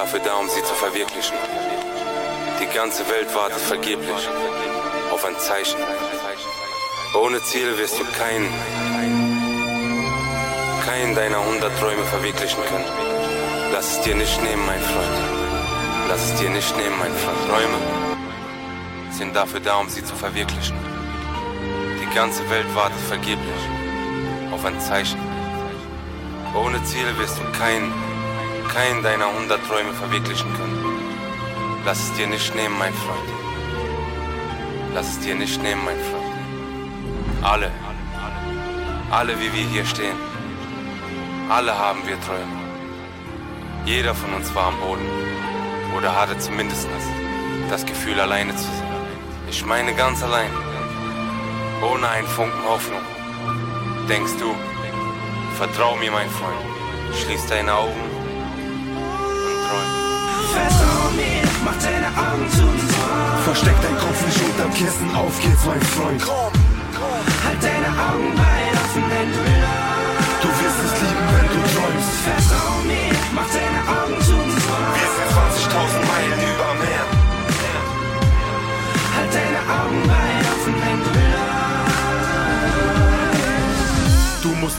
dafür 0.00 0.20
da, 0.20 0.36
um 0.36 0.48
sie 0.48 0.62
zu 0.62 0.74
verwirklichen. 0.74 1.36
Die 2.58 2.74
ganze 2.74 3.06
Welt 3.10 3.34
wartet 3.34 3.60
vergeblich 3.60 4.28
auf 5.12 5.22
ein 5.26 5.38
Zeichen. 5.38 5.78
Ohne 7.22 7.42
Ziele 7.42 7.76
wirst 7.76 7.98
du 7.98 8.04
keinen, 8.18 8.48
keinen 10.86 11.14
deiner 11.14 11.44
hundert 11.44 11.78
Träume 11.78 12.02
verwirklichen 12.04 12.62
können. 12.64 12.86
Lass 13.74 13.98
es 13.98 14.00
dir 14.00 14.14
nicht 14.14 14.42
nehmen, 14.42 14.64
mein 14.64 14.80
Freund. 14.80 15.18
Lass 16.08 16.22
es 16.24 16.34
dir 16.40 16.48
nicht 16.48 16.74
nehmen, 16.78 16.98
mein 16.98 17.14
Freund. 17.22 17.42
Träume 17.50 17.78
sind 19.10 19.36
dafür 19.36 19.60
da, 19.60 19.76
um 19.76 19.88
sie 19.90 20.02
zu 20.02 20.14
verwirklichen. 20.16 20.78
Die 22.00 22.14
ganze 22.14 22.48
Welt 22.48 22.74
wartet 22.74 23.00
vergeblich 23.06 23.62
auf 24.50 24.64
ein 24.64 24.80
Zeichen. 24.80 25.20
Ohne 26.54 26.82
Ziele 26.84 27.18
wirst 27.18 27.36
du 27.38 27.58
keinen, 27.58 27.92
keinen 28.72 29.02
deiner 29.02 29.32
hundert 29.32 29.66
Träume 29.66 29.92
verwirklichen 29.92 30.52
können. 30.54 30.78
Lass 31.84 31.98
es 32.04 32.12
dir 32.14 32.26
nicht 32.26 32.54
nehmen, 32.54 32.78
mein 32.78 32.94
Freund. 32.94 33.28
Lass 34.94 35.08
es 35.08 35.18
dir 35.20 35.34
nicht 35.34 35.60
nehmen, 35.62 35.84
mein 35.84 35.98
Freund. 35.98 36.20
Alle, 37.42 37.70
alle 39.10 39.38
wie 39.40 39.52
wir 39.52 39.64
hier 39.64 39.84
stehen, 39.84 40.16
alle 41.48 41.76
haben 41.76 42.06
wir 42.06 42.20
Träume. 42.20 42.60
Jeder 43.86 44.14
von 44.14 44.32
uns 44.34 44.54
war 44.54 44.66
am 44.66 44.78
Boden 44.78 45.08
oder 45.96 46.14
hatte 46.14 46.38
zumindest 46.38 46.86
das 47.70 47.84
Gefühl, 47.86 48.20
alleine 48.20 48.54
zu 48.54 48.64
sein. 48.64 48.92
Ich 49.48 49.64
meine 49.64 49.94
ganz 49.94 50.22
allein, 50.22 50.50
ohne 51.82 52.08
einen 52.08 52.26
Funken 52.26 52.62
Hoffnung. 52.68 53.00
Denkst 54.08 54.36
du, 54.38 54.54
vertrau 55.56 55.96
mir, 55.96 56.12
mein 56.12 56.30
Freund, 56.30 56.60
schließ 57.22 57.46
deine 57.46 57.74
Augen. 57.74 58.09
Vertrau 60.54 61.10
mir, 61.16 61.42
mach 61.64 61.78
deine 61.82 62.08
Augen 62.08 62.48
zu. 62.50 62.66
Versteck 63.44 63.76
dein 63.82 63.96
Kopf 63.98 64.26
nicht 64.26 64.42
unterm 64.42 64.72
Kissen, 64.74 65.14
auf 65.14 65.40
geht's, 65.40 65.64
mein 65.66 65.80
Freund. 65.80 66.22
Halt 67.44 67.62
deine 67.62 67.88
Augen 67.88 68.32
weit 68.36 68.74
offen, 68.82 69.04
wenn 69.10 69.32
du 69.32 69.50
Du 69.50 69.59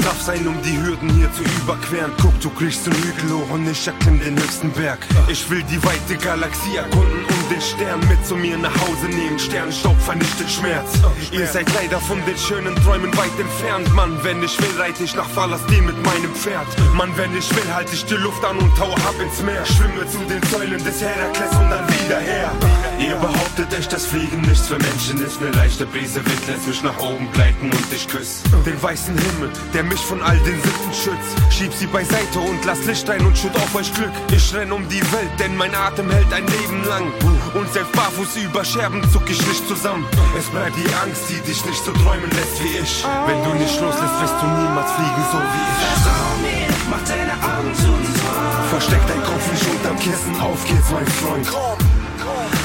Tough 0.01 0.21
sein, 0.21 0.47
um 0.47 0.59
die 0.63 0.77
Hürden 0.81 1.09
hier 1.09 1.31
zu 1.33 1.43
überqueren. 1.61 2.11
Guck, 2.21 2.39
du 2.41 2.49
kriegst 2.49 2.87
den 2.87 2.93
Hügel 2.93 3.37
hoch 3.37 3.49
und 3.51 3.69
ich 3.69 3.87
erklimm 3.87 4.19
den 4.19 4.35
höchsten 4.35 4.71
Berg. 4.71 4.99
Ich 5.27 5.49
will 5.49 5.63
die 5.63 5.83
weite 5.83 6.17
Galaxie 6.17 6.75
erkunden 6.75 7.23
und 7.23 7.40
den 7.51 7.61
Stern 7.61 7.99
mit 8.07 8.25
zu 8.25 8.35
mir 8.35 8.57
nach 8.57 8.73
Hause 8.81 9.07
nehmen. 9.07 9.37
Sternenstaub 9.37 9.99
vernichtet 10.01 10.49
Schmerz. 10.49 10.99
Ihr 11.31 11.45
seid 11.47 11.67
leider 11.73 11.99
von 11.99 12.23
den 12.25 12.37
schönen 12.37 12.75
Träumen 12.77 13.15
weit 13.17 13.37
entfernt. 13.39 13.93
Mann, 13.93 14.17
wenn 14.23 14.41
ich 14.41 14.57
will, 14.59 14.79
reite 14.79 15.03
ich 15.03 15.15
nach 15.15 15.29
Falastin 15.29 15.85
mit 15.85 16.01
meinem 16.03 16.33
Pferd. 16.33 16.67
Mann, 16.95 17.11
wenn 17.17 17.35
ich 17.37 17.49
will, 17.55 17.73
halte 17.73 17.93
ich 17.93 18.05
die 18.05 18.15
Luft 18.15 18.43
an 18.45 18.57
und 18.57 18.75
tauche 18.77 19.01
ab 19.01 19.15
ins 19.21 19.41
Meer. 19.41 19.65
Schwimme 19.65 20.07
zu 20.07 20.19
den 20.29 20.41
Säulen 20.49 20.83
des 20.83 21.01
Herakles 21.01 21.51
und 21.51 21.69
dann 21.69 21.87
wieder 21.89 22.19
her. 22.19 22.51
Ihr 22.99 23.15
behauptet 23.15 23.73
echt, 23.77 23.91
dass 23.91 24.05
Fliegen 24.05 24.41
nichts 24.41 24.67
für 24.67 24.77
Menschen 24.77 25.21
ist. 25.25 25.41
Eine 25.41 25.51
leichte 25.51 25.85
Brise 25.85 26.23
Wind 26.25 26.47
lässt 26.47 26.67
mich 26.67 26.83
nach 26.83 26.97
oben 26.99 27.31
gleiten 27.33 27.69
und 27.69 27.93
ich 27.93 28.07
küsse 28.07 28.43
den 28.65 28.81
weißen 28.81 29.17
Himmel, 29.17 29.49
der 29.73 29.83
mich 29.83 29.99
von 29.99 30.21
all 30.21 30.37
den 30.39 30.61
Sitten 30.61 30.93
schützt. 30.93 31.53
Schieb 31.53 31.73
sie 31.73 31.87
beiseite 31.87 32.39
und 32.39 32.63
lass 32.65 32.85
Licht 32.85 33.09
ein 33.09 33.25
und 33.25 33.37
schütt 33.37 33.55
auf 33.55 33.75
euch 33.75 33.93
Glück. 33.93 34.11
Ich 34.31 34.53
renn 34.53 34.71
um 34.71 34.87
die 34.87 35.01
Welt, 35.11 35.31
denn 35.39 35.55
mein 35.57 35.73
Atem 35.75 36.09
hält 36.09 36.31
ein 36.31 36.45
Leben 36.47 36.83
lang. 36.85 37.11
Und 37.53 37.71
selbst 37.73 37.91
barfuß 37.93 38.37
über 38.37 38.63
Scherben 38.63 39.01
zuck 39.11 39.29
ich 39.29 39.45
nicht 39.47 39.67
zusammen. 39.67 40.05
Es 40.37 40.45
bleibt 40.45 40.75
die 40.77 40.93
Angst, 41.03 41.29
die 41.29 41.41
dich 41.41 41.65
nicht 41.65 41.83
so 41.83 41.91
träumen 41.91 42.29
lässt 42.31 42.63
wie 42.63 42.77
ich. 42.77 43.05
Wenn 43.27 43.43
du 43.43 43.53
nicht 43.55 43.79
loslässt, 43.81 44.21
wirst 44.21 44.35
du 44.41 44.47
niemals 44.47 44.91
fliegen, 44.93 45.23
so 45.31 45.37
wie 45.37 45.63
ich. 45.67 45.79
Vertrau 45.83 46.31
mir, 46.41 46.67
mach 46.89 47.03
deine 47.07 47.33
Augen 47.33 47.75
zu 47.75 47.87
und 47.87 48.05
träum. 48.05 48.69
Versteck 48.69 49.01
dein 49.07 49.23
Kopf 49.23 49.51
nicht 49.51 49.67
unterm 49.67 49.99
Kissen, 49.99 50.39
auf 50.39 50.63
geht's, 50.65 50.91
mein 50.91 51.07
Freund. 51.07 51.47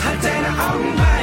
Halt 0.05 0.23
deine 0.23 0.49
Augen 0.49 0.97
weit 0.99 1.16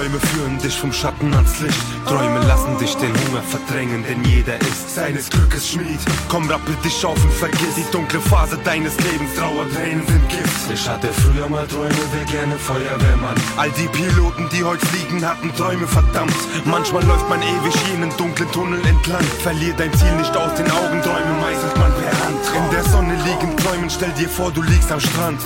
Träume 0.00 0.18
führen 0.18 0.58
dich 0.58 0.78
vom 0.78 0.94
Schatten 0.94 1.34
ans 1.34 1.60
Licht. 1.60 1.76
Träume 2.06 2.40
lassen 2.46 2.78
dich 2.78 2.94
den 2.96 3.12
Hunger 3.12 3.42
verdrängen, 3.42 4.02
denn 4.08 4.24
jeder 4.24 4.58
ist 4.62 4.94
seines 4.94 5.28
Glückes 5.28 5.68
Schmied. 5.68 6.00
Komm, 6.26 6.48
rappel 6.48 6.74
dich 6.82 7.04
auf 7.04 7.22
und 7.22 7.34
vergiss 7.34 7.74
die 7.76 7.84
dunkle 7.92 8.18
Phase 8.18 8.56
deines 8.64 8.96
Lebens. 8.96 9.34
Trauertränen 9.36 10.06
sind 10.06 10.26
Gift. 10.30 10.72
Ich 10.72 10.88
hatte 10.88 11.08
früher 11.08 11.50
mal 11.50 11.66
Träume, 11.66 11.90
wär 12.14 12.24
gerne 12.32 12.56
Feuerwehrmann. 12.56 13.34
All 13.58 13.70
die 13.72 13.88
Piloten, 13.88 14.48
die 14.54 14.64
heute 14.64 14.86
fliegen, 14.86 15.22
hatten 15.22 15.54
Träume, 15.54 15.86
verdammt. 15.86 16.32
Manchmal 16.64 17.04
läuft 17.04 17.28
man 17.28 17.42
ewig 17.42 17.74
jenen 17.92 18.10
dunklen 18.16 18.50
Tunnel 18.52 18.80
entlang. 18.86 19.24
Verlier 19.42 19.74
dein 19.76 19.92
Ziel 19.92 20.16
nicht 20.16 20.34
aus 20.34 20.54
den 20.54 20.70
Augen, 20.70 21.02
Träume 21.02 21.34
meißelt 21.42 21.76
man 21.76 21.92
per 21.92 22.24
Hand. 22.24 22.40
In 22.56 22.70
der 22.70 22.84
Sonne 22.84 23.16
liegen 23.16 23.54
Träumen, 23.58 23.90
stell 23.90 24.12
dir 24.12 24.30
vor, 24.30 24.50
du 24.50 24.62
liegst 24.62 24.90
am 24.90 25.00
Strand. 25.00 25.42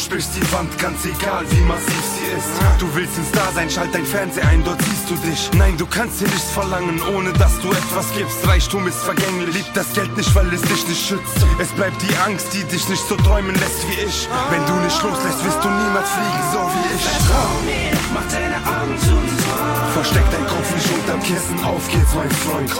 Sprichst 0.00 0.30
die 0.36 0.52
Wand, 0.52 0.70
ganz 0.78 1.04
egal 1.04 1.44
wie 1.50 1.60
massiv 1.60 2.02
sie 2.16 2.26
ist. 2.32 2.80
Du 2.80 2.86
willst 2.94 3.18
ein 3.18 3.26
Star 3.26 3.52
sein, 3.54 3.68
schalt 3.68 3.94
dein 3.94 4.06
Fernseher 4.06 4.48
ein, 4.48 4.64
dort 4.64 4.80
siehst 4.82 5.10
du 5.10 5.14
dich. 5.28 5.50
Nein, 5.54 5.76
du 5.76 5.86
kannst 5.86 6.20
dir 6.20 6.28
nichts 6.28 6.50
verlangen, 6.50 7.00
ohne 7.14 7.32
dass 7.34 7.60
du 7.60 7.70
etwas 7.70 8.06
gibst. 8.16 8.46
Reichtum 8.46 8.86
ist 8.86 8.98
vergänglich, 8.98 9.54
liebt 9.54 9.76
das 9.76 9.92
Geld 9.92 10.16
nicht, 10.16 10.34
weil 10.34 10.52
es 10.52 10.62
dich 10.62 10.88
nicht 10.88 11.06
schützt. 11.06 11.44
Es 11.58 11.68
bleibt 11.72 12.00
die 12.02 12.16
Angst, 12.24 12.48
die 12.54 12.64
dich 12.64 12.88
nicht 12.88 13.06
so 13.08 13.16
träumen 13.16 13.54
lässt 13.54 13.86
wie 13.88 14.00
ich. 14.08 14.28
Wenn 14.50 14.64
du 14.64 14.74
nicht 14.84 15.02
loslässt, 15.02 15.44
wirst 15.44 15.62
du 15.62 15.68
niemals 15.68 16.08
fliegen, 16.08 16.44
so 16.52 16.60
wie 16.72 16.86
ich. 16.96 17.02
Vertrau 17.04 17.50
mir, 17.68 17.92
mach 18.14 18.26
deine 18.32 18.56
Augen 18.56 18.96
zu 18.98 19.12
träum. 19.12 19.92
Versteck 19.92 20.24
dein 20.32 20.46
Kopf 20.46 20.74
nicht 20.74 20.90
unterm 20.96 21.22
Kissen, 21.22 21.58
auf 21.64 21.84
geht's, 21.88 22.14
mein 22.14 22.30
Freund. 22.30 22.70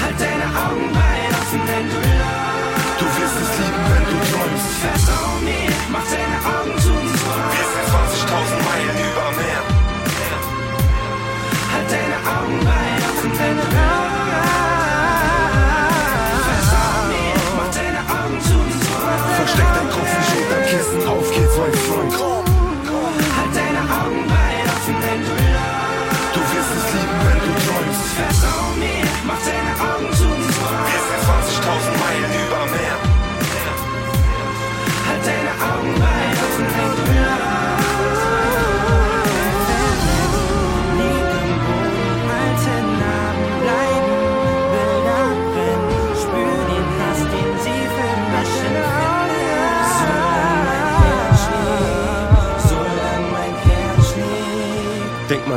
Halt 0.00 0.16
deine 0.18 0.48
Augen 0.56 0.88
weit 0.94 1.32
offen, 1.36 1.60
wenn 1.66 1.86
du 1.90 1.98
Du 2.98 3.04
wirst 3.04 3.36
es 3.38 3.58
lieben, 3.58 3.84
wenn 3.94 4.04
du 4.10 4.16
träumst. 4.26 4.68
Vertrau 4.82 5.38
mir, 5.46 5.70
mach 5.90 6.04
deine 6.10 6.57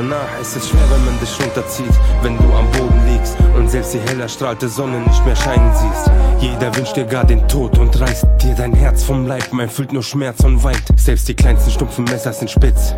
mal 0.02 0.08
nach, 0.10 0.42
es 0.42 0.56
ist 0.56 0.70
schwer, 0.70 0.82
wenn 0.92 1.06
man 1.06 1.20
dich 1.20 1.40
runterzieht, 1.40 1.94
wenn 2.22 2.38
du 2.38 2.44
am 2.54 2.70
Boden 2.72 3.02
liegst 3.08 3.38
und 3.56 3.70
selbst 3.70 3.94
die 3.94 4.00
hell 4.00 4.20
erstrahlte 4.20 4.68
Sonne 4.68 5.00
nicht 5.00 5.26
mehr 5.26 5.36
scheinen 5.36 5.72
siehst. 5.76 6.12
Jeder 6.40 6.76
wünscht 6.76 6.96
dir 6.96 7.06
gar 7.06 7.24
den 7.24 7.48
Tod 7.48 7.78
und 7.78 8.00
reißt 8.00 8.26
dir 8.42 8.56
dein 8.56 8.74
Herz 8.74 9.04
vom 9.04 9.28
Leib, 9.28 9.52
man 9.52 9.70
fühlt 9.70 9.94
nur 9.94 10.04
Schmerz 10.04 10.44
und 10.44 10.64
weint. 10.64 10.84
Selbst 10.96 11.28
die 11.28 11.36
kleinsten 11.36 11.72
stumpfen 11.72 12.06
Messer 12.06 12.34
sind 12.34 12.50
spitz. 12.50 12.96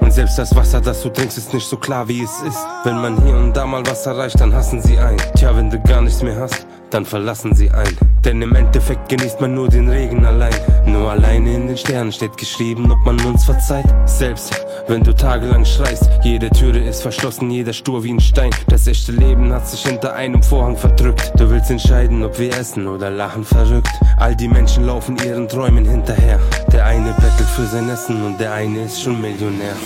Und 0.00 0.12
selbst 0.12 0.38
das 0.38 0.54
Wasser, 0.54 0.80
das 0.80 1.02
du 1.02 1.08
trinkst, 1.08 1.38
ist 1.38 1.52
nicht 1.52 1.66
so 1.66 1.76
klar, 1.76 2.06
wie 2.06 2.22
es 2.22 2.40
ist. 2.46 2.58
Wenn 2.84 3.00
man 3.00 3.20
hier 3.24 3.34
und 3.34 3.56
da 3.56 3.66
mal 3.66 3.84
was 3.86 4.06
erreicht, 4.06 4.40
dann 4.40 4.54
hassen 4.54 4.80
sie 4.80 4.98
ein. 4.98 5.16
Tja, 5.36 5.56
wenn 5.56 5.70
du 5.70 5.80
gar 5.80 6.00
nichts 6.00 6.22
mehr 6.22 6.36
hast, 6.36 6.65
dann 6.96 7.04
verlassen 7.04 7.54
sie 7.54 7.70
ein. 7.70 7.94
Denn 8.24 8.40
im 8.40 8.54
Endeffekt 8.54 9.10
genießt 9.10 9.42
man 9.42 9.54
nur 9.54 9.68
den 9.68 9.90
Regen 9.90 10.24
allein. 10.24 10.54
Nur 10.86 11.10
alleine 11.10 11.54
in 11.54 11.66
den 11.66 11.76
Sternen 11.76 12.10
steht 12.10 12.38
geschrieben, 12.38 12.90
ob 12.90 13.04
man 13.04 13.20
uns 13.20 13.44
verzeiht. 13.44 13.84
Selbst 14.06 14.64
wenn 14.88 15.02
du 15.02 15.14
tagelang 15.14 15.66
schreist, 15.66 16.08
jede 16.22 16.48
Türe 16.48 16.78
ist 16.78 17.02
verschlossen, 17.02 17.50
jeder 17.50 17.74
stur 17.74 18.02
wie 18.02 18.14
ein 18.14 18.20
Stein. 18.20 18.50
Das 18.68 18.86
echte 18.86 19.12
Leben 19.12 19.52
hat 19.52 19.68
sich 19.68 19.82
hinter 19.82 20.14
einem 20.14 20.42
Vorhang 20.42 20.74
verdrückt. 20.74 21.32
Du 21.36 21.50
willst 21.50 21.70
entscheiden, 21.70 22.24
ob 22.24 22.38
wir 22.38 22.56
essen 22.56 22.88
oder 22.88 23.10
lachen 23.10 23.44
verrückt. 23.44 23.92
All 24.16 24.34
die 24.34 24.48
Menschen 24.48 24.86
laufen 24.86 25.18
ihren 25.18 25.48
Träumen 25.48 25.84
hinterher. 25.84 26.40
Der 26.72 26.86
eine 26.86 27.12
bettelt 27.12 27.50
für 27.54 27.66
sein 27.66 27.90
Essen 27.90 28.24
und 28.24 28.40
der 28.40 28.54
eine 28.54 28.84
ist 28.84 29.02
schon 29.02 29.20
Millionär. 29.20 29.76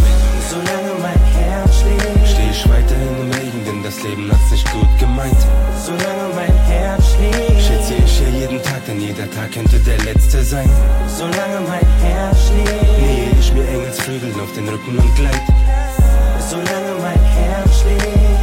Solange 0.49 0.93
mein 1.03 1.21
Herz 1.43 1.81
schlägt, 1.81 2.29
Steh 2.29 2.51
ich 2.53 2.69
weiterhin 2.69 3.17
im 3.21 3.33
Regen, 3.33 3.65
denn 3.67 3.83
das 3.83 4.01
Leben 4.05 4.31
hat's 4.31 4.51
nicht 4.53 4.73
gut 4.73 4.99
gemeint. 5.01 5.37
solange 5.85 6.35
mein 6.37 6.60
Herz 6.71 7.05
schlägt, 7.15 7.63
Schätze 7.67 7.95
ich 8.05 8.13
hier 8.19 8.33
jeden 8.41 8.63
Tag, 8.63 8.85
denn 8.87 9.01
jeder 9.01 9.29
Tag 9.31 9.53
könnte 9.53 9.79
der 9.81 9.99
letzte 10.09 10.43
sein. 10.43 10.71
solange 11.19 11.61
mein 11.69 11.89
Herz 12.05 12.39
schlägt, 12.49 12.99
Nähe 13.01 13.31
ich 13.41 13.53
mir 13.53 13.67
Engelsflügeln 13.69 14.41
auf 14.41 14.53
den 14.55 14.69
Rücken 14.69 14.99
und 14.99 15.15
gleit. 15.17 15.47
solange 16.51 16.93
mein 17.07 17.23
Herz 17.39 17.71
schlägt, 17.81 18.40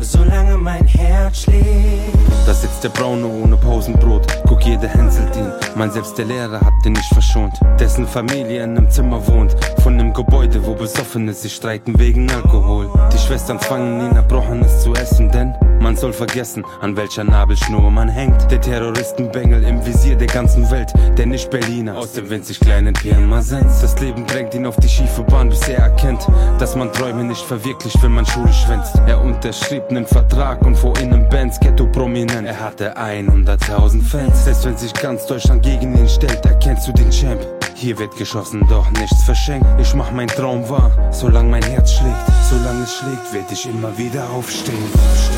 solange 0.00 0.56
mein 0.56 0.86
Herz 0.86 1.42
schlägt. 1.42 2.16
Da 2.46 2.54
sitzt 2.54 2.84
der 2.84 2.90
Braune 2.90 3.26
ohne 3.26 3.56
Pausenbrot. 3.56 4.26
Guck, 4.46 4.64
jeder 4.64 4.88
hänselt 4.88 5.34
ihn. 5.36 5.50
Mein 5.74 5.90
selbst 5.90 6.16
der 6.16 6.26
Lehrer 6.26 6.60
hat 6.60 6.74
den 6.84 6.92
nicht 6.92 7.12
verschont. 7.12 7.52
Dessen 7.80 8.06
Familie 8.06 8.62
in 8.62 8.76
einem 8.76 8.90
Zimmer 8.90 9.26
wohnt. 9.26 9.56
Von 9.82 9.94
einem 9.94 10.12
Gebäude, 10.12 10.64
wo 10.64 10.74
Besoffene 10.74 11.32
sich 11.32 11.54
streiten 11.54 11.98
wegen 11.98 12.30
Alkohol. 12.30 12.88
Die 13.12 13.18
Schwestern 13.18 13.58
zwangen 13.58 14.00
ihn 14.00 14.16
Erbrochenes 14.16 14.82
zu 14.82 14.94
essen, 14.94 15.30
denn 15.32 15.54
man 15.80 15.96
soll 15.96 16.12
vergessen, 16.12 16.64
an 16.80 16.96
welcher 16.96 17.24
Nabelschnur 17.24 17.90
man 17.90 18.08
hängt. 18.08 18.50
Der 18.50 18.60
Terroristenbengel 18.60 19.64
im 19.64 19.84
Visier 19.84 20.16
der 20.16 20.28
ganzen 20.28 20.70
Welt. 20.70 20.92
Der 21.18 21.26
nicht 21.26 21.50
Berliner 21.50 21.96
aus 21.96 22.12
dem 22.12 22.30
winzig 22.30 22.60
kleinen 22.60 22.94
Pirmasens. 22.94 23.80
Das 23.80 23.98
Leben 24.00 24.26
drängt 24.26 24.54
ihn 24.54 24.66
auf 24.66 24.76
die 24.76 24.88
schiefe 24.88 25.22
Bahn, 25.22 25.48
bis 25.48 25.68
er 25.68 25.78
erkennt, 25.78 26.26
dass 26.58 26.76
man 26.76 26.92
Träume 26.92 27.24
nicht 27.24 27.44
verwirklicht, 27.44 28.00
wenn 28.02 28.12
man 28.12 28.26
Schule 28.26 28.52
schwänzt. 28.52 29.00
Er 29.06 29.20
unterschrieb 29.20 29.85
nen 29.90 30.06
Vertrag 30.06 30.62
und 30.62 30.76
vor 30.76 30.96
innen 30.98 31.28
Bands 31.28 31.58
Ghetto 31.60 31.86
prominent. 31.86 32.46
Er 32.46 32.60
hatte 32.60 32.96
100.000 32.96 34.02
Fans. 34.02 34.44
Selbst 34.44 34.64
wenn 34.64 34.76
sich 34.76 34.92
ganz 34.94 35.26
Deutschland 35.26 35.62
gegen 35.62 35.96
ihn 35.96 36.08
stellt, 36.08 36.44
erkennst 36.44 36.88
du 36.88 36.92
den 36.92 37.10
Champ. 37.10 37.40
Hier 37.74 37.98
wird 37.98 38.16
geschossen, 38.16 38.64
doch 38.70 38.90
nichts 38.92 39.22
verschenkt. 39.24 39.66
Ich 39.78 39.94
mach 39.94 40.10
mein 40.10 40.28
Traum 40.28 40.66
wahr, 40.68 40.90
solange 41.10 41.50
mein 41.50 41.62
Herz 41.62 41.92
schlägt. 41.92 42.16
Solange 42.48 42.84
es 42.84 42.94
schlägt, 42.94 43.34
werd 43.34 43.52
ich 43.52 43.66
immer 43.68 43.96
wieder 43.98 44.28
aufstehen. 44.30 44.90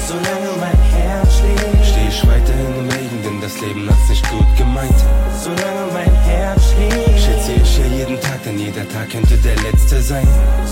Solange 0.06 0.50
mein 0.60 0.78
Herz 1.00 1.38
schlägt, 1.38 1.84
Steh 1.84 2.08
ich 2.08 2.26
weiterhin 2.26 2.74
im 2.78 2.88
Regen, 2.90 3.22
denn 3.24 3.40
das 3.40 3.60
Leben 3.60 3.88
hat's 3.88 4.08
nicht 4.08 4.30
gut 4.30 4.56
gemeint. 4.56 4.94
solange 5.42 5.92
mein 5.92 6.14
Herz 6.22 6.60
schlägt, 6.72 7.07
Hier 7.78 7.86
jeden 7.98 8.20
Tag, 8.20 8.42
denn 8.44 8.58
jeder 8.58 8.88
Tag 8.88 9.08
könnte 9.10 9.36
der 9.36 9.54
letzte 9.56 10.02
sein. 10.02 10.26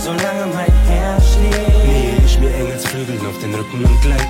solange 0.05 0.47
mein 0.53 0.73
Herz 0.91 1.23
schlägt, 1.35 1.87
Nähe 1.87 2.17
ich 2.27 2.39
mir 2.41 2.53
Engelsflügeln 2.53 3.25
auf 3.31 3.39
den 3.41 3.55
Rücken 3.55 3.85
und 3.85 4.01
gleit. 4.03 4.29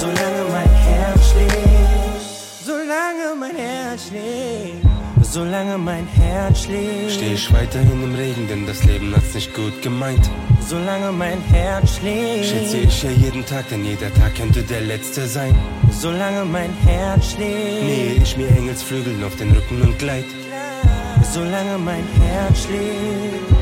solange 0.00 0.42
mein 0.50 0.72
Herz 0.88 1.30
schlägt, 1.30 2.22
solange 2.66 3.26
mein 3.38 3.56
Herz 3.56 4.08
schlägt, 4.08 4.84
solange 5.22 5.78
mein 5.78 6.06
Herz 6.08 6.64
schlägt, 6.64 7.12
Steh 7.12 7.34
ich 7.34 7.52
weiterhin 7.52 8.02
im 8.02 8.14
Regen, 8.16 8.48
denn 8.48 8.66
das 8.66 8.82
Leben 8.84 9.14
hat's 9.14 9.34
nicht 9.34 9.54
gut 9.54 9.80
gemeint. 9.80 10.28
solange 10.66 11.12
mein 11.12 11.40
Herz 11.52 11.98
schlägt, 11.98 12.46
Schätze 12.46 12.78
ich 12.78 13.00
hier 13.00 13.12
jeden 13.12 13.46
Tag, 13.46 13.68
denn 13.70 13.84
jeder 13.84 14.12
Tag 14.14 14.34
könnte 14.34 14.62
der 14.64 14.80
letzte 14.80 15.24
sein. 15.28 15.54
solange 15.92 16.44
mein 16.44 16.72
Herz 16.84 17.32
schlägt, 17.32 17.84
Nähe 17.84 18.14
ich 18.24 18.36
mir 18.36 18.48
Engelsflügeln 18.48 19.22
auf 19.22 19.36
den 19.36 19.52
Rücken 19.52 19.82
und 19.82 19.96
gleit. 20.00 20.24
Solange 21.32 21.78
mein 21.78 22.04
Herz 22.20 22.64
schlägt, 22.64 23.59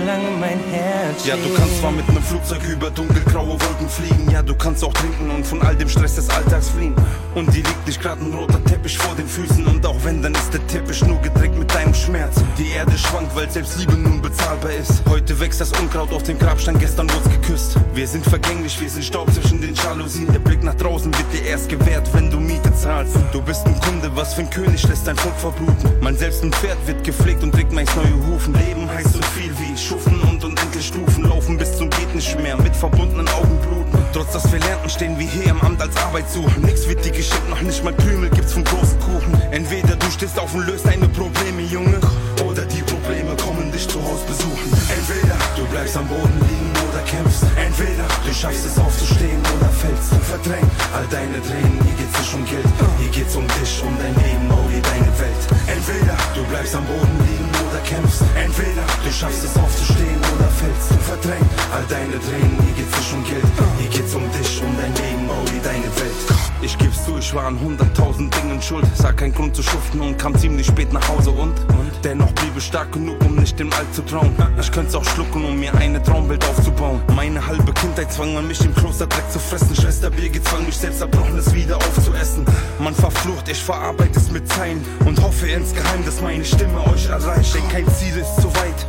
solange 0.00 0.30
mein 0.38 0.58
Herz 0.70 1.26
Ja, 1.26 1.36
du 1.36 1.54
kannst 1.54 1.78
zwar 1.78 1.92
mit 1.92 2.08
einem 2.08 2.22
Flugzeug 2.22 2.60
über 2.64 2.90
dunkelgraue 2.90 3.60
Wolken 3.60 3.88
fliegen. 3.88 4.30
Ja, 4.30 4.42
du 4.42 4.54
kannst 4.54 4.84
auch 4.84 4.92
trinken 4.92 5.30
und 5.30 5.46
von 5.46 5.60
all 5.62 5.76
dem 5.76 5.88
Stress 5.88 6.14
des 6.16 6.28
Alltags 6.30 6.70
fliehen. 6.70 6.94
Und 7.34 7.48
dir 7.48 7.62
liegt 7.62 7.86
nicht 7.86 8.00
grad 8.00 8.20
ein 8.20 8.32
roter 8.32 8.62
Teppich 8.64 8.96
vor 8.98 9.14
den 9.14 9.26
Füßen. 9.26 9.66
Und 9.66 9.84
auch 9.86 9.96
wenn, 10.04 10.22
dann 10.22 10.34
ist 10.34 10.52
der 10.52 10.66
Teppich 10.66 11.04
nur 11.04 11.20
gedreckt 11.20 11.56
mit 11.58 11.72
deinem 11.74 11.94
Schmerz. 11.94 12.42
Die 12.58 12.70
Erde 12.70 12.96
schwankt, 12.96 13.34
weil 13.36 13.50
selbst 13.50 13.78
Liebe 13.78 13.94
nun 13.94 14.20
bezahlbar 14.20 14.72
ist. 14.72 15.02
Heute 15.08 15.38
wächst 15.38 15.60
das 15.60 15.72
Unkraut 15.72 16.12
auf 16.12 16.22
dem 16.22 16.38
Grabstein, 16.38 16.78
gestern 16.78 17.10
wurd's 17.10 17.28
geküsst. 17.28 17.76
Wir 17.94 18.06
sind 18.06 18.24
vergänglich, 18.24 18.80
wir 18.80 18.88
sind 18.88 19.04
Staub 19.04 19.32
zwischen 19.32 19.60
den 19.60 19.74
Jalousien. 19.74 20.32
Der 20.32 20.40
Blick 20.40 20.62
nach 20.62 20.74
draußen 20.74 21.12
wird 21.12 21.32
dir 21.32 21.48
erst 21.48 21.68
gewährt, 21.68 22.08
wenn 22.14 22.30
du 22.30 22.38
Miete 22.38 22.74
zahlst. 22.74 23.16
Du 23.32 23.40
bist 23.42 23.66
ein 23.66 23.78
Kunde, 23.80 24.10
was 24.14 24.34
für 24.34 24.42
ein 24.42 24.50
König 24.50 24.82
lässt 24.88 25.06
dein 25.06 25.16
Volk 25.16 25.36
verbluten. 25.36 25.90
Mein 26.00 26.16
selbst 26.16 26.42
ein 26.42 26.52
Pferd 26.52 26.78
wird 26.86 27.04
gepflegt 27.04 27.42
und 27.42 27.52
trägt 27.52 27.72
meist 27.72 27.94
neue 27.96 28.26
Hufen. 28.26 28.54
Leben 28.54 28.88
heißt 28.90 29.12
so 29.12 29.22
viel 29.34 29.39
wie 29.80 29.86
Schuften 29.86 30.20
und 30.20 30.44
unendlich 30.44 30.86
Stufen 30.86 31.24
laufen 31.24 31.56
bis 31.56 31.76
zum 31.76 31.88
geht 31.90 32.14
mit 32.62 32.76
verbundenen 32.76 33.28
Augen 33.28 33.58
bluten. 33.60 34.04
Trotz 34.12 34.32
dass 34.32 34.50
wir 34.52 34.58
lernten, 34.58 34.90
stehen 34.90 35.18
wir 35.18 35.26
hier 35.26 35.50
im 35.50 35.60
Amt 35.60 35.80
als 35.80 35.96
Arbeitssucher. 35.96 36.58
Nix 36.60 36.88
wird 36.88 37.04
dir 37.04 37.12
geschickt, 37.12 37.48
noch 37.48 37.60
nicht 37.62 37.82
mal 37.84 37.94
Krümel 37.94 38.30
gibt's 38.30 38.52
vom 38.52 38.64
großen 38.64 38.98
Kuchen. 38.98 39.32
Entweder 39.50 39.96
du 39.96 40.10
stehst 40.10 40.38
auf 40.38 40.54
und 40.54 40.66
löst 40.66 40.86
deine 40.86 41.08
Probleme, 41.08 41.62
Junge, 41.62 41.98
oder 42.44 42.64
die 42.66 42.82
Probleme 42.82 43.36
kommen 43.36 43.70
dich 43.72 43.86
zu 43.88 44.02
Hause 44.02 44.24
besuchen. 44.26 44.68
Entweder 44.90 45.36
du 45.56 45.64
bleibst 45.66 45.96
am 45.96 46.06
Boden 46.08 46.40
liegen 46.48 46.72
oder 46.90 47.02
kämpfst. 47.04 47.44
Entweder 47.56 48.04
du 48.26 48.34
schaffst 48.34 48.66
es 48.66 48.78
aufzustehen 48.78 49.40
oder 49.56 49.70
fällst. 49.70 50.12
Verdräng 50.28 50.66
all 50.94 51.06
deine 51.10 51.40
Tränen, 51.40 51.78
hier 51.84 51.96
geht's 51.96 52.18
nicht 52.18 52.34
um 52.34 52.44
Geld. 52.44 52.68
Hier 53.00 53.10
geht's 53.10 53.36
um 53.36 53.46
dich, 53.46 53.82
um 53.84 53.94
dein 53.98 54.14
Leben, 54.14 54.46
oh 54.50 54.68
je 54.68 54.80
deine 54.80 55.12
Welt. 55.18 55.42
Entweder 55.66 56.16
du 56.34 56.42
bleibst 56.50 56.74
am 56.74 56.84
Boden 56.84 57.16
liegen 57.24 57.39
oder 57.70 57.80
kämpfst. 57.80 58.22
Entweder 58.34 58.82
du 59.04 59.12
schaffst 59.12 59.44
es 59.44 59.56
aufzustehen 59.56 60.20
oder 60.34 60.48
fällst. 60.48 60.92
Verdräng 61.04 61.44
all 61.72 61.84
deine 61.88 62.18
Tränen, 62.20 62.58
hier 62.64 62.74
geht's 62.74 62.96
nicht 62.96 63.12
um 63.12 63.24
Geld. 63.24 63.44
Hier 63.78 63.88
geht's 63.90 64.14
um 64.14 64.30
dich, 64.32 64.62
um 64.62 64.76
dein 64.76 64.94
Leben, 64.94 65.28
oh 65.30 65.44
je 65.52 65.60
deine 65.60 65.84
Welt. 65.84 66.39
Ich 66.62 66.76
geb's 66.76 67.06
zu, 67.06 67.16
ich 67.18 67.32
war 67.34 67.46
an 67.46 67.58
hunderttausend 67.58 68.36
Dingen 68.36 68.60
schuld. 68.60 68.84
Sah 68.94 69.12
keinen 69.12 69.32
Grund 69.32 69.56
zu 69.56 69.62
schuften 69.62 70.00
und 70.02 70.18
kam 70.18 70.36
ziemlich 70.36 70.66
spät 70.66 70.92
nach 70.92 71.08
Hause 71.08 71.30
und, 71.30 71.58
und 71.58 71.90
dennoch 72.04 72.30
blieb 72.32 72.52
ich 72.54 72.64
stark 72.64 72.92
genug, 72.92 73.16
um 73.24 73.36
nicht 73.36 73.58
dem 73.58 73.72
All 73.72 73.90
zu 73.92 74.02
trauen. 74.02 74.30
Ich 74.60 74.70
könnte 74.70 74.98
auch 74.98 75.04
schlucken, 75.04 75.42
um 75.46 75.58
mir 75.58 75.74
eine 75.74 76.02
Traumwelt 76.02 76.44
aufzubauen. 76.46 77.00
Meine 77.16 77.46
halbe 77.46 77.72
Kindheit 77.72 78.12
zwang 78.12 78.34
man 78.34 78.46
mich 78.46 78.62
im 78.62 78.74
Kloster 78.74 79.06
Dreck 79.06 79.30
zu 79.30 79.38
fressen. 79.38 79.74
Schwester 79.74 80.10
Birgit 80.10 80.46
zwang 80.46 80.66
mich 80.66 80.76
selbst 80.76 81.00
Erbrochenes 81.00 81.54
wieder 81.54 81.76
aufzuessen. 81.76 82.44
Man 82.78 82.94
verflucht, 82.94 83.48
ich 83.48 83.62
verarbeite 83.62 84.18
es 84.18 84.30
mit 84.30 84.46
Zeilen 84.46 84.84
und 85.06 85.20
hoffe 85.22 85.48
insgeheim, 85.48 86.04
dass 86.04 86.20
meine 86.20 86.44
Stimme 86.44 86.86
euch 86.92 87.06
erreicht. 87.06 87.54
Denn 87.54 87.68
kein 87.70 87.88
Ziel 87.94 88.18
ist 88.18 88.36
zu 88.36 88.54
weit. 88.54 88.86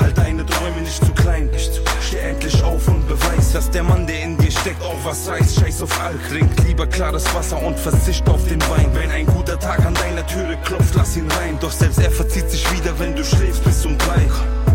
Halt 0.00 0.18
deine 0.18 0.44
Träume 0.44 0.80
nicht 0.80 1.04
zu 1.04 1.12
klein. 1.12 1.48
Steh 2.00 2.18
endlich 2.18 2.62
auf 2.64 2.88
und 2.88 3.01
beweis, 3.52 3.64
dass 3.64 3.70
der 3.70 3.82
Mann, 3.82 4.06
der 4.06 4.22
in 4.22 4.36
dir 4.36 4.50
steckt, 4.50 4.82
auch 4.82 5.04
was 5.04 5.28
reißt. 5.28 5.60
Scheiß 5.60 5.82
auf 5.82 6.00
Alk, 6.00 6.18
trink 6.28 6.50
lieber 6.66 6.86
klares 6.86 7.24
Wasser 7.34 7.62
und 7.62 7.78
verzicht 7.78 8.28
auf 8.28 8.44
den 8.48 8.60
Wein. 8.62 8.88
Wenn 8.94 9.10
ein 9.10 9.26
guter 9.26 9.58
Tag 9.58 9.84
an 9.84 9.94
deiner 9.94 10.26
Türe 10.26 10.56
klopft, 10.64 10.94
lass 10.94 11.16
ihn 11.16 11.30
rein. 11.32 11.58
Doch 11.60 11.72
selbst 11.72 11.98
er 11.98 12.10
verzieht 12.10 12.50
sich 12.50 12.64
wieder, 12.72 12.98
wenn 12.98 13.14
du 13.14 13.24
schläfst 13.24 13.64
bis 13.64 13.84
um 13.86 13.96
drei. 13.98 14.28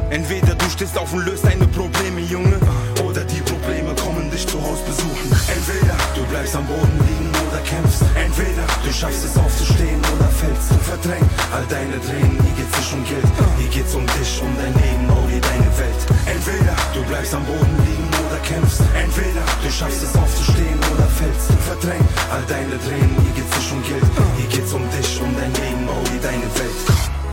Entweder 0.10 0.55
du 0.55 0.69
stehst 0.69 0.98
auf 0.98 1.12
und 1.13 1.25
löst 1.25 1.43
deine 1.43 1.67
Probleme, 1.67 2.22
Junge, 2.22 2.57
oder 3.03 3.25
die 3.25 3.41
Probleme 3.41 3.93
kommen 3.96 4.31
dich 4.31 4.48
zu 4.48 4.57
Hause 4.62 4.84
besuchen. 4.88 5.27
Entweder 5.51 5.96
du 6.15 6.24
bleibst 6.31 6.55
am 6.55 6.65
Boden 6.65 6.98
liegen 7.07 7.31
oder 7.50 7.60
kämpfst. 7.63 8.03
Entweder 8.15 8.63
du 8.86 8.93
schaffst 8.93 9.25
es 9.25 9.38
aufzustehen 9.38 10.00
oder 10.15 10.29
fällst. 10.29 10.72
Verdräng 10.88 11.27
all 11.53 11.65
deine 11.67 12.00
Tränen, 12.00 12.39
hier 12.39 12.55
geht's 12.55 12.77
nicht 12.77 12.93
um 12.93 13.03
Geld. 13.03 13.27
Hier 13.60 13.69
geht's 13.69 13.96
um 13.96 14.05
dich, 14.05 14.41
um 14.41 14.53
dein 14.55 14.74
Leben, 14.79 15.05
oh 15.12 15.27
je 15.27 15.41
deine 15.41 15.72
Welt. 15.77 16.01
Entweder 16.25 16.75
du 16.93 17.03
bleibst 17.03 17.34
am 17.34 17.43
Boden 17.43 17.75
liegen 17.86 18.16
kämpfst. 18.47 18.81
Entweder 18.95 19.43
du 19.61 19.69
schaffst 19.69 20.03
es 20.03 20.15
aufzustehen 20.15 20.79
oder 20.93 21.07
fällst. 21.19 21.51
Verdräng 21.67 22.03
all 22.31 22.43
deine 22.47 22.79
Tränen, 22.79 23.15
hier 23.23 23.33
geht's 23.35 23.55
nicht 23.57 23.71
um 23.71 23.83
Geld. 23.83 24.03
Hier 24.37 24.49
geht's 24.49 24.73
um 24.73 24.83
dich, 24.89 25.21
um 25.21 25.35
dein 25.35 25.53
Leben, 25.53 25.87
oh 25.89 26.03
deine 26.21 26.47
Welt. 26.57 27.26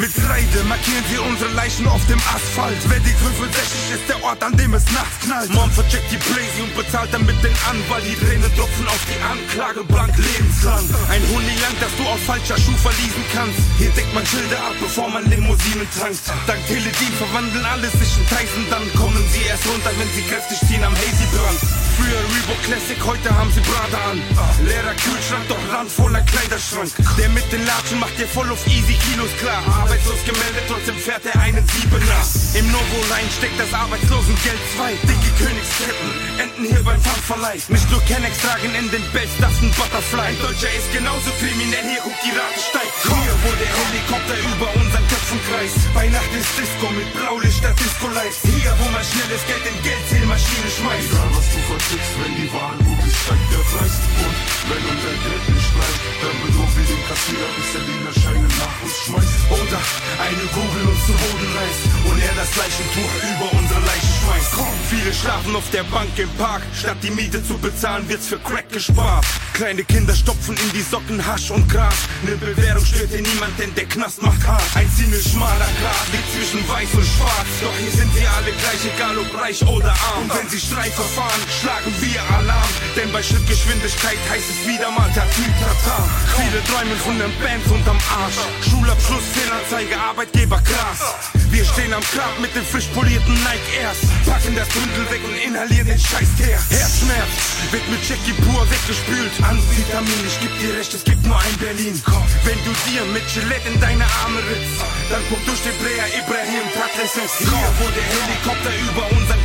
Mit 0.00 0.14
Kreide 0.14 0.64
markieren 0.64 1.04
wir 1.10 1.22
unsere 1.22 1.52
Leichen 1.52 1.86
auf 1.86 2.00
dem 2.06 2.18
Asphalt. 2.32 2.80
Wer 2.88 3.00
die 3.00 3.12
65 3.12 4.00
ist 4.00 4.08
der 4.08 4.16
Ort, 4.24 4.42
an 4.42 4.56
dem 4.56 4.72
es 4.72 4.82
nachts 4.96 5.20
knallt. 5.20 5.52
Mom 5.52 5.70
vercheckt 5.70 6.10
die 6.10 6.16
Blazy 6.16 6.64
und 6.64 6.74
bezahlt 6.74 7.12
damit 7.12 7.36
den 7.44 7.52
Anwalt. 7.68 8.08
Die 8.08 8.16
Tränen 8.16 8.48
tropfen 8.56 8.88
auf 8.88 9.02
die 9.04 9.20
Anklage, 9.20 9.84
blank 9.84 10.16
lebenslang. 10.16 10.88
Ein 11.12 11.20
Huni 11.28 11.52
lang, 11.60 11.76
das 11.84 11.92
du 12.00 12.08
aus 12.08 12.20
falscher 12.24 12.56
Schuh 12.56 12.80
verließen 12.80 13.24
kannst. 13.36 13.60
Hier 13.76 13.90
deckt 13.90 14.14
man 14.14 14.24
Schilder 14.24 14.72
ab, 14.72 14.76
bevor 14.80 15.10
man 15.10 15.28
Limousinen 15.28 15.86
tankt. 15.92 16.24
Dank 16.48 16.64
Teledin 16.64 17.12
verwandeln 17.20 17.66
alle 17.66 17.92
sich 17.92 18.16
in 18.16 18.24
Tyson. 18.24 18.64
Dann 18.72 18.88
kommen 18.96 19.20
sie 19.28 19.44
erst 19.52 19.68
runter, 19.68 19.92
wenn 20.00 20.08
sie 20.16 20.24
kräftig 20.24 20.64
ziehen 20.64 20.82
am 20.82 20.96
Hazy 20.96 21.28
Brand. 21.28 21.60
Früher 22.00 22.24
Reebok 22.32 22.62
Classic, 22.64 22.96
heute 23.04 23.28
haben 23.28 23.52
sie 23.52 23.60
Prada 23.60 24.00
an. 24.08 24.16
Leerer 24.64 24.96
Kühlschrank, 24.96 25.44
doch 25.52 25.60
randvoller 25.68 26.22
Kleiderschrank. 26.22 26.88
Der 27.18 27.28
mit 27.28 27.44
den 27.52 27.60
Latschen 27.66 28.00
macht 28.00 28.16
dir 28.18 28.26
voll 28.26 28.48
auf 28.48 28.64
easy 28.66 28.96
Kilos 29.04 29.28
klar. 29.36 29.60
Arbeitslos 29.68 30.24
gemeldet, 30.24 30.64
trotzdem 30.66 30.96
fährt 30.96 31.26
er 31.28 31.36
einen 31.40 31.60
Siebener. 31.68 32.24
Im 32.56 32.72
Novo-Line 32.72 33.28
steckt 33.36 33.60
das 33.60 33.68
Arbeitslosengeld 33.76 34.62
2. 34.80 34.96
Dicke 35.04 35.30
Königsketten, 35.44 36.10
enden 36.40 36.64
hier 36.72 36.82
beim 36.82 37.00
Pfandverleih. 37.04 37.60
Nicht 37.68 37.90
nur 37.92 38.00
Kennex 38.08 38.40
tragen 38.40 38.72
in 38.72 38.88
den 38.88 39.04
ein 39.12 39.70
Butterfly. 39.76 40.32
Ein 40.32 40.40
Deutscher 40.40 40.72
ist 40.72 40.88
genauso 40.96 41.28
kriminell, 41.36 41.84
hier 41.84 42.00
guckt 42.00 42.24
die 42.24 42.32
Rate 42.32 42.60
steigt. 42.64 42.96
Wo 43.44 43.52
der 43.60 43.72
Helikopter 43.76 44.36
über 44.40 44.68
unseren 44.72 45.04
Köpfen 45.08 45.40
kreist. 45.52 45.80
Bei 45.92 46.08
Nacht 46.08 46.32
ist 46.32 46.48
Disco 46.56 46.88
mit 46.96 47.08
Blaulicht, 47.12 47.60
das 47.60 47.76
Disco-Lights. 47.76 48.40
Hier, 48.48 48.72
wo 48.80 48.88
man 48.88 49.04
schnelles 49.04 49.44
Geld 49.44 49.64
in 49.68 49.76
Geldzählmaschine 49.84 50.68
schmeißt. 50.68 51.12
Egal 51.12 51.28
was 51.36 51.46
du 51.52 51.60
vertickst, 51.90 52.14
wenn 52.22 52.34
die 52.36 52.52
Waren 52.52 52.78
gut 52.78 53.06
ist, 53.06 53.16
steigt 53.16 53.50
der 53.50 53.64
Preis. 53.70 53.94
Und 54.22 54.36
wenn 54.70 54.82
unser 54.90 55.14
Geld 55.26 55.44
nicht 55.50 55.70
bleibt, 55.74 56.00
dann 56.22 56.36
bedrohen 56.46 56.72
wir 56.76 56.86
den 56.86 57.02
Kassierer, 57.08 57.50
bis 57.56 57.70
er 57.74 57.84
den 57.90 58.00
Scheine 58.22 58.48
nach 58.62 58.76
uns 58.82 58.96
schmeißt. 59.04 59.34
Oder 59.50 59.80
eine 60.22 60.44
Kugel 60.54 60.82
uns 60.86 61.02
zu 61.06 61.12
Boden 61.12 61.48
reißt 61.56 61.84
und 62.06 62.18
er 62.22 62.34
das 62.38 62.50
Leichentuch 62.56 63.12
über 63.26 63.46
unsere 63.58 63.80
Leichen 63.80 64.14
schmeißt. 64.22 64.52
Komm, 64.54 64.74
viele 64.88 65.12
schlafen 65.12 65.56
auf 65.56 65.68
der 65.70 65.84
Bank 65.84 66.10
im 66.16 66.30
Park. 66.38 66.62
Statt 66.78 66.98
die 67.02 67.10
Miete 67.10 67.42
zu 67.42 67.58
bezahlen, 67.58 68.08
wird's 68.08 68.28
für 68.28 68.38
Crack 68.38 68.70
gespart. 68.70 69.26
Kleine 69.54 69.84
Kinder 69.84 70.14
stopfen 70.14 70.56
in 70.56 70.70
die 70.72 70.82
Socken 70.82 71.20
Hasch 71.26 71.50
und 71.50 71.68
Gras. 71.68 72.06
Ne 72.22 72.36
Bewährung 72.36 72.84
stört 72.84 73.10
hier 73.10 73.22
niemand, 73.22 73.58
denn 73.58 73.74
der 73.74 73.86
Knast 73.86 74.22
macht 74.22 74.46
hart. 74.46 74.62
Ein 74.74 74.88
ziemlich 74.90 75.26
schmaler 75.30 75.68
Grat 75.80 76.06
liegt 76.12 76.30
zwischen 76.32 76.66
weiß 76.68 76.94
und 76.94 77.04
schwarz. 77.04 77.50
Doch 77.60 77.76
hier 77.76 77.90
sind 77.90 78.14
wir 78.14 78.30
alle 78.30 78.52
gleich, 78.52 78.82
egal 78.94 79.18
ob 79.18 79.28
reich 79.40 79.60
oder 79.66 79.90
arm. 79.90 80.22
Und 80.22 80.34
wenn 80.34 80.48
sie 80.48 80.60
Streit 80.60 80.92
verfahren, 80.92 81.42
schlagen 81.70 81.94
wir 82.00 82.36
Alarm. 82.36 82.68
Denn 82.96 83.10
bei 83.12 83.22
Schrittgeschwindigkeit 83.22 84.18
heißt 84.30 84.50
es 84.50 84.66
wieder 84.66 84.90
mal 84.90 85.08
Tatütata. 85.14 85.98
Viele 86.36 86.62
träumen 86.64 86.98
von 86.98 87.16
nem 87.18 87.32
Band 87.40 87.64
unterm 87.70 87.98
Arsch. 88.10 88.42
Schulabschluss, 88.68 89.22
Fehlanzeige, 89.32 89.98
Arbeitgeber 89.98 90.60
krass. 90.60 91.14
Wir 91.50 91.64
stehen 91.64 91.92
am 91.92 92.02
Grab 92.14 92.38
mit 92.40 92.54
den 92.54 92.64
frisch 92.64 92.86
polierten 92.94 93.34
Nike 93.34 93.82
Airs. 93.82 93.98
Packen 94.26 94.54
das 94.54 94.68
Bündel 94.68 95.06
weg 95.10 95.22
und 95.24 95.34
inhalieren 95.34 95.86
den 95.86 95.98
Scheißteer. 95.98 96.58
Herzschmerz 96.70 97.34
wird 97.70 97.86
mit 97.90 98.02
Jackie 98.08 98.34
pur 98.42 98.62
weggespült. 98.70 99.34
Amphetamin, 99.42 100.22
ich 100.26 100.38
geb 100.40 100.52
dir 100.60 100.78
recht, 100.78 100.94
es 100.94 101.04
gibt 101.04 101.26
nur 101.26 101.38
ein 101.38 101.56
Berlin. 101.58 101.94
Komm, 102.04 102.22
wenn 102.44 102.58
du 102.62 102.72
dir 102.86 103.02
mit 103.14 103.26
Gillette 103.26 103.66
in 103.66 103.80
deine 103.80 104.06
Arme 104.22 104.38
ritzt, 104.46 104.78
dann 105.10 105.22
guck 105.28 105.42
durch 105.46 105.62
den 105.62 105.74
Player 105.82 106.06
Ibrahim 106.22 106.66
Tatles 106.74 107.18
Hier, 107.38 107.66
wo 107.78 107.86
der 107.98 108.06
Helikopter 108.06 108.72
über 108.86 109.04
unseren 109.10 109.39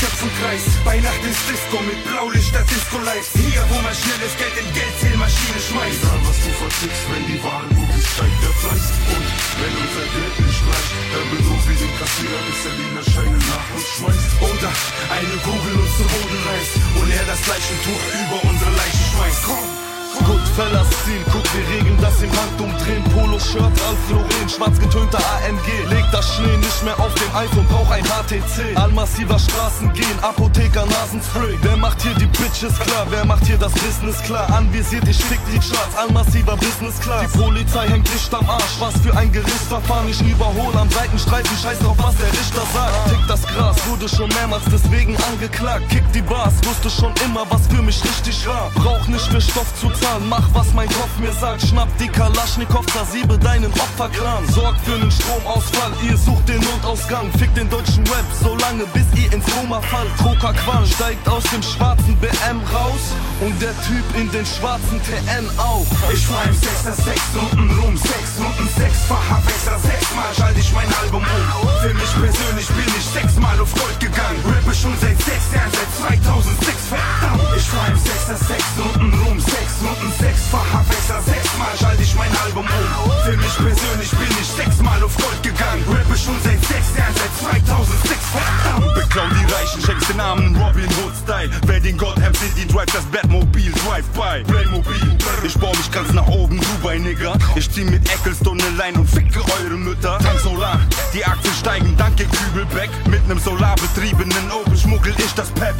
Bei 0.83 0.99
Nacht 1.01 1.21
ist 1.21 1.41
Disco 1.49 1.81
mit 1.85 2.01
Blaulicht, 2.05 2.53
das 2.53 2.65
Disco 2.65 2.97
Lights. 2.97 3.29
Hier, 3.33 3.61
wo 3.69 3.77
man 3.81 3.93
schnelles 3.93 4.33
Geld 4.37 4.57
in 4.57 4.69
Geldzählmaschine 4.73 5.59
schmeißt. 5.61 6.01
Egal 6.01 6.19
was 6.25 6.37
du 6.41 6.49
vertickst, 6.49 7.05
wenn 7.13 7.25
die 7.29 7.39
Waren 7.43 7.69
gut 7.75 7.89
ist, 7.93 8.09
steigt 8.09 8.39
der 8.41 8.53
Preis. 8.57 8.85
Und 9.05 9.27
wenn 9.61 9.73
unser 9.85 10.05
Geld 10.17 10.35
nicht 10.41 10.61
bleibt, 10.65 10.91
dann 11.13 11.27
bedrohen 11.29 11.63
wir 11.69 11.77
den 11.77 11.93
Kassierer, 12.01 12.41
bis 12.47 12.61
er 12.65 12.73
den 12.73 12.95
Scheine 13.05 13.37
nach 13.37 13.67
uns 13.77 13.89
schmeißt. 13.97 14.31
Oder 14.49 14.71
eine 15.13 15.35
Kugel 15.45 15.73
uns 15.77 15.93
zu 15.93 16.05
Boden 16.09 16.39
reißt 16.41 16.73
und 17.01 17.09
er 17.11 17.25
das 17.29 17.41
Leichentuch 17.45 18.01
über 18.17 18.37
unsere 18.49 18.71
Leichen 18.71 19.05
schmeißt. 19.13 19.41
Komm. 19.45 19.84
Goodfellas 20.23 20.87
ziehen, 21.03 21.23
guck, 21.31 21.43
wir 21.53 21.67
regeln 21.75 21.97
das 22.01 22.21
im 22.21 22.31
Handumdrehen. 22.31 23.03
Polo-Shirt, 23.11 23.63
Ralph 23.63 24.49
schwarz 24.55 24.79
getönter 24.79 25.17
AMG. 25.17 25.89
Leg 25.89 26.05
das 26.11 26.35
Schnee 26.35 26.57
nicht 26.57 26.83
mehr 26.83 26.97
auf 26.99 27.13
dem 27.15 27.35
iPhone, 27.35 27.65
brauch 27.67 27.89
ein 27.91 28.03
HTC. 28.03 28.75
Allmassiver 28.75 29.37
Straßen 29.39 29.91
gehen, 29.93 30.19
Apotheker, 30.21 30.85
Nasenspray. 30.85 31.57
Wer 31.61 31.77
macht 31.77 32.01
hier 32.01 32.13
die 32.15 32.25
Bitches 32.25 32.77
klar? 32.79 33.05
Wer 33.09 33.25
macht 33.25 33.45
hier 33.45 33.57
das 33.57 33.73
Business 33.73 34.21
klar? 34.23 34.49
Anvisiert, 34.53 35.07
ich 35.07 35.17
fick 35.17 35.39
die 35.51 35.59
Charts, 35.59 35.95
allmassiver 35.97 36.55
Business 36.57 36.99
klar. 36.99 37.23
Die 37.23 37.37
Polizei 37.37 37.87
hängt 37.87 38.11
nicht 38.11 38.33
am 38.33 38.49
Arsch, 38.49 38.75
was 38.79 38.93
für 39.01 39.15
ein 39.17 39.31
Gerichtsverfahren. 39.31 40.09
Ich 40.09 40.21
überhole 40.21 40.79
am 40.79 40.89
Seitenstreifen, 40.89 41.57
scheiß 41.57 41.79
drauf, 41.79 41.97
was 41.97 42.15
der 42.17 42.31
Richter 42.31 42.63
sagt. 42.73 43.09
Tick 43.09 43.27
das 43.27 43.41
Gras, 43.47 43.75
wurde 43.87 44.07
schon 44.07 44.29
mehrmals 44.29 44.63
deswegen 44.71 45.17
angeklagt. 45.31 45.89
Kick 45.89 46.03
die 46.13 46.21
Bars, 46.21 46.53
wusste 46.63 46.89
schon 46.89 47.13
immer, 47.25 47.45
was 47.49 47.67
für 47.67 47.81
mich 47.81 48.01
richtig 48.03 48.47
war. 48.47 48.71
Brauch 48.75 49.07
nicht 49.07 49.27
für 49.27 49.41
Stoff 49.41 49.73
zu 49.79 49.89
zahlen, 50.05 50.29
mach 50.29 50.47
was 50.53 50.73
mein 50.73 50.87
Kopf 50.89 51.17
mir 51.19 51.33
sagt. 51.33 51.61
Schnapp 51.61 51.89
die 51.99 52.07
Kalaschnikow, 52.07 52.85
zersiebe 52.87 53.37
deinen 53.37 53.71
Opferclan. 53.73 54.47
Sorgt 54.49 54.79
für 54.85 54.97
nen 54.97 55.11
Stromausfall, 55.11 55.91
ihr 56.07 56.17
sucht 56.17 56.47
den 56.47 56.61
Notausgang. 56.61 57.31
Fick 57.37 57.53
den 57.55 57.69
deutschen 57.69 58.03
Rap, 58.07 58.25
so 58.41 58.55
lange 58.55 58.85
bis 58.93 59.05
ihr 59.15 59.31
ins 59.33 59.45
Koma 59.53 59.81
fallt. 59.81 60.11
Coca 60.17 60.53
Quan 60.53 60.85
steigt 60.85 61.27
aus 61.27 61.43
dem 61.45 61.63
schwarzen 61.63 62.15
BM 62.17 62.59
raus 62.73 63.13
und 63.41 63.59
der 63.61 63.75
Typ 63.87 64.05
in 64.15 64.29
den 64.31 64.45
schwarzen 64.45 65.01
TN 65.03 65.49
auch. 65.57 65.85
Ich 66.13 66.25
fahr 66.25 66.45
im 66.45 66.53
Sechser, 66.53 66.93
sechs 66.93 67.27
Runden 67.35 67.69
rum, 67.79 67.97
sechs 67.97 68.31
Runden, 68.37 68.69
sechsfacher 68.77 69.41
Wechsler, 69.45 69.79
sechsmal 69.79 70.31
schalte 70.37 70.59
ich 70.59 70.71
mein 70.73 70.91
Album 71.01 71.23
um. 71.23 71.67
Für 71.81 71.93
mich 71.93 72.13
persönlich 72.13 72.67
bin 72.67 72.89
ich 72.97 73.05
sechsmal 73.05 73.59
auf 73.59 73.73
Gold 73.73 73.99
gegangen. 73.99 74.39
Rappe 74.45 74.75
schon 74.75 74.93
seit 75.01 75.17
sechs 75.21 75.47
Jahren, 75.53 75.71
seit 75.71 75.91
2006, 76.21 76.75
verdammt. 76.89 77.41
Ich 77.57 77.63
fahr 77.63 77.87
im 77.89 77.97
Sechser, 77.97 78.37
sechs 78.37 78.69
Runden 78.77 79.13
rum, 79.23 79.39
sechs 79.39 79.73
Runden, 79.81 79.94
sechsfacher 80.19 80.85
Wechsler, 80.89 81.21
sechsmal 81.21 81.77
schalte 81.79 82.03
ich 82.03 82.15
mein 82.15 82.31
Album 82.45 82.65
um. 82.65 83.11
Für 83.23 83.37
mich 83.37 83.55
persönlich 83.55 84.11
bin 84.11 84.31
ich 84.41 84.47
sechsmal 84.47 85.01
auf 85.03 85.15
Gold 85.17 85.41
gegangen. 85.43 85.83
Rappe 85.87 86.17
schon 86.17 86.35
seit 86.43 86.59
sechs 86.65 86.97
Jahren, 86.97 87.13
seit 87.15 87.33
2006, 87.39 88.15
verdammt. 88.31 88.95
Beklau 88.95 89.23
die 89.29 89.53
Reichen, 89.53 89.81
schenkst 89.81 90.09
den 90.09 90.17
Namen 90.17 90.55
Robin 90.55 90.89
Hood 90.97 91.13
Style. 91.23 91.49
Wer 91.65 91.79
den 91.79 91.97
God 91.97 92.17
MC 92.17 92.45
drive 92.67 92.91
das 92.93 93.05
Batmobil, 93.05 93.71
Drive-by, 93.71 94.43
Playmobil. 94.43 95.17
Ich 95.43 95.57
bau 95.57 95.71
mich 95.71 95.91
ganz 95.91 96.11
nach 96.13 96.27
oben, 96.27 96.59
Dubai, 96.59 96.97
Nigga. 96.97 97.33
Ich 97.55 97.69
zieh 97.69 97.83
mit 97.83 98.09
Ecclestone 98.11 98.61
ne 98.63 98.69
Line 98.77 98.99
und 98.99 99.09
ficke 99.09 99.39
eure 99.59 99.77
Mütter. 99.77 100.17
Tank 100.19 100.39
Solar, 100.39 100.79
die 101.13 101.23
Aktien 101.23 101.53
steigen, 101.53 101.95
danke 101.97 102.25
Kübelbeck. 102.25 102.89
Mit 103.07 103.27
nem 103.27 103.39
solarbetriebenen 103.39 104.51
Opel 104.51 104.77
schmuggel 104.77 105.13
ich 105.17 105.33
das 105.35 105.49
Pep. 105.51 105.75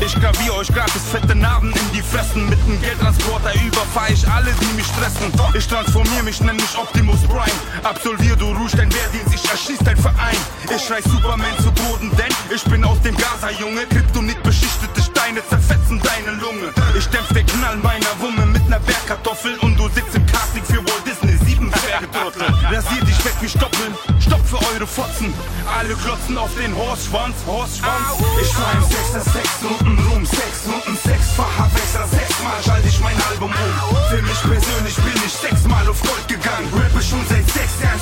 Ich 0.00 0.14
gravier 0.20 0.54
euch 0.54 0.68
gratis 0.68 1.02
fette 1.10 1.34
Narben 1.34 1.70
in 1.70 1.92
die 1.92 2.02
Fressen. 2.02 2.48
Mit 2.48 2.68
nem 2.68 2.80
Geldtransporter 3.46 3.66
überfahr 3.66 4.10
ich 4.10 4.28
alle, 4.28 4.52
die 4.60 4.74
mich 4.74 4.86
stressen. 4.86 5.32
Ich 5.54 5.66
transformier 5.66 6.22
mich, 6.22 6.40
nenn 6.40 6.56
mich 6.56 6.76
Optimus 6.76 7.20
Prime. 7.22 7.60
Absolvier 7.82 8.36
du 8.36 8.46
Rouge, 8.46 8.76
dein 8.76 8.92
Wehrdienst, 8.92 9.34
ich 9.34 9.50
erschieß 9.50 9.78
dein 9.84 9.96
Verein. 9.96 10.36
Ich 10.74 10.82
schrei 10.82 11.00
Superman 11.02 11.56
zu 11.58 11.70
Boden, 11.72 12.10
denn 12.16 12.32
ich 12.54 12.62
bin 12.64 12.84
aus 12.84 13.00
dem 13.02 13.16
Gaza, 13.16 13.50
Junge. 13.58 13.86
Kryptonit 13.86 14.42
beschichtete 14.42 15.00
Steine 15.00 15.46
zerfetzen 15.48 16.00
deine 16.00 16.36
Lunge. 16.38 16.72
Ich 16.96 17.06
dämpf 17.08 17.32
den 17.32 17.46
Knall 17.46 17.76
meiner 17.76 18.14
Wumme 18.20 18.46
mit 18.46 18.68
ner 18.68 18.80
Bergkartoffel 18.80 19.56
und 19.58 19.78
du 19.78 19.88
sitzt 19.88 20.14
im 20.14 20.26
Casting 20.26 20.64
für 20.64 20.78
Walt 20.78 21.06
Disney. 21.06 21.35
Sieben 21.66 21.70
Bergetrottel. 21.70 22.42
Rasier 22.70 23.04
dich 23.04 23.24
weg 23.24 23.34
wie 23.40 23.48
Stoppeln. 23.48 23.94
Stopp 24.20 24.44
für 24.46 24.58
eure 24.72 24.86
Fotzen. 24.86 25.32
Alle 25.66 25.94
klotzen 25.94 26.38
auf 26.38 26.50
den 26.54 26.74
Horstschwanz, 26.76 27.34
Horstschwanz. 27.46 28.22
Ich 28.40 28.52
fahr 28.52 28.72
im 28.74 28.84
Sechser, 28.84 29.20
sechs 29.20 29.58
Runden 29.62 29.98
rum, 30.08 30.26
sechs 30.26 30.66
Runden, 30.66 30.96
sechsfacher 31.02 31.70
Wechsler, 31.74 32.06
sechsmal 32.06 32.62
schalte 32.64 32.88
ich 32.88 33.00
mein 33.00 33.16
Album 33.30 33.50
um. 33.50 33.96
Für 34.10 34.22
mich 34.22 34.40
persönlich 34.42 34.96
bin 34.96 35.22
ich 35.24 35.32
sechsmal 35.32 35.88
auf 35.88 36.00
Gold 36.00 36.28
gegangen. 36.28 36.68
Rappe 36.72 37.02
schon 37.02 37.24
seit 37.28 37.46
sechs 37.50 37.82
Jahren, 37.82 38.00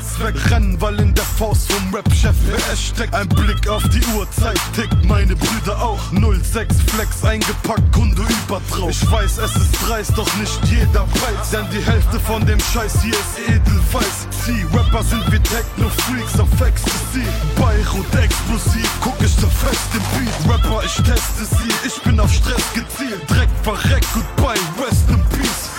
zieh 0.00 0.06
das 0.06 0.16
Flex 0.16 0.44
weg. 0.44 0.50
Rennen, 0.50 0.80
weil 0.80 1.00
in 1.00 1.14
der 1.14 1.24
Faust 1.24 1.72
vom 1.72 1.94
Rap-Chef 1.94 2.34
wer 2.44 2.76
steckt. 2.76 3.14
Ein 3.14 3.28
Blick 3.28 3.68
auf 3.68 3.82
die 3.88 4.04
Uhrzeit 4.16 4.58
tickt, 4.74 5.04
meine 5.04 5.36
Brüder 5.36 5.80
auch. 5.80 6.00
06 6.12 6.76
Flex 6.86 7.24
eingepackt, 7.24 7.92
Kunde 7.92 8.22
überdrauf. 8.22 8.90
Ich 8.90 9.10
weiß, 9.10 9.38
es 9.38 9.56
ist 9.56 9.72
dreist, 9.86 10.12
doch 10.16 10.32
nicht 10.36 10.60
jeder 10.66 11.06
weiß. 11.06 11.50
Denn 11.52 11.66
die 11.72 11.84
Hälfte 11.84 12.18
von 12.20 12.44
dem 12.46 12.60
Scheiß 12.60 13.02
hier 13.02 13.14
ist 13.14 13.48
edelweiß. 13.48 14.28
Sie, 14.44 14.64
Rapper 14.76 15.02
sind 15.02 15.24
wie 15.32 15.40
Techno-Freaks 15.40 16.40
auf 16.40 16.60
Ecstasy. 16.60 17.24
Beirut 17.56 18.14
explosiv, 18.14 18.90
guck 19.00 19.16
ich 19.20 19.36
zerfetzt 19.36 19.88
den 19.94 20.02
Beat. 20.24 20.52
Rapper, 20.52 20.82
ich 20.84 20.94
teste 20.94 21.44
sie, 21.44 21.86
ich 21.86 22.02
bin 22.02 22.18
auf 22.20 22.32
Stress 22.32 22.62
gezielt. 22.74 23.22
Dreck 23.28 23.48
verreckt, 23.62 24.06
goodbye, 24.14 24.58
rest 24.78 25.08
in 25.08 25.22
peace. 25.36 25.70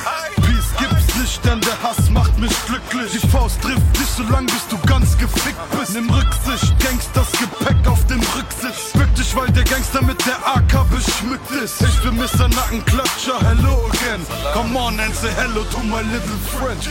Peace 0.42 0.72
gibt's 0.78 1.16
nicht, 1.16 1.46
denn 1.46 1.62
der 1.62 1.82
Hass 1.82 2.01
mich 2.42 2.66
glücklich. 2.66 3.12
Die 3.14 3.28
Faust 3.28 3.62
trifft 3.62 3.94
dich, 3.96 4.10
solange 4.18 4.48
bis 4.48 4.68
du 4.68 4.78
ganz 4.88 5.18
gefickt 5.18 5.62
bist. 5.78 5.94
Nimm 5.94 6.10
Rücksicht, 6.10 6.74
Gangsters 6.80 7.32
Gepäck 7.40 7.88
auf 7.88 8.06
dem 8.08 8.20
Rücksitz. 8.20 8.92
Bück 8.94 9.14
dich, 9.16 9.36
weil 9.36 9.50
der 9.52 9.64
Gangster 9.64 10.02
mit 10.02 10.20
der 10.26 10.40
AK 10.46 10.90
beschmückt 10.90 11.52
ist. 11.64 11.82
Ich 11.82 12.02
bin 12.02 12.18
Mr. 12.18 12.48
Nackenklatscher, 12.50 13.40
hello 13.40 13.88
again. 13.94 14.22
Come 14.54 14.76
on 14.76 15.00
and 15.00 15.16
say 15.16 15.32
hello 15.38 15.64
to 15.64 15.80
my 15.84 16.02
little 16.02 16.40
friend. 16.58 16.82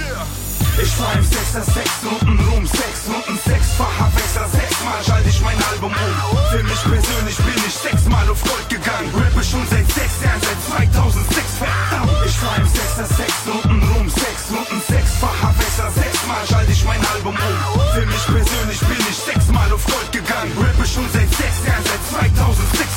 Ich 0.81 0.89
fahr 0.89 1.13
im 1.13 1.25
6er 1.25 1.65
6 1.67 1.91
Runden 2.07 2.39
rum, 2.49 2.65
6 2.65 2.81
Runden, 3.11 3.37
6-facher 3.43 4.09
Wechsel, 4.15 4.47
sechsmal 4.53 5.03
schalte 5.05 5.29
ich 5.29 5.41
mein 5.43 5.59
Album 5.73 5.93
um. 5.93 6.39
Für 6.51 6.63
mich 6.63 6.83
persönlich 6.83 7.37
bin 7.37 7.63
ich 7.67 7.75
sechsmal 7.75 8.31
auf 8.31 8.41
Gold 8.43 8.69
gegangen. 8.69 9.11
Rappe 9.13 9.45
schon 9.45 9.67
seit 9.69 9.85
sechs 9.93 10.23
Jahren, 10.23 10.41
seit 10.41 10.61
2006, 10.95 11.45
verdammt. 11.59 12.13
Ich 12.25 12.37
fahr 12.39 12.57
im 12.57 12.69
6er 12.69 13.10
Sechsmal 16.41 16.47
schalte 16.47 16.73
ich 16.73 16.85
mein 16.85 17.07
Album 17.15 17.35
um. 17.35 17.81
Für 17.93 18.07
mich 18.07 18.25
persönlich 18.25 18.81
bin 18.81 18.99
ich 18.99 19.17
sechsmal 19.17 19.73
auf 19.73 19.85
Gold 19.85 20.13
gegangen. 20.13 20.53
Rappe 20.57 20.87
schon 20.89 21.09
seit 21.13 21.29
sechs 21.29 21.67
Jahren, 21.67 21.85
seit 21.85 22.03
2006, 22.07 22.89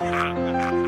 verdammt. 0.00 0.84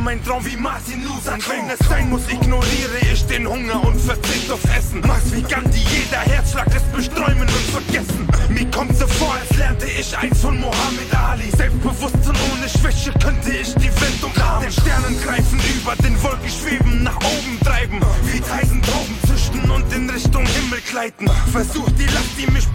für 0.00 0.04
meinen 0.04 0.24
Traum 0.24 0.44
wie 0.44 0.56
Martin 0.56 1.02
Luther. 1.04 1.36
Wenn 1.48 1.70
es 1.70 1.78
sein 1.88 2.08
muss, 2.10 2.22
ignoriere 2.28 2.98
ich 3.12 3.24
den 3.26 3.46
Hunger 3.46 3.82
und 3.84 4.00
verzicht 4.00 4.50
auf 4.50 4.62
Essen. 4.76 5.02
Mach's 5.06 5.32
wie 5.32 5.42
Gandhi, 5.42 5.78
jeder 5.78 6.20
Herzschlag 6.20 6.66
ist 6.74 6.90
besträumen 6.92 7.42
und 7.42 7.66
vergessen. 7.70 8.26
Mir 8.48 8.70
kommt 8.70 8.96
so 8.96 9.06
vor, 9.06 9.34
als 9.34 9.56
lernte 9.58 9.86
ich 9.86 10.16
eins 10.16 10.40
von 10.40 10.58
Mohammed 10.58 11.14
Ali. 11.14 11.50
Selbstbewusst 11.56 12.28
und 12.28 12.38
ohne 12.52 12.68
Schwäche 12.68 13.12
könnte 13.18 13.50
ich 13.50 13.74
die 13.74 13.90
Welt 14.00 14.22
umarmen. 14.22 14.68
Den 14.68 14.72
Sternen 14.72 15.20
greifen 15.22 15.60
über 15.76 15.94
den 15.96 16.22
Wolken 16.22 16.48
schweben, 16.48 17.02
nach 17.02 17.16
oben 17.16 17.58
treiben. 17.64 18.00
Wie 18.24 18.40
Teisen 18.40 18.82
Trauben 18.82 19.16
züchten 19.28 19.70
und 19.70 19.92
in 19.92 20.08
Richtung 20.08 20.46
Himmel 20.46 20.80
gleiten. 20.90 21.28
Versuch 21.52 21.88
die 21.98 22.06
Last, 22.06 22.32
die 22.38 22.50
mich 22.50 22.66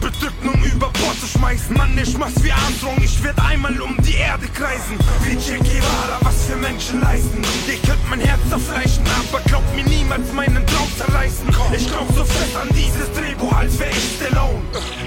nun 0.44 0.62
über 0.63 0.89
Bord 0.89 1.20
zu 1.20 1.27
schmeißen. 1.27 1.75
Mann, 1.75 1.98
ich 1.98 2.17
mach's 2.17 2.44
wie 2.44 2.51
Armstrong, 2.51 2.98
ich 3.03 3.22
werd 3.24 3.39
einmal 3.39 3.79
um 3.82 3.96
die 4.01 4.15
Erde 4.15 4.48
kreisen. 4.48 4.98
Wie 5.24 5.36
Che 5.36 5.58
Guevara, 5.58 6.20
was 6.22 6.46
für 6.46 6.55
Menschen 6.55 7.01
leisten. 7.01 7.41
Ihr 7.67 7.77
könnt 7.88 8.10
mein 8.10 8.20
Herz 8.22 8.41
zerfleischen, 8.50 9.03
aber 9.20 9.41
glaubt 9.44 9.75
mir 9.75 9.84
niemals 9.84 10.32
meinen 10.34 10.65
Traum 10.67 10.88
zerreißen. 10.98 11.48
Ich 11.75 11.88
glaub 11.88 12.08
so 12.15 12.24
fest 12.25 12.55
an 12.55 12.70
dieses 12.70 13.12
Drehbuch, 13.13 13.53
als 13.53 13.77
wär 13.79 13.89
ich 13.89 14.15
Stallone. 14.15 14.62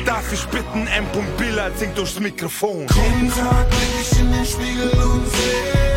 Darf 0.05 0.33
ich 0.33 0.45
bitten, 0.47 0.87
M. 0.87 1.05
Billard 1.37 1.79
singt 1.79 1.97
durchs 1.99 2.19
Mikrofon. 2.19 2.87
Jeden 2.95 3.31
Tag 3.31 3.71
blick 3.71 3.95
ich 4.01 4.19
in 4.19 4.33
den 4.33 4.45
Spiegel 4.45 4.91
und 5.03 5.27
sehe, 5.31 5.88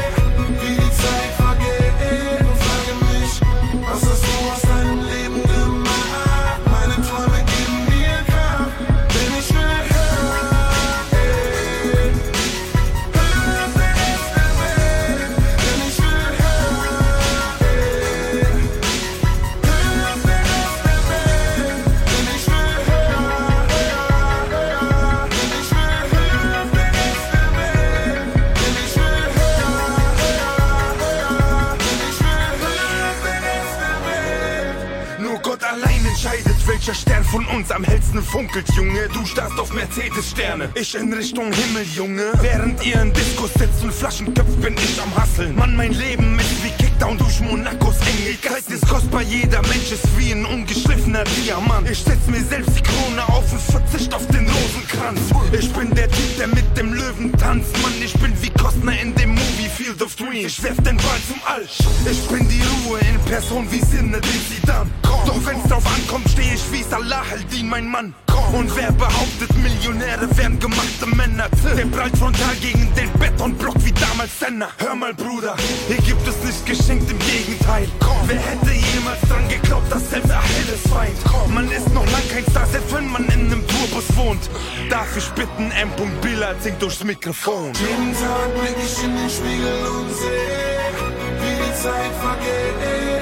von 37.31 37.45
uns 37.47 37.71
am 37.71 37.83
hellsten 37.83 38.21
funkelt, 38.21 38.67
Junge. 38.75 39.07
Du 39.13 39.25
starrst 39.25 39.57
auf 39.57 39.71
Mercedes-Sterne, 39.73 40.69
ich 40.75 40.93
in 40.95 41.13
Richtung 41.13 41.51
Himmel, 41.53 41.85
Junge. 41.95 42.33
Während 42.41 42.85
ihr 42.85 43.01
in 43.01 43.13
Diskus 43.13 43.53
sitzt 43.53 43.81
und 43.83 43.93
Flaschen 43.93 44.33
köpft, 44.33 44.61
bin 44.61 44.75
ich 44.75 45.01
am 45.01 45.15
Hasseln. 45.15 45.55
Mann, 45.55 45.75
mein 45.77 45.93
Leben 45.93 46.37
ist 46.37 46.63
wie 46.63 46.83
Kickdown 46.83 47.17
durch 47.17 47.39
Monacos 47.39 47.95
enge 48.01 48.31
Zeit 48.61 48.73
ist 48.73 48.87
kostbar, 48.87 49.21
jeder 49.21 49.61
Mensch 49.63 49.91
ist 49.91 50.05
wie 50.17 50.31
ein 50.31 50.45
ungeschliffener 50.45 51.23
Diamant. 51.23 51.89
Ich 51.89 51.99
setz 51.99 52.27
mir 52.27 52.43
selbst 52.43 52.77
die 52.77 52.81
Krone 52.81 53.23
auf 53.29 53.51
und 53.51 53.61
verzicht 53.61 54.13
auf 54.13 54.25
den 54.27 54.47
Rosenkranz. 54.47 55.19
Ich 55.51 55.71
bin 55.71 55.93
der 55.95 56.09
Typ, 56.09 56.37
der 56.37 56.47
mit 56.47 56.77
dem 56.77 56.93
Löwen 56.93 57.31
tanzt. 57.37 57.71
Mann, 57.81 57.93
ich 58.03 58.13
bin 58.13 58.33
wie 58.41 58.49
Kostner 58.49 58.99
in 58.99 59.15
dem 59.15 59.31
Movie 59.31 59.69
Field 59.75 60.01
of 60.01 60.15
Dreams. 60.15 60.45
Ich 60.45 60.63
werf 60.63 60.77
den 60.77 60.97
Ball 60.97 61.19
zum 61.27 61.41
All. 61.45 61.63
Ich 62.09 62.21
bin 62.27 62.47
die 62.49 62.61
Ruhe 62.85 62.99
in 62.99 63.19
Person 63.29 63.67
wie 63.71 63.79
Sinne, 63.79 64.19
den 64.19 64.41
sie 64.49 64.65
dann. 64.65 64.91
Doch 65.25 65.45
wenn's 65.45 65.63
drauf 65.67 65.85
ankommt, 65.85 66.29
steh 66.29 66.53
ich 66.53 66.71
wie 66.71 66.83
Salah 66.83 67.23
Aldin, 67.31 67.69
mein 67.69 67.87
Mann. 67.87 68.13
Und 68.53 68.75
wer 68.75 68.91
behauptet, 68.91 69.55
Millionäre 69.57 70.27
wären 70.37 70.59
gemachte 70.59 71.05
Männer? 71.15 71.47
Der 71.77 71.85
prallt 71.85 72.17
frontal 72.17 72.55
gegen 72.61 72.93
den 72.95 73.11
Betonblock 73.13 73.75
wie 73.85 73.93
damals 73.93 74.37
Senna. 74.39 74.67
Hör 74.77 74.95
mal, 74.95 75.13
Bruder, 75.13 75.55
hier 75.87 75.97
gibt 75.97 76.27
es 76.27 76.35
nicht 76.43 76.65
geschenkt, 76.65 77.09
im 77.09 77.19
Gegenteil. 77.19 77.87
Wer 78.25 78.39
hätte 78.39 78.71
jemals 78.71 79.21
dran 79.21 79.47
geglaubt, 79.47 79.91
dass 79.91 80.09
selbst 80.09 80.31
Achilles 80.31 80.81
Feind? 80.89 81.53
Man 81.53 81.71
ist 81.71 81.93
noch 81.93 82.05
lang 82.11 82.27
kein 82.33 82.45
Star, 82.49 82.65
selbst 82.67 82.93
wenn 82.93 83.09
man 83.09 83.25
in 83.25 83.51
einem 83.51 83.63
Tourbus 83.67 84.15
wohnt. 84.17 84.49
Darf 84.89 85.15
ich 85.15 85.29
bitten, 85.29 85.71
M. 85.71 85.89
Billard 86.21 86.61
singt 86.61 86.81
durchs 86.81 87.03
Mikrofon. 87.03 87.71
Jeden 87.79 88.13
Tag 88.13 88.53
blick 88.59 88.75
ich 88.83 89.03
in 89.03 89.15
den 89.15 89.29
Spiegel 89.29 89.85
und 89.87 90.09
sehe, 90.13 90.91
wie 91.39 91.55
die 91.63 91.81
Zeit 91.81 92.11
vergeht 92.21 93.20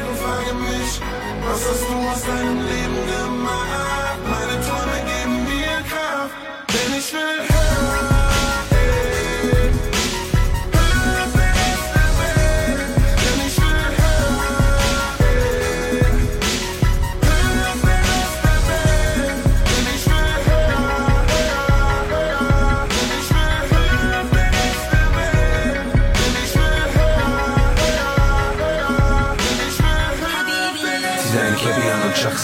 was 1.49 1.69
hast 1.69 1.83
du 1.89 2.09
aus 2.09 2.23
deinem 2.23 2.59
Leben 2.59 2.99
gemacht? 3.07 4.19
Meine 4.29 4.55
Träume 4.61 4.99
geben 5.11 5.43
mir 5.45 5.81
Kraft, 5.89 6.35
denn 6.69 6.97
ich 6.97 7.13
will 7.13 7.39
hören. 7.49 8.18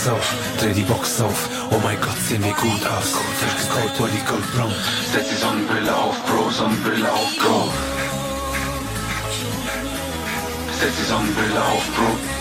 Auf, 0.08 0.34
dreh 0.60 0.74
die 0.74 0.84
Box 0.84 1.22
auf. 1.22 1.50
Oh 1.72 1.80
mein 1.84 2.00
Gott, 2.02 2.18
sehen 2.28 2.44
wir 2.44 2.54
gut 2.54 2.86
aus. 2.86 3.14
Durchgekaut, 3.40 3.98
Body 3.98 4.22
Goldbraun. 4.28 4.74
Setz 5.14 5.30
die 5.30 5.36
Sonnenbrille 5.36 5.96
auf, 5.96 6.16
Bro, 6.26 6.50
Sonnenbrille 6.50 7.12
auf, 7.12 7.32
Go. 7.42 7.72
Setz 10.80 10.96
die 11.00 11.10
Sonnenbrille 11.10 11.62
auf, 11.62 11.86
Bro. 11.96 12.35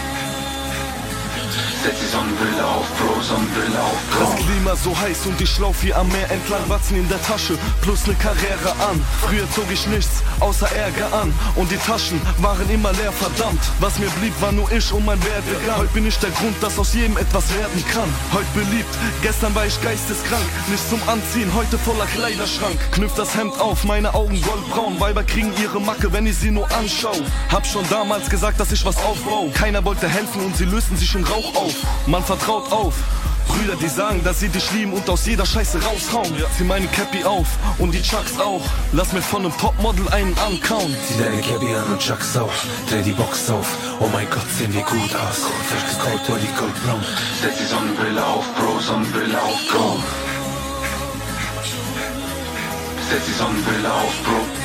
Setz 1.85 2.01
die 2.01 2.07
Sonnenbrille 2.07 2.65
auf, 2.65 2.87
Bro, 2.97 3.21
Sonnenbrille 3.21 3.79
auf, 3.79 4.01
Go. 4.11 4.25
Das 4.25 4.47
Klima 4.47 4.75
so 4.75 4.99
heiß 4.99 5.27
und 5.27 5.39
ich 5.39 5.59
lauf 5.59 5.83
hier 5.83 5.99
am 5.99 6.09
Meer 6.09 6.31
entlang, 6.31 6.63
Watzen 6.67 6.97
in 6.97 7.07
der 7.11 7.21
Tasche, 7.21 7.59
plus 7.83 8.07
ne 8.07 8.15
Karriere 8.15 8.71
an. 8.89 9.05
Früher 9.21 9.45
zog 9.51 9.71
ich 9.71 9.87
nichts 9.89 10.23
außer 10.41 10.67
Ärger 10.75 11.13
an 11.13 11.35
und 11.57 11.71
die 11.71 11.77
Taschen 11.77 12.23
waren 12.39 12.71
immer 12.71 12.91
leer, 12.95 13.13
verdammt. 13.13 13.61
Was 13.81 13.99
mir 13.99 14.09
blieb, 14.19 14.33
war 14.41 14.53
nur 14.53 14.73
ich 14.73 14.91
und 14.95 15.05
mein 15.05 15.23
Werdegang. 15.23 15.77
Heute 15.77 15.93
bin 15.93 16.07
ich 16.07 16.19
der 16.21 16.31
Grund, 16.31 16.57
dass 16.63 16.79
aus 16.79 16.95
jedem 16.95 17.19
etwas 17.19 17.53
werden 17.55 17.85
kann. 17.93 18.09
Heute 18.33 18.47
beliebt, 18.55 18.95
gestern 19.21 19.55
war 19.55 19.67
ich 19.67 19.79
geisteskrank, 19.83 20.47
nicht 20.69 20.89
zum 20.89 21.07
Anziehen, 21.07 21.53
heute 21.55 21.77
voller 21.77 22.07
Kleiderschrank. 22.07 22.79
Knüpft 22.93 23.19
das 23.19 23.37
Hemd 23.37 23.61
auf, 23.61 23.85
meine 23.85 24.15
Augen 24.15 24.41
goldbraun, 24.41 24.99
Weiber 25.01 25.23
kriegen 25.23 25.53
ihre 25.61 25.83
Macke, 25.83 26.11
wenn 26.15 26.27
ich 26.27 26.37
sie 26.39 26.51
nur 26.51 26.71
anschaue. 26.73 27.21
Hab 27.53 27.67
schon 27.67 27.87
damals 27.91 28.31
gesagt, 28.31 28.59
dass 28.59 28.73
ich 28.73 28.83
was 28.87 28.97
aufbau. 29.05 29.51
Keiner 29.53 29.85
wollte 29.85 30.09
helfen 30.09 30.47
und 30.47 30.57
sie 30.57 30.65
lösten 30.65 30.97
sich 30.97 31.15
in 31.15 31.25
Rauch 31.25 31.55
auf. 31.57 31.74
Man 32.07 32.25
vertraut 32.25 32.71
auf. 32.73 32.95
Brüder, 33.49 33.77
die 33.77 33.89
sagen, 33.89 34.23
dass 34.25 34.41
sie 34.41 34.49
dich 34.49 34.71
lieben 34.73 34.93
und 34.93 35.09
aus 35.09 35.27
jeder 35.27 35.45
Scheiße 35.45 35.83
raushauen. 35.83 36.35
Zieh 36.57 36.65
meine 36.65 36.87
Cappy 36.87 37.25
auf 37.25 37.47
und 37.79 37.93
die 37.93 38.03
Chucks 38.03 38.39
auch. 38.41 38.63
Lass 38.93 39.13
mir 39.13 39.23
von 39.23 39.43
einem 39.43 39.57
Topmodel 39.59 40.09
einen 40.09 40.37
ankauen. 40.39 40.97
Zieh 41.07 41.23
deine 41.23 41.41
Cappy 41.43 41.75
an 41.75 41.93
und 41.93 42.01
Chucks 42.01 42.37
auf, 42.37 42.67
dreh 42.89 43.03
die 43.03 43.13
Box 43.13 43.51
auf. 43.51 43.67
Oh 44.01 44.09
mein 44.13 44.29
Gott, 44.31 44.51
sehen 44.59 44.73
wir 44.73 44.83
gut 44.83 45.15
aus. 45.15 45.43
Gekocht, 46.05 46.27
Body 46.27 46.49
Goldbraun. 46.59 47.05
Setz 47.41 47.59
die 47.59 47.67
Sonnenbrille 47.67 48.25
auf, 48.25 48.45
Bro, 48.55 48.81
Sonnenbrille 48.81 49.41
auf, 49.41 49.61
go. 49.73 50.01
Setz 53.11 53.27
die 53.27 53.33
Sonnenbrille 53.33 53.93
auf, 53.93 54.13
Bro. 54.25 54.64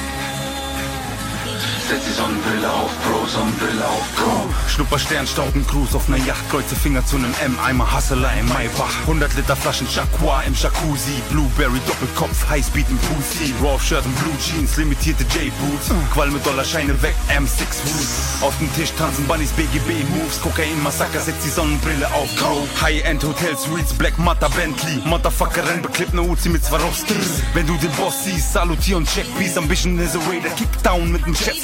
Setz 1.90 2.06
die 2.06 2.14
Sonnenbrille 2.14 2.72
auf, 2.72 2.92
Bro, 3.04 3.26
Sonnenbrille 3.26 3.84
auf, 3.84 4.06
go. 4.16 4.48
Schnupper 4.68 5.00
Sternstauden, 5.00 5.66
Cruise 5.66 5.96
auf 5.96 6.08
ner 6.08 6.18
Yacht, 6.18 6.48
kreuze 6.52 6.76
Finger 6.76 7.04
zu 7.04 7.18
nem 7.18 7.34
M, 7.44 7.58
Eimer 7.66 7.92
Hustler 7.92 8.30
im 8.40 8.48
Maybach. 8.50 9.00
100 9.02 9.36
Liter 9.36 9.56
Flaschen 9.56 9.88
Jaguar 9.90 10.44
im 10.44 10.54
Jacuzzi, 10.54 11.20
Blueberry 11.32 11.80
Doppelkopf, 11.88 12.48
Highspeed 12.48 12.86
im 12.92 13.00
Pussy, 13.00 13.56
Raw 13.64 13.80
Shirt 13.80 14.06
und 14.06 14.16
Blue 14.20 14.38
Jeans, 14.38 14.78
limitierte 14.78 15.24
J-Boots, 15.24 15.90
Qualm 16.14 16.34
mit 16.34 16.46
Dollarscheine 16.46 17.02
weg, 17.02 17.16
M6 17.28 17.62
Hoods. 17.62 18.44
Auf 18.44 18.56
dem 18.60 18.72
Tisch 18.76 18.92
tanzen 18.96 19.26
Bunnies, 19.26 19.50
BGB 19.54 20.04
Moves, 20.12 20.40
Kokain 20.42 20.84
Massaker, 20.84 21.20
setz 21.20 21.44
die 21.44 21.50
Sonnenbrille 21.50 22.06
auf, 22.14 22.30
go. 22.36 22.68
High-End 22.82 23.24
Hotel 23.24 23.58
Suites, 23.58 23.94
Black 23.94 24.16
Matta 24.20 24.48
Bentley, 24.50 25.02
Motherfucker 25.06 25.68
renn 25.68 25.82
beklebt 25.82 26.14
ne 26.14 26.22
Uzi 26.22 26.50
mit 26.50 26.64
Swarovskis. 26.64 27.42
Wenn 27.56 27.66
du 27.66 27.76
den 27.78 27.92
Boss 27.94 28.26
siehst, 28.26 28.54
salutier 28.54 28.98
und 28.98 29.10
check 29.12 29.26
Peace, 29.40 29.58
Ambition 29.58 29.98
is 29.98 30.16
a 30.16 30.20
way, 30.30 30.40
der 30.40 30.52
Kickdown 30.52 31.12
mit 31.12 31.26
dem 31.26 31.34
Chef. 31.34 31.56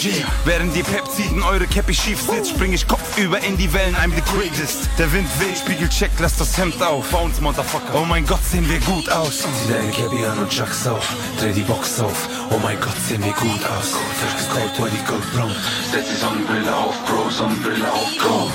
Während 0.46 0.76
die 0.76 0.84
Pepsiden 0.84 1.42
eure 1.44 1.68
Cappy 1.68 1.94
schief 1.94 2.22
sitzt, 2.22 2.52
spring 2.52 2.74
ich 2.74 2.88
kopfüber 2.88 3.40
in 3.40 3.58
die 3.58 3.72
Wellen, 3.74 3.96
I'm 3.96 4.14
the 4.14 4.22
greatest. 4.22 4.90
Der 4.98 5.12
Wind 5.12 5.28
weht, 5.40 5.58
Spiegel 5.58 5.90
check, 5.90 6.12
lass 6.20 6.38
das 6.38 6.58
Hemd 6.58 6.82
auf. 6.82 7.10
Bounce, 7.10 7.42
Motherfucker. 7.42 7.94
Oh 7.96 8.06
mein 8.06 8.26
Gott, 8.26 8.44
sehen 8.44 8.68
wir 8.70 8.80
gut 8.82 9.10
aus. 9.10 9.40
Zieh 9.40 9.74
deine 9.74 9.92
Cappy 9.92 10.26
an 10.26 10.40
und 10.40 10.50
Chucks 10.50 10.88
auf, 10.88 11.08
dreh 11.40 11.52
die 11.52 11.62
Box 11.62 12.00
auf. 12.00 12.30
Oh 12.50 12.60
mein 12.62 12.80
Gott, 12.80 12.96
sehen 13.08 13.24
wir 13.24 13.34
gut 13.34 13.64
aus. 13.66 13.96
Frisch 14.20 14.48
gekocht, 14.48 14.78
Body 14.78 15.00
Goldbraun. 15.08 15.56
Setz 15.92 16.10
die 16.10 16.16
Sonnenbrille 16.16 16.76
auf, 16.76 16.96
Bro, 17.06 17.30
Sonnenbrille 17.30 17.92
auf, 17.92 18.12
go. 18.22 18.52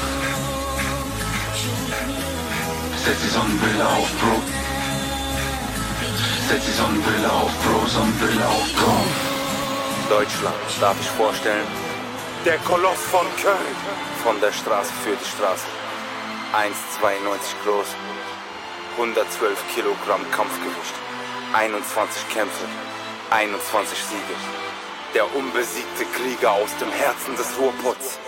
Setz 3.05 3.17
die 3.25 3.31
Sonnenbrille 3.31 3.87
auf, 3.87 4.09
Bro. 4.21 4.43
Setz 6.49 6.65
die 6.67 6.73
Sonnenbrille 6.73 7.33
auf, 7.33 7.51
Bro, 7.65 7.87
Sonnenbrille 7.87 8.47
auf, 8.47 8.69
go. 8.77 9.30
Deutschland, 10.11 10.57
darf 10.81 11.01
ich 11.01 11.09
vorstellen? 11.11 11.65
Der 12.45 12.59
Koloss 12.59 12.99
von 13.13 13.25
Köln. 13.41 13.77
Von 14.25 14.41
der 14.41 14.53
Straße 14.53 14.91
für 15.05 15.15
die 15.15 15.25
Straße. 15.25 15.67
1,92 16.53 17.55
groß. 17.65 17.87
112 18.99 19.57
Kilogramm 19.73 20.29
Kampfgewicht. 20.33 20.95
21 21.53 22.29
Kämpfe. 22.29 22.65
21 23.31 23.99
Siege. 23.99 24.37
Der 25.15 25.33
unbesiegte 25.37 26.05
Krieger 26.17 26.51
aus 26.51 26.77
dem 26.81 26.91
Herzen 26.91 27.37
des 27.37 27.47
Ruhrpots. 27.57 28.19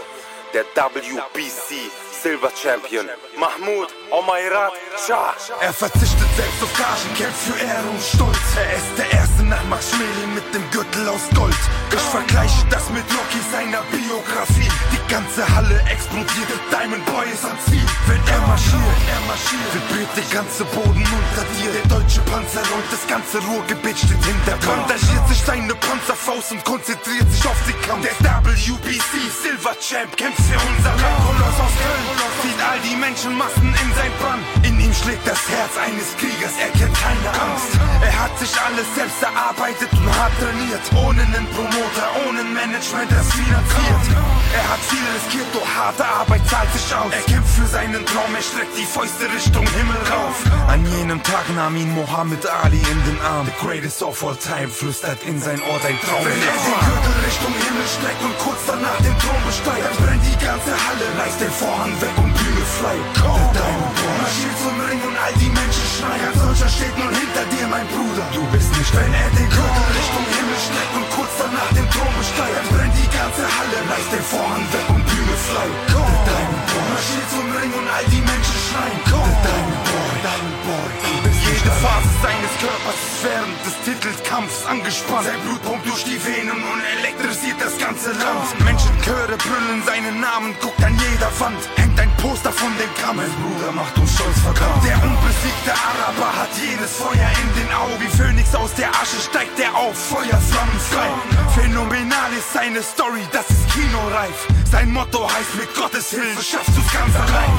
Der 0.55 0.65
WBC 0.77 1.91
Silver 2.23 2.53
Champion. 2.55 3.09
Mahmoud 3.37 3.89
Omairat 4.11 4.73
Shah. 5.05 5.35
Er 5.61 5.73
verzichtet 5.73 6.31
selbst 6.37 6.63
auf 6.63 6.73
Gagen, 6.79 7.15
kämpft 7.19 7.43
für 7.43 7.59
Ehre 7.59 7.91
und 7.91 8.01
Stolz. 8.01 8.39
Er 8.57 8.77
ist 8.77 8.99
der 8.99 9.11
erste 9.19 9.32
nach 9.53 9.65
Max 9.69 9.91
Schmeling 9.91 10.33
mit 10.35 10.47
dem 10.55 10.65
Gürtel 10.71 11.09
aus 11.09 11.29
Gold. 11.35 11.63
Ich 11.93 12.07
vergleiche 12.17 12.65
das 12.71 12.89
mit 12.89 13.05
Rocky 13.13 13.41
seiner 13.53 13.85
Biografie. 13.93 14.71
Die 14.93 15.05
ganze 15.13 15.45
Halle 15.45 15.77
explodiert, 15.93 16.49
Diamond 16.73 17.05
Boy 17.05 17.29
ist 17.29 17.45
am 17.45 17.59
Ziel. 17.69 17.85
Wenn 18.09 18.23
er 18.33 18.41
marschiert, 18.49 19.01
er 19.13 19.23
marschiert, 19.29 19.69
vibriert 19.77 20.13
der 20.17 20.29
ganze 20.33 20.65
Boden 20.73 21.05
unter 21.05 21.45
dir. 21.57 21.71
Der 21.77 21.87
deutsche 21.93 22.23
Panzer 22.33 22.65
rollt, 22.73 22.89
das 22.89 23.05
ganze 23.07 23.37
Ruhrgebiet 23.45 23.99
steht 23.99 24.25
hinter 24.25 24.57
Bandagiert 24.65 25.29
sich 25.29 25.43
seine 25.45 25.75
Panzerfaust 25.75 26.53
und 26.53 26.65
konzentriert 26.65 27.29
sich 27.29 27.45
auf 27.45 27.61
den 27.69 27.77
Kampf. 27.85 28.09
Der 28.25 28.41
WBC 28.41 29.13
Silver 29.29 29.77
Champ 29.85 30.17
kämpft 30.17 30.41
für 30.49 30.57
unser 30.57 30.95
Land. 30.97 31.19
Koloss 31.29 31.59
aus 31.61 31.77
Köln 31.77 32.05
zieht 32.41 32.61
all 32.65 32.81
die 32.89 32.97
Menschenmassen 32.97 33.69
in 33.69 33.91
sein 34.01 34.13
Bann. 34.17 34.41
Ihm 34.83 34.93
schlägt 34.93 35.27
das 35.27 35.39
Herz 35.49 35.79
eines 35.79 36.11
Kriegers, 36.19 36.55
er 36.59 36.71
kennt 36.75 36.97
keine 36.99 37.31
Angst. 37.39 37.71
Er 38.03 38.19
hat 38.19 38.35
sich 38.39 38.51
alles 38.59 38.87
selbst 38.97 39.23
erarbeitet 39.23 39.89
und 39.93 40.11
hart 40.19 40.33
trainiert. 40.43 40.83
Ohne 40.99 41.23
einen 41.23 41.47
Promoter, 41.55 42.07
ohne 42.27 42.41
ein 42.41 42.53
Management, 42.53 43.07
das 43.11 43.31
finanziert. 43.31 44.05
Er 44.53 44.67
hat 44.69 44.83
viel 44.91 45.07
riskiert, 45.15 45.47
doch 45.55 45.67
harte 45.67 46.05
Arbeit 46.05 46.43
zahlt 46.51 46.73
sich 46.73 46.95
aus. 46.95 47.13
Er 47.15 47.23
kämpft 47.31 47.55
für 47.55 47.67
seinen 47.67 48.05
Traum, 48.07 48.35
er 48.35 48.43
streckt 48.43 48.77
die 48.77 48.85
Fäuste 48.85 49.31
Richtung 49.31 49.67
Himmel 49.71 50.03
rauf. 50.11 50.37
An 50.67 50.85
jenem 50.99 51.23
Tag 51.23 51.47
nahm 51.55 51.77
ihn 51.77 51.95
Mohammed 51.95 52.45
Ali 52.65 52.83
in 52.83 53.01
den 53.07 53.21
Arm. 53.23 53.47
The 53.47 53.55
greatest 53.65 54.03
of 54.03 54.19
all 54.25 54.35
time 54.35 54.69
flüstert 54.69 55.23
in 55.23 55.41
sein 55.41 55.63
Ohr 55.63 55.79
dein 55.79 55.99
Traum. 56.03 56.27
Wenn 56.27 56.43
er 56.43 56.59
den 56.59 56.75
Gürtel 56.91 57.17
Richtung 57.23 57.55
Himmel 57.55 57.87
streckt 57.87 58.23
und 58.23 58.37
kurz 58.39 58.61
danach 58.67 58.99
den 58.99 59.17
Thron 59.23 59.43
besteigt, 59.47 59.87
dann 59.87 59.97
brennt 60.05 60.25
die 60.27 60.39
ganze 60.45 60.75
Halle, 60.75 61.07
reißt 61.23 61.41
den 61.41 61.55
Vorhang 61.55 61.95
weg 62.03 62.15
und 62.19 62.35
Bühne 62.35 62.62
frei. 62.83 62.99
Der 62.99 63.47
Diamond 63.55 63.95
Boy 63.95 64.15
marschiert 64.19 64.57
zum 64.59 64.77
Ring 64.83 65.01
und 65.07 65.17
all 65.23 65.35
die 65.39 65.53
Menschen 65.55 65.87
schreien. 65.95 66.27
Ein 66.27 66.39
solcher 66.43 66.69
steht 66.69 66.95
nun 66.99 67.13
hinter 67.15 67.45
dir, 67.55 67.67
mein 67.71 67.87
Bruder. 67.95 68.27
Du 68.35 68.43
bist 68.51 68.71
nicht, 68.75 68.93
wenn 68.99 69.13
er 69.15 69.31
den 69.39 69.49
Gürtel 69.55 69.87
Richtung 69.95 70.27
Himmel 70.35 70.59
streckt 70.59 70.95
und 70.99 71.07
kurz 71.15 71.33
danach 71.39 71.71
den 71.79 71.87
Thron 71.95 72.13
besteigt, 72.19 72.55
dann 72.59 72.69
brennt 72.75 72.95
die 72.99 73.11
ganze 73.15 73.43
Halle, 73.47 73.79
reißt 73.87 74.11
den 74.11 74.27
Vorhang 74.33 74.67
weg 74.75 74.87
und 74.91 75.03
Bühne 75.07 75.37
frei. 75.47 75.69
Der 75.95 76.11
Diamond 76.27 76.65
Boy 76.71 76.85
marschiert 76.91 77.29
zum 77.31 77.47
Ring 77.55 77.73
und 77.79 77.87
all 77.95 78.07
die 78.11 78.25
Menschen 78.27 78.59
schreien. 78.67 78.99
Der 79.07 79.35
Diamond 79.47 79.83
Boy, 79.87 80.11
Diamond 80.27 80.59
Boy, 80.67 81.22
Phase 81.71 82.11
seines 82.23 82.53
Körpers 82.59 82.99
ist 82.99 83.23
während 83.23 83.57
des 83.67 83.77
Titelkampfs 83.85 84.67
angespannt. 84.67 85.27
Sein 85.27 85.41
Blut 85.47 85.63
pumpt 85.63 85.87
durch 85.87 86.05
die 86.05 86.19
Venen 86.19 86.59
und 86.59 86.81
elektrisiert 86.99 87.61
das 87.61 87.79
ganze 87.79 88.11
Land. 88.13 88.49
Menschenchöre 88.65 89.37
brüllen 89.39 89.83
seinen 89.87 90.21
Namen, 90.21 90.55
guckt 90.61 90.83
an 90.83 90.99
jeder 90.99 91.31
Wand. 91.39 91.59
Hängt 91.77 91.99
ein 92.01 92.11
Poster 92.17 92.53
von 92.53 92.73
dem 92.79 92.93
Kampf. 92.99 93.23
Mein 93.23 93.35
Bruder 93.43 93.73
macht 93.73 93.97
uns 93.99 94.15
stolz 94.15 94.39
verdammt. 94.41 94.83
Der 94.83 94.99
unbesiegte 95.03 95.73
Araber 95.73 96.31
hat 96.35 96.51
jedes 96.59 96.97
Feuer 96.97 97.31
in 97.43 97.51
den 97.55 97.71
Augen. 97.75 97.99
Wie 98.01 98.11
Phönix 98.11 98.55
aus 98.55 98.75
der 98.75 98.91
Asche 98.91 99.21
steigt 99.21 99.59
er 99.61 99.75
auf, 99.77 99.95
Feuerflammen 99.95 100.81
frei. 100.91 101.11
Phänomenal 101.55 102.33
ist 102.33 102.53
seine 102.53 102.83
Story, 102.83 103.23
das 103.33 103.47
ist 103.51 103.69
kinoreif. 103.71 104.49
Sein 104.71 104.91
Motto 104.91 105.29
heißt, 105.29 105.55
mit 105.57 105.75
Gottes 105.75 106.11
Hilfe 106.11 106.43
schaffst 106.43 106.75
du's 106.77 106.91
ganz 106.93 107.15
allein. 107.15 107.53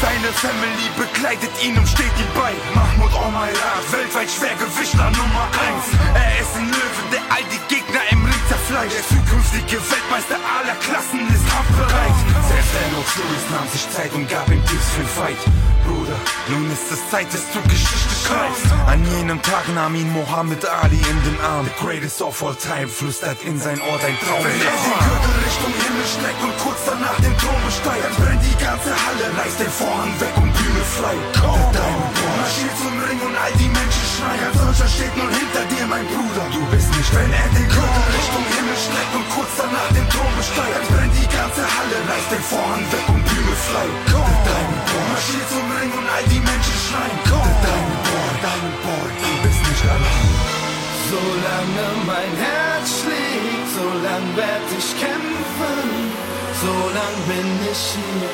Seine 0.00 0.32
Family 0.34 0.86
begleitet 0.96 1.50
ihn 1.64 1.76
und 1.76 1.88
steht 1.88 2.14
ihm 2.18 2.32
bei. 2.34 2.52
Mahmoud 2.74 3.12
Omairat, 3.14 3.41
weltweit 3.90 4.30
Schwergewichtler 4.30 5.10
Nummer 5.10 5.48
1. 5.50 5.98
Er 6.14 6.40
ist 6.40 6.56
ein 6.56 6.66
Löwe, 6.66 7.02
der 7.10 7.20
all 7.30 7.42
die 7.50 7.74
Gegner 7.74 7.91
zerfleischt. 8.72 8.96
Der 8.96 9.06
zukünftige 9.08 9.76
Weltmeister 9.90 10.36
aller 10.36 10.76
Klassen 10.80 11.20
ist 11.28 11.44
kampfbereit. 11.48 12.16
Selbst 12.48 12.72
Lennox 12.72 13.16
Lewis 13.16 13.44
nahm 13.50 13.68
sich 13.68 13.90
Zeit 13.90 14.12
und 14.14 14.28
gab 14.28 14.48
ihm 14.48 14.64
Tipps 14.66 14.88
für 14.96 15.02
den 15.02 15.08
Fight. 15.08 15.40
Bruder, 15.84 16.16
nun 16.48 16.70
ist 16.70 16.92
es 16.92 17.10
Zeit, 17.10 17.26
dass 17.34 17.42
du 17.52 17.60
Geschichte 17.68 18.14
schreibst. 18.24 18.66
An 18.86 19.02
jenem 19.18 19.42
Tag 19.42 19.66
nahm 19.74 19.94
ihn 19.94 20.10
Mohammed 20.12 20.64
Ali 20.64 20.96
in 20.96 21.20
den 21.26 21.38
Arm. 21.42 21.66
The 21.66 21.84
greatest 21.84 22.22
of 22.22 22.42
all 22.42 22.54
time 22.54 22.88
flüstert 22.88 23.42
in 23.42 23.58
sein 23.58 23.80
Ohr 23.82 23.98
dein 24.00 24.16
Traum. 24.20 24.44
Wenn 24.46 24.62
er 24.62 24.72
den 24.78 24.94
Gürtel 25.10 25.34
Richtung 25.42 25.74
Himmel 25.74 26.06
streckt 26.06 26.42
und 26.42 26.54
kurz 26.62 26.80
danach 26.86 27.18
den 27.18 27.36
Thron 27.36 27.60
besteigt, 27.66 28.04
dann 28.04 28.14
brennt 28.14 28.42
die 28.46 28.58
ganze 28.62 28.90
Halle, 28.94 29.26
reißt 29.42 29.58
den 29.58 29.72
Vorhang 29.74 30.12
weg 30.22 30.34
und 30.38 30.50
Bühne 30.54 30.84
frei. 30.96 31.16
Der 31.34 31.66
Diamond 31.74 32.14
Boy 32.14 32.34
marschiert 32.38 32.76
zum 32.78 32.94
Ring 33.02 33.20
und 33.26 33.34
all 33.36 33.52
die 33.58 33.70
Menschen 33.74 34.06
schreien. 34.14 34.46
Ein 34.46 34.54
solcher 34.54 34.88
steht 34.88 35.14
nun 35.18 35.30
hinter 35.34 35.64
dir, 35.66 35.86
mein 35.90 36.06
Bruder. 36.06 36.46
Du 36.54 36.62
bist 36.70 36.88
nicht, 36.94 37.10
wenn 37.10 37.32
er 37.32 37.48
den 37.58 37.66
Gürtel 37.66 38.06
Richtung 38.14 38.46
Himmel 38.54 38.61
streckt 38.76 39.14
und 39.14 39.26
kurz 39.34 39.52
danach 39.58 39.90
den 39.90 40.06
Thron 40.12 40.32
besteigt, 40.36 40.74
dann 40.76 40.86
brennt 40.92 41.14
die 41.18 41.30
ganze 41.30 41.62
Halle, 41.62 41.96
reißt 42.06 42.30
den 42.30 42.44
Vorhang 42.52 42.84
weg 42.94 43.06
und 43.08 43.22
Bühne 43.26 43.56
frei. 43.68 43.88
Der 44.12 44.38
Diamond 44.46 44.84
Boy 44.88 45.04
marschiert 45.12 45.48
zum 45.50 45.66
Ring 45.78 45.92
und 45.98 46.06
all 46.14 46.24
die 46.32 46.42
Menschen 46.42 46.76
schreien. 46.86 47.18
Der 47.26 47.56
Diamond 47.64 48.02
Boy, 48.06 48.30
Diamond 48.44 48.78
Boy, 48.84 49.08
du 49.22 49.30
bist 49.42 49.62
nicht 49.66 49.84
allein. 49.94 50.52
Solange 51.12 51.86
mein 52.06 52.32
Herz 52.38 52.86
schlägt, 53.02 53.68
solang 53.76 54.24
werd 54.38 54.68
ich 54.78 54.88
kämpfen. 54.96 55.80
Solang 56.62 57.16
bin 57.26 57.48
ich 57.66 57.82
hier, 57.98 58.30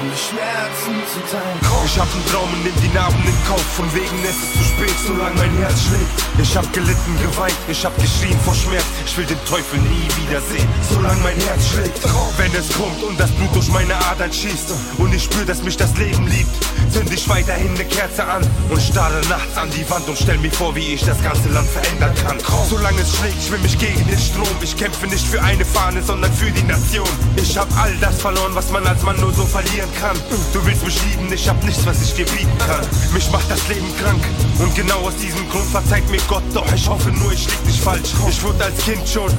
um 0.00 0.10
die 0.10 0.16
Schmerzen 0.16 0.94
zu 1.12 1.20
teilen. 1.28 1.60
Ich 1.84 1.98
hab 1.98 2.08
einen 2.12 2.26
Traum 2.26 2.48
und 2.52 2.64
nehm 2.64 2.74
die 2.82 2.92
Narben 2.94 3.22
in 3.24 3.36
Kauf. 3.46 3.62
Von 3.76 3.86
wegen 3.94 4.16
es 4.24 4.36
ist 4.36 4.52
zu 4.56 4.64
spät, 4.64 4.96
solange 5.06 5.36
mein 5.36 5.54
Herz 5.58 5.82
schlägt. 5.84 6.16
Ich 6.38 6.56
hab 6.56 6.72
gelitten, 6.72 7.12
geweint, 7.20 7.56
ich 7.68 7.84
hab 7.84 7.94
geschrien 8.00 8.38
vor 8.44 8.54
Schmerz. 8.54 8.84
Ich 9.04 9.16
will 9.16 9.26
den 9.26 9.42
Teufel 9.44 9.78
nie 9.80 10.08
wiedersehen, 10.24 10.68
solange 10.88 11.20
mein 11.22 11.38
Herz 11.40 11.68
schlägt. 11.68 12.00
Wenn 12.38 12.52
es 12.54 12.72
kommt 12.72 13.02
und 13.02 13.20
das 13.20 13.30
Blut 13.32 13.54
durch 13.54 13.68
meine 13.68 13.94
Adern 14.10 14.32
schießt 14.32 14.72
und 14.98 15.12
ich 15.14 15.24
spür, 15.24 15.44
dass 15.44 15.62
mich 15.62 15.76
das 15.76 15.96
Leben 15.96 16.26
liebt, 16.26 16.50
zünd 16.92 17.12
ich 17.12 17.28
weiterhin 17.28 17.74
eine 17.74 17.84
Kerze 17.84 18.24
an 18.24 18.42
und 18.70 18.80
starre 18.80 19.20
nachts 19.28 19.56
an 19.56 19.70
die 19.70 19.88
Wand 19.90 20.08
und 20.08 20.16
stell 20.16 20.38
mir 20.38 20.50
vor, 20.50 20.74
wie 20.74 20.94
ich 20.94 21.04
das 21.04 21.22
ganze 21.22 21.48
Land 21.50 21.68
verändern 21.68 22.14
kann. 22.24 22.38
Solange 22.68 23.00
es 23.00 23.16
schlägt, 23.16 23.36
ich 23.64 23.78
gegen 23.78 24.06
den 24.06 24.18
Strom. 24.18 24.48
Ich 24.62 24.76
kämpfe 24.76 25.06
nicht 25.06 25.26
für 25.26 25.42
eine 25.42 25.64
Fahne, 25.64 26.02
sondern 26.02 26.32
für 26.32 26.50
die 26.50 26.62
Nation. 26.62 27.08
Ich 27.36 27.56
hab 27.56 27.68
all 27.78 27.94
das 28.00 28.20
verloren, 28.20 28.54
was 28.54 28.70
man 28.70 28.86
als 28.86 29.02
Mann 29.02 29.18
nur 29.20 29.32
so 29.32 29.44
verlieren 29.44 29.89
kann. 29.98 30.16
Du 30.52 30.64
willst 30.64 30.84
mich 30.84 31.00
lieben, 31.04 31.32
ich 31.32 31.48
hab 31.48 31.62
nichts, 31.64 31.84
was 31.86 32.02
ich 32.02 32.14
dir 32.14 32.26
bieten 32.26 32.58
kann. 32.58 32.86
Mich 33.12 33.30
macht 33.30 33.50
das 33.50 33.66
Leben 33.68 33.90
krank 33.96 34.22
und 34.58 34.74
genau 34.74 35.00
aus 35.00 35.16
diesem 35.16 35.48
Grund 35.50 35.66
verzeiht 35.70 36.08
mir 36.10 36.20
Gott. 36.28 36.42
Doch 36.54 36.66
ich 36.72 36.88
hoffe 36.88 37.10
nur, 37.10 37.32
ich 37.32 37.46
lieg 37.46 37.66
nicht 37.66 37.82
falsch. 37.82 38.10
Ich 38.28 38.42
wurde 38.42 38.64
als 38.64 38.78
Kind 38.84 39.08
schon 39.08 39.32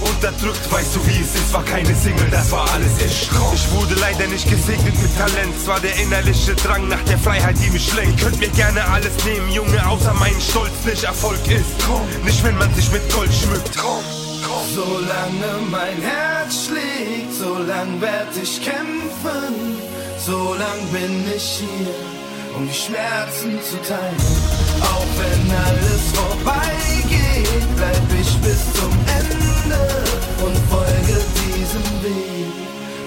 unterdrückt, 0.00 0.70
weißt 0.70 0.96
du 0.96 1.06
wie 1.06 1.20
es 1.20 1.34
ist, 1.34 1.52
war 1.52 1.64
keine 1.64 1.94
Single, 1.94 2.28
das 2.30 2.50
war 2.50 2.70
alles 2.72 2.92
ich. 3.04 3.28
Ich 3.54 3.70
wurde 3.72 3.94
leider 3.94 4.26
nicht 4.28 4.48
gesegnet 4.48 5.00
mit 5.00 5.16
Talent, 5.16 5.54
es 5.58 5.66
war 5.66 5.80
der 5.80 5.94
innerliche 5.96 6.54
Drang 6.54 6.88
nach 6.88 7.02
der 7.02 7.18
Freiheit, 7.18 7.56
die 7.62 7.70
mich 7.70 7.92
lenkt. 7.94 8.20
Könnt 8.20 8.38
mir 8.38 8.48
gerne 8.50 8.84
alles 8.88 9.12
nehmen, 9.24 9.50
Junge, 9.50 9.86
außer 9.86 10.14
mein 10.14 10.38
Stolz 10.40 10.84
nicht 10.84 11.04
Erfolg 11.04 11.40
ist. 11.48 11.64
Nicht 12.24 12.42
wenn 12.44 12.56
man 12.56 12.72
sich 12.74 12.90
mit 12.90 13.10
Gold 13.12 13.32
schmückt. 13.32 13.76
Solange 14.76 15.70
mein 15.70 16.02
Herz 16.02 16.66
schlägt, 16.66 17.32
solang 17.32 17.98
werd 18.00 18.36
ich 18.42 18.62
kämpfen. 18.62 19.78
Solang 20.18 20.80
bin 20.92 21.24
ich 21.34 21.60
hier, 21.60 21.94
um 22.56 22.68
die 22.68 22.74
Schmerzen 22.74 23.58
zu 23.62 23.76
teilen. 23.88 24.16
Auch 24.82 25.10
wenn 25.18 25.50
alles 25.66 26.02
vorbeigeht, 26.12 27.66
bleib 27.76 28.20
ich 28.20 28.36
bis 28.38 28.72
zum 28.74 28.92
Ende 29.20 29.80
und 30.44 30.56
folge 30.68 31.24
diesem 31.40 32.02
Weg. 32.02 32.35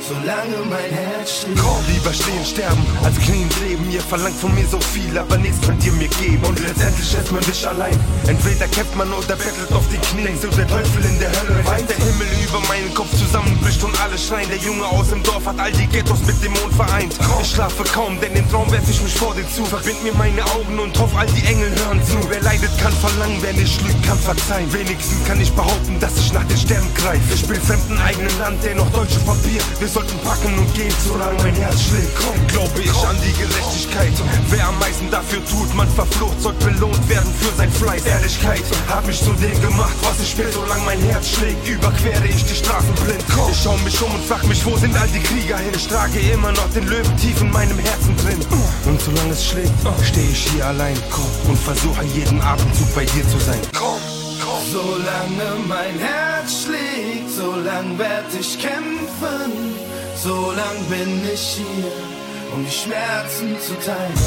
Solange 0.10 0.58
mein 0.66 0.90
Herz 0.90 1.46
schlägt. 1.46 1.60
Komm, 1.62 1.86
lieber 1.86 2.12
stehen, 2.12 2.44
sterben, 2.44 2.84
als 3.04 3.16
knien 3.20 3.48
leben. 3.62 3.92
Ihr 3.92 4.02
verlangt 4.02 4.36
von 4.38 4.50
mir 4.56 4.66
so 4.66 4.80
viel, 4.82 5.16
aber 5.16 5.38
nichts 5.38 5.62
könnt 5.62 5.86
ihr 5.86 5.92
mir 5.94 6.08
geben. 6.08 6.44
Und 6.48 6.60
letztendlich 6.60 7.14
ist 7.14 7.32
man 7.32 7.44
nicht 7.46 7.64
allein. 7.64 7.94
Entweder 8.26 8.68
kämpft 8.70 8.96
man 8.96 9.14
oder 9.14 9.36
bettelt 9.36 9.72
auf 9.72 9.88
den 9.90 10.02
Knien. 10.02 10.26
Denkst 10.26 10.42
du, 10.42 10.48
der 10.58 10.68
Teufel 10.68 11.06
in 11.06 11.20
der 11.20 11.30
Hölle 11.30 11.64
weint? 11.64 11.88
Der 11.88 11.98
Himmel 11.98 12.26
über 12.42 12.60
meinen 12.68 12.92
Kopf 12.96 13.12
zusammenbricht 13.12 13.84
und 13.84 13.94
alle 14.02 14.18
schreien. 14.18 14.50
Der 14.50 14.58
Junge 14.58 14.84
aus 14.84 15.10
dem 15.10 15.22
Dorf 15.22 15.46
hat 15.46 15.60
all 15.60 15.72
die 15.74 15.86
Ghettos 15.86 16.26
mit 16.26 16.44
dem 16.44 16.54
Mond 16.54 16.74
vereint. 16.74 17.14
Ich 17.44 17.52
schlafe 17.52 17.84
kaum, 17.84 18.20
denn 18.20 18.34
im 18.34 18.50
Traum 18.50 18.72
werf 18.72 18.90
ich 18.90 19.04
mich 19.04 19.14
vor 19.14 19.36
dir 19.36 19.48
zu. 19.54 19.64
Verbind 19.64 20.04
mir 20.04 20.14
meine 20.16 20.44
Augen 20.58 20.80
und 20.80 20.98
hoff, 20.98 21.16
all 21.16 21.28
die 21.28 21.46
Engel 21.46 21.70
hören 21.86 22.02
zu. 22.04 22.18
Wer 22.30 22.42
leidet, 22.42 22.76
kann 22.82 22.94
verlangen, 22.94 23.38
wer 23.42 23.54
nicht 23.54 23.80
lügt, 23.86 24.04
kann 24.08 24.18
verzeihen. 24.18 24.74
Wenigstens 24.74 25.24
kann 25.28 25.40
ich 25.40 25.54
behaupten, 25.54 26.00
dass 26.00 26.18
ich 26.18 26.34
nach 26.34 26.46
den 26.46 26.58
Sternen 26.58 26.92
greife. 26.96 27.22
Ich 27.36 27.46
bin 27.46 27.62
fremd 27.62 27.84
im 27.92 27.98
eigenen 28.00 28.40
Land, 28.40 28.58
dennoch 28.64 28.90
deutsche 28.90 29.20
Papier. 29.20 29.62
Wir 29.78 29.88
sollten 30.00 30.20
packen 30.20 30.58
und 30.58 30.74
gehen, 30.74 30.94
solange 31.06 31.38
mein 31.44 31.56
Herz 31.56 31.82
schlägt. 31.82 32.16
Komm, 32.16 32.48
glaube 32.48 32.82
ich 32.82 32.98
an 33.04 33.18
die 33.26 33.34
Gerechtigkeit. 33.34 34.14
Wer 34.50 34.68
am 34.68 34.80
meisten 34.80 35.10
dafür 35.12 35.44
tut, 35.46 35.74
man 35.76 35.88
verflucht, 35.90 36.40
sollte 36.42 36.66
belohnt 36.66 37.10
werden 37.10 37.34
für 37.40 37.54
sein 37.58 37.72
Fleiß. 37.72 38.06
Ehrlichkeit 38.06 38.64
hat 38.88 39.06
mich 39.06 39.20
zu 39.20 39.34
dem 39.34 39.62
gemacht, 39.62 39.96
was 40.02 40.20
ich 40.22 40.38
will, 40.38 40.50
solange 40.52 40.84
mein 40.86 41.02
Herz 41.02 41.28
schlägt. 41.30 41.68
Überquere 41.68 42.28
ich 42.28 42.46
die 42.46 42.56
Straßen 42.56 42.94
blind. 43.04 43.24
Ich 43.52 43.62
schau 43.62 43.76
mich 43.78 44.02
um 44.02 44.14
und 44.14 44.24
frag 44.24 44.44
mich, 44.48 44.66
wo 44.66 44.78
sind 44.78 44.96
all 44.96 45.08
die 45.10 45.20
Krieger 45.20 45.58
hin? 45.58 45.74
Ich 45.76 45.88
trage 45.88 46.20
immer 46.20 46.52
noch 46.54 46.70
den 46.74 46.88
Löwen 46.88 47.18
tief 47.18 47.42
in 47.42 47.52
meinem 47.52 47.80
Herzen 47.80 48.16
drin. 48.18 48.40
Und 48.86 49.02
solange 49.02 49.34
es 49.34 49.46
schlägt, 49.46 49.74
stehe 50.06 50.30
ich 50.30 50.48
hier 50.48 50.66
allein 50.66 50.98
und 51.48 51.58
versuche 51.58 52.04
jeden 52.16 52.42
Atemzug 52.42 52.96
bei 52.96 53.04
dir 53.04 53.28
zu 53.28 53.40
sein. 53.40 53.60
Solange 54.72 55.50
mein 55.68 55.98
Herz 56.00 56.64
schlägt, 56.64 57.30
solang 57.30 57.98
werd 57.98 58.32
ich 58.40 58.60
kämpfen. 58.60 59.52
Solang 60.16 60.78
bin 60.90 61.22
ich 61.34 61.58
hier, 61.58 61.92
um 62.54 62.66
die 62.66 62.72
Schmerzen 62.72 63.56
zu 63.60 63.74
teilen. 63.86 64.20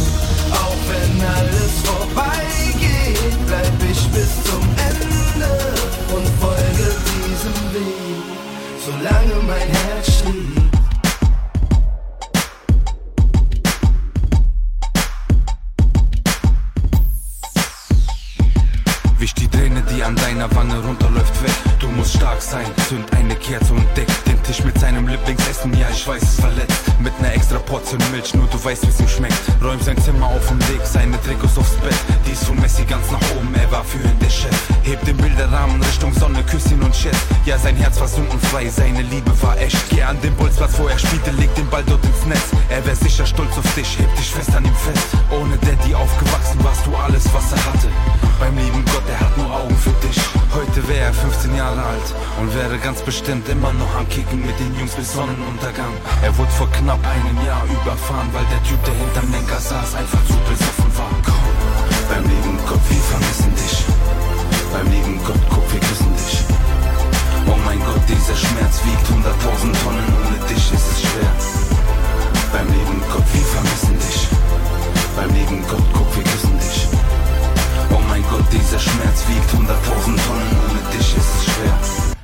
Auch 0.52 0.80
wenn 0.90 1.14
alles 1.36 1.74
vorbeigeht, 1.84 3.46
bleib 3.46 3.90
ich 3.90 4.08
bis 4.08 4.32
zum 4.44 4.64
Ende 4.90 5.52
und 6.14 6.26
folge 6.40 6.88
diesem 7.10 7.58
Weg. 7.74 8.22
Solange 8.84 9.34
mein 9.46 9.68
Herz 9.68 10.06
schlägt. 10.18 10.61
Träne, 19.52 19.82
die 19.90 20.02
an 20.02 20.16
deiner 20.16 20.52
Wange 20.54 20.78
runterläuft, 20.78 21.42
weg. 21.42 21.52
Du 21.78 21.88
musst 21.88 22.16
stark 22.16 22.40
sein. 22.42 22.66
Zünd 22.88 23.12
eine 23.14 23.34
Kerze 23.36 23.72
und 23.72 23.86
deck 23.96 24.08
den 24.26 24.42
Tisch 24.42 24.64
mit 24.64 24.78
seinem 24.78 25.06
Lieblingsessen. 25.06 25.72
Ja, 25.78 25.86
ich 25.90 26.06
weiß, 26.06 26.22
es 26.22 26.40
verletzt. 26.40 26.82
Mit 27.00 27.18
ner 27.20 27.34
extra 27.34 27.58
Portion 27.58 28.00
Milch, 28.10 28.34
nur 28.34 28.46
du 28.48 28.62
weißt, 28.62 28.86
wie's 28.86 29.00
ihm 29.00 29.08
schmeckt. 29.08 29.40
Räum 29.62 29.80
sein 29.80 29.98
Zimmer 29.98 30.26
auf 30.26 30.50
und 30.50 30.60
leg 30.68 30.80
seine 30.84 31.20
Trikots 31.22 31.58
aufs 31.58 31.74
Bett. 31.76 31.94
Die 32.26 32.32
ist 32.32 32.44
von 32.44 32.60
Messi 32.60 32.84
ganz 32.84 33.10
nach 33.10 33.20
oben, 33.36 33.54
er 33.54 33.70
war 33.70 33.84
für 33.84 33.98
ihn 33.98 34.18
der 34.20 34.30
Chef. 34.30 34.56
Hebt 34.82 35.06
den 35.06 35.16
Bilderrahmen 35.16 35.80
Richtung 35.82 36.12
Sonne, 36.14 36.42
küsst 36.44 36.70
ihn 36.70 36.82
und 36.82 36.92
Chat. 36.92 37.16
Ja, 37.44 37.58
sein 37.58 37.76
Herz 37.76 38.00
war 38.00 38.08
sündenfrei, 38.08 38.68
seine 38.68 39.02
Liebe 39.02 39.30
war 39.42 39.58
echt. 39.58 39.78
Geh 39.90 40.02
an 40.02 40.20
den 40.22 40.34
Bolzplatz, 40.36 40.78
wo 40.78 40.86
er 40.86 40.98
spielte, 40.98 41.30
leg 41.32 41.54
den 41.54 41.68
Ball 41.68 41.84
dort 41.86 42.04
ins 42.04 42.26
Netz. 42.26 42.50
Er 42.68 42.84
wär 42.86 42.96
sicher 42.96 43.26
stolz 43.26 43.56
auf 43.58 43.74
dich, 43.74 43.98
heb 43.98 44.14
dich 44.16 44.30
fest 44.30 44.54
an 44.54 44.64
ihm 44.64 44.74
fest. 44.74 45.06
Ohne 45.30 45.56
Daddy 45.58 45.94
aufgewachsen 45.94 46.62
warst 46.64 46.86
du 46.86 46.94
alles, 46.96 47.24
was 47.32 47.52
er 47.52 47.64
hatte. 47.66 47.88
Beim 48.40 48.56
lieben 48.56 48.84
Gott, 48.86 49.04
er 49.08 49.20
hat 49.20 49.36
Augen 49.52 49.76
für 49.76 49.92
dich. 50.06 50.18
Heute 50.54 50.88
wäre 50.88 51.12
er 51.12 51.12
15 51.12 51.54
Jahre 51.54 51.82
alt 51.82 52.08
und 52.40 52.54
wäre 52.54 52.78
ganz 52.78 53.02
bestimmt 53.02 53.46
immer 53.48 53.72
noch 53.74 53.94
am 53.96 54.08
Kicken 54.08 54.40
mit 54.40 54.58
den 54.58 54.74
Jungs 54.78 54.94
bis 54.94 55.12
Sonnenuntergang. 55.12 55.92
Er 56.22 56.36
wurde 56.38 56.50
vor 56.52 56.70
knapp 56.70 57.00
einem 57.04 57.36
Jahr 57.44 57.62
überfahren, 57.68 58.28
weil 58.32 58.46
der 58.48 58.62
Typ, 58.64 58.82
der 58.84 58.94
hinterm 58.94 59.30
Lenker 59.30 59.60
saß, 59.60 59.94
einfach 59.94 60.24
zu 60.24 60.36
besoffen 60.48 60.90
war. 60.96 61.12
Komm, 61.24 61.44
beim 62.08 62.24
lieben 62.24 62.58
Gott, 62.66 62.80
wir 62.88 63.02
vermissen 63.12 63.52
dich. 63.54 63.76
Beim 64.72 64.88
lieben 64.88 65.20
Gott, 65.24 65.42
guck, 65.50 65.66
wir 65.72 65.80
küssen 65.80 66.12
dich. 66.16 66.34
Oh 67.44 67.58
mein 67.66 67.80
Gott, 67.80 68.02
dieser 68.08 68.36
Schmerz 68.36 68.80
wiegt 68.88 69.04
100.000 69.04 69.84
Tonnen, 69.84 70.08
ohne 70.16 70.38
dich 70.48 70.64
ist 70.72 70.88
es 70.92 71.00
schwer. 71.04 71.32
Beim 72.52 72.68
lieben 72.72 73.02
Gott, 73.12 73.28
wir 73.32 73.46
vermissen 73.52 73.98
dich. 74.00 74.28
Beim 75.14 75.28
lieben 75.34 75.60
Gott, 75.68 75.84
guck, 75.92 76.08
wir 76.16 76.24
küssen 76.24 76.56
dich. 76.56 76.61
Oh 77.92 78.00
mein 78.08 78.22
Gott, 78.30 78.44
dieser 78.50 78.78
Schmerz 78.78 79.24
wiegt 79.28 79.50
100.000 79.50 79.58
Tonnen, 80.04 80.18
ohne 80.26 80.96
dich 80.96 81.14
ist 81.14 81.36
es 81.36 81.44
schwer. 81.44 81.78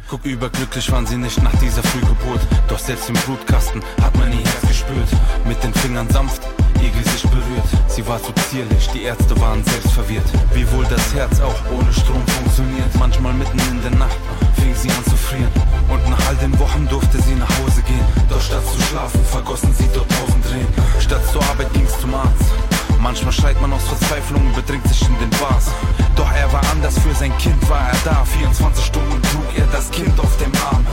Guck, 0.08 0.24
überglücklich 0.24 0.90
waren 0.90 1.06
sie 1.06 1.18
nicht 1.18 1.42
nach 1.42 1.54
dieser 1.60 1.82
Frühgeburt. 1.82 2.40
Doch 2.68 2.78
selbst 2.78 3.10
im 3.10 3.14
Blutkasten 3.16 3.82
hat 4.00 4.16
man 4.16 4.32
ihr 4.32 4.38
Herz 4.38 4.66
gespürt. 4.66 5.08
Mit 5.44 5.62
den 5.62 5.74
Fingern 5.74 6.08
sanft, 6.08 6.40
ihr 6.82 6.88
Gesicht 6.88 7.30
berührt. 7.30 7.68
Sie 7.88 8.06
war 8.06 8.18
so 8.18 8.32
zierlich, 8.48 8.88
die 8.94 9.02
Ärzte 9.02 9.38
waren 9.38 9.62
selbst 9.64 9.92
verwirrt. 9.92 10.24
Wie 10.54 10.64
wohl 10.72 10.86
das 10.86 11.12
Herz 11.12 11.38
auch 11.40 11.60
ohne 11.70 11.92
Strom 11.92 12.26
funktioniert. 12.26 12.94
Manchmal 12.98 13.34
mitten 13.34 13.58
in 13.70 13.82
der 13.82 13.98
Nacht 13.98 14.16
fing 14.56 14.74
sie 14.74 14.88
an 14.90 15.04
zu 15.04 15.16
frieren. 15.16 15.52
Und 15.90 16.08
nach 16.08 16.26
all 16.28 16.36
den 16.36 16.58
Wochen 16.58 16.88
durfte 16.88 17.20
sie 17.20 17.34
nach 17.34 17.50
Hause 17.60 17.82
gehen. 17.82 18.06
Doch 18.30 18.40
statt 18.40 18.64
zu 18.64 18.80
schlafen, 18.88 19.22
vergossen 19.26 19.74
sie 19.74 19.88
dort 19.92 20.08
tausend 20.08 20.42
Tränen. 20.46 20.72
Statt 21.00 21.20
zur 21.30 21.42
Arbeit 21.42 21.70
ging's 21.74 21.92
zum 22.00 22.14
Arzt. 22.14 22.77
Manchmal 23.00 23.32
schreit 23.32 23.60
man 23.60 23.72
aus 23.72 23.84
Verzweiflung 23.84 24.44
und 24.46 24.54
bedrängt 24.54 24.86
sich 24.88 25.02
in 25.08 25.18
den 25.18 25.30
Bars. 25.38 25.70
Doch 26.16 26.30
er 26.32 26.52
war 26.52 26.62
anders, 26.72 26.98
für 26.98 27.14
sein 27.14 27.36
Kind 27.38 27.58
war 27.70 27.88
er 27.88 27.98
da. 28.04 28.24
24 28.24 28.84
Stunden 28.84 29.22
trug 29.22 29.48
er 29.56 29.66
das 29.72 29.90
Kind 29.90 30.18
auf 30.18 30.36
dem 30.38 30.52
Arm. 30.70 30.84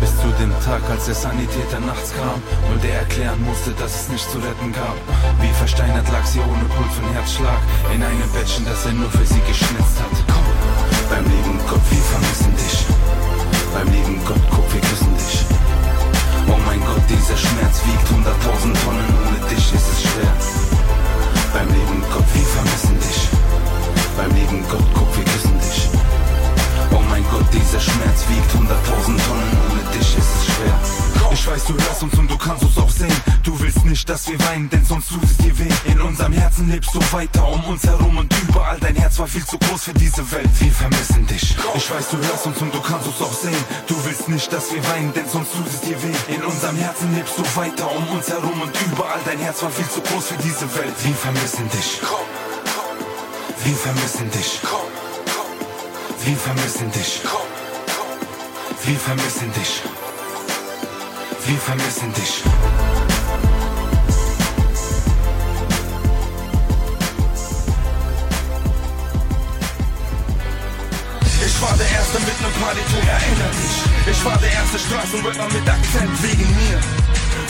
Bis 0.00 0.10
zu 0.20 0.28
dem 0.40 0.50
Tag, 0.64 0.82
als 0.90 1.06
der 1.06 1.14
Sanitäter 1.14 1.78
nachts 1.86 2.12
kam 2.12 2.42
und 2.72 2.84
er 2.84 3.06
erklären 3.06 3.40
musste, 3.44 3.70
dass 3.78 4.02
es 4.02 4.08
nicht 4.08 4.28
zu 4.28 4.38
retten 4.38 4.72
gab. 4.72 4.96
Wie 5.40 5.52
versteinert 5.54 6.10
lag 6.10 6.24
sie 6.26 6.40
ohne 6.40 6.66
Puls 6.74 6.98
und 6.98 7.14
Herzschlag 7.14 7.62
in 7.94 8.02
einem 8.02 8.30
Bettchen, 8.34 8.64
das 8.64 8.84
er 8.84 8.92
nur 8.92 9.10
für 9.10 9.24
sie 9.24 9.40
geschnitzt 9.46 10.02
hat. 10.02 10.16
Komm, 10.26 10.42
beim 11.08 11.24
lieben 11.24 11.60
Gott, 11.70 11.86
wir 11.90 12.02
vermissen 12.02 12.56
dich. 12.56 12.86
Beim 13.72 13.88
lieben 13.94 14.20
Gott, 14.26 14.42
guck, 14.50 14.66
wir 14.74 14.80
küssen 14.80 15.14
dich. 15.14 15.46
Oh 16.50 16.58
mein 16.66 16.80
Gott, 16.80 17.06
dieser 17.08 17.38
Schmerz 17.38 17.80
wiegt 17.86 18.06
100.000 18.10 18.74
Tonnen, 18.82 19.08
ohne 19.22 19.48
dich 19.48 19.72
ist 19.72 19.88
es 19.92 20.02
schwer. 20.02 20.91
Beim 21.52 21.68
lieben 21.68 22.02
Gott, 22.10 22.24
wir 22.32 22.42
vermissen 22.42 22.98
dich. 22.98 23.28
Beim 24.16 24.30
lieben 24.34 24.64
Gott, 24.70 24.84
guck, 24.94 25.16
wir 25.16 25.24
küssen. 25.24 25.51
Oh 26.92 27.00
mein 27.08 27.24
Gott, 27.30 27.46
dieser 27.52 27.80
Schmerz 27.80 28.24
wiegt 28.28 28.50
100.000 28.52 29.04
Tonnen, 29.04 29.20
ohne 29.70 29.98
dich 29.98 30.16
ist 30.16 30.18
es 30.18 30.54
schwer. 30.54 31.02
Ich 31.32 31.46
weiß, 31.46 31.64
du 31.64 31.74
hörst 31.74 32.02
uns 32.02 32.18
und 32.18 32.30
du 32.30 32.36
kannst 32.36 32.62
uns 32.62 32.76
auch 32.76 32.90
sehen. 32.90 33.16
Du 33.42 33.58
willst 33.58 33.84
nicht, 33.84 34.06
dass 34.08 34.28
wir 34.28 34.38
weinen, 34.40 34.68
denn 34.68 34.84
sonst 34.84 35.08
tut 35.08 35.24
es 35.24 35.36
dir 35.38 35.58
weh. 35.58 35.68
In 35.90 36.00
unserem 36.00 36.32
Herzen 36.32 36.70
lebst 36.70 36.94
du 36.94 37.00
weiter 37.10 37.48
um 37.48 37.64
uns 37.64 37.84
herum 37.84 38.18
und 38.18 38.32
überall. 38.42 38.78
Dein 38.80 38.96
Herz 38.96 39.18
war 39.18 39.26
viel 39.26 39.44
zu 39.44 39.58
groß 39.58 39.84
für 39.84 39.94
diese 39.94 40.30
Welt. 40.30 40.50
Wir 40.60 40.70
vermissen 40.70 41.26
dich. 41.26 41.56
Ich 41.74 41.90
weiß, 41.90 42.10
du 42.10 42.18
hörst 42.18 42.46
uns 42.46 42.60
und 42.60 42.74
du 42.74 42.80
kannst 42.80 43.06
uns 43.06 43.22
auch 43.22 43.32
sehen. 43.32 43.64
Du 43.86 43.94
willst 44.04 44.28
nicht, 44.28 44.52
dass 44.52 44.72
wir 44.72 44.86
weinen, 44.88 45.12
denn 45.14 45.28
sonst 45.28 45.52
tut 45.52 45.66
es 45.66 45.80
dir 45.80 45.96
weh. 46.02 46.34
In 46.34 46.42
unserem 46.44 46.76
Herzen 46.76 47.14
lebst 47.14 47.38
du 47.38 47.42
weiter 47.56 47.90
um 47.90 48.06
uns 48.16 48.28
herum 48.28 48.60
und 48.60 48.72
überall. 48.86 49.20
Dein 49.24 49.38
Herz 49.38 49.62
war 49.62 49.70
viel 49.70 49.88
zu 49.88 50.00
groß 50.02 50.26
für 50.26 50.42
diese 50.42 50.72
Welt. 50.76 50.94
Wir 51.02 51.14
vermissen 51.14 51.68
dich. 51.70 52.00
Wir 53.64 53.76
vermissen 53.76 54.30
dich. 54.30 54.60
Wir 56.24 56.36
vermissen 56.36 56.88
dich. 56.92 57.20
Wir 58.84 58.98
vermissen 58.98 59.52
dich. 59.54 59.82
Wir 61.46 61.58
vermissen 61.58 62.12
dich. 62.12 62.42
Ich 71.44 71.60
war 71.60 71.76
der 71.76 71.90
Erste 71.90 72.20
mit 72.20 72.40
nem 72.40 72.52
Partytour, 72.52 73.02
erinner 73.02 73.50
dich. 73.58 74.12
Ich 74.12 74.24
war 74.24 74.38
der 74.38 74.52
erste 74.52 74.78
Straßenrapper 74.78 75.52
mit 75.52 75.68
Akzent 75.68 76.22
wegen 76.22 76.48
mir. 76.54 76.78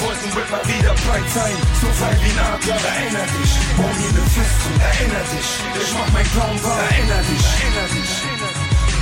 wollten 0.00 0.32
Rapper 0.32 0.66
wieder 0.66 0.94
breit 1.04 1.28
sein, 1.34 1.56
so 1.80 1.86
frei 1.98 2.16
wie 2.24 2.30
ein 2.30 2.38
Adler. 2.38 2.80
Erinner 2.88 3.26
dich, 3.36 3.52
bau 3.76 3.90
mir 4.00 4.12
ne 4.16 4.24
Festung, 4.32 4.76
erinner 4.80 5.24
dich. 5.28 5.48
Ich 5.82 5.94
mach 5.94 6.10
mein 6.12 6.26
Traum 6.32 6.56
wahr, 6.64 6.80
erinner 6.90 7.22
dich, 7.28 7.44
erinner 7.60 7.88
dich. 7.92 8.21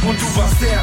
Und 0.02 0.18
du 0.18 0.36
warst 0.36 0.62
der, 0.62 0.82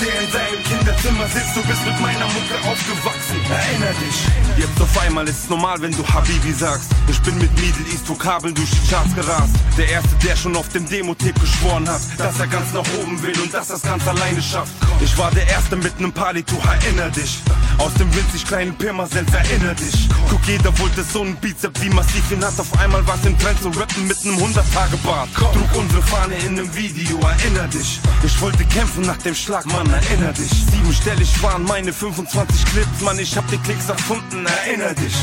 der 0.00 0.20
in 0.20 0.30
seinem 0.30 0.62
Kinderzimmer 0.64 1.26
sitzt, 1.28 1.56
du 1.56 1.62
bist 1.62 1.84
mit 1.84 2.00
meiner 2.00 2.26
Mucke 2.26 2.56
aufgewachsen. 2.64 3.36
Erinner 3.50 3.92
dich. 4.00 4.26
Jetzt 4.56 4.80
auf 4.80 4.98
einmal 4.98 5.26
ist 5.28 5.44
es 5.44 5.48
normal, 5.48 5.80
wenn 5.80 5.92
du 5.92 6.06
Habibi 6.06 6.52
sagst. 6.52 6.90
Ich 7.08 7.20
bin 7.22 7.36
mit 7.38 7.50
Middle 7.60 7.86
East 7.92 8.08
Vokabeln 8.08 8.54
durch 8.54 8.70
die 8.70 8.88
Charts 8.88 9.14
gerast. 9.14 9.54
Der 9.76 9.88
erste, 9.88 10.14
der 10.24 10.36
schon 10.36 10.56
auf 10.56 10.68
dem 10.68 10.88
Demo-Tape 10.88 11.38
geschworen 11.40 11.88
hat, 11.88 12.00
dass 12.16 12.38
er 12.40 12.46
ganz 12.46 12.72
nach 12.72 12.84
oben 13.00 13.20
will 13.22 13.38
und 13.40 13.52
dass 13.52 13.70
er's 13.70 13.82
ganz 13.82 14.06
alleine 14.06 14.42
schafft. 14.42 14.72
Ich 15.00 15.16
war 15.16 15.30
der 15.30 15.46
Erste 15.48 15.76
mit 15.76 16.00
nem 16.00 16.12
Partytuch, 16.12 16.64
erinner 16.64 17.10
dich. 17.10 17.42
Aus 17.78 17.94
dem 17.94 18.12
winzig 18.14 18.44
kleinen 18.44 18.74
Pirmasens, 18.76 19.32
erinner 19.32 19.74
dich. 19.74 20.08
Guck, 20.28 20.44
jeder 20.46 20.76
wollte 20.78 21.04
so 21.04 21.22
einen 21.22 21.36
Bizep 21.36 21.80
wie 21.80 21.90
massiv 21.90 22.30
ihn 22.32 22.44
hat. 22.44 22.58
Auf 22.58 22.76
einmal 22.78 23.06
war's 23.06 23.24
im 23.24 23.38
Trend 23.38 23.62
zu 23.62 23.68
rappen 23.68 24.06
mit 24.06 24.24
nem 24.24 24.36
100-Tage-Bart. 24.36 25.28
Trug 25.34 25.76
unsere 25.76 26.02
Fahne 26.02 26.34
in 26.46 26.54
nem 26.54 26.74
Video, 26.74 27.18
erinner 27.20 27.68
dich. 27.68 28.00
Ich 28.24 28.40
wollte 28.40 28.64
kämpfen 28.64 29.02
nach 29.02 29.18
dem 29.18 29.34
Schlag, 29.34 29.64
Mann, 29.66 29.87
erinner 29.92 30.32
dich. 30.32 30.50
Siebenstellig 30.70 31.42
waren 31.42 31.64
meine 31.64 31.92
25 31.92 32.64
Clips, 32.66 33.00
Mann, 33.00 33.18
ich 33.18 33.36
hab 33.36 33.46
die 33.50 33.58
Klicks 33.58 33.88
erfunden, 33.88 34.46
erinner 34.46 34.94
dich. 34.94 35.14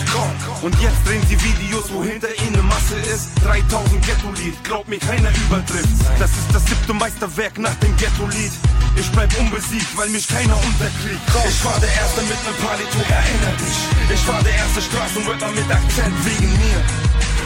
Und 0.61 0.75
jetzt 0.81 0.97
drehen 1.05 1.21
sie 1.27 1.41
Videos, 1.41 1.91
wo 1.91 2.03
hinter 2.03 2.29
ihnen 2.45 2.65
Masse 2.67 2.95
ist. 3.13 3.29
3000 3.43 4.05
Ghetto-Lied, 4.05 4.63
glaub 4.63 4.87
mir, 4.87 4.99
keiner 4.99 5.29
übertrifft. 5.47 5.89
Das 6.19 6.31
ist 6.31 6.53
das 6.53 6.65
siebte 6.65 6.93
Meisterwerk 6.93 7.57
nach 7.57 7.75
dem 7.75 7.95
Ghetto-Lied. 7.97 8.51
Ich 8.97 9.11
bleib 9.11 9.37
unbesiegt, 9.39 9.97
weil 9.97 10.09
mich 10.09 10.27
keiner 10.27 10.55
unterkriegt. 10.55 11.21
Ich 11.47 11.65
war 11.65 11.79
der 11.79 11.93
Erste 11.93 12.21
mit 12.21 12.39
nem 12.45 12.55
Palito, 12.63 12.99
erinner 13.09 13.55
dich. 13.59 13.77
Ich 14.13 14.27
war 14.27 14.41
der 14.43 14.55
erste 14.55 14.81
Straßenrapper 14.81 15.51
mit 15.51 15.69
Akzent 15.69 16.15
wegen 16.23 16.51
mir. 16.53 16.79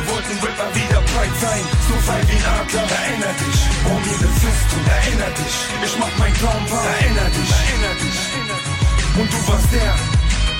Wollten 0.10 0.38
Rapper 0.42 0.74
wieder 0.74 1.02
breit 1.14 1.36
sein, 1.42 1.64
so 1.88 1.96
frei 2.06 2.22
wie 2.28 2.38
ein 2.38 2.46
Adler. 2.46 2.89
Ne 4.50 4.56
Festung, 4.56 4.86
erinner 4.86 5.32
dich. 5.38 5.56
Ich 5.86 6.00
mach 6.00 6.18
mein 6.18 6.34
Traum 6.34 6.72
wahr, 6.72 6.86
erinner 7.00 7.30
dich, 7.30 7.52
erinner 7.52 7.94
dich. 8.02 8.20
Und 9.20 9.30
du 9.32 9.48
warst 9.48 9.72
der, 9.72 9.94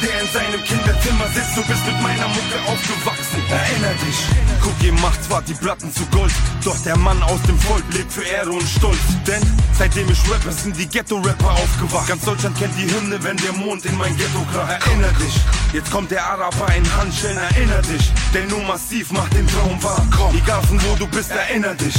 der 0.02 0.22
in 0.22 0.28
seinem 0.30 0.64
Kinderzimmer 0.64 1.28
sitzt, 1.34 1.58
du 1.58 1.64
bist 1.64 1.86
mit 1.86 2.02
meiner 2.02 2.28
Mucke 2.28 2.58
aufgewachsen. 2.68 3.42
Erinner 3.50 3.94
dich. 4.06 4.20
Guck, 4.62 4.84
ihr 4.84 4.94
macht 4.94 5.24
zwar 5.24 5.42
die 5.42 5.54
Platten 5.54 5.94
zu 5.94 6.06
Gold, 6.08 6.32
doch 6.64 6.78
der 6.84 6.98
Mann 6.98 7.22
aus 7.24 7.42
dem 7.44 7.58
Volk 7.60 7.84
lebt 7.94 8.12
für 8.12 8.24
Ehre 8.24 8.52
und 8.52 8.68
Stolz. 8.68 9.00
Denn 9.26 9.42
seitdem 9.74 10.10
ich 10.12 10.22
rappe, 10.30 10.52
sind 10.52 10.78
die 10.78 10.88
Ghetto-Rapper 10.88 11.52
aufgewacht. 11.52 12.08
Ganz 12.08 12.24
Deutschland 12.24 12.58
kennt 12.60 12.74
die 12.78 12.90
Hymne, 12.94 13.18
wenn 13.24 13.38
der 13.38 13.54
Mond 13.54 13.86
in 13.86 13.98
mein 13.98 14.16
Ghetto 14.18 14.46
kracht. 14.52 14.86
Erinner 14.86 15.12
dich. 15.14 15.36
Jetzt 15.74 15.90
kommt 15.92 16.12
der 16.12 16.24
Araber 16.26 16.68
in 16.76 16.86
Handschellen, 16.98 17.38
erinner 17.38 17.82
dich. 17.82 18.12
Der 18.34 18.46
nur 18.46 18.62
massiv 18.64 19.12
macht 19.12 19.34
den 19.34 19.48
Traum 19.48 19.82
wahr. 19.82 20.06
Egal 20.36 20.62
von 20.64 20.80
wo 20.84 20.96
du 20.96 21.08
bist, 21.08 21.32
erinner 21.32 21.74
dich. 21.74 21.96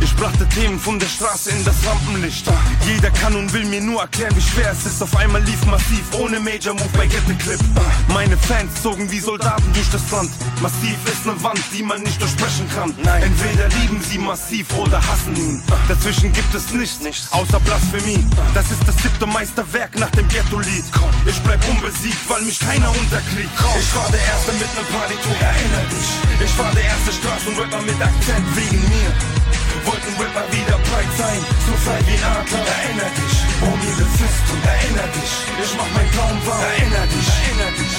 Ich 0.00 0.14
brachte 0.16 0.46
Themen 0.48 0.78
von 0.78 0.98
der 0.98 1.06
Straße 1.06 1.50
in 1.50 1.64
das 1.64 1.76
Rampenlicht. 1.86 2.46
Jeder 2.86 3.10
kann 3.10 3.34
und 3.34 3.52
will 3.52 3.64
mir 3.64 3.80
nur 3.80 4.02
erklären, 4.02 4.34
wie 4.36 4.42
schwer 4.42 4.70
es 4.70 4.84
ist. 4.86 5.02
Auf 5.02 5.16
einmal 5.16 5.42
lief 5.42 5.64
massiv, 5.66 6.04
ohne 6.18 6.38
Major 6.38 6.74
Move 6.74 6.88
bei 6.96 7.06
Get 7.06 7.22
the 7.26 7.34
Clip. 7.34 7.60
Meine 8.08 8.36
Fans 8.36 8.82
zogen 8.82 9.10
wie 9.10 9.20
Soldaten 9.20 9.72
durch 9.72 9.88
das 9.90 10.10
Land. 10.10 10.30
Massiv 10.60 10.96
ist 11.06 11.24
ne 11.24 11.32
Wand, 11.42 11.60
die 11.72 11.82
man 11.82 12.02
nicht 12.02 12.20
durchbrechen 12.20 12.68
kann. 12.74 12.94
Entweder 13.22 13.68
lieben 13.80 14.00
sie 14.02 14.18
massiv 14.18 14.66
oder 14.76 14.98
hassen 14.98 15.34
ihn. 15.36 15.62
Dazwischen 15.88 16.32
gibt 16.32 16.54
es 16.54 16.72
nichts, 16.72 17.32
außer 17.32 17.60
Blasphemie. 17.60 18.24
Das 18.54 18.70
ist 18.70 18.86
das 18.86 18.96
siebte 18.98 19.26
Meisterwerk 19.26 19.98
nach 19.98 20.10
dem 20.10 20.28
Ghetto-Lied. 20.28 20.84
Ich 21.26 21.40
bleib 21.40 21.66
unbesiegt, 21.68 22.18
weil 22.28 22.42
mich 22.42 22.58
keiner 22.58 22.90
unterkriegt. 22.90 23.50
Ich 23.78 23.94
war 23.94 24.10
der 24.10 24.20
Erste 24.20 24.52
mit 24.52 24.68
nem 24.74 24.86
Partytuch, 24.92 25.40
erinner 25.40 25.84
dich. 25.88 26.44
Ich 26.44 26.58
war 26.58 26.70
der 26.72 26.84
erste 26.84 27.12
Straßenrapper 27.12 27.82
mit 27.82 28.00
Akzent 28.00 28.56
wegen 28.56 28.82
mir. 28.88 29.45
Wollten 29.86 30.14
Rapper 30.18 30.46
wieder 30.50 30.78
breit 30.78 31.12
sein, 31.16 31.40
so 31.64 31.72
frei 31.84 32.00
wie 32.06 32.18
Adler. 32.18 32.66
Erinner 32.82 33.10
dich, 33.14 33.34
bau 33.60 33.70
mir 33.70 33.94
ne 33.96 34.06
Festung, 34.18 34.60
erinner 34.66 35.08
dich. 35.14 35.32
Ich 35.62 35.72
mach 35.78 35.90
mein 35.94 36.10
Traum 36.10 36.38
wahr, 36.46 36.62
erinner 36.74 37.06
dich, 37.06 37.28
erinner 37.46 37.72
dich. 37.78 37.96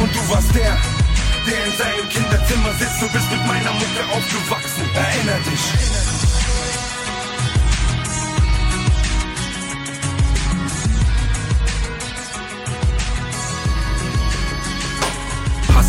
Und 0.00 0.10
du 0.14 0.22
warst 0.30 0.54
der, 0.54 0.74
der 1.46 1.58
in 1.66 1.72
seinem 1.76 2.08
Kinderzimmer 2.08 2.72
sitzt, 2.78 3.02
du 3.02 3.08
bist 3.10 3.30
mit 3.30 3.46
meiner 3.46 3.72
Mucke 3.72 4.02
aufgewachsen. 4.14 4.84
Erinner 4.94 5.38
dich. 5.50 6.13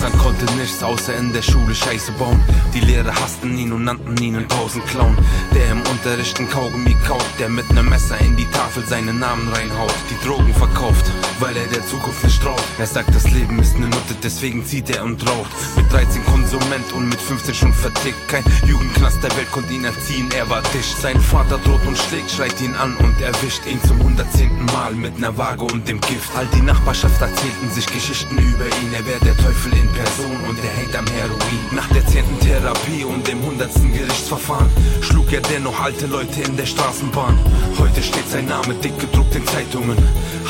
Hassan 0.05 0.19
konnte 0.19 0.45
nichts 0.55 0.83
außer 0.83 1.15
in 1.15 1.33
der 1.33 1.41
Schule 1.41 1.73
Scheiße 1.73 2.11
bauen. 2.13 2.39
Die 2.73 2.79
Lehrer 2.79 3.13
hassten 3.15 3.57
ihn 3.57 3.73
und 3.73 3.85
nannten 3.85 4.15
ihn 4.21 4.35
einen 4.35 4.47
Pausenclown. 4.47 5.17
Der 5.53 5.71
im 5.71 5.81
Unterricht 5.81 6.39
ein 6.39 6.47
Kaugummi 6.47 6.95
kaut, 7.07 7.25
der 7.39 7.49
mit 7.49 7.71
nem 7.73 7.89
Messer 7.89 8.19
in 8.19 8.35
die 8.35 8.45
Tafel 8.45 8.85
seinen 8.85 9.19
Namen 9.19 9.51
reinhaut. 9.51 9.95
Die 10.09 10.27
Drogen 10.27 10.53
verkauft, 10.53 11.05
weil 11.39 11.57
er 11.57 11.65
der 11.67 11.85
Zukunft 11.87 12.23
nicht 12.23 12.41
traut. 12.41 12.61
Er 12.77 12.85
sagt, 12.85 13.15
das 13.15 13.31
Leben 13.31 13.57
ist 13.59 13.79
ne 13.79 13.87
Nutte, 13.87 14.15
deswegen 14.21 14.63
zieht 14.63 14.91
er 14.91 15.03
und 15.03 15.27
raucht. 15.27 15.49
Mit 15.75 15.91
13 15.91 16.23
Konsument 16.25 16.91
und 16.93 17.09
mit 17.09 17.21
15 17.21 17.55
schon 17.55 17.73
vertickt. 17.73 18.27
Kein 18.27 18.43
Jugendknast 18.67 19.23
der 19.23 19.35
Welt 19.37 19.51
konnte 19.51 19.73
ihn 19.73 19.85
erziehen, 19.85 20.29
er 20.37 20.47
war 20.49 20.61
dicht. 20.73 20.97
Sein 21.01 21.19
Vater 21.19 21.57
droht 21.57 21.85
und 21.87 21.97
schlägt, 21.97 22.29
schreit 22.29 22.61
ihn 22.61 22.75
an 22.75 22.95
und 22.97 23.19
erwischt 23.21 23.65
ihn 23.65 23.81
zum 23.87 23.97
110. 24.01 24.65
Mal 24.65 24.93
mit 24.93 25.19
ner 25.19 25.35
Waage 25.35 25.63
und 25.63 25.87
dem 25.87 25.99
Gift. 26.01 26.29
All 26.35 26.45
die 26.53 26.61
Nachbarschaft 26.61 27.19
erzählten 27.19 27.71
sich 27.71 27.87
Geschichten 27.87 28.37
über 28.37 28.65
ihn. 28.65 28.93
Er 28.93 29.05
wäre 29.07 29.19
der 29.21 29.37
Teufel 29.37 29.73
in 29.73 29.94
Person 29.95 30.43
und 30.47 30.57
er 30.63 30.71
hängt 30.71 30.95
am 30.95 31.07
Heroin. 31.07 31.59
Nach 31.71 31.87
der 31.87 32.05
zehnten 32.05 32.37
Therapie 32.39 33.05
und 33.05 33.25
dem 33.27 33.41
hundertsten 33.41 33.93
Gerichtsverfahren 33.93 34.69
schlug 35.01 35.31
er 35.31 35.41
dennoch 35.41 35.79
alte 35.79 36.05
Leute 36.07 36.41
in 36.41 36.57
der 36.57 36.65
Straßenbahn. 36.65 37.39
Heute 37.79 38.03
steht 38.03 38.29
sein 38.29 38.45
Name 38.45 38.73
dick 38.75 38.99
gedruckt 38.99 39.33
in 39.35 39.47
Zeitungen. 39.47 39.97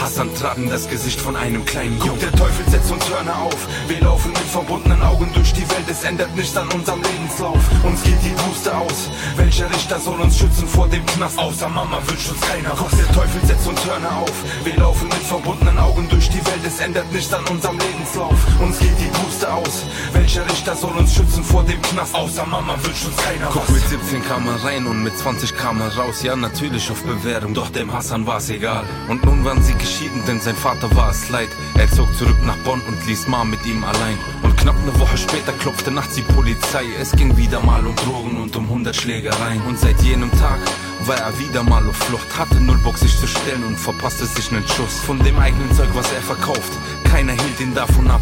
Hassan 0.02 0.34
trat 0.36 0.58
in 0.58 0.70
das 0.70 0.90
Gesicht 0.90 1.22
von 1.22 1.36
einem 1.36 1.64
kleinen 1.64 1.98
Jungen. 2.00 2.20
Der 2.20 2.32
Teufel 2.32 2.66
setzt 2.70 2.92
uns 2.92 3.08
Hörner 3.10 3.38
auf. 3.38 3.68
Wir 3.88 4.02
laufen 4.02 4.32
mit 4.32 4.50
verbundenen 4.58 5.02
Augen 5.02 5.32
durch 5.34 5.54
die 5.54 5.68
Welt. 5.70 5.88
Es 5.90 6.04
ändert 6.04 6.36
nichts 6.36 6.58
an 6.58 6.68
unserem 6.70 7.02
Lebenslauf. 7.02 7.62
Uns 7.84 8.04
geht 8.04 8.22
die 8.24 8.36
Puste 8.42 8.76
aus. 8.76 9.10
Welcher 9.38 9.70
Richter 9.70 10.00
soll 10.00 10.20
uns 10.20 10.38
schützen 10.38 10.68
vor 10.68 10.88
dem 10.88 11.06
Knast? 11.06 11.38
Außer 11.38 11.70
Mama 11.70 12.02
wünscht 12.08 12.32
uns 12.32 12.42
keiner. 12.42 12.72
Guck, 12.76 12.90
der 12.92 13.08
Teufel 13.14 13.42
setzt 13.46 13.68
uns 13.68 13.86
Hörner 13.86 14.18
auf. 14.18 14.34
Wir 14.64 14.76
laufen 14.78 15.08
mit 15.08 15.24
verbundenen 15.24 15.78
Augen 15.78 16.10
durch 16.10 16.30
die 16.30 16.44
Welt. 16.46 16.66
Es 16.66 16.80
ändert 16.80 17.12
nichts 17.14 17.32
an 17.32 17.46
unserem 17.46 17.78
Lebenslauf. 17.78 18.36
Uns 18.60 18.80
geht 18.80 18.98
die 19.00 19.10
Puste 19.20 19.35
aus. 19.44 19.86
Welcher 20.14 20.46
Richter 20.46 20.76
soll 20.76 20.96
uns 20.96 21.14
schützen 21.14 21.44
vor 21.44 21.64
dem 21.64 21.82
Knast? 21.82 22.16
Außer 22.16 22.46
Mama 22.46 22.76
wünscht 22.82 23.06
uns 23.06 23.18
keiner. 23.18 23.50
Guck, 23.52 23.68
mit 23.70 23.88
17 23.88 24.24
kam 24.24 24.48
er 24.48 24.64
rein 24.64 24.86
und 24.86 25.04
mit 25.04 25.18
20 25.18 25.56
kam 25.58 25.82
er 25.82 25.96
raus. 25.98 26.24
Ja, 26.24 26.36
natürlich 26.36 26.90
auf 26.92 27.04
Bewährung, 27.04 27.54
doch 27.54 27.70
dem 27.70 27.92
Hassan 27.92 28.26
war's 28.26 28.50
egal. 28.50 28.84
Und 29.10 29.26
nun 29.26 29.44
waren 29.44 29.62
sie 29.64 29.74
geschieden, 29.74 30.24
denn 30.28 30.40
sein 30.40 30.56
Vater 30.56 30.94
war 30.96 31.10
es 31.10 31.30
leid. 31.30 31.50
Er 31.78 31.90
zog 31.92 32.16
zurück 32.16 32.38
nach 32.46 32.58
Bonn 32.58 32.82
und 32.82 33.06
ließ 33.06 33.28
Mom 33.28 33.50
mit 33.50 33.66
ihm 33.66 33.84
allein. 33.84 34.18
Und 34.44 34.56
knapp 34.58 34.76
eine 34.82 34.98
Woche 35.00 35.18
später 35.18 35.52
klopfte 35.54 35.92
nachts 35.92 36.16
die 36.16 36.22
Polizei. 36.22 36.86
Es 37.00 37.12
ging 37.12 37.36
wieder 37.36 37.60
mal 37.62 37.86
um 37.86 37.96
Drogen 37.96 38.42
und 38.42 38.56
um 38.56 38.66
100 38.66 38.96
Schlägereien. 38.96 39.62
Und 39.64 39.80
seit 39.80 40.00
jenem 40.02 40.32
Tag 40.40 40.60
war 41.06 41.18
er 41.18 41.38
wieder 41.40 41.64
mal 41.64 41.86
auf 41.88 41.98
Flucht. 41.98 42.38
Hatte 42.38 42.62
null 42.62 42.78
Bock 42.78 42.98
sich 42.98 43.20
zu 43.20 43.28
stellen 43.28 43.64
und 43.66 43.78
verpasste 43.78 44.26
sich 44.26 44.52
nen 44.52 44.68
Schuss. 44.68 45.00
Von 45.06 45.20
dem 45.24 45.38
eigenen 45.40 45.74
Zeug, 45.76 45.90
was 45.94 46.12
er 46.14 46.22
verkauft. 46.22 46.72
Keiner 47.04 47.34
hielt 47.34 47.60
ihn 47.60 47.74
davon 47.74 48.10
ab 48.10 48.22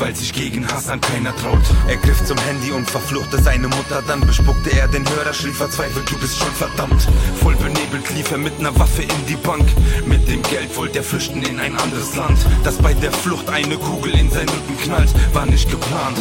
weil 0.00 0.16
sich 0.16 0.32
gegen 0.32 0.66
Hassan 0.66 1.00
keiner 1.00 1.34
traut. 1.36 1.62
Er 1.86 1.96
griff 1.96 2.24
zum 2.24 2.38
Handy 2.38 2.72
und 2.72 2.90
verfluchte 2.90 3.40
seine 3.40 3.68
Mutter, 3.68 4.02
dann 4.06 4.20
bespuckte 4.20 4.70
er 4.70 4.88
den 4.88 5.08
Hörer, 5.08 5.32
schrie 5.32 5.52
verzweifelt, 5.52 6.10
du 6.10 6.18
bist 6.18 6.38
schon 6.38 6.52
verdammt. 6.52 7.06
Voll 7.42 7.54
benebelt 7.56 8.10
lief 8.16 8.30
er 8.32 8.38
mit 8.38 8.58
ner 8.60 8.76
Waffe 8.78 9.02
in 9.02 9.26
die 9.28 9.36
Bank. 9.36 9.66
Mit 10.06 10.26
dem 10.26 10.42
Geld 10.42 10.74
wollte 10.76 10.98
er 10.98 11.04
flüchten 11.04 11.42
in 11.42 11.60
ein 11.60 11.76
anderes 11.76 12.16
Land. 12.16 12.38
Dass 12.64 12.78
bei 12.78 12.94
der 12.94 13.12
Flucht 13.12 13.48
eine 13.50 13.76
Kugel 13.76 14.12
in 14.18 14.30
seinen 14.30 14.48
Rücken 14.48 14.78
knallt, 14.82 15.10
war 15.34 15.46
nicht 15.46 15.70
geplant. 15.70 16.18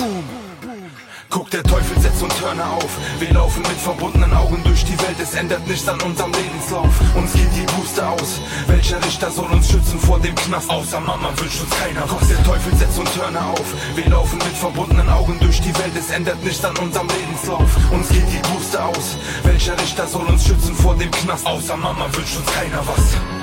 Guck, 1.31 1.51
der 1.51 1.61
Teufel 1.61 1.99
setzt 2.01 2.23
uns 2.23 2.41
Hörner 2.41 2.71
auf. 2.71 2.89
Wir 3.19 3.31
laufen 3.31 3.61
mit 3.61 3.77
verbundenen 3.77 4.33
Augen 4.33 4.63
durch 4.63 4.83
die 4.83 4.97
Welt. 4.99 5.17
Es 5.21 5.35
ändert 5.35 5.65
nichts 5.67 5.87
an 5.87 6.01
unserem 6.01 6.31
Lebenslauf. 6.31 6.89
Uns 7.15 7.33
geht 7.33 7.55
die 7.55 7.71
Puste 7.73 8.07
aus. 8.07 8.41
Welcher 8.89 9.06
Richter 9.06 9.30
soll 9.30 9.52
uns 9.52 9.69
schützen 9.69 9.99
vor 9.99 10.19
dem 10.19 10.34
Knast? 10.34 10.67
Außer 10.67 10.99
Mama 10.99 11.30
wünscht 11.36 11.62
uns 11.62 11.69
keiner. 11.78 12.06
Guck, 12.08 12.28
der 12.28 12.43
Teufel 12.43 12.75
setzt 12.75 12.97
uns 12.97 13.15
Hörner 13.15 13.45
auf. 13.52 13.75
Wir 13.95 14.10
laufen 14.10 14.39
mit 14.39 14.58
verbundenen 14.58 15.08
Augen 15.10 15.38
durch 15.39 15.62
die 15.62 15.78
Welt. 15.78 15.95
Es 15.95 16.10
ändert 16.10 16.43
nichts 16.43 16.65
an 16.65 16.75
unserem 16.78 17.08
Lebenslauf. 17.08 17.69
Uns 17.91 18.10
geht 18.10 18.25
die 18.34 18.39
Puste 18.52 18.84
aus. 18.84 19.15
Welcher 19.43 19.80
Richter 19.80 20.08
soll 20.08 20.25
uns 20.25 20.43
schützen 20.43 20.73
vor 20.73 20.95
dem 20.95 21.12
Knast? 21.12 21.45
Außer 21.45 21.78
Mama 21.78 22.08
wünscht 22.13 22.38
uns 22.38 22.47
keiner 22.47 22.82
was. 22.88 23.38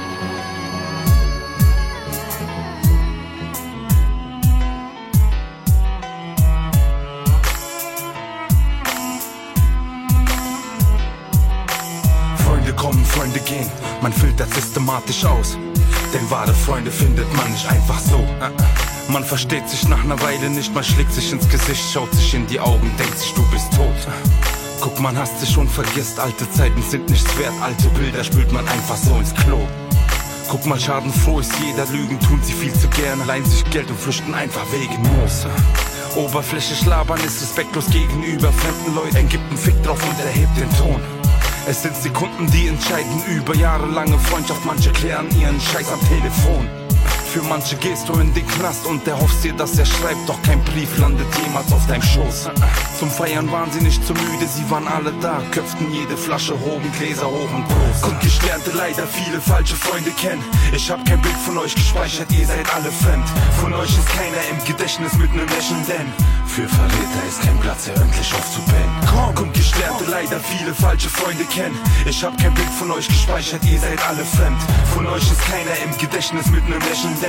Freunde 13.37 13.41
gehen, 13.51 13.71
man 14.03 14.13
filtert 14.13 14.53
systematisch 14.55 15.25
aus. 15.25 15.59
Denn 16.13 16.31
wahre 16.31 16.55
Freunde 16.55 16.91
findet 16.91 17.33
man 17.37 17.51
nicht 17.51 17.69
einfach 17.69 17.99
so. 17.99 18.25
Man 19.09 19.25
versteht 19.25 19.69
sich 19.69 19.89
nach 19.89 20.03
einer 20.03 20.21
Weile 20.23 20.49
nicht, 20.51 20.75
man 20.75 20.85
schlägt 20.85 21.13
sich 21.13 21.33
ins 21.33 21.49
Gesicht, 21.49 21.93
schaut 21.93 22.13
sich 22.15 22.35
in 22.35 22.47
die 22.47 22.61
Augen, 22.61 22.91
denkt 22.99 23.19
sich, 23.19 23.33
du 23.35 23.43
bist 23.51 23.73
tot. 23.75 24.09
Guck, 24.81 25.01
man 25.01 25.17
hasst 25.17 25.41
sich 25.41 25.57
und 25.57 25.69
vergisst, 25.69 26.19
alte 26.19 26.51
Zeiten 26.51 26.83
sind 26.83 27.09
nichts 27.11 27.39
wert, 27.39 27.53
alte 27.61 27.89
Bilder 27.91 28.25
spült 28.25 28.53
man 28.53 28.67
einfach 28.69 28.97
so 28.97 29.17
ins 29.17 29.35
Klo. 29.35 29.59
Guck 30.49 30.65
mal, 30.67 30.79
schadenfroh 30.79 31.41
ist 31.41 31.53
jeder, 31.59 31.87
Lügen 31.87 32.19
tun 32.21 32.41
sie 32.43 32.53
viel 32.53 32.73
zu 32.73 32.89
gerne, 32.89 33.25
leihen 33.25 33.45
sich 33.45 33.65
Geld 33.71 33.91
und 33.91 33.99
flüchten 33.99 34.35
einfach 34.35 34.65
wegen 34.73 35.03
Moos. 35.03 35.47
Oberflächlich 36.15 36.87
labern 36.87 37.21
ist 37.21 37.43
respektlos 37.43 37.87
gegenüber 37.91 38.53
fremden 38.53 38.95
Leuten, 38.95 39.29
gibt 39.29 39.47
einen 39.49 39.59
Fick 39.59 39.83
drauf 39.83 40.01
und 40.03 40.25
erhebt 40.25 40.57
den 40.57 40.71
Ton. 40.79 41.16
Es 41.69 41.83
sind 41.83 41.97
Sekunden, 41.97 42.47
die 42.53 42.69
entscheiden 42.69 43.25
über 43.29 43.53
jahrelange 43.57 44.17
Freundschaft, 44.21 44.65
manche 44.65 44.93
klären 44.93 45.27
ihren 45.41 45.61
Scheiß 45.61 45.93
am 45.93 46.01
Telefon. 46.09 46.86
Für 47.37 47.43
manche 47.43 47.77
gehst 47.77 48.09
du 48.09 48.15
in 48.15 48.33
den 48.33 48.47
Knast 48.47 48.87
und 48.87 49.07
erhoffst 49.07 49.45
dir, 49.45 49.53
dass 49.53 49.79
er 49.79 49.85
schreibt, 49.85 50.27
doch 50.27 50.41
kein 50.41 50.59
Brief 50.65 50.97
landet 50.97 51.27
jemals 51.45 51.71
auf 51.71 51.87
deinem 51.87 52.01
Schoß. 52.01 52.49
Zum 52.99 53.11
Feiern 53.11 53.53
waren 53.53 53.71
sie 53.71 53.83
nicht 53.83 54.03
so 54.07 54.15
müde, 54.15 54.47
sie 54.49 54.65
waren 54.71 54.89
alle 54.89 55.13
da, 55.21 55.43
köpften 55.51 55.93
jede 55.93 56.17
Flasche, 56.17 56.55
hoben 56.59 56.91
Gläser 56.99 57.27
hoch 57.27 57.53
und 57.55 57.69
Prost. 57.69 58.05
Und 58.05 58.25
ich 58.25 58.43
lernte 58.43 58.71
leider 58.71 59.07
viele 59.07 59.39
falsche 59.39 59.77
Freunde 59.77 60.13
kennen. 60.13 60.43
Ich 60.73 60.91
hab 60.91 61.05
kein 61.05 61.21
Bild 61.21 61.37
von 61.37 61.59
euch 61.59 61.75
gespeichert, 61.75 62.33
ihr 62.33 62.47
seid 62.47 62.75
alle 62.75 62.91
fremd. 62.91 63.29
Von 63.61 63.75
euch 63.75 63.91
ist 63.91 64.09
keiner 64.09 64.41
im 64.51 64.65
Gedächtnis 64.65 65.13
mit 65.19 65.35
nem 65.35 65.47
Lächeln, 65.47 65.85
denn 65.87 66.11
für 66.47 66.67
Verräter 66.67 67.23
ist 67.29 67.43
kein 67.43 67.61
Platz, 67.61 67.85
hier 67.85 67.97
endlich 67.97 68.33
aufzupennen. 68.33 68.97
Komm, 69.13 69.45
und 69.45 69.59
ich 69.59 69.79
lernte 69.79 70.05
leider 70.11 70.41
viele 70.41 70.73
falsche 70.73 71.11
Freunde 71.11 71.45
kennen. 71.45 71.77
Ich 72.07 72.25
hab 72.25 72.39
kein 72.41 72.55
Bild 72.55 72.71
von 72.79 72.91
euch 72.93 73.09
gespeichert, 73.09 73.63
ihr 73.67 73.79
seid 73.79 74.01
alle 74.09 74.25
fremd. 74.25 74.57
Von 74.95 75.07
euch 75.07 75.31
ist 75.31 75.43
keiner 75.43 75.77
im 75.85 75.99
Gedächtnis 75.99 76.47
mit 76.47 76.67
nem 76.67 76.81
Lächeln, 76.81 77.15
denn 77.21 77.26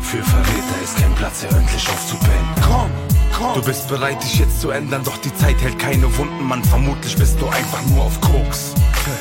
für 0.00 0.22
Verräter 0.22 0.82
ist 0.82 0.96
kein 0.96 1.14
Platz, 1.14 1.40
hier 1.40 1.56
endlich 1.56 1.88
aufzupennen. 1.88 2.48
Komm, 2.66 2.90
komm. 3.36 3.54
Du 3.54 3.62
bist 3.62 3.88
bereit, 3.88 4.22
dich 4.22 4.38
jetzt 4.38 4.60
zu 4.60 4.70
ändern, 4.70 5.02
doch 5.04 5.18
die 5.18 5.34
Zeit 5.34 5.60
hält 5.60 5.78
keine 5.78 6.04
Wunden, 6.16 6.44
Mann. 6.44 6.64
Vermutlich 6.64 7.16
bist 7.16 7.40
du 7.40 7.46
einfach 7.46 7.82
nur 7.90 8.04
auf 8.04 8.20
Koks. 8.20 8.74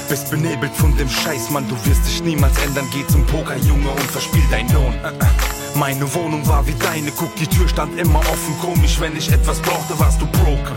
Bist 0.10 0.32
benebelt 0.32 0.74
von 0.76 0.96
dem 0.98 1.10
Scheiß, 1.10 1.50
Mann, 1.50 1.68
du 1.68 1.76
wirst 1.86 2.06
dich 2.06 2.24
niemals 2.24 2.58
ändern. 2.60 2.88
Geh 2.94 3.06
zum 3.08 3.26
Poker, 3.26 3.58
Junge, 3.58 3.90
und 3.90 4.12
verspiel 4.12 4.44
dein 4.50 4.72
Lohn. 4.74 4.94
Meine 5.76 6.12
Wohnung 6.14 6.46
war 6.48 6.66
wie 6.66 6.74
deine, 6.74 7.12
guck, 7.12 7.36
die 7.36 7.48
Tür 7.48 7.68
stand 7.68 8.00
immer 8.00 8.20
offen. 8.20 8.58
Komisch, 8.62 9.00
wenn 9.00 9.16
ich 9.16 9.32
etwas 9.32 9.60
brauchte, 9.60 9.98
warst 10.00 10.22
du 10.22 10.26
broke. 10.28 10.72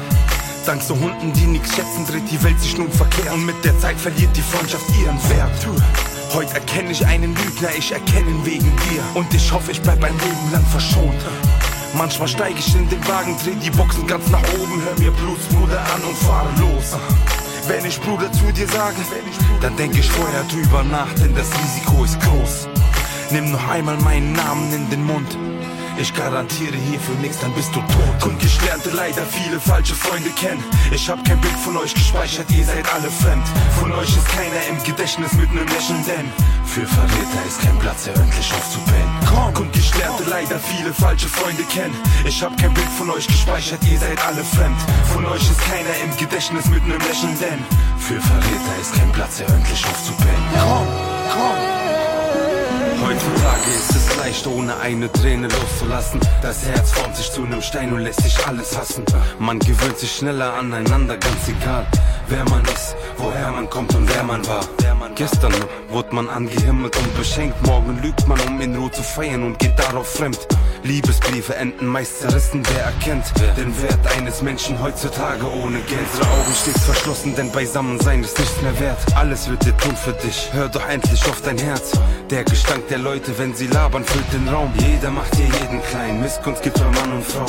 Dank 0.66 0.82
so 0.82 0.94
Hunden, 0.94 1.32
die 1.32 1.46
nix 1.46 1.74
schätzen, 1.74 2.07
dreht 2.07 2.30
die 2.30 2.42
Welt 2.42 2.61
sich 2.61 2.76
nun 2.76 2.90
verkehrt. 2.90 3.32
Und 3.32 3.46
mit 3.46 3.64
der 3.64 3.78
Zeit 3.78 3.96
verliert 3.98 4.36
die 4.36 4.42
Freundschaft 4.42 4.84
ihren 5.01 5.18
Wert. 5.30 5.66
Heute 6.33 6.55
erkenne 6.55 6.93
ich 6.93 7.05
einen 7.05 7.35
Lügner, 7.35 7.70
ich 7.76 7.91
erkenne 7.91 8.31
ihn 8.31 8.47
wegen 8.47 8.64
dir. 8.76 9.03
Und 9.14 9.35
ich 9.35 9.51
hoffe, 9.51 9.72
ich 9.72 9.83
bleib 9.83 10.03
ein 10.05 10.16
Leben 10.16 10.53
lang 10.53 10.64
verschont. 10.66 11.20
Manchmal 11.95 12.28
steige 12.28 12.59
ich 12.59 12.72
in 12.76 12.89
den 12.89 13.07
Wagen, 13.09 13.37
dreh 13.45 13.57
die 13.57 13.70
Boxen 13.70 14.07
ganz 14.07 14.28
nach 14.31 14.43
oben, 14.55 14.81
hör 14.85 14.99
mir 15.01 15.11
Blutsbruder 15.11 15.81
an 15.81 16.03
und 16.05 16.16
fahre 16.16 16.49
los. 16.61 16.97
Wenn 17.66 17.85
ich 17.85 18.01
Bruder 18.01 18.31
zu 18.33 18.53
dir 18.53 18.68
sage, 18.68 18.97
dann 19.61 19.76
denk 19.76 19.99
ich 19.99 20.09
vorher 20.09 20.45
drüber 20.45 20.85
nach, 20.85 21.12
denn 21.14 21.35
das 21.35 21.49
Risiko 21.53 22.05
ist 22.05 22.20
groß. 22.20 22.68
Nimm 23.33 23.51
noch 23.51 23.68
einmal 23.68 23.97
meinen 23.99 24.33
Namen 24.33 24.72
in 24.72 24.89
den 24.89 25.05
Mund. 25.05 25.37
Ich 26.01 26.14
garantiere 26.14 26.76
hierfür 26.76 27.14
nichts, 27.16 27.40
dann 27.40 27.53
bist 27.53 27.74
du 27.74 27.80
tot. 27.80 28.32
Und 28.32 28.42
ich 28.42 28.59
lernte 28.64 28.88
leider 28.88 29.22
viele 29.26 29.61
falsche 29.61 29.94
Freunde 29.94 30.30
kennen. 30.30 30.64
Ich 30.90 31.11
hab 31.11 31.22
kein 31.26 31.38
Bild 31.42 31.57
von 31.59 31.76
euch 31.76 31.92
gespeichert, 31.92 32.51
ihr 32.51 32.64
seid 32.64 32.90
alle 32.94 33.11
fremd. 33.11 33.46
Von 33.78 33.92
euch 33.92 34.09
ist 34.09 34.26
keiner 34.28 34.62
im 34.70 34.82
Gedächtnis 34.82 35.34
mit 35.34 35.53
nem 35.53 35.66
Lächeln, 35.66 36.03
denn 36.07 36.32
für 36.64 36.86
Verräter 36.86 37.42
ist 37.46 37.61
kein 37.61 37.78
Platz, 37.80 38.05
hier 38.05 38.16
endlich 38.16 38.51
aufzupennen. 38.51 39.14
Komm, 39.28 39.62
und 39.62 39.76
ich 39.76 39.94
lernte 39.98 40.24
leider 40.24 40.59
viele 40.59 40.94
falsche 40.94 41.28
Freunde 41.28 41.64
kennen. 41.64 41.94
Ich 42.24 42.42
hab 42.42 42.57
kein 42.57 42.72
Bild 42.72 42.88
von 42.96 43.11
euch 43.11 43.26
gespeichert, 43.26 43.84
ihr 43.84 43.98
seid 43.98 44.24
alle 44.26 44.42
fremd. 44.42 44.80
Von 45.12 45.26
euch 45.26 45.42
ist 45.42 45.61
keiner 45.61 45.94
im 46.03 46.16
Gedächtnis 46.16 46.64
mit 46.70 46.86
nem 46.86 46.98
Lächeln, 47.01 47.36
denn 47.38 47.61
für 47.98 48.18
Verräter 48.18 48.74
ist 48.80 48.94
kein 48.94 49.12
Platz, 49.12 49.36
hier 49.36 49.48
endlich 49.48 49.84
aufzupennen. 49.84 50.48
Komm, 50.55 50.86
komm. 51.30 51.69
Heutzutage 53.11 53.70
ist 53.76 53.96
es 53.96 54.16
leicht, 54.18 54.46
ohne 54.46 54.76
eine 54.76 55.11
Träne 55.11 55.48
loszulassen. 55.48 56.20
Das 56.42 56.64
Herz 56.64 56.92
formt 56.92 57.16
sich 57.16 57.32
zu 57.32 57.42
einem 57.42 57.61
Stein 57.61 57.92
und 57.92 58.02
lässt 58.02 58.22
sich 58.22 58.46
alles 58.46 58.78
hassen. 58.78 59.04
Man 59.40 59.58
gewöhnt 59.58 59.98
sich 59.98 60.12
schneller 60.12 60.54
aneinander, 60.54 61.16
ganz 61.16 61.48
egal, 61.48 61.84
wer 62.28 62.48
man 62.48 62.62
ist, 62.66 62.94
woher 63.16 63.50
man 63.50 63.68
kommt 63.68 63.92
und 63.96 64.08
wer 64.14 64.22
man 64.22 64.46
war. 64.46 64.61
Gestern 65.16 65.52
wurde 65.88 66.14
man 66.14 66.30
angehimmelt 66.30 66.96
und 66.96 67.16
beschenkt, 67.16 67.61
morgen 67.66 68.00
lügt 68.00 68.26
man, 68.26 68.40
um 68.48 68.61
in 68.61 68.74
Ruhe 68.76 68.90
zu 68.90 69.02
feiern 69.02 69.42
und 69.42 69.58
geht 69.58 69.78
darauf 69.78 70.08
fremd. 70.08 70.38
Liebesbriefe 70.82 71.54
enden 71.56 71.86
meist 71.86 72.20
zerrissen, 72.20 72.62
wer 72.72 72.84
erkennt 72.84 73.24
den 73.58 73.82
Wert 73.82 74.16
eines 74.16 74.40
Menschen 74.40 74.80
heutzutage 74.80 75.44
ohne 75.44 75.80
Geld. 75.80 76.06
Unsere 76.12 76.30
Augen 76.30 76.54
stets 76.54 76.84
verschlossen, 76.84 77.34
denn 77.36 77.50
Beisammensein 77.52 78.22
ist 78.22 78.38
nichts 78.38 78.62
mehr 78.62 78.80
wert. 78.80 78.98
Alles 79.14 79.50
wird 79.50 79.62
dir 79.66 79.76
tun 79.76 79.94
für 79.94 80.12
dich, 80.12 80.48
hör 80.52 80.68
doch 80.68 80.88
endlich 80.88 81.22
auf 81.26 81.42
dein 81.42 81.58
Herz. 81.58 81.92
Der 82.30 82.44
Gestank 82.44 82.88
der 82.88 82.99
Leute, 83.01 83.36
wenn 83.38 83.55
sie 83.55 83.66
labern, 83.66 84.05
füllt 84.05 84.32
den 84.32 84.48
Raum. 84.48 84.72
Jeder 84.78 85.11
macht 85.11 85.34
hier 85.34 85.46
jeden 85.46 85.82
klein, 85.84 86.20
Missgunst 86.20 86.62
gibt 86.62 86.78
für 86.78 86.84
Mann 86.84 87.12
und 87.12 87.24
Frau. 87.24 87.46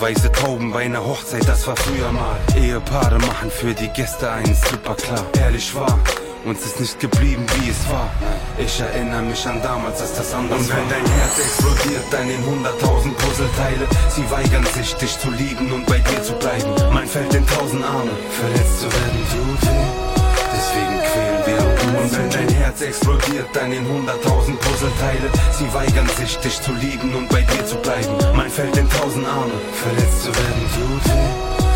Weiße 0.00 0.30
Tauben 0.32 0.72
bei 0.72 0.84
einer 0.84 1.04
Hochzeit, 1.04 1.46
das 1.48 1.66
war 1.66 1.76
früher 1.76 2.10
mal. 2.12 2.36
Ehepaare 2.56 3.18
machen 3.18 3.50
für 3.50 3.74
die 3.74 3.88
Gäste 3.88 4.30
einen 4.30 4.54
Stripper 4.54 4.94
klar. 4.94 5.24
Ehrlich 5.40 5.74
wahr, 5.74 5.98
uns 6.44 6.64
ist 6.64 6.80
nicht 6.80 6.98
geblieben, 7.00 7.44
wie 7.56 7.70
es 7.70 7.88
war. 7.90 8.10
Ich 8.58 8.80
erinnere 8.80 9.22
mich 9.22 9.46
an 9.46 9.60
damals, 9.62 10.00
als 10.00 10.14
das 10.14 10.34
anders 10.34 10.58
Und 10.60 10.68
wenn 10.68 10.76
war. 10.76 10.90
dein 10.90 11.06
Herz 11.06 11.38
explodiert, 11.38 12.04
dann 12.10 12.28
in 12.28 12.44
hunderttausend 12.44 13.16
Puzzleteile. 13.18 13.86
Sie 14.08 14.28
weigern 14.30 14.66
sich, 14.74 14.94
dich 14.94 15.18
zu 15.18 15.30
lieben 15.30 15.72
und 15.72 15.86
bei 15.86 15.98
dir 15.98 16.22
zu 16.22 16.32
bleiben. 16.34 16.74
Mein 16.92 17.06
Feld 17.06 17.32
in 17.34 17.46
tausend 17.46 17.84
Arme, 17.84 18.10
verletzt 18.30 18.80
zu 18.80 18.86
werden 18.86 19.22
tut 19.30 19.62
weh. 19.68 20.18
Deswegen 20.54 20.98
quälen 21.12 21.27
uns. 21.54 22.12
Und 22.12 22.18
wenn 22.18 22.30
dein 22.30 22.48
Herz 22.48 22.80
explodiert, 22.80 23.48
dann 23.52 23.72
in 23.72 23.86
hunderttausend 23.86 24.60
Puzzleteile. 24.60 25.30
Sie 25.52 25.72
weigern 25.72 26.08
sich, 26.18 26.36
dich 26.38 26.60
zu 26.60 26.72
lieben 26.74 27.14
und 27.14 27.28
bei 27.28 27.42
dir 27.42 27.64
zu 27.64 27.76
bleiben. 27.76 28.16
Mein 28.34 28.50
Feld 28.50 28.76
in 28.76 28.88
tausend 28.90 29.26
Arme, 29.26 29.52
verletzt 29.72 30.22
zu 30.22 30.28
werden 30.28 30.64
tut. 30.74 31.67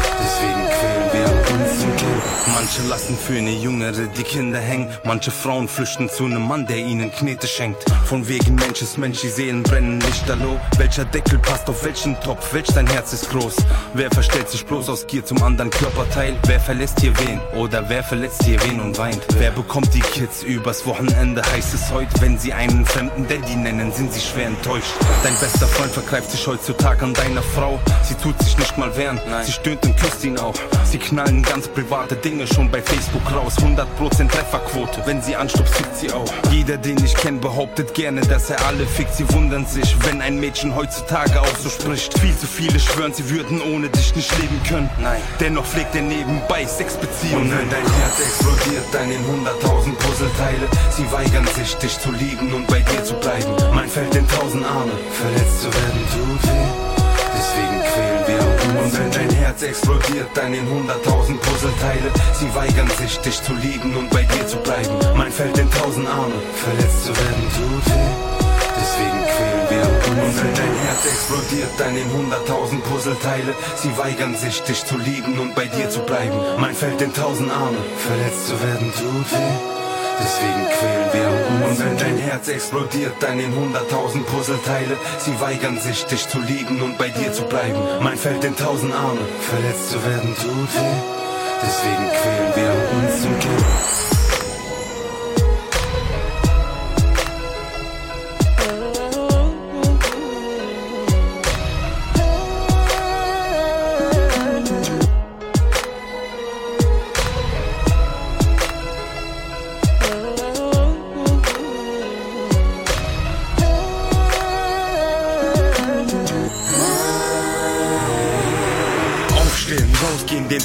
Deswegen 0.43 0.69
quälen 0.69 1.13
wir 1.13 1.55
uns 1.55 1.81
zum 1.81 1.97
Tod. 1.97 2.23
Manche 2.55 2.83
lassen 2.89 3.17
für 3.17 3.39
eine 3.39 3.53
Jüngere 3.53 4.07
die 4.07 4.23
Kinder 4.23 4.59
hängen. 4.59 4.89
Manche 5.05 5.31
Frauen 5.31 5.69
flüchten 5.69 6.09
zu 6.09 6.25
einem 6.25 6.47
Mann, 6.47 6.67
der 6.67 6.79
ihnen 6.79 7.13
Knete 7.13 7.47
schenkt. 7.47 7.85
Von 8.05 8.27
wegen 8.29 8.55
Mensch 8.57 8.83
ist 8.83 8.99
Mensch, 8.99 9.21
die 9.21 9.29
Seelen 9.29 9.63
brennen 9.63 10.01
lichterloh. 10.01 10.61
Welcher 10.79 11.05
Deckel 11.05 11.39
passt 11.39 11.69
auf 11.69 11.85
welchen 11.85 12.19
Topf? 12.21 12.53
Welch 12.53 12.69
dein 12.75 12.87
Herz 12.87 13.13
ist 13.13 13.31
groß? 13.31 13.57
Wer 13.95 14.11
verstellt 14.11 14.49
sich 14.49 14.65
bloß 14.65 14.89
aus 14.89 15.07
Gier 15.07 15.25
zum 15.25 15.43
anderen 15.43 15.71
Körperteil? 15.71 16.37
Wer 16.47 16.61
verlässt 16.61 17.01
hier 17.01 17.13
wen? 17.21 17.41
Oder 17.57 17.89
wer 17.89 18.03
verletzt 18.03 18.45
hier 18.45 18.63
wen 18.65 18.81
und 18.81 18.99
weint? 18.99 19.23
Wer 19.39 19.51
bekommt 19.51 19.93
die 19.95 20.01
Kids 20.01 20.43
übers 20.43 20.87
Wochenende? 20.87 21.43
Heißt 21.53 21.75
es 21.75 21.93
heute, 21.93 22.21
wenn 22.21 22.39
sie 22.39 22.53
einen 22.53 22.85
fremden 22.85 23.27
Daddy 23.29 23.57
nennen, 23.57 23.93
sind 23.93 24.13
sie 24.13 24.21
schwer 24.21 24.47
enttäuscht. 24.47 24.93
Dein 25.23 25.35
bester 25.37 25.67
Freund 25.67 25.93
vergreift 25.93 26.31
sich 26.31 26.47
heutzutage 26.47 27.05
an 27.05 27.15
deiner 27.15 27.43
Frau. 27.43 27.81
Sie 28.03 28.15
tut 28.15 28.41
sich 28.43 28.57
nicht 28.59 28.77
mal 28.79 28.95
wehren, 28.97 29.21
sie 29.43 29.53
stöhnt 29.53 29.85
und 29.85 29.97
küsst 29.97 30.25
ihn 30.25 30.32
auch. 30.39 30.55
Sie 30.85 30.99
knallen 30.99 31.43
ganz 31.43 31.69
private 31.69 32.17
Dinge 32.17 32.47
schon 32.47 32.71
bei 32.71 32.83
Facebook 32.83 33.23
raus. 33.33 33.57
100% 33.59 34.29
Trefferquote, 34.29 35.03
wenn 35.07 35.23
sie 35.23 35.37
anstupst, 35.37 35.75
fickt 35.75 35.97
sie 35.97 36.13
auch. 36.13 36.31
Jeder, 36.51 36.77
den 36.77 37.03
ich 37.05 37.15
kenne, 37.15 37.39
behauptet 37.39 37.95
gerne, 37.95 38.21
dass 38.23 38.51
er 38.51 38.65
alle 38.67 38.87
fickt. 38.87 39.15
Sie 39.15 39.29
wundern 39.33 39.67
sich, 39.67 39.97
wenn 40.05 40.21
ein 40.21 40.39
Mädchen 40.39 40.75
heutzutage 40.75 41.41
auch 41.41 41.57
so 41.63 41.69
spricht. 41.69 42.19
Viel 42.19 42.37
zu 42.37 42.47
viele 42.47 42.79
schwören, 42.79 43.13
sie 43.13 43.29
würden 43.31 43.61
ohne 43.63 43.89
dich 43.89 44.15
nicht 44.15 44.31
leben 44.39 44.61
können. 44.69 44.91
Nein, 45.01 45.21
dennoch 45.41 45.65
pflegt 45.65 45.95
er 45.95 46.03
nebenbei 46.03 46.67
Sexbeziehungen. 46.67 47.51
Und 47.51 47.59
wenn 47.59 47.71
dein 47.71 47.93
Herz 48.01 48.21
explodiert, 48.21 48.85
dann 48.93 49.11
in 49.11 49.21
100.000 49.21 49.95
Puzzleteile. 49.95 50.69
Sie 50.91 51.11
weigern 51.13 51.47
sich, 51.57 51.75
dich 51.77 51.99
zu 51.99 52.11
lieben 52.11 52.53
und 52.53 52.67
bei 52.67 52.81
dir 52.81 53.05
zu 53.05 53.15
bleiben. 53.15 53.53
Mein 53.75 53.89
Feld 53.89 54.15
in 54.15 54.29
tausend 54.29 54.65
Arme, 54.65 54.93
verletzt 55.13 55.63
zu 55.63 55.69
werden 55.69 56.01
tut 56.13 56.43
weh. 56.43 56.93
Deswegen 57.35 57.83
quälen 57.93 58.27
wir 58.27 58.47
uns. 58.47 58.52
Und 58.79 58.99
wenn 58.99 59.11
dein 59.11 59.31
Herz 59.31 59.63
explodiert, 59.63 60.29
dann 60.35 60.55
in 60.55 60.69
hunderttausend 60.69 61.41
Puzzleteile. 61.41 62.11
Sie 62.35 62.55
weigern 62.55 62.91
sich, 62.99 63.19
dich 63.19 63.43
zu 63.43 63.55
lieben 63.55 63.97
und 63.97 64.11
bei 64.11 64.23
dir 64.23 64.47
zu 64.47 64.57
bleiben. 64.59 64.95
Mein 65.17 65.31
Feld 65.31 65.57
in 65.59 65.71
tausend 65.71 66.09
Arme, 66.09 66.35
verletzt 66.55 67.05
zu 67.05 67.17
werden 67.17 67.45
tut 67.57 67.87
weh. 67.93 68.33
Deswegen 68.81 69.21
quälen 69.33 69.67
wir 69.71 69.83
uns. 69.83 70.23
Und 70.23 70.45
wenn 70.45 70.55
dein 70.55 70.77
Herz 70.87 71.07
explodiert, 71.07 71.71
dann 71.79 71.97
in 71.97 72.13
hunderttausend 72.13 72.85
Puzzleteile. 72.85 73.55
Sie 73.77 73.97
weigern 73.97 74.35
sich, 74.37 74.63
dich 74.63 74.85
zu 74.85 74.97
lieben 74.99 75.39
und 75.39 75.55
bei 75.55 75.67
dir 75.67 75.91
zu 75.91 76.01
bleiben. 76.01 76.39
Mein 76.59 76.75
Feld 76.75 77.01
in 77.03 77.13
tausend 77.13 77.51
Arme, 77.53 77.79
verletzt 77.99 78.49
zu 78.49 78.63
werden 78.63 78.93
tut 78.95 79.33
weh. 79.33 79.82
Deswegen 80.23 80.65
quälen 80.79 81.13
wir 81.13 81.29
uns. 81.29 81.79
Und 81.81 81.87
wenn 81.87 81.99
dein 81.99 82.19
Herz 82.19 82.49
explodiert, 82.49 83.15
dann 83.21 83.41
in 83.41 83.55
hunderttausend 83.55 84.27
Puzzleteile. 84.27 84.97
Sie 85.19 85.41
weigern 85.41 85.79
sich, 85.79 86.05
dich 86.07 86.29
zu 86.29 86.41
lieben 86.41 86.81
und 86.83 86.99
bei 86.99 87.09
dir 87.09 87.33
zu 87.33 87.43
bleiben. 87.43 87.79
Mein 88.01 88.17
Feld 88.17 88.45
in 88.45 88.57
tausend 88.57 88.95
Arme, 88.95 89.21
verletzt 89.41 89.91
zu 89.91 90.05
werden 90.05 90.35
tut 90.37 90.75
weh. 90.75 91.23
Deswegen 91.65 92.09
quälen 92.21 92.53
wir 92.57 92.99
uns 92.99 93.23
zum 93.23 93.39
Kill. 93.39 94.02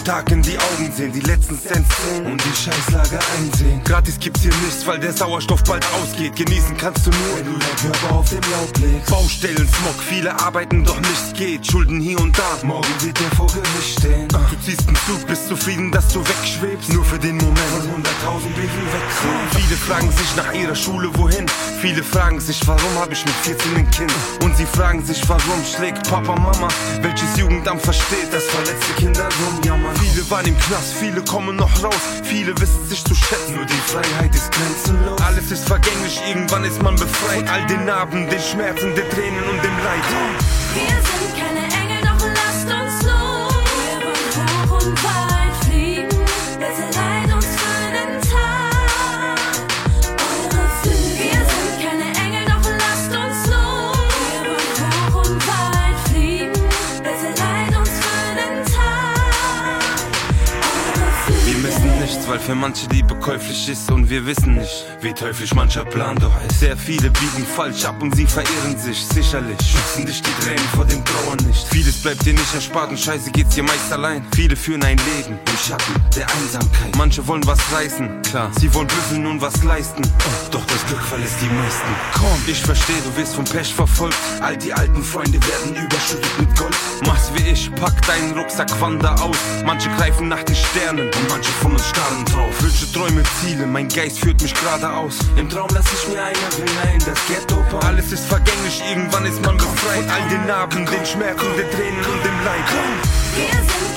Tag 0.08 0.32
in 0.32 0.42
die 0.42 0.58
Augen 0.58 0.90
sehen, 0.96 1.12
die 1.12 1.20
letzten 1.20 1.60
Cents 1.60 1.90
zählen 1.98 2.28
und 2.28 2.42
die 2.42 2.56
Scheißlage 2.56 3.20
einsehen. 3.36 3.84
Gratis 3.84 4.18
gibt's 4.18 4.40
hier 4.42 4.54
nichts, 4.64 4.88
weil 4.88 5.00
der 5.00 5.12
Sauerstoff 5.12 5.62
bald 5.66 5.86
ausgeht. 6.02 6.34
Genießen 6.34 6.78
kannst 6.78 7.08
du 7.08 7.10
nur, 7.10 7.36
wenn 7.36 7.46
du 7.46 7.60
dein 7.60 7.92
Körper 7.92 8.16
auf 8.16 8.30
dem 8.30 8.40
Laub 8.40 8.78
legst. 8.78 9.12
Baustellen, 9.12 9.68
Smog, 9.68 10.02
viele 10.08 10.40
arbeiten, 10.40 10.86
doch 10.86 10.98
nichts 11.02 11.34
geht. 11.34 11.68
Schulden 11.68 12.00
hier 12.00 12.18
und 12.22 12.40
da, 12.40 12.58
morgen 12.64 12.88
wird 13.02 13.20
der 13.20 13.30
vor 13.36 13.48
Gericht 13.48 14.00
stehen. 14.00 14.30
Du 14.30 14.38
ziehst 14.64 14.88
einen 14.88 14.96
Zug, 14.96 15.28
bist 15.28 15.50
zufrieden, 15.50 15.92
dass 15.92 16.08
du 16.14 16.22
wegschwebst. 16.22 16.94
Nur 16.94 17.04
für 17.04 17.20
den 17.20 17.36
Moment 17.36 17.58
von 17.58 18.02
100.000 18.02 18.54
Blicken 18.56 18.88
wegziehen. 18.88 19.62
Viele 19.62 19.76
fragen 19.76 20.12
sich 20.14 20.36
nach 20.38 20.54
ihrer 20.54 20.76
Schule, 20.76 21.10
wohin? 21.16 21.46
Viele 21.82 22.02
fragen 22.02 22.40
sich, 22.40 22.66
warum 22.66 22.96
habe 22.98 23.12
ich 23.12 23.26
mit 23.26 23.36
14 23.44 23.76
ein 23.76 23.92
Kind? 23.92 24.14
Und 24.42 24.56
sie 24.56 24.66
fragen 24.68 25.04
sich, 25.06 25.22
warum 25.28 25.66
schlägt 25.66 26.10
Papa 26.10 26.34
Mama? 26.34 26.70
Welches 27.02 27.36
Jugendamt 27.36 27.82
versteht, 27.82 28.32
dass 28.32 28.46
verletzte 28.46 28.94
Kinder 28.94 29.28
rumjammern? 29.52 29.97
Viele 30.00 30.30
waren 30.30 30.46
im 30.46 30.58
Knast, 30.58 30.94
viele 30.94 31.24
kommen 31.24 31.56
noch 31.56 31.84
raus. 31.84 32.02
Viele 32.24 32.60
wissen 32.60 32.88
sich 32.88 33.04
zu 33.04 33.16
schätzen, 33.16 33.56
nur 33.56 33.66
die 33.66 33.74
Freiheit 33.74 34.34
ist 34.36 34.52
grenzenlos. 34.52 35.22
Alles 35.22 35.52
ist 35.52 35.68
vergänglich, 35.68 36.22
irgendwann 36.28 36.64
ist 36.64 36.82
man 36.82 36.96
befreit. 36.96 37.50
All 37.50 37.66
den 37.68 37.86
Narben, 37.86 38.30
den 38.30 38.40
Schmerzen, 38.40 38.94
den 38.96 39.10
Tränen 39.10 39.44
und 39.44 39.64
dem 39.64 39.78
Leid. 39.84 40.04
Wir 40.74 40.88
sind 40.88 41.36
keine 41.40 41.57
für 62.48 62.56
manche 62.56 62.88
Liebe 62.92 63.14
käuflich 63.16 63.68
ist 63.68 63.92
und 63.92 64.10
wir 64.10 64.26
wissen 64.26 64.56
nicht, 64.56 64.86
wie 65.02 65.12
teuflisch 65.12 65.54
mancher 65.54 65.84
Plan 65.84 66.16
doch 66.16 66.32
ist. 66.48 66.62
Sehr 66.62 66.78
viele 66.78 67.10
biegen 67.10 67.46
falsch 67.46 67.84
ab 67.84 68.02
und 68.02 68.16
sie 68.16 68.26
verirren 68.26 68.78
sich, 68.78 69.06
sicherlich. 69.06 69.58
Schützen 69.60 70.06
dich 70.06 70.22
die 70.22 70.32
Tränen 70.42 70.66
vor 70.74 70.86
dem 70.86 71.04
Trauern 71.04 71.46
nicht. 71.46 71.68
Vieles 71.68 72.02
bleibt 72.02 72.26
dir 72.26 72.32
nicht 72.32 72.54
erspart 72.56 72.90
und 72.90 72.98
scheiße 72.98 73.32
geht's 73.32 73.54
dir 73.54 73.64
meist 73.64 73.92
allein. 73.92 74.26
Viele 74.34 74.56
führen 74.56 74.82
ein 74.84 74.98
Leben 74.98 75.38
im 75.38 75.58
Schatten 75.58 75.94
der 76.16 76.26
Einsamkeit. 76.36 76.96
Manche 76.96 77.28
wollen 77.28 77.46
was 77.46 77.60
reißen, 77.74 78.22
klar. 78.22 78.50
Sie 78.58 78.74
wollen 78.74 78.88
büffeln 78.88 79.28
und 79.28 79.42
was 79.42 79.62
leisten. 79.66 80.04
Doch 80.50 80.64
das 80.68 80.86
Glück 80.86 81.02
verlässt 81.02 81.36
die 81.42 81.54
meisten. 81.54 81.88
Komm, 82.14 82.40
ich 82.48 82.62
verstehe, 82.62 83.02
du 83.04 83.20
wirst 83.20 83.36
vom 83.36 83.44
Pech 83.44 83.74
verfolgt. 83.74 84.18
All 84.40 84.56
die 84.56 84.72
alten 84.72 85.04
Freunde 85.04 85.38
werden 85.46 85.76
überschüttet 85.76 86.40
mit 86.40 86.58
Gold. 86.58 86.78
Mach's 87.06 87.30
wie 87.36 87.50
ich, 87.50 87.70
pack 87.76 88.02
deinen 88.08 88.38
Rucksack, 88.38 88.70
wander 88.80 89.22
aus. 89.22 89.38
Manche 89.66 89.90
greifen 89.98 90.30
nach 90.30 90.44
den 90.44 90.56
Sternen 90.56 91.08
und 91.08 91.30
manche 91.30 91.52
von 91.52 91.74
uns 91.74 91.86
starren 91.90 92.26
drauf. 92.38 92.62
Wünsche, 92.62 92.92
Träume, 92.92 93.24
Ziele, 93.40 93.66
mein 93.66 93.88
Geist 93.88 94.20
führt 94.20 94.42
mich 94.42 94.54
geradeaus. 94.54 95.20
Im 95.36 95.50
Traum 95.50 95.68
lass 95.74 95.86
ich 95.94 96.08
mir 96.10 96.24
einer 96.24 96.52
Finger 96.52 96.94
in 96.94 97.00
das 97.00 97.20
Ghetto 97.28 97.56
bauen. 97.72 97.84
Alles 97.84 98.12
ist 98.12 98.26
vergänglich, 98.26 98.82
irgendwann 98.90 99.26
ist 99.26 99.42
man 99.44 99.58
befreit. 99.58 100.06
All 100.10 100.30
den 100.30 100.46
Narben, 100.46 100.86
den 100.86 101.06
Schmerzen, 101.06 101.46
den 101.58 101.70
Tränen 101.72 102.00
und 102.00 102.26
dem 102.26 102.46
Leid. 102.46 102.68
Wir 103.36 103.52
sind 103.52 103.97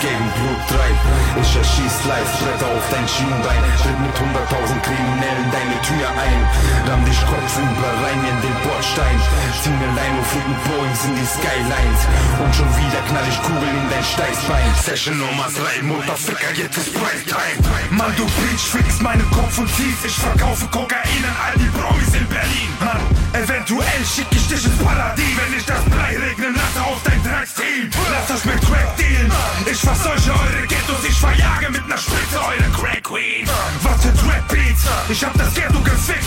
gegen 0.00 0.26
Blut 0.36 0.60
treibt. 0.68 1.02
Ich 1.40 1.52
erschieß 1.56 1.94
live, 2.08 2.32
Bretter 2.40 2.68
auf 2.72 2.86
dein 2.90 3.06
Schienbein. 3.06 3.62
Tritt 3.84 4.00
mit 4.00 4.16
hunderttausend 4.16 4.80
Kriminellen 4.82 5.48
deine 5.52 5.76
Tür 5.84 6.08
ein. 6.08 6.40
Ramm 6.88 7.04
dich 7.04 7.20
kopfüber 7.28 7.90
rein 8.00 8.20
in 8.24 8.38
den 8.40 8.56
Bordstein. 8.64 9.16
Zieh 9.60 9.76
mir 9.76 9.92
Leine, 9.92 10.20
fliegen 10.24 10.56
Boeings 10.64 11.04
in 11.04 11.14
die 11.20 11.28
Skylines. 11.28 12.02
Und 12.40 12.52
schon 12.56 12.70
wieder 12.80 13.00
knall 13.08 13.26
ich 13.28 13.38
Kugeln 13.44 13.76
in 13.76 13.88
dein 13.92 14.04
Steißbein. 14.04 14.68
Session 14.80 15.18
Nummer 15.20 15.48
3, 15.52 15.84
Mutterficker, 15.84 16.52
jetzt 16.56 16.76
ist 16.80 16.92
Breaktime. 16.96 17.60
Mann, 17.92 18.12
du 18.16 18.24
Preach, 18.40 18.64
fix 18.72 19.00
meinen 19.00 19.28
Kopf 19.30 19.58
und 19.58 19.68
ziehst. 19.76 20.04
Ich 20.04 20.16
verkaufe 20.16 20.66
Kokain 20.72 21.22
an 21.28 21.36
all 21.44 21.56
die 21.60 21.70
Promis 21.76 22.14
in 22.16 22.26
Berlin. 22.26 22.72
Mann, 22.80 23.04
eventuell 23.32 24.02
schick 24.04 24.26
ich 24.30 24.48
dich 24.48 24.64
ins 24.64 24.78
Paradies, 24.78 25.36
wenn 25.36 25.58
ich 25.58 25.64
das 25.64 25.82
Blei 25.84 26.16
regnen 26.18 26.54
lasse 26.54 26.80
auf 26.86 27.00
dein 27.04 27.22
Drecksteam. 27.22 27.90
Lass 28.10 28.30
euch 28.30 28.44
mit 28.44 28.60
Crack 28.66 28.96
dealen. 28.96 29.32
Ich 29.70 29.80
verseuche 29.80 30.32
eure 30.32 30.66
Ghettos, 30.66 31.04
ich 31.08 31.18
verjage 31.18 31.70
mit 31.70 31.86
ner 31.88 31.98
Spritze 31.98 32.38
eure 32.38 32.70
Crack 32.72 33.02
Queen. 33.04 33.48
Was 33.82 34.02
für 34.02 34.14
Trap 34.14 34.48
Beats, 34.48 34.84
ich 35.08 35.24
hab 35.24 35.34
das 35.34 35.54
Ghetto 35.54 35.80
gefickt. 35.80 36.24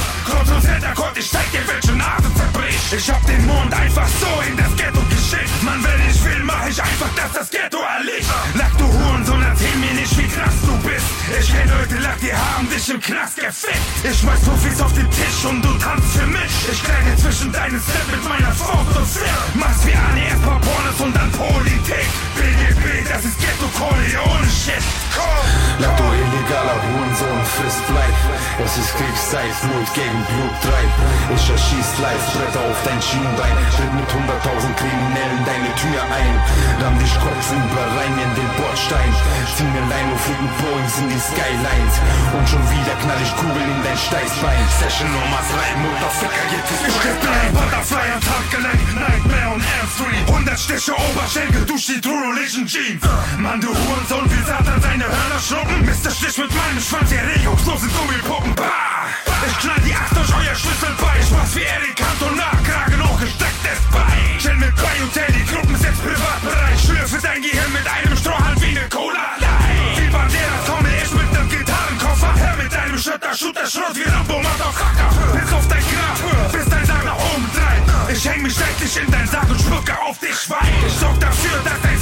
Z, 0.63 0.83
Akkord, 0.85 1.17
ich 1.17 1.29
zeig 1.29 1.51
dir, 1.51 1.67
welche 1.67 1.91
Nase 1.97 2.33
zerbricht. 2.35 2.93
Ich 2.93 3.09
hab 3.11 3.25
den 3.25 3.45
Mond 3.45 3.73
einfach 3.73 4.07
so 4.07 4.27
in 4.47 4.55
das 4.55 4.73
Ghetto 4.77 5.01
geschickt. 5.33 5.63
Mann, 5.63 5.83
wenn 5.83 6.09
ich 6.09 6.23
will, 6.23 6.43
mach 6.43 6.67
ich 6.67 6.81
einfach, 6.81 7.09
dass 7.15 7.31
das 7.33 7.49
Ghetto 7.49 7.77
erlicht. 7.77 8.29
Lack 8.55 8.77
du 8.77 8.85
Hurensohn, 8.85 9.41
erzähl 9.41 9.75
mir 9.77 9.93
nicht, 9.93 10.17
wie 10.17 10.27
krass 10.27 10.53
du 10.61 10.75
bist. 10.87 11.05
Ich 11.39 11.51
kenn 11.51 11.69
Leute, 11.69 11.97
lack, 12.01 12.19
die 12.19 12.33
haben 12.33 12.69
dich 12.69 12.89
im 12.89 12.99
Knast 12.99 13.35
gefickt. 13.37 13.81
Ich 14.03 14.19
schmeiß 14.19 14.41
Profis 14.41 14.81
auf 14.81 14.93
den 14.93 15.09
Tisch 15.09 15.45
und 15.47 15.61
du 15.63 15.73
tanzt 15.75 16.17
für 16.17 16.27
mich. 16.27 16.51
Ich 16.71 16.83
kleide 16.83 17.15
zwischen 17.17 17.51
deinen 17.51 17.81
Step 17.81 18.07
mit 18.11 18.23
meiner 18.27 18.51
Faust 18.51 18.97
und 18.97 19.07
Flip. 19.07 19.55
Machst 19.55 19.85
wie 19.85 19.93
Anne, 19.93 20.27
erst 20.27 20.45
mal 20.45 20.59
Pornos 20.59 20.99
und 20.99 21.15
dann 21.15 21.31
Politik. 21.31 22.07
BGB, 22.35 23.09
das 23.09 23.25
ist 23.25 23.37
Ghetto 23.39 23.67
Corleone 23.77 24.49
Shit. 24.49 24.83
Komm! 25.13 25.63
Lack 25.79 25.97
du 25.97 26.03
illegaler 26.05 26.77
Hurensohn, 26.85 27.41
frisst 27.57 27.81
Fleisch. 27.89 28.21
Es 28.61 28.77
ist 28.77 28.93
Kriegszeit, 28.93 29.53
Blut 29.65 29.89
gegen 29.97 30.21
Blut 30.29 30.55
treibt. 30.61 30.97
Ich 31.33 31.49
erschieß 31.49 31.89
live, 31.97 32.25
Bretter 32.33 32.61
auf 32.69 32.79
dein 32.85 33.01
Schienbein. 33.01 33.57
Tritt 33.73 33.93
mit 33.93 34.09
hunderttausend 34.13 34.77
Kriminellen 34.77 35.41
deine 35.45 35.71
Tür 35.73 36.01
ein. 36.13 36.35
Ramm 36.77 36.97
dich 37.01 37.13
kopfüber 37.17 37.85
rein 37.97 38.13
in 38.13 38.31
den 38.37 38.51
Bordstein. 38.61 39.11
Zieh 39.57 39.65
mir 39.73 39.85
Leine, 39.89 40.13
fliegen 40.21 40.49
Boeings 40.61 40.95
in 41.01 41.09
die 41.09 41.21
Skylines. 41.21 41.95
Und 42.37 42.45
schon 42.45 42.63
wieder 42.69 42.93
knall 43.01 43.21
ich 43.21 43.33
Kugeln 43.33 43.69
in 43.73 43.81
dein 43.81 43.97
Steißbein. 43.97 44.61
Session 44.77 45.09
Nummer 45.09 45.41
3, 45.41 45.57
Mutterficker, 45.81 46.45
jetzt 46.53 46.69
ist 46.69 46.85
Ich 46.85 46.97
ein 47.01 47.53
Butterfly 47.53 48.07
ans 48.13 48.27
Handgelenk, 48.29 48.81
Nightmare 48.93 49.49
und 49.57 49.63
M3. 49.65 50.01
100 50.29 50.59
Stiche 50.59 50.93
Oberschenkel, 50.93 51.65
du 51.65 51.75
die 51.75 52.01
True 52.01 52.22
Religion 52.23 52.65
Jeans. 52.65 53.03
Mann, 53.37 53.59
du 53.59 53.67
Hurensohn, 53.67 54.29
will 54.31 54.43
Satan 54.47 54.81
seine 54.81 55.03
Hörner 55.03 55.39
schlucken? 55.43 55.83
Mr. 55.83 56.09
Stich 56.09 56.37
mit 56.37 56.55
meinem 56.55 56.79
Schwanz, 56.79 57.11
ihr 57.11 57.19
regungslosen 57.19 57.91
Gummipuppen. 57.91 58.55
Bah! 58.55 59.11
Ich 59.45 59.57
knall 59.59 59.81
die 59.83 59.93
Acht 59.93 60.15
durch 60.15 60.31
euer 60.31 60.55
Schlüsselbein. 60.55 61.19
Spaß 61.19 61.55
wie 61.55 61.63
Eric 61.67 61.95
Cantona, 61.95 62.47
Kragen 62.63 63.03
hochgestecktes 63.03 63.79
Bein. 63.91 64.39
Chill 64.39 64.55
mit 64.55 64.75
bei 64.75 64.95
und 65.03 65.11
tell 65.11 65.31
die 65.35 65.43
Gruppen 65.43 65.75
ist 65.75 65.83
jetzt 65.83 65.99
Privatbereich. 65.99 66.79
Schlürfe 66.79 67.19
dein 67.21 67.41
Gehirn 67.41 67.71
mit 67.73 67.83
einem 67.83 68.15
Strohhalm 68.15 68.61
wie 68.61 68.73
ne 68.73 68.87
Cola. 68.87 69.35
Light. 69.43 69.99
Wie 69.99 70.07
Banderas 70.07 70.63
komme 70.63 70.89
ich 70.95 71.11
mit 71.11 71.29
nem 71.33 71.49
Gitarrenkoffer. 71.49 72.33
Her 72.39 72.55
mit 72.55 72.71
deinem 72.71 72.97
Schutter, 72.97 73.35
Shooter, 73.35 73.67
Schrott 73.67 73.95
wie 73.99 74.07
Rambo, 74.07 74.39
Motherfucker. 74.39 75.09
Bis 75.35 75.51
auf 75.51 75.67
dein 75.67 75.83
Grab, 75.91 76.51
bis 76.55 76.67
dein 76.71 76.85
Sarg 76.87 77.03
nach 77.03 77.19
oben 77.19 77.47
treibt. 77.51 78.15
Ich 78.15 78.23
häng 78.23 78.41
mich 78.43 78.55
seitlich 78.55 78.95
in 78.95 79.11
dein 79.11 79.27
Sarg 79.27 79.49
und 79.49 79.59
spucke 79.59 79.91
auf 80.07 80.17
dich 80.19 80.35
Schwein. 80.39 80.71
Ich 80.87 80.93
sorg 80.93 81.19
dafür, 81.19 81.59
dass 81.67 81.81
dein 81.83 81.92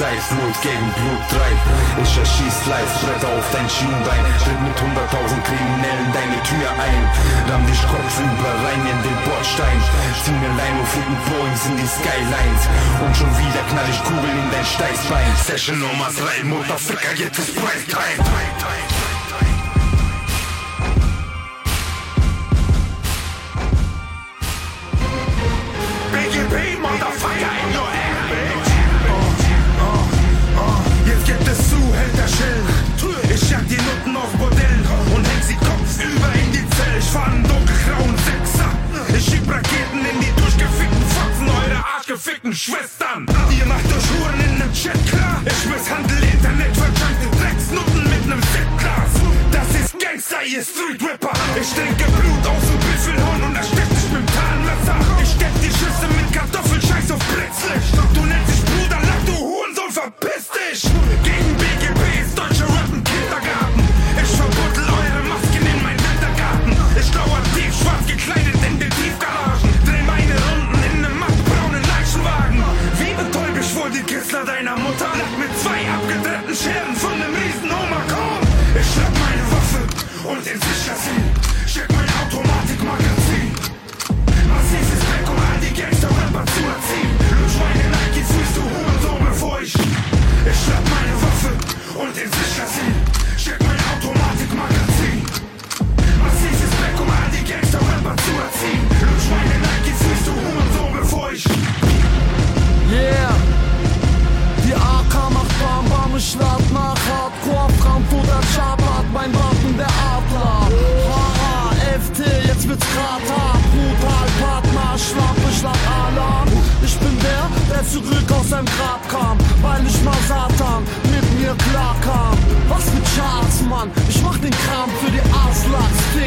Kriegszeit, 0.00 0.28
Blut 0.30 0.62
gegen 0.62 0.88
Blut 0.96 1.22
treibt. 1.28 1.64
Ich 2.02 2.16
erschieß 2.16 2.66
live, 2.66 2.92
Bretter 3.04 3.28
auf 3.28 3.44
dein 3.52 3.68
Schienbein. 3.68 4.24
Tritt 4.40 4.60
mit 4.64 4.80
hunderttausend 4.80 5.44
Kriminellen 5.44 6.10
deine 6.12 6.40
Tür 6.42 6.68
ein. 6.72 7.02
Ramm 7.50 7.66
dich 7.66 7.82
kopfüber 7.82 8.52
rein 8.64 8.80
in 8.80 9.00
den 9.04 9.18
Bordstein. 9.28 9.78
Zieh 10.24 10.32
mir 10.32 10.52
Leine, 10.56 10.84
fliegen 10.88 11.18
Boeings 11.28 11.66
in 11.66 11.76
die 11.76 11.86
Skylines. 11.88 12.62
Und 13.04 13.16
schon 13.16 13.32
wieder 13.36 13.62
knall 13.68 13.88
ich 13.90 14.02
Kugeln 14.04 14.38
in 14.40 14.50
dein 14.50 14.64
Steißbein. 14.64 15.36
Session 15.44 15.78
Nummer 15.78 16.08
3, 16.08 16.44
Mutterficker, 16.44 17.12
jetzt 17.16 17.38
ist 17.38 17.54
Breaktime. 17.54 18.24
Schwestern. 18.24 19.09
Chat 44.82 44.96
klar. 45.10 45.42
Ich 45.44 45.66
misshandle 45.66 46.16
Internet 46.32 46.74
verjunkte 46.74 47.28
Drecksnutten 47.38 48.02
mit 48.04 48.26
nem 48.26 48.40
Sektglas. 48.40 49.12
Das 49.52 49.68
ist 49.78 50.00
Gangster, 50.00 50.42
ihr 50.42 50.62
Street 50.62 51.02
Rapper. 51.02 51.32
Ich 51.60 51.68
trinke 51.74 51.99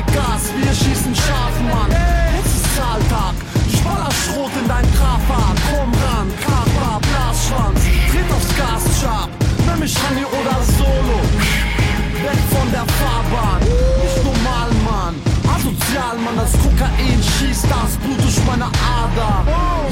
Fickers, 0.07 0.51
wir 0.57 0.73
schießen 0.73 1.15
scharf, 1.15 1.59
Mann. 1.61 1.91
Jetzt 2.35 2.55
ist 2.55 2.75
Zahltag. 2.75 3.35
Ich 3.67 3.81
baller 3.83 4.09
Schrot 4.11 4.51
in 4.61 4.67
dein 4.67 4.85
Trafahrt. 4.93 5.57
Komm 5.69 5.91
ran, 5.93 6.31
Kappa, 6.41 6.99
Blasschwanz. 6.99 7.79
Tritt 8.11 8.31
aufs 8.31 8.55
Gas, 8.57 9.01
Chap. 9.01 9.29
Nenn 9.65 9.79
mich 9.79 9.95
Honey 10.07 10.25
oder 10.25 10.57
Solo. 10.77 11.19
Weg 12.23 12.39
von 12.51 12.71
der 12.71 12.85
Fahrbahn. 12.99 13.59
Nicht 13.59 14.23
normal, 14.23 14.69
Mann. 14.85 15.15
Asozial, 15.55 16.17
Mann. 16.23 16.35
Das 16.37 16.51
Kokain 16.53 17.21
schießt 17.21 17.65
das 17.65 17.97
Blut 17.97 18.21
durch 18.23 18.45
meine 18.45 18.65
Ader. 18.65 19.45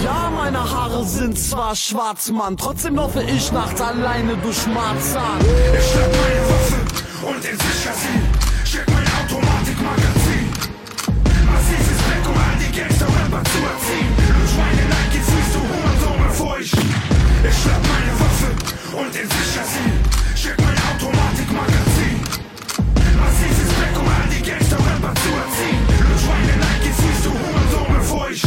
Ja, 0.04 0.32
meine 0.36 0.60
Haare 0.60 1.06
sind 1.06 1.38
zwar 1.38 1.76
schwarz, 1.76 2.30
Mann. 2.30 2.58
Trotzdem 2.58 2.96
laufe 2.96 3.22
ich 3.24 3.52
nachts 3.52 3.82
alleine 3.82 4.36
durch 4.38 4.66
Marzahn. 4.68 5.40
Ich 5.78 5.92
schnapp 5.92 6.12
meine 6.12 6.42
Waffe 6.50 7.28
und 7.28 7.44
den 7.44 7.58
Sichersinn. 7.58 8.31
Und 18.94 19.16
den 19.16 19.24
Sichersinn. 19.24 19.94
Steck 20.36 20.60
mein 20.60 20.76
Automatikmagazin. 20.92 22.20
Massives 23.18 23.72
Back, 23.80 23.96
um 23.98 24.08
all 24.08 24.28
die 24.30 24.44
Gangster-Rapper 24.44 25.14
zu 25.16 25.30
erziehen. 25.32 25.82
Lutsch 26.10 26.28
meine 26.28 26.56
Nikes, 26.60 26.98
fühlst 27.00 27.26
du 27.26 27.32
Hurensohn, 27.32 27.94
bevor 27.98 28.30
ich... 28.30 28.44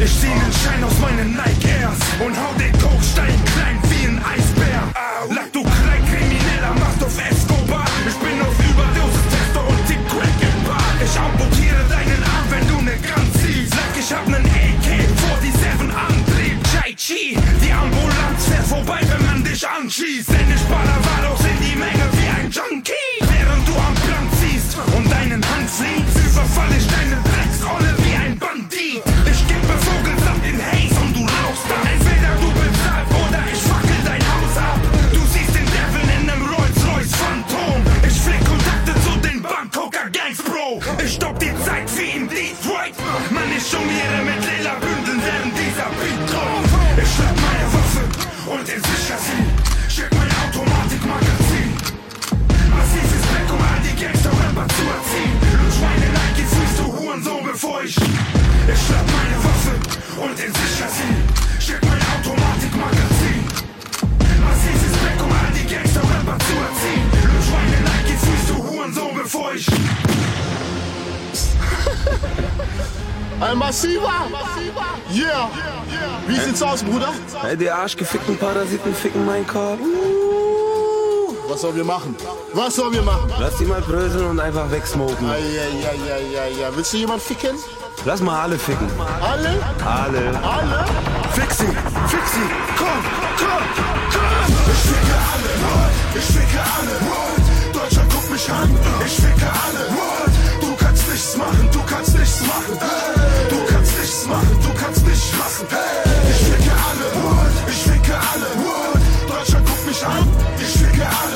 Ich 0.00 0.20
zieh 0.20 0.26
den 0.26 0.52
Schein 0.52 0.82
aus 0.84 0.98
meinen 1.00 1.32
Nike 1.32 1.68
Airs 1.80 1.98
und 2.24 2.36
hau 2.36 2.52
den 2.58 2.72
Kokstein 2.80 3.34
klein 3.54 3.78
wie 3.90 3.97
Ein 73.40 73.58
massiver! 73.58 74.26
Yeah! 75.12 75.48
Wie 76.26 76.34
sieht's 76.34 76.62
aus, 76.62 76.82
Bruder? 76.82 77.12
Hey, 77.40 77.56
die 77.56 77.70
arschgefickten 77.70 78.36
Parasiten 78.36 78.94
ficken 78.94 79.24
meinen 79.24 79.46
Korb. 79.46 79.78
Was 81.48 81.60
sollen 81.62 81.76
wir 81.76 81.84
machen? 81.84 82.16
Was 82.52 82.74
sollen 82.74 82.92
wir 82.92 83.02
machen? 83.02 83.32
Lass 83.38 83.56
die 83.56 83.64
mal 83.64 83.80
bröseln 83.80 84.26
und 84.26 84.40
einfach 84.40 84.70
wegsmoken. 84.70 85.30
Eieieiei. 85.30 86.68
Willst 86.74 86.92
du 86.92 86.96
jemand 86.98 87.22
ficken? 87.22 87.56
Lass 88.04 88.20
mal 88.20 88.42
alle 88.42 88.58
ficken. 88.58 88.88
Alle? 89.20 89.58
Alle. 89.84 90.40
Alle? 90.42 90.84
Fix 91.32 91.58
sie, 91.58 91.66
fix 91.66 92.32
sie, 92.32 92.48
komm, 92.76 92.88
komm, 93.38 93.64
komm! 93.80 94.28
Ich 94.72 94.80
ficke 94.90 95.16
alle, 95.32 95.50
World, 95.62 95.94
ich 96.14 96.24
ficke 96.24 96.60
alle, 96.76 96.94
World. 97.08 97.74
Deutschland 97.74 98.12
guckt 98.12 98.30
mich 98.30 98.50
an, 98.50 98.70
ich 99.06 99.12
ficke 99.12 99.46
alle, 99.46 99.82
World. 99.96 100.32
Du 100.60 100.84
kannst 100.84 101.08
nichts 101.08 101.36
machen, 101.36 101.68
du 101.72 101.80
kannst 101.84 102.18
nichts 102.18 102.40
machen, 102.42 102.78
hey. 102.80 103.17
Nichts 104.08 104.26
machen, 104.26 104.58
du 104.62 104.72
kannst 104.72 105.06
nichts 105.06 105.32
machen, 105.36 105.66
hey. 105.68 106.30
Ich 106.30 106.40
ficke 106.48 106.72
alle, 106.88 107.08
ich 107.68 107.76
ficke 107.76 108.14
alle. 108.16 108.48
Deutschland 109.28 109.66
guckt 109.66 109.86
mich 109.86 110.06
an, 110.06 110.26
ich 110.58 110.78
ficke 110.80 111.06
alle, 111.06 111.27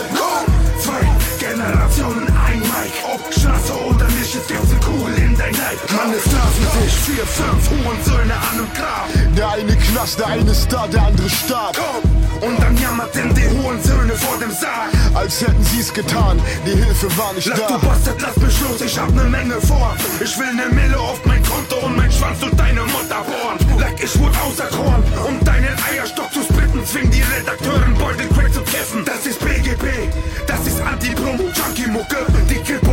Mann 5.90 6.12
ist 6.14 6.24
klar 6.28 6.48
für 6.54 6.78
dich, 6.78 6.92
vier, 6.94 7.26
fünf 7.26 7.70
Hurensöhne 7.70 8.34
an 8.34 8.60
und 8.60 8.74
Grab. 8.74 9.08
Der 9.36 9.50
eine 9.50 9.76
Knast, 9.76 10.18
der 10.18 10.26
eine 10.28 10.54
Star, 10.54 10.88
der 10.88 11.02
andere 11.02 11.28
stark. 11.28 11.76
Komm! 11.76 12.10
Und 12.42 12.60
dann 12.60 12.76
jammerten 12.76 13.32
die 13.34 13.48
Hurensöhne 13.48 14.14
vor 14.14 14.36
dem 14.38 14.50
Sarg. 14.50 14.90
Als 15.14 15.40
hätten 15.40 15.62
sie's 15.64 15.92
getan, 15.92 16.40
die 16.66 16.72
Hilfe 16.74 17.06
war 17.16 17.32
nicht 17.34 17.46
Lass 17.46 17.60
da. 17.60 17.66
du 17.78 17.86
Bastard, 17.86 18.20
lass 18.20 18.36
mich 18.36 18.60
los, 18.60 18.80
ich 18.80 18.98
hab 18.98 19.10
ne 19.14 19.24
Menge 19.24 19.60
vor. 19.60 19.94
Ich 20.20 20.36
will 20.38 20.52
ne 20.54 20.66
Mille 20.74 20.98
auf 20.98 21.24
mein 21.24 21.42
Konto 21.44 21.86
und 21.86 21.96
mein 21.96 22.10
Schwanz 22.10 22.42
und 22.42 22.58
deine 22.58 22.80
Mutter 22.82 23.22
bohren. 23.22 23.78
Like 23.78 24.02
ich 24.02 24.18
wurde 24.18 24.36
auserkoren, 24.40 25.02
um 25.26 25.38
deinen 25.44 25.76
Eierstock 25.90 26.32
zu 26.32 26.42
splitten. 26.42 26.84
Zwing 26.84 27.10
die 27.10 27.22
Redakteuren, 27.22 27.94
Beutel 27.94 28.26
Crack 28.28 28.52
zu 28.52 28.60
treffen. 28.64 29.04
Das 29.04 29.24
ist 29.26 29.38
BGB, 29.38 29.84
das 30.46 30.66
ist 30.66 30.80
Anti-Promo-Junkie-Mucke. 30.80 32.26
Die 32.50 32.56
Kippe 32.56 32.90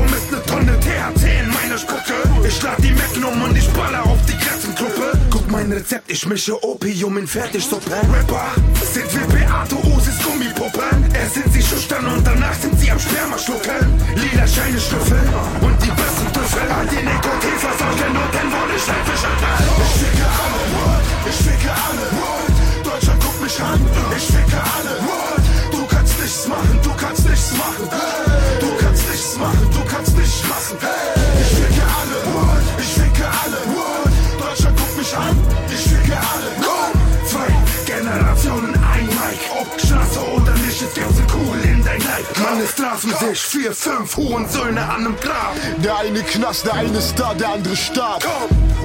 ich 2.50 2.64
lad 2.64 2.84
die 2.84 2.92
Magnum 2.92 3.44
und 3.44 3.56
ich 3.56 3.70
baller 3.70 4.04
auf 4.04 4.18
die 4.26 4.36
Katzenkuppe. 4.36 5.12
Guck 5.30 5.52
mein 5.52 5.72
Rezept, 5.72 6.10
ich 6.10 6.26
mische 6.26 6.58
Opium 6.64 7.20
in 7.20 7.28
Fertigsuppe. 7.28 7.92
Rapper 8.12 8.48
sind 8.92 9.06
wie 9.14 9.26
Beate 9.32 9.76
Osis 9.94 10.18
Gummipuppen. 10.24 11.14
Erst 11.14 11.36
sind 11.36 11.54
sie 11.54 11.62
schüchtern 11.62 12.08
und 12.08 12.26
danach 12.26 12.56
sind 12.56 12.74
sie 12.80 12.90
am 12.90 12.98
Sperma 12.98 13.38
schlucken. 13.38 13.86
Lila 14.16 14.48
Scheine 14.48 14.80
schnüffeln 14.82 15.30
und 15.62 15.78
die 15.84 15.94
besten 15.94 16.28
Düffel. 16.34 16.66
An 16.72 16.90
die 16.90 17.04
Nikotin 17.06 17.58
versorgen 17.62 18.18
und 18.18 18.32
dann 18.34 18.50
wurde 18.50 18.74
ich 18.76 18.88
ein 18.90 19.04
Fischertal. 19.06 19.64
Ich 19.86 19.94
ficke 20.02 20.26
alle, 20.42 20.62
World. 20.74 21.06
ich 21.30 21.40
ficke 21.46 21.70
alle. 21.70 22.06
World. 22.18 22.56
Deutschland 22.84 23.24
guckt 23.24 23.42
mich 23.44 23.62
an, 23.62 23.80
ich 24.18 24.26
ficke 24.26 24.58
alle. 24.58 24.94
World. 25.06 25.46
Du 25.72 25.86
kannst 25.86 26.20
nichts 26.20 26.48
machen, 26.48 26.80
du 26.82 26.92
kannst 26.98 27.30
nichts 27.30 27.52
machen. 27.62 27.86
Du 28.60 28.70
kannst 28.82 29.08
nichts 29.08 29.38
machen. 29.38 29.69
Trafen 43.00 43.28
sich 43.30 43.42
vier, 43.42 43.74
fünf 43.74 44.18
Hurensöhne 44.18 44.82
an 44.82 45.06
einem 45.06 45.16
Grab. 45.20 45.56
Der 45.84 45.98
eine 45.98 46.22
Knast, 46.24 46.66
der 46.66 46.74
eine 46.74 47.02
Star, 47.02 47.36
der 47.36 47.50
andere 47.50 47.76
starb. 47.76 48.26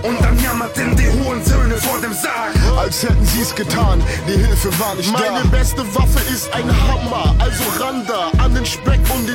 Und 0.02 0.20
dann 0.22 0.38
jammerten 0.42 0.94
die 0.96 1.08
Hurensöhne 1.08 1.76
vor 1.78 1.98
dem 2.00 2.12
Sarg. 2.12 2.52
Als 2.76 3.02
hätten 3.02 3.24
sie's 3.24 3.54
getan, 3.54 4.02
die 4.28 4.38
Hilfe 4.38 4.78
war 4.78 4.94
nicht 4.94 5.12
Meine 5.12 5.42
da. 5.42 5.48
beste 5.56 5.82
Waffe 5.94 6.20
ist 6.32 6.52
ein 6.52 6.64
Hammer, 6.88 7.34
also 7.38 7.64
Randa 7.80 8.30
an 8.38 8.54
den 8.54 8.66
Speck 8.66 9.00
und 9.14 9.28
den. 9.28 9.33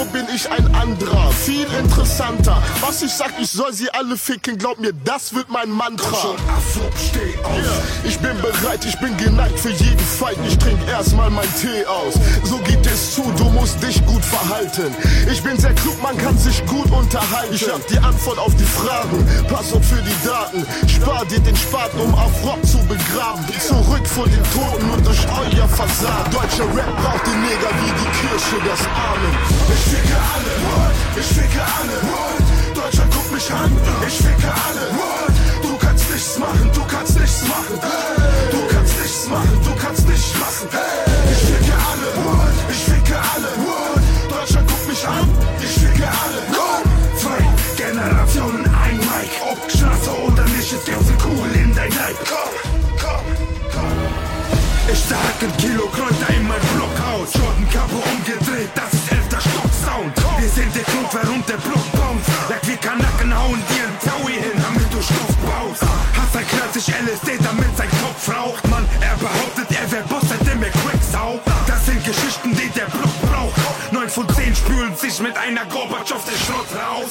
3 0.00 0.06
Uhr 0.06 0.06
bin 0.06 0.26
ich 0.34 0.50
ein 0.50 0.74
anderer, 0.74 1.30
viel 1.32 1.66
interessanter. 1.78 2.62
Was 2.80 3.02
ich 3.02 3.12
sag, 3.12 3.32
ich 3.40 3.50
soll 3.50 3.72
sie 3.72 3.90
alle 3.90 4.16
ficken, 4.16 4.56
glaub 4.58 4.78
mir, 4.78 4.92
das 5.04 5.34
wird 5.34 5.48
mein 5.50 5.70
Mantra. 5.70 6.16
Schon 6.16 6.36
Afro, 6.48 6.90
steh 6.96 7.38
auf. 7.44 7.60
Ich 8.04 8.18
bin 8.18 8.36
bereit, 8.40 8.84
ich 8.84 8.98
bin 8.98 9.16
geneigt 9.16 9.58
für 9.58 9.70
jeden 9.70 9.98
Fight. 9.98 10.38
Ich 10.46 10.56
trink 10.58 10.78
erstmal 10.88 11.30
mein 11.30 11.48
Tee 11.60 11.84
aus. 11.86 12.14
So 12.44 12.58
geht 12.58 12.84
es 12.86 13.14
zu, 13.14 13.22
du 13.36 13.44
musst 13.50 13.82
dich 13.82 14.04
gut 14.06 14.24
verhalten. 14.24 14.94
Ich 15.30 15.42
bin 15.42 15.58
sehr 15.58 15.74
klug, 15.74 16.00
man 16.02 16.16
kann 16.18 16.36
sich 16.38 16.64
gut 16.66 16.90
unterhalten. 16.90 17.54
Ich 17.54 17.68
hab 17.68 17.86
die 17.88 17.98
Antwort 17.98 18.38
auf 18.38 18.54
die 18.56 18.64
Fragen, 18.64 19.26
pass 19.48 19.72
auf 19.72 19.84
für 19.84 20.02
die 20.02 20.26
Daten. 20.26 20.66
Spar 20.88 21.24
dir 21.26 21.40
den 21.40 21.56
Spaten, 21.56 22.00
um 22.00 22.14
auf 22.14 22.32
Rock 22.44 22.64
zu 22.66 22.78
begraben. 22.86 23.44
Zurück 23.60 24.06
vor 24.06 24.26
den 24.26 24.42
Toten 24.52 24.86
nur 24.86 24.98
durch 24.98 25.26
euer 25.28 25.68
Versagen. 25.68 26.30
Deutscher 26.30 26.64
Rap 26.76 26.96
braucht 27.02 27.26
die 27.26 27.36
Neger 27.36 27.70
wie 27.80 27.92
die 28.00 28.10
Kirche 28.20 28.56
das 28.66 28.80
Amen. 28.80 29.36
Ich 29.74 29.89
ficke 29.90 30.16
alle, 30.34 30.52
what? 30.66 30.94
Ich 31.20 31.30
ficke 31.36 31.62
alle, 31.78 31.96
what? 32.10 32.44
Deutschland 32.76 33.10
guckt 33.14 33.32
mich 33.32 33.50
an, 33.52 33.70
ich 34.06 34.18
ficke 34.24 34.50
alle, 34.66 34.84
what? 34.98 35.34
Du 35.62 35.72
kannst 35.82 36.10
nichts 36.10 36.38
machen, 36.38 36.70
du 36.72 36.82
kannst 36.92 37.18
nichts 37.18 37.42
machen. 37.48 37.76
Du 38.54 38.60
kannst 38.72 38.94
nichts 39.00 39.28
machen, 39.28 39.56
du 39.66 39.72
kannst 39.82 40.06
nichts 40.08 40.32
machen. 40.42 40.68
Ich 41.32 41.42
ficke 41.48 41.74
alle, 41.90 42.08
what? 42.24 42.54
Ich 42.72 42.82
ficke 42.88 43.16
alle, 43.32 43.50
what? 43.66 44.02
Deutschland 44.30 44.68
guckt 44.68 44.86
mich 44.88 45.02
an, 45.06 45.26
ich 45.60 45.74
ficke 45.82 46.06
alle. 46.22 46.40
Zwei 47.20 47.40
Generationen, 47.76 48.64
ein 48.64 48.96
Mike. 48.96 49.36
Ob 49.50 49.58
Straße 49.70 50.10
oder 50.26 50.44
nicht, 50.54 50.70
gibt 50.70 50.88
eine 50.88 51.16
Kugel 51.18 51.52
in 51.54 51.74
dein 51.74 51.90
Leib. 51.90 52.16
Komm, 52.30 52.52
komm, 53.02 53.24
komm. 53.74 53.98
Ich 54.92 54.98
sag 54.98 55.36
ein 55.42 55.56
Kilo 55.58 55.86
Kräuter 55.88 56.30
in 56.34 56.48
mein 56.48 56.60
Blockhaus. 56.74 57.30
Sind 60.60 60.76
der 60.76 60.84
Grund, 60.84 61.08
warum 61.12 61.44
der 61.46 61.56
Block 61.56 61.84
bounce. 61.92 62.28
Like 62.48 62.66
wir 62.66 62.76
Kanaken 62.76 63.32
hauen 63.32 63.60
dir 63.72 63.84
ein 63.88 63.96
Taui 64.04 64.32
hin, 64.32 64.56
damit 64.60 64.88
du 64.92 65.00
Stoff 65.00 65.34
baust. 65.48 65.82
Hassan 66.16 66.44
knallt 66.48 66.74
sich 66.74 66.86
LSD, 66.88 67.38
damit 67.42 67.72
sein 67.76 67.88
Kopf 68.02 68.28
raucht. 68.28 68.62
Mann, 68.68 68.86
er 69.00 69.16
behauptet, 69.16 69.68
er 69.72 69.90
wär 69.90 70.02
Boss, 70.02 70.24
seitdem 70.28 70.62
er 70.62 70.70
Crack 70.70 71.00
saugt. 71.00 71.44
Das 71.66 71.86
sind 71.86 72.04
Geschichten, 72.04 72.50
die 72.54 72.68
der 72.76 72.88
Block 72.92 73.14
braucht. 73.24 73.56
Neun 73.92 74.08
von 74.08 74.28
zehn 74.34 74.54
spülen 74.54 74.94
sich 74.96 75.18
mit 75.20 75.36
einer 75.36 75.64
Gorbatschow 75.66 76.22
den 76.28 76.38
Schrott 76.44 76.70
raus. 76.76 77.10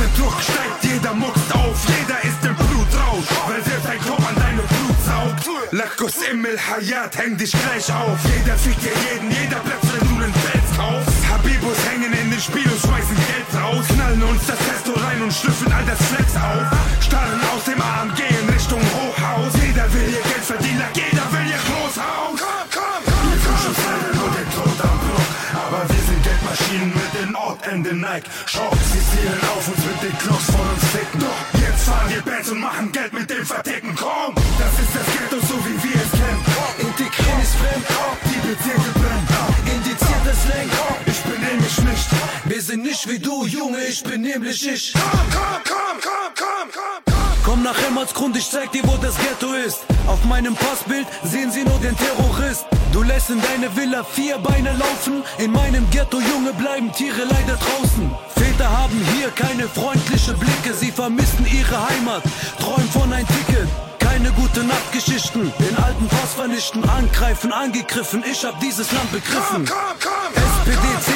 Der 0.00 0.10
Druck 0.16 0.36
steigt, 0.40 0.80
jeder 0.82 1.12
muckst 1.12 1.52
auf, 1.52 1.76
jeder 1.92 2.18
ist 2.24 2.40
im 2.40 2.56
Blutrausch. 2.56 3.28
Weil 3.48 3.62
selbst 3.64 3.86
ein 3.86 4.00
Kopf 4.00 4.24
an 4.26 4.36
deine 4.36 4.62
Blut 4.62 4.98
saugt. 5.04 5.44
Lakos 5.72 6.16
Immel 6.30 6.56
Hayat, 6.56 7.16
häng 7.18 7.36
dich 7.36 7.52
gleich 7.52 7.92
auf. 7.92 8.18
Jeder 8.32 8.56
fickt 8.56 8.82
dir 8.82 8.96
jeden, 9.10 9.30
jeder 9.30 9.60
bleibt, 9.60 9.84
wenn 9.92 10.08
du 10.08 10.14
nen 10.14 10.32
Fels 10.32 10.70
kaufst. 10.76 11.15
Habibus 11.36 11.76
hängen 11.90 12.12
in 12.12 12.30
den 12.30 12.40
Spiel 12.40 12.64
und 12.64 12.80
schmeißen 12.80 13.16
Geld 13.28 13.48
raus. 13.60 13.84
Knallen 13.92 14.22
uns 14.22 14.46
das 14.46 14.56
Testo 14.56 14.92
rein 14.96 15.20
und 15.20 15.32
schlüpfen 15.32 15.70
all 15.70 15.84
das 15.84 16.00
Flex 16.08 16.32
auf. 16.36 16.64
Starren 17.04 17.40
aus 17.52 17.64
dem 17.68 17.76
AMG 17.76 18.20
in 18.24 18.48
Richtung 18.48 18.80
Hochhaus. 18.80 19.52
Jeder 19.60 19.84
will 19.92 20.08
hier 20.08 20.24
Geld 20.24 20.44
verdienen, 20.48 20.88
jeder 20.96 21.26
will 21.32 21.44
hier 21.44 21.60
Großhaus. 21.68 22.40
Komm, 22.40 22.64
komm, 22.72 23.00
wir 23.04 23.40
fischen 23.44 23.74
Pferde 23.76 24.10
nur 24.16 24.30
den 24.32 24.48
Tod 24.48 24.78
am 24.80 24.96
Block. 25.04 25.28
Aber 25.60 25.80
wir 25.84 26.02
sind 26.08 26.20
Geldmaschinen 26.24 26.92
mit 26.96 27.10
den 27.20 27.36
Ortende 27.36 27.92
Nike. 27.92 28.28
Shops, 28.48 28.86
sie 28.96 29.04
zielen 29.12 29.42
auf 29.52 29.64
uns 29.68 29.82
mit 29.84 29.98
den 30.08 30.16
Klocks 30.16 30.48
von 30.56 30.64
uns 30.72 30.84
ficken. 30.88 31.20
Doch 31.20 31.40
jetzt 31.60 31.84
fahren 31.84 32.08
wir 32.08 32.22
Bands 32.24 32.48
und 32.48 32.60
machen 32.60 32.92
Geld 32.92 33.12
mit 33.12 33.28
dem 33.28 33.44
Verticken. 33.44 33.92
Komm, 33.92 34.32
das 34.56 34.72
ist 34.80 34.92
das 34.96 35.06
Ghetto, 35.12 35.36
so 35.44 35.56
wie 35.68 35.76
wir 35.84 36.00
es 36.00 36.12
kennen. 36.16 36.40
Integrieren 36.80 37.40
ist 37.44 37.54
fremd, 37.60 37.84
die 38.24 38.40
Bezirke 38.40 38.90
brennen. 38.96 39.55
Sind 42.76 42.84
nicht 42.84 43.08
wie 43.08 43.18
du, 43.18 43.46
Junge, 43.46 43.82
ich 43.86 44.02
bin 44.02 44.20
nämlich 44.20 44.68
ich. 44.68 44.92
Komm, 44.92 45.02
komm, 45.32 45.62
komm, 45.64 45.98
komm, 46.02 46.68
komm, 46.74 47.04
komm. 47.06 47.14
Komm 47.42 47.62
nach 47.62 47.78
Emmertsgrund, 47.88 48.36
ich 48.36 48.50
zeig 48.50 48.70
dir, 48.70 48.82
wo 48.84 48.98
das 48.98 49.16
Ghetto 49.16 49.54
ist. 49.54 49.78
Auf 50.06 50.22
meinem 50.26 50.54
Passbild 50.54 51.06
sehen 51.24 51.50
sie 51.50 51.64
nur 51.64 51.78
den 51.78 51.96
Terrorist. 51.96 52.66
Du 52.92 53.02
lässt 53.02 53.30
in 53.30 53.40
deine 53.40 53.74
Villa 53.74 54.04
vier 54.04 54.36
Beine 54.36 54.76
laufen. 54.76 55.22
In 55.38 55.52
meinem 55.52 55.88
Ghetto, 55.90 56.20
Junge, 56.20 56.52
bleiben 56.52 56.92
Tiere 56.92 57.24
leider 57.24 57.56
draußen. 57.56 58.10
Väter 58.36 58.68
haben 58.68 59.00
hier 59.14 59.30
keine 59.30 59.68
freundliche 59.68 60.34
Blicke. 60.34 60.74
Sie 60.74 60.92
vermissen 60.92 61.46
ihre 61.46 61.88
Heimat, 61.88 62.24
träumen 62.60 62.90
von 62.90 63.10
ein 63.10 63.26
Ticket. 63.26 63.68
Keine 64.00 64.30
gute 64.32 64.62
Nachtgeschichten, 64.64 65.52
den 65.58 65.76
alten 65.76 66.08
Pass 66.08 66.34
vernichten, 66.34 66.86
angreifen, 66.88 67.52
angegriffen. 67.52 68.22
Ich 68.30 68.44
hab 68.44 68.60
dieses 68.60 68.92
Land 68.92 69.10
begriffen. 69.12 69.64
Komm, 69.64 69.96
komm, 70.00 70.26
SPD, 70.34 70.86
CDU, 71.00 71.15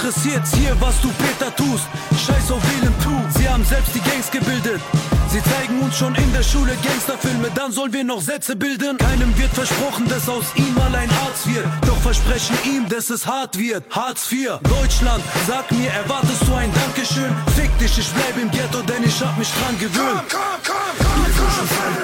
interessiert's 0.00 0.54
hier, 0.54 0.74
was 0.80 0.98
du 1.02 1.08
Peter 1.12 1.54
tust. 1.54 1.84
Scheiß 2.16 2.50
auf 2.50 2.62
wählen 2.72 2.94
tu, 3.02 3.38
sie 3.38 3.46
haben 3.46 3.64
selbst 3.64 3.94
die 3.94 4.00
Gangs 4.00 4.30
gebildet. 4.30 4.80
Sie 5.28 5.42
zeigen 5.42 5.78
uns 5.80 5.96
schon 5.96 6.14
in 6.14 6.32
der 6.32 6.42
Schule 6.42 6.72
Gangsterfilme, 6.82 7.50
dann 7.54 7.70
sollen 7.70 7.92
wir 7.92 8.02
noch 8.02 8.20
Sätze 8.20 8.56
bilden. 8.56 8.96
Keinem 8.96 9.36
wird 9.38 9.52
versprochen, 9.52 10.08
dass 10.08 10.28
aus 10.28 10.46
ihm 10.56 10.74
mal 10.74 10.92
ein 10.94 11.10
Arzt 11.24 11.46
wird. 11.46 11.66
Doch 11.86 11.98
versprechen 11.98 12.56
ihm, 12.64 12.88
dass 12.88 13.10
es 13.10 13.26
hart 13.26 13.58
wird. 13.58 13.84
Hartz 13.90 14.32
IV, 14.32 14.58
Deutschland, 14.62 15.22
sag 15.46 15.70
mir, 15.70 15.90
erwartest 15.90 16.42
du 16.48 16.54
ein 16.54 16.72
Dankeschön? 16.72 17.32
Fick 17.54 17.78
dich, 17.78 17.98
ich 17.98 18.08
bleib 18.08 18.36
im 18.40 18.50
Ghetto, 18.50 18.80
denn 18.82 19.04
ich 19.04 19.20
hab 19.22 19.36
mich 19.38 19.52
dran 19.52 19.78
gewöhnt. 19.78 20.22
komm, 20.30 20.40
komm, 20.64 20.76
komm. 20.98 21.26
Wir 21.26 21.34
fischen 21.34 21.68
Pferde 21.68 21.99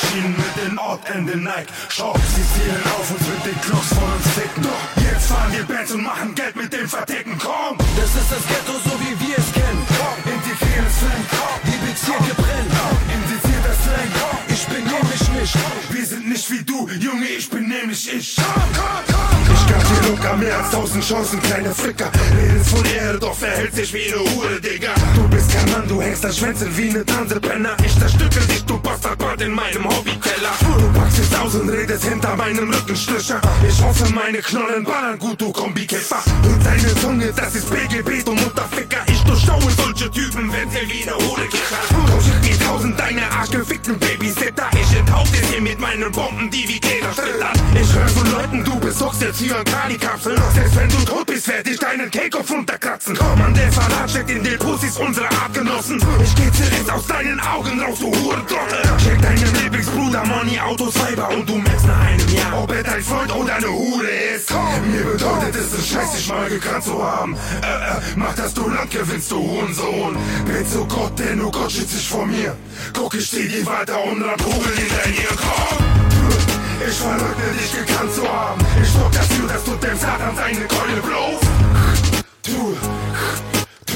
sind 0.00 0.10
Geldmaschinen 0.12 0.36
mit 0.36 0.70
den 0.70 0.78
Ortende 0.78 1.36
Nike. 1.36 1.68
Shops, 1.88 2.20
sie 2.34 2.44
zielen 2.54 2.82
auf 2.98 3.10
uns 3.10 3.20
mit 3.28 3.44
den 3.46 3.60
Klocks 3.60 3.88
von 3.88 4.04
uns 4.04 4.26
ficken. 4.34 4.62
Doch 4.62 5.02
jetzt 5.02 5.26
fahren 5.26 5.52
wir 5.52 5.64
Bands 5.64 5.92
und 5.92 6.02
machen 6.02 6.34
Geld 6.34 6.56
mit 6.56 6.72
dem 6.72 6.88
Verticken. 6.88 7.36
Komm, 7.38 7.76
Das 7.96 8.10
ist 8.14 8.30
das 8.30 8.44
Ghetto, 8.48 8.72
so 8.84 8.92
wie 9.00 9.14
wir 9.20 9.38
es 9.38 9.52
kennen. 9.52 9.82
integrierendes 10.24 10.96
Slang. 10.98 11.24
Die 11.64 11.78
Bezirke 11.86 12.34
brennen. 12.34 12.70
Indizierter 13.14 13.74
Slang. 13.82 14.10
Ich 14.48 14.66
bin 14.66 14.84
nämlich 14.84 15.28
nicht. 15.40 15.54
Wir 15.90 16.06
sind 16.06 16.28
nicht 16.28 16.50
wie 16.50 16.62
du, 16.64 16.88
Junge, 16.98 17.26
ich 17.26 17.48
bin 17.50 17.68
nämlich 17.68 18.12
ich. 18.12 18.36
Komm, 18.36 18.62
komm, 18.76 19.04
komm. 19.06 19.54
Ich 19.54 19.66
gab 19.72 19.82
dir 19.88 20.08
locker 20.10 20.36
mehr 20.36 20.58
als 20.58 20.70
tausend 20.70 21.04
Chancen, 21.04 21.40
kleine 21.42 21.74
Fricker. 21.74 22.10
Redest 22.36 22.70
von 22.70 22.84
Ehre, 22.84 23.18
doch 23.18 23.34
verhält 23.36 23.74
sich 23.74 23.92
wie 23.92 24.12
eine 24.12 24.20
Hure, 24.30 24.60
Digga. 24.60 24.90
Du 25.14 25.22
du 26.00 26.06
hängst 26.06 26.24
an 26.24 26.32
Schwänzen 26.32 26.76
wie 26.76 26.90
eine 26.90 27.04
Tanzepenner. 27.04 27.76
Ich 27.84 27.98
zerstücke 27.98 28.40
dich, 28.46 28.64
du 28.64 28.78
Bastardbart 28.78 29.40
in 29.42 29.52
meinem 29.52 29.84
Hobbykeller. 29.84 30.52
Du 30.60 30.98
packst 30.98 31.18
es 31.18 31.38
aus 31.38 31.54
und 31.54 31.68
redest 31.68 32.04
hinter 32.04 32.36
meinem 32.36 32.70
Rückenstricher. 32.70 33.40
Ich 33.68 33.82
hoffe, 33.82 34.12
meine 34.14 34.38
Knollen 34.38 34.84
ballern 34.84 35.18
gut, 35.18 35.40
du 35.40 35.52
Kombikiffer. 35.52 36.22
Und 36.44 36.64
deine 36.64 36.94
Zunge, 36.96 37.32
das 37.36 37.54
ist 37.54 37.70
BGB, 37.70 38.24
du 38.24 38.32
Mutterficker. 38.32 39.02
Ich 39.06 39.20
durchschaue 39.24 39.70
solche 39.76 40.10
Typen, 40.10 40.50
wenn 40.52 40.70
sie 40.70 40.88
wie 40.88 41.02
eine 41.02 41.16
Hure 41.16 41.46
kichern. 41.46 42.06
Doch 42.06 42.26
ich 42.26 42.48
geh 42.48 42.64
tausend 42.64 42.98
deine 42.98 43.30
arschgefickten 43.30 43.98
Babysitter. 43.98 44.68
Ich 44.72 44.98
enthaupte 44.98 45.38
sie 45.52 45.60
mit 45.60 45.78
meinen 45.78 46.10
Bomben, 46.12 46.50
die 46.50 46.66
wie 46.68 46.80
Täter 46.80 47.12
schlittern. 47.12 47.60
Ich 47.74 47.94
höre 47.94 48.08
von 48.08 48.32
Leuten, 48.32 48.64
du 48.64 48.78
besorgst 48.80 49.22
jetzt 49.22 49.38
hier 49.38 49.62
Kali-Kapsel. 49.64 50.36
Selbst 50.54 50.76
wenn 50.76 50.88
du 50.88 50.96
tot 51.04 51.26
bist, 51.26 51.46
werd 51.48 51.68
ich 51.68 51.78
deinen 51.78 52.10
Kehlkopf 52.10 52.50
runterkratzen. 52.50 53.16
Komm 53.16 53.42
an, 53.42 53.54
der 53.54 53.70
Verrat 53.70 54.10
steckt 54.10 54.30
in 54.30 54.42
den 54.42 54.58
Pussys 54.58 54.96
unserer 54.96 55.30
Artgenossen. 55.42 55.89
Ich 55.90 56.34
geh 56.36 56.50
direkt 56.50 56.88
aus 56.88 57.04
deinen 57.06 57.40
Augen 57.40 57.80
raus, 57.80 57.98
du 57.98 58.06
Hurentrottel. 58.06 58.80
Check 58.98 59.20
deinen 59.22 59.54
Lieblingsbruder, 59.60 60.24
Money, 60.24 60.60
Autos, 60.60 60.94
Weiber 61.00 61.30
und 61.30 61.48
du 61.48 61.56
merkst 61.56 61.86
nach 61.86 62.00
einem 62.00 62.28
Jahr, 62.28 62.62
ob 62.62 62.72
er 62.72 62.84
dein 62.84 63.02
Freund 63.02 63.34
oder 63.34 63.54
eine 63.56 63.68
Hure 63.68 64.06
ist. 64.36 64.50
Mir 64.50 65.04
bedeutet 65.04 65.56
es 65.56 65.74
einen 65.74 65.82
Scheiß, 65.82 66.12
dich 66.12 66.28
mal 66.28 66.48
gekannt 66.48 66.84
zu 66.84 67.02
haben. 67.02 67.34
Äh, 67.34 67.66
äh, 67.66 68.00
mach, 68.14 68.34
dass 68.36 68.54
du 68.54 68.68
Land 68.68 68.90
gewinnst, 68.92 69.32
du 69.32 69.38
Hurensohn. 69.38 70.16
Bitte 70.44 70.64
zu 70.64 70.84
Gott, 70.86 71.18
denn 71.18 71.38
nur 71.38 71.50
Gott 71.50 71.72
schützt 71.72 71.92
dich 71.92 72.08
vor 72.08 72.24
mir. 72.24 72.56
Guck, 72.92 73.14
ich 73.14 73.26
steh 73.26 73.48
dir 73.48 73.66
weiter 73.66 74.04
und 74.04 74.22
ran 74.22 74.38
Kugel 74.38 74.76
hinter 74.76 75.08
ihr 75.08 75.36
Komm! 75.36 75.84
Ich 76.88 76.96
verleugne 76.96 77.52
dich 77.58 77.72
gekannt 77.72 78.14
zu 78.14 78.22
haben. 78.22 78.60
Ich 78.80 78.88
sorg 78.88 79.12
dafür, 79.12 79.48
dass 79.48 79.64
du 79.64 79.72
dem 79.72 79.98
Satan 79.98 80.36
seine 80.36 80.66
Keule 80.66 81.00
bloß. 81.02 81.40
Du, 82.46 82.76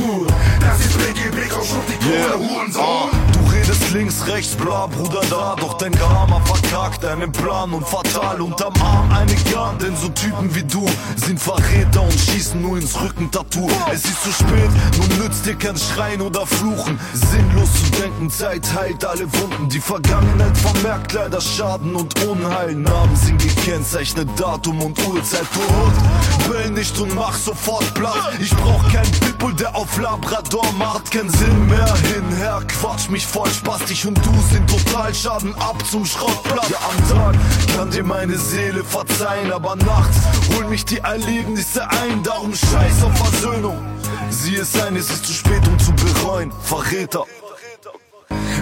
du, 0.04 0.26
das 0.60 0.80
ist 0.80 0.98
BGB, 0.98 1.48
komm 1.48 1.64
schon 1.64 1.80
die 1.88 1.98
Kohle, 2.04 2.38
Hurensohn. 2.38 3.23
Du 3.64 3.70
redest 3.70 3.92
links, 3.92 4.26
rechts, 4.26 4.54
bla, 4.56 4.86
Bruder 4.86 5.20
da. 5.30 5.56
Doch 5.58 5.78
dein 5.78 5.92
Geheimer 5.92 6.40
verkackt 6.44 7.04
einen 7.04 7.32
Plan 7.32 7.72
und 7.72 7.86
fatal 7.86 8.40
unterm 8.40 8.74
Arm 8.80 9.10
eine 9.10 9.34
Gun. 9.34 9.78
Denn 9.80 9.96
so 9.96 10.08
Typen 10.08 10.54
wie 10.54 10.64
du 10.64 10.84
sind 11.16 11.40
Verräter 11.40 12.02
und 12.02 12.12
schießen 12.12 12.60
nur 12.60 12.76
ins 12.76 13.00
Rückentattoo. 13.00 13.68
Es 13.92 14.04
ist 14.04 14.22
zu 14.22 14.32
spät, 14.32 14.70
nun 14.98 15.18
nützt 15.18 15.46
dir 15.46 15.54
kein 15.54 15.76
Schreien 15.76 16.20
oder 16.20 16.46
Fluchen. 16.46 16.98
Sinnlos 17.14 17.72
zu 17.72 18.02
denken, 18.02 18.30
Zeit 18.30 18.66
heilt 18.74 19.04
alle 19.04 19.32
Wunden. 19.32 19.68
Die 19.68 19.80
Vergangenheit 19.80 20.56
vermerkt 20.58 21.12
leider 21.12 21.40
Schaden 21.40 21.96
und 21.96 22.22
Unheil. 22.24 22.74
Namen 22.74 23.16
sind 23.16 23.40
gekennzeichnet, 23.42 24.28
Datum 24.36 24.80
und 24.82 24.98
Uhrzeit. 25.06 25.46
Tot, 25.54 26.50
bell 26.50 26.70
nicht 26.70 26.98
und 26.98 27.14
mach 27.14 27.34
sofort 27.34 27.94
Platz. 27.94 28.34
Ich 28.40 28.54
brauch 28.54 28.92
keinen 28.92 29.12
Pitbull, 29.12 29.54
der 29.54 29.74
auf 29.74 29.98
Labrador 29.98 30.70
macht. 30.78 31.10
Kein 31.10 31.30
Sinn 31.30 31.66
mehr 31.66 31.94
hinher, 32.14 32.62
quatsch 32.68 33.08
mich 33.08 33.26
voll 33.26 33.53
spastisch 33.54 34.04
und 34.06 34.18
du 34.18 34.32
sind 34.50 34.68
total 34.68 35.14
Schaden 35.14 35.54
ab 35.56 35.82
zum 35.90 36.04
Schrottplatz. 36.04 36.68
Ja, 36.70 36.78
am 36.90 37.08
Tag 37.08 37.34
kann 37.76 37.90
dir 37.90 38.04
meine 38.04 38.36
Seele 38.36 38.84
verzeihen, 38.84 39.52
aber 39.52 39.76
nachts 39.76 40.18
holen 40.52 40.68
mich 40.68 40.84
die 40.84 40.98
Erlebnisse 40.98 41.88
ein. 41.88 42.22
Darum 42.22 42.54
scheiß 42.54 43.04
auf 43.04 43.16
Versöhnung. 43.16 43.78
Sieh 44.30 44.56
es 44.56 44.80
ein, 44.82 44.96
es 44.96 45.10
ist 45.10 45.26
zu 45.26 45.32
spät, 45.32 45.66
um 45.68 45.78
zu 45.78 45.92
bereuen. 45.92 46.52
Verräter. 46.62 47.24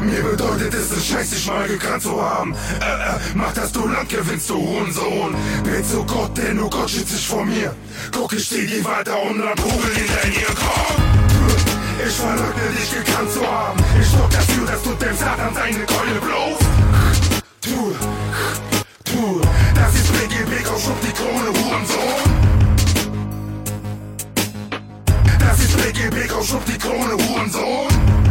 Mir 0.03 0.23
bedeutet 0.23 0.75
es, 0.75 0.91
es 0.91 1.07
scheiß 1.07 1.31
dich 1.31 1.47
mal 1.47 1.69
gekannt 1.69 2.03
zu 2.03 2.21
haben. 2.21 2.55
Äh, 2.81 2.85
äh, 2.85 3.19
mach, 3.35 3.53
dass 3.55 3.73
du 3.73 3.87
Land 3.87 4.09
gewinnst, 4.09 4.51
du 4.51 4.57
Hurensohn. 4.57 5.35
Bet 5.65 5.87
zu 5.87 6.05
Gott, 6.05 6.37
denn 6.37 6.57
nur 6.57 6.71
Gott 6.71 6.91
schützt 6.91 7.13
dich 7.13 7.27
vor 7.27 7.45
mir. 7.45 7.75
Guck, 8.11 8.33
ich 8.33 8.45
steh 8.45 8.67
dir 8.67 8.85
weiter 8.85 9.23
und 9.23 9.39
dann 9.39 9.57
Kugel 9.57 9.93
in 10.25 10.33
ihren 10.33 10.55
Kopf. 10.55 11.22
Ich 12.05 12.15
verleugne 12.15 12.69
dich 12.77 12.91
gekannt 12.91 13.31
zu 13.31 13.47
haben. 13.47 13.79
Ich 14.01 14.09
sorg 14.09 14.31
dafür, 14.31 14.67
dass 14.67 14.83
du 14.83 14.91
dem 14.95 15.17
Satan 15.17 15.55
seine 15.55 15.85
Keule 15.87 16.21
bloß. 16.21 16.59
Tu, 17.61 17.95
tu, 19.05 19.41
das 19.75 19.95
ist 19.95 20.13
BGB, 20.13 20.65
komm, 20.65 20.81
schub 20.81 21.01
die 21.01 21.13
Krone, 21.13 21.47
Hurensohn. 21.47 22.33
Das 25.39 25.59
ist 25.61 25.77
BGB, 25.77 26.29
komm, 26.29 26.45
schub 26.45 26.65
die 26.67 26.79
Krone, 26.79 27.13
Hurensohn. 27.13 28.22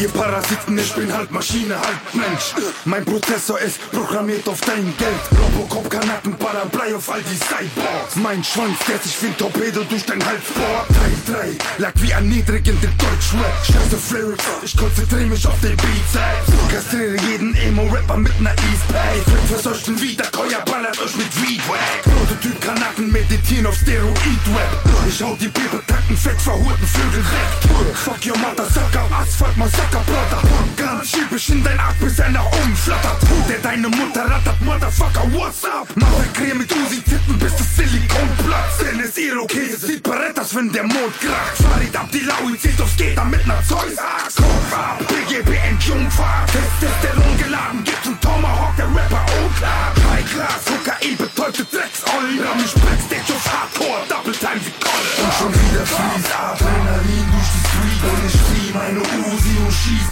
Ihr 0.00 0.08
Parasiten, 0.08 0.78
ich 0.78 0.94
bin 0.94 1.12
halt 1.12 1.30
Maschine, 1.30 1.74
halt 1.74 2.14
Mensch. 2.14 2.54
Mein 2.86 3.04
Prozessor 3.04 3.58
ist 3.60 3.78
programmiert 3.92 4.48
auf 4.48 4.58
dein 4.62 4.94
Geld. 4.96 5.20
Robocop, 5.38 5.90
Kanaken, 5.90 6.38
ballern 6.38 6.70
Blei 6.70 6.94
auf 6.94 7.10
all 7.10 7.20
die 7.20 7.36
Cyborgs. 7.36 8.16
Mein 8.16 8.42
Schwanz, 8.42 8.78
der 8.88 8.98
sich 8.98 9.22
wie 9.22 9.26
ein 9.26 9.36
Torpedo 9.36 9.84
durch 9.84 10.06
dein 10.06 10.24
Hals 10.24 10.40
bohrt. 10.54 10.88
Teil 10.88 11.56
3, 11.76 11.82
lag 11.82 11.92
wie 11.96 12.12
erniedrigende 12.12 12.88
Deutschrap. 12.96 13.52
Scheiße 13.62 14.14
Lyrics, 14.14 14.44
ich 14.62 14.74
konzentriere 14.74 15.26
mich 15.26 15.46
auf 15.46 15.60
den 15.60 15.76
Beat. 15.76 16.70
Kastriere 16.70 17.16
jeden 17.28 17.54
Emo-Rapper 17.54 18.16
mit 18.16 18.40
ner 18.40 18.52
East-Pay. 18.52 19.48
Verseuchten 19.48 20.00
Wiederkäuer, 20.00 20.60
ballert 20.64 20.98
euch 20.98 21.14
mit 21.16 21.42
Weed-Wack. 21.42 22.02
Prototyp 22.04 22.58
Kanaken 22.62 23.12
meditieren 23.12 23.66
auf 23.66 23.76
Steroid-Rap. 23.76 24.80
Ich 25.06 25.22
hau 25.22 25.36
die 25.38 25.48
Bibeltacken 25.48 26.16
fett 26.16 26.40
verhurten 26.40 26.86
Vögel 26.86 27.24
weg. 27.24 27.96
Fuck 27.96 28.24
your 28.24 28.38
mother, 28.38 28.64
Sucker, 28.70 29.04
Asphalt, 29.10 29.56
Massaker, 29.56 29.89
Brother. 29.98 30.42
Ganz 30.76 31.10
schieb 31.10 31.30
ich 31.34 31.48
in 31.50 31.62
dein 31.64 31.78
Arsch, 31.78 31.98
bis 31.98 32.18
er 32.18 32.30
nach 32.30 32.46
oben 32.46 32.76
flattert. 32.76 33.18
Der 33.48 33.58
deine 33.58 33.88
Mutter 33.88 34.24
rattert, 34.24 34.60
Motherfucker, 34.62 35.24
what's 35.32 35.64
up? 35.64 35.88
Massakrier 35.96 36.54
mit 36.54 36.70
Uzi 36.70 37.02
Titten, 37.02 37.38
bis 37.38 37.56
das 37.56 37.76
Silikon 37.76 38.28
platzt. 38.46 38.80
Denn 38.80 39.00
es 39.00 39.16
Irokese 39.18 39.86
sieht 39.86 40.02
Berettas, 40.02 40.54
wenn 40.54 40.70
der 40.72 40.84
Mond 40.84 41.14
kracht. 41.20 41.56
Farid 41.58 41.96
Abdilaui 41.96 42.58
zieht 42.58 42.80
aufs 42.80 42.96
Gitter 42.96 43.24
mit 43.24 43.46
ner 43.46 43.62
Zeus-Axt. 43.66 44.36
Kopf 44.36 44.72
ab, 44.72 44.98
BGB 45.08 45.56
Entjungfahrt. 45.68 46.50
Testosteron 46.50 47.36
geladen, 47.38 47.84
gibt's 47.84 48.06
einen 48.06 48.20
Tomahawk, 48.20 48.76
der 48.76 48.86
Rapper 48.86 49.24
unklar. 49.42 49.92
High 50.12 50.30
Class, 50.32 50.64
Kokain, 50.66 51.16
betäubte 51.16 51.64
Drecksollen. 51.64 52.38
Rami 52.40 52.62
Backstage 52.62 53.32
auf 53.34 53.46
Hardcore, 53.52 54.02
Double 54.08 54.34
Time 54.34 54.60
wie 54.64 54.74
Kolle. 54.78 55.10
Und 55.18 55.32
schon 55.34 55.52
wieder 55.52 55.84
fließt 55.84 56.30
Adrenalin 56.30 57.26
durch 57.32 57.50
die 57.50 57.62
Street. 57.66 58.02
Und 58.10 58.22
ich 58.26 58.36
flieh 58.40 58.70
meine 58.72 59.00
Uzi 59.00 59.29
und 59.70 59.76
schieß. 59.76 60.08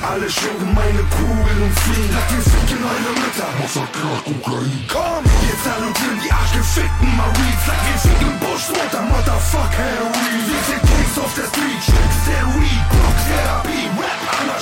Alle 0.00 0.28
schwingen 0.30 0.74
meine 0.74 1.02
Kugeln 1.14 1.60
und 1.66 1.74
fliehen. 1.80 2.10
Lass 2.12 2.28
wir 2.32 2.44
ficken 2.52 2.80
eure 2.92 3.12
Mütter. 3.20 3.50
Massaker, 3.60 4.16
Kokain. 4.24 4.72
Komm, 4.88 5.24
jetzt 5.48 5.64
salutieren 5.64 6.18
die 6.24 6.32
arschgefickten 6.32 7.10
Marines. 7.16 7.60
Sag 7.66 7.80
wir 7.88 7.98
ficken 8.04 8.32
Bushwater, 8.40 9.02
Motherfuck, 9.12 9.72
Heroin. 9.80 10.40
Wir 10.48 10.62
sind 10.68 10.82
Kings 10.88 11.16
of 11.24 11.32
the 11.36 11.44
Street. 11.50 11.82
Steroid, 12.20 12.80
Therapie, 13.28 13.88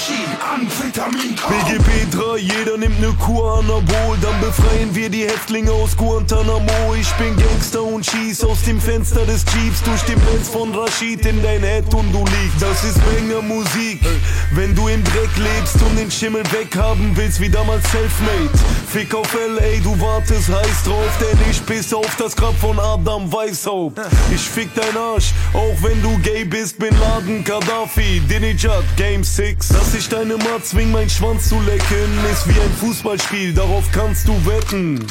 Anarchie, 0.03 0.25
Amphetamin. 0.53 1.37
BGB 1.37 2.11
3, 2.11 2.39
jeder 2.39 2.77
nimmt 2.77 3.01
ne 3.01 3.13
Kur 3.21 3.59
Anabol, 3.59 4.17
dann 4.21 4.41
befreien 4.41 4.95
wir 4.95 5.09
die 5.09 5.25
Häftlinge 5.25 5.71
aus 5.71 5.97
Guantanamo. 5.97 6.95
Ich 6.99 7.11
bin 7.13 7.37
Gangster 7.37 7.83
und 7.83 8.05
schieß 8.05 8.45
aus 8.45 8.63
dem 8.63 8.81
Fenster 8.81 9.25
des 9.27 9.45
Jeeps 9.55 9.83
durch 9.83 10.03
den 10.03 10.19
Benz 10.21 10.49
von 10.49 10.75
Rashid 10.75 11.25
in 11.27 11.41
dein 11.43 11.63
Head 11.63 11.95
und 11.95 12.13
du 12.13 12.19
liegst. 12.19 12.61
Das 12.61 12.83
ist 12.85 12.99
Banger 13.05 13.43
Musik. 13.43 14.01
Wenn 14.53 14.75
du 14.75 14.89
im 14.89 15.05
Dreck 15.05 15.31
lebst 15.37 15.81
und 15.83 15.97
den 15.97 16.11
Schimmel 16.11 16.43
weghaben 16.51 17.17
willst, 17.17 17.41
wie 17.41 17.49
damals 17.49 17.89
Selfmade. 17.91 18.51
Fick 18.89 19.15
auf 19.15 19.33
LA, 19.35 19.81
du 19.83 19.99
wartest 20.01 20.49
heiß 20.49 20.85
drauf, 20.85 21.19
denn 21.21 21.39
ich 21.51 21.65
piss 21.65 21.95
auf 21.95 22.17
das 22.17 22.35
Grab 22.35 22.55
von 22.59 22.79
Adam 22.79 23.33
Weishaupt. 23.33 24.01
Ich 24.35 24.43
fick 24.43 24.75
dein 24.75 24.97
Arsch, 24.97 25.33
auch 25.55 25.77
wenn 25.83 26.03
du 26.03 26.19
gay 26.19 26.45
bist, 26.45 26.79
Bin 26.79 26.95
Laden, 26.99 27.45
Gaddafi, 27.45 28.21
Dinijad, 28.29 28.85
Game 28.97 29.23
6. 29.23 29.69
Dass 29.93 30.01
ich 30.01 30.09
deine 30.09 30.39
Mat 30.39 30.65
zwing, 30.65 30.91
mein 30.91 31.11
Schwanz 31.11 31.51
zu 31.51 31.61
lecken, 31.61 32.09
ist 32.33 32.49
wie 32.49 32.59
ein 32.59 32.73
Fußballspiel, 32.81 33.53
darauf 33.53 33.85
kannst 33.93 34.27
du 34.27 34.33
wetten. 34.47 35.07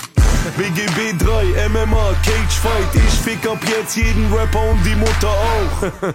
BGB 0.57 1.23
3, 1.23 1.69
MMA, 1.69 2.15
Cage 2.25 2.55
Fight, 2.59 2.89
ich 2.95 3.13
fick 3.19 3.47
ab 3.47 3.59
jetzt 3.77 3.95
jeden 3.95 4.33
Rapper 4.33 4.71
und 4.71 4.83
die 4.83 4.95
Mutter 4.95 5.29
auch. 5.29 6.13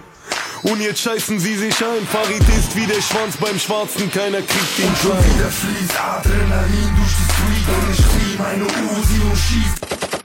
Und 0.69 0.81
jetzt 0.81 0.99
scheißen 0.99 1.39
sie 1.39 1.55
sich 1.55 1.75
ein, 1.81 2.05
Farid 2.11 2.41
ist 2.41 2.75
wie 2.75 2.85
der 2.87 3.01
Schwanz 3.01 3.37
beim 3.37 3.57
Schwarzen, 3.57 4.11
keiner 4.11 4.39
kriegt 4.39 4.79
ihn 4.79 4.93
klein. 4.99 5.23
wieder 5.23 5.49
fließt 5.49 6.01
Adrenalin 6.01 6.95
durch 6.97 7.13
die 7.15 7.27
Street 7.31 7.67
und 7.69 8.33
ich 8.33 8.39
meine 8.39 8.63
Uzi 8.65 9.21
und 9.21 9.37
schieß. 9.37 10.16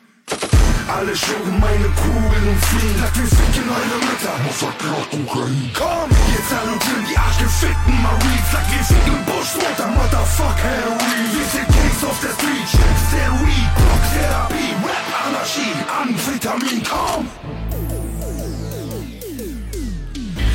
Alle 0.94 1.16
schwingen 1.16 1.58
meine 1.58 1.88
Kugeln 1.96 2.48
und 2.48 2.64
fliehen. 2.66 2.96
Sag, 3.00 3.16
wir 3.16 3.26
ficken 3.26 3.68
eure 3.68 3.98
Mütter. 4.04 4.36
Massaker, 4.44 5.00
Kokain. 5.10 5.70
Komm, 5.72 6.10
jetzt 6.34 6.50
salutieren 6.50 7.06
die 7.08 7.16
arschgefickten 7.16 7.96
Marines. 8.02 8.46
Sag, 8.52 8.66
wir 8.68 8.84
ficken 8.84 9.18
Bushwater, 9.24 9.88
Motherfuck, 9.88 10.58
Heroin. 10.60 11.24
Wir 11.32 11.46
sind 11.48 11.68
Kings 11.72 12.04
of 12.04 12.16
the 12.20 12.28
Street. 12.36 12.68
Steroid, 13.08 13.68
Therapie, 14.12 14.72
Rap, 14.84 15.08
Anarchie, 15.26 15.72
Amphetamin, 15.88 16.82
komm. 16.84 17.61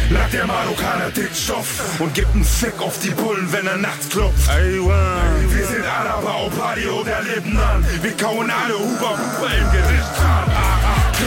Lag 0.10 0.30
der 0.32 0.48
Marokkaner 0.48 1.12
Dickstoff 1.12 2.00
und 2.00 2.14
gibt 2.14 2.34
einen 2.34 2.46
Fick 2.46 2.80
auf 2.80 2.98
die 3.00 3.10
Bullen, 3.10 3.52
wenn 3.52 3.68
er 3.68 3.78
nachts 3.78 4.08
klopft. 4.08 4.48
Wir 4.48 5.68
sind 5.68 5.86
Araber, 5.86 6.50
Party 6.58 6.88
oder 6.88 7.22
Lebanon. 7.24 7.86
Wir 8.02 8.16
kauen 8.16 8.50
alle 8.50 8.80
Huber, 8.80 9.18
Huber 9.18 9.50
im 9.60 9.72
Gericht 9.72 10.77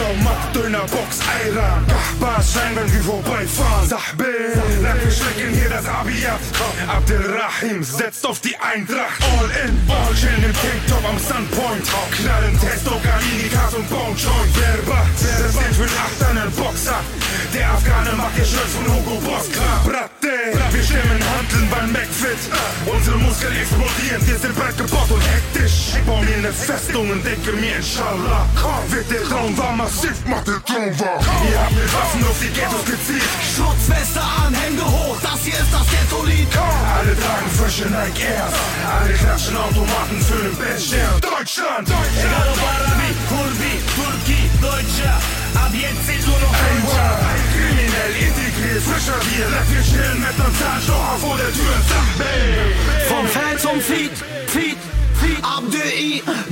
Klaumack, 0.01 0.53
Döner, 0.53 0.85
Box, 0.89 1.19
Ayran. 1.29 1.85
Bars 2.19 2.53
sein, 2.53 2.75
wenn 2.75 2.91
wir 2.91 3.01
vorbeifahren. 3.01 3.87
Sahbe, 3.87 4.33
lass 4.81 5.03
wir 5.03 5.11
schlecken 5.11 5.53
hier 5.53 5.69
das 5.69 5.85
Abiyat. 5.85 6.41
Abdelrahim 6.87 7.83
setzt 7.83 8.25
auf 8.25 8.39
die 8.39 8.55
Eintracht. 8.57 9.21
All 9.21 9.49
in, 9.63 9.77
all 9.87 10.13
chillen 10.15 10.43
im 10.43 10.53
Tanktop 10.53 11.05
am 11.07 11.19
Sunpoint. 11.19 11.85
Knallen 12.17 12.59
Testo, 12.59 12.99
Galinikas 13.03 13.73
und 13.75 13.87
Bone 13.89 14.17
Joint. 14.17 14.51
Verba, 14.57 15.05
das 15.21 15.53
steht 15.53 15.75
für 15.75 15.89
Acht 16.01 16.21
den 16.35 16.51
Boxer. 16.51 16.99
Der 17.53 17.69
Afghane 17.69 18.15
macht 18.15 18.37
ihr 18.37 18.45
Schulz 18.45 18.71
von 18.73 18.85
Hugo 18.87 19.19
Boss 19.21 19.51
klar. 19.51 19.81
Bratte, 19.83 20.33
wir 20.71 20.83
stemmen 20.83 21.19
Handeln 21.19 21.69
beim 21.69 21.91
McFit. 21.91 22.39
Unsere 22.85 23.17
Muskeln 23.17 23.55
explodieren, 23.55 24.25
wir 24.25 24.37
sind 24.37 24.55
breit 24.55 24.77
gebaut 24.77 25.11
und 25.11 25.21
hektisch. 25.21 25.93
Bau 26.07 26.21
mir 26.21 26.37
ne 26.37 26.53
Festung 26.53 27.09
und 27.11 27.25
denke 27.25 27.51
mir, 27.53 27.75
inshallah. 27.75 28.47
Komm, 28.55 28.91
wird 28.91 29.11
der 29.11 29.23
Traum 29.23 29.57
war 29.57 29.75
massiv, 29.91 30.25
macht 30.25 30.47
der 30.47 30.63
Traum 30.63 30.99
wahr. 30.99 31.19
Ihr 31.51 31.59
habt 31.59 31.75
mit 31.75 31.93
Waffen 31.93 32.23
auf 32.23 32.39
die 32.39 32.51
Ghettos 32.55 32.85
gezielt. 32.85 33.31
Schutzweste 33.43 34.21
an, 34.21 34.53
Hände 34.53 34.85
hoch, 34.85 35.17
das 35.21 35.39
hier 35.43 35.59
ist 35.59 35.71
das 35.71 35.85
Ghetto-Lied. 35.91 36.47
Alle 36.95 37.13
tragen 37.19 37.49
frische 37.57 37.87
Nike 37.91 38.23
Airs. 38.23 38.55
Alle 38.87 39.13
klatschen 39.13 39.57
Automaten 39.57 40.19
für 40.21 40.41
den 40.43 40.55
Beststern. 40.55 41.19
Deutschland, 41.21 41.87
Egal 41.87 42.47
ob 42.51 42.61
Arabi, 42.63 43.11
Kurdi, 43.27 43.73
Turki, 43.95 44.39
Deutscher, 44.61 45.15
ab 45.59 45.73
jetzt 45.73 46.03
sind 46.07 46.23
nur 46.27 46.39
noch 46.39 46.55
Deutscher. 46.55 47.11
Kriminell 47.51 48.13
integriert, 48.15 48.83
frischer 48.87 49.19
Bier. 49.27 49.47
Lass 49.51 49.67
wir 49.71 49.83
chillen 49.83 50.19
mit 50.19 50.35
nem 50.39 50.53
Zahnstocher 50.55 51.17
vor 51.19 51.37
der 51.37 51.51
Tür. 51.51 51.75
Vom 53.09 53.27
Fan 53.27 53.57
zum 53.59 53.79
Feed, 53.81 54.15
Feed, 54.47 54.77
Feed. 55.20 55.38
Am 55.42 55.70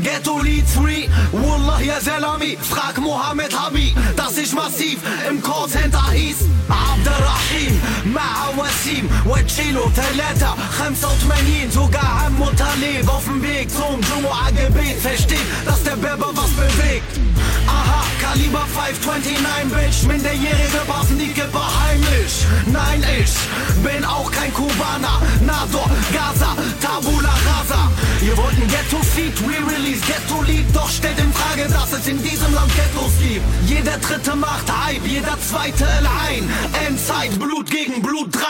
Ghetto-Lied 0.02 0.64
3 0.74 1.08
Wallah 1.32 1.80
ya 1.80 2.00
Salami 2.00 2.56
Frag 2.60 2.98
Mohammed 2.98 3.52
Habi 3.58 3.94
Dass 4.16 4.36
ich 4.38 4.52
massiv 4.52 4.98
im 5.28 5.42
Callcenter 5.42 6.10
hieß 6.12 6.48
Abderrahim 6.68 7.80
مع 8.04 8.48
وسيم 8.58 9.08
وتشيلو 9.26 9.90
ثلاثة 9.96 10.54
خمسة 10.70 11.08
وثمانين 11.08 11.70
sogar 11.70 12.20
Ham 12.20 12.40
und 12.40 12.58
Talib 12.58 13.08
auf 13.08 13.24
dem 13.24 13.42
Weg 13.42 13.70
zum 13.70 14.00
Jumu'ah-Gebet 14.00 15.00
Versteht, 15.00 15.46
dass 15.64 15.82
der 15.82 15.96
Berber 15.96 16.30
was 16.34 16.50
bewegt 16.50 17.18
Aha, 17.66 18.04
Kaliber 18.20 18.66
529 18.66 19.72
Bitch 19.72 20.02
Minderjährige 20.08 20.82
passen 20.86 21.18
die 21.18 21.32
Kippe 21.32 21.62
heimlich 21.80 22.34
Nein, 22.66 23.04
ich 23.20 23.34
bin 23.82 24.04
auch 24.04 24.30
kein 24.30 24.52
Kubaner 24.52 25.20
Nador, 25.40 25.90
Gaza, 26.12 26.56
Tabula 26.80 27.34
Rasa 27.48 27.90
Ihr 28.21 28.35
wollt 28.35 28.51
ein 28.51 28.67
Ghetto-Feed, 28.67 29.33
Re-Release, 29.47 30.01
Ghetto-Lied 30.05 30.65
Doch 30.73 30.89
stellt 30.89 31.17
in 31.19 31.31
Frage, 31.31 31.69
dass 31.69 31.93
es 31.93 32.05
in 32.07 32.21
diesem 32.21 32.53
Land 32.53 32.71
Ghettos 32.75 33.13
gibt 33.21 33.45
Jeder 33.65 33.97
dritte 33.97 34.35
macht 34.35 34.67
Hype, 34.67 35.05
jeder 35.05 35.37
zweite 35.39 35.87
allein 35.87 36.49
Endzeit, 36.85 37.39
Blut 37.39 37.69
gegen 37.71 38.01
Blut 38.01 38.35
3 38.35 38.41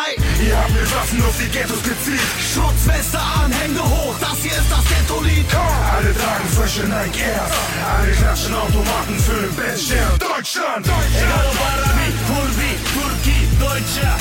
Ihr 0.43 0.57
habt 0.57 0.71
mit 0.73 0.95
Waffen 0.95 1.21
auf 1.21 1.35
die 1.37 1.49
Ghettos 1.49 1.83
gezielt. 1.83 2.29
Schutzweste 2.39 3.19
an, 3.19 3.51
Hände 3.51 3.83
hoch, 3.83 4.15
das 4.19 4.37
hier 4.41 4.57
ist 4.57 4.71
das 4.71 4.83
Ghetto-Lied 4.89 5.45
Alle 5.53 6.13
tragen 6.15 6.49
frische 6.55 6.87
Nike 6.87 7.21
Airs. 7.21 7.53
Alle 7.85 8.11
klatschen 8.13 8.55
Automaten 8.55 9.19
für 9.19 9.41
den 9.41 9.55
Beststern. 9.55 10.17
Deutschland! 10.17 10.85
Egal 10.87 11.45
ob 11.45 11.59
Arabi, 11.61 12.09
Kurdi, 12.25 12.71
Turki, 12.95 13.37
Deutscher, 13.59 14.17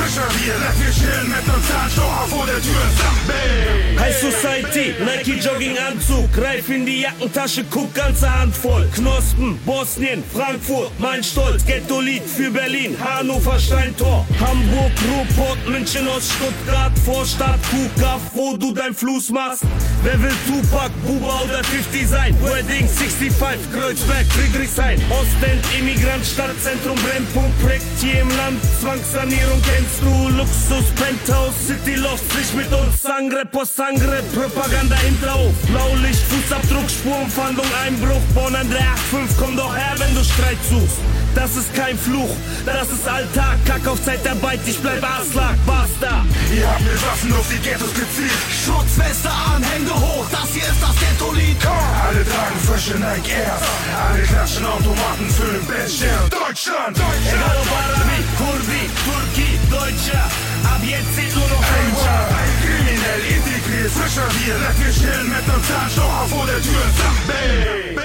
frischer 0.00 0.28
Bier. 0.38 0.54
Chillen 0.92 1.28
mit 1.28 1.46
nem 1.46 1.62
Zahnstocher 1.64 2.26
vor 2.28 2.46
der 2.46 2.60
Tür. 2.60 2.84
Bang! 3.26 3.98
High 4.00 4.16
Society, 4.18 4.94
Nike 5.04 5.38
Jogginganzug, 5.40 6.32
greif 6.32 6.68
in 6.70 6.86
die 6.86 7.02
Jackentasche, 7.02 7.64
guck 7.70 7.94
ganze 7.94 8.28
Hand 8.28 8.56
voll. 8.56 8.88
Knospen, 8.94 9.58
Bosnien, 9.66 10.24
Frankfurt, 10.32 10.90
mein 10.98 11.22
Stolz, 11.22 11.64
Ghetto-Lied 11.64 12.22
für 12.22 12.50
Berlin, 12.50 12.96
Hannover, 12.98 13.58
Steintor, 13.58 14.26
Hamburg, 14.40 14.92
Ruhrpott, 15.06 15.68
München, 15.68 16.08
aus 16.08 16.30
Stuttgart, 16.32 16.92
Vorstadt, 17.04 17.60
Kuhkaff, 17.70 18.22
wo 18.34 18.56
du 18.56 18.72
dein 18.72 18.94
Fluss 18.94 19.30
machst. 19.30 19.64
Wer 20.02 20.20
will 20.22 20.34
Tupac, 20.46 20.90
Buba 21.06 21.42
oder 21.44 21.62
50 21.62 22.08
sein? 22.08 22.34
Wedding 22.42 22.88
65, 22.88 23.70
Kreuzberg, 23.72 24.26
Friedrichshain, 24.32 25.00
Ostend, 25.10 25.62
Immigrant, 25.78 26.24
Stadtzentrum, 26.24 26.96
Brennpunkt, 26.96 27.62
prägt 27.62 27.84
hier 28.00 28.22
im 28.22 28.28
Land. 28.36 28.60
Zwangssanierung 28.80 29.60
kennst 29.62 29.89
du, 30.00 30.28
Luxus, 30.36 30.86
Penthouse, 30.96 31.54
City 31.66 31.94
Loft, 31.94 32.24
sich 32.32 32.52
mit 32.54 32.72
uns, 32.72 33.02
Sangre, 33.02 33.44
Post 33.46 33.76
Sangre, 33.76 34.22
Propaganda 34.34 34.96
hinterhof. 34.96 35.54
Blaulicht, 35.66 36.22
Fußabdruck, 36.28 36.88
Spurenfahndung, 36.88 37.66
Einbruch, 37.84 38.22
Bonn 38.34 38.54
an 38.54 38.68
der 38.70 38.94
85, 39.10 39.36
komm 39.38 39.56
doch 39.56 39.74
her, 39.74 39.94
wenn 39.98 40.14
du 40.14 40.22
Streit 40.22 40.58
suchst. 40.68 40.98
Das 41.34 41.56
ist 41.56 41.72
kein 41.74 41.96
Fluch, 41.96 42.34
das 42.66 42.90
ist 42.90 43.06
Alltag, 43.06 43.58
Kack 43.64 43.86
auf 43.86 44.02
Zeitarbeit, 44.04 44.60
ich 44.66 44.78
bleib 44.80 45.02
Aslak, 45.02 45.56
basta. 45.64 46.24
Ihr 46.52 46.68
habt 46.68 46.80
mit 46.80 47.00
Waffen 47.06 47.32
auf 47.32 47.46
die 47.48 47.58
Ghettos 47.58 47.94
gezielt. 47.94 48.40
Schutzweste 48.50 49.30
an, 49.30 49.62
Hände 49.62 49.94
hoch, 49.94 50.26
das 50.30 50.50
hier 50.52 50.66
ist 50.66 50.82
das 50.82 50.94
Ghetto-Lied 50.98 51.56
Alle 51.66 52.24
tragen 52.26 52.60
frische 52.66 52.98
Nike 52.98 53.30
Airs. 53.30 53.62
Alle 53.94 54.22
klatschen 54.22 54.66
Automaten 54.66 55.30
für 55.30 55.52
den 55.54 55.66
Beststern. 55.66 56.28
Deutschland! 56.30 56.98
Egal 56.98 57.56
ob 57.62 57.70
Arabi, 57.78 58.18
Kurdi, 58.36 58.82
Turki, 59.06 59.58
Deutscher, 59.70 60.26
ab 60.66 60.82
jetzt 60.82 61.14
sind 61.14 61.30
nur 61.34 61.46
noch 61.46 61.62
Deutscher. 61.62 62.20
Kriminell 62.60 63.22
integriert, 63.38 63.92
frischer 63.94 64.28
Bier. 64.34 64.56
Lass 64.58 64.76
wir 64.82 64.92
chillen 64.92 65.28
mit 65.30 65.46
nem 65.46 65.62
Zahnstocher 65.62 66.26
vor 66.28 66.46
der 66.46 66.60
Tür. 66.60 66.84
Bang! 67.26 68.00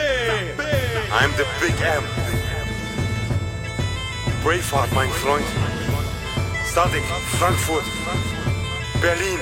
I'm 1.17 1.31
the 1.37 1.45
Big 1.59 1.79
M. 1.81 2.44
Braveheart, 4.45 4.93
mein 4.93 5.09
Freund. 5.09 5.43
Stadik, 6.69 7.01
Frankfurt, 7.39 7.83
Berlin. 9.01 9.39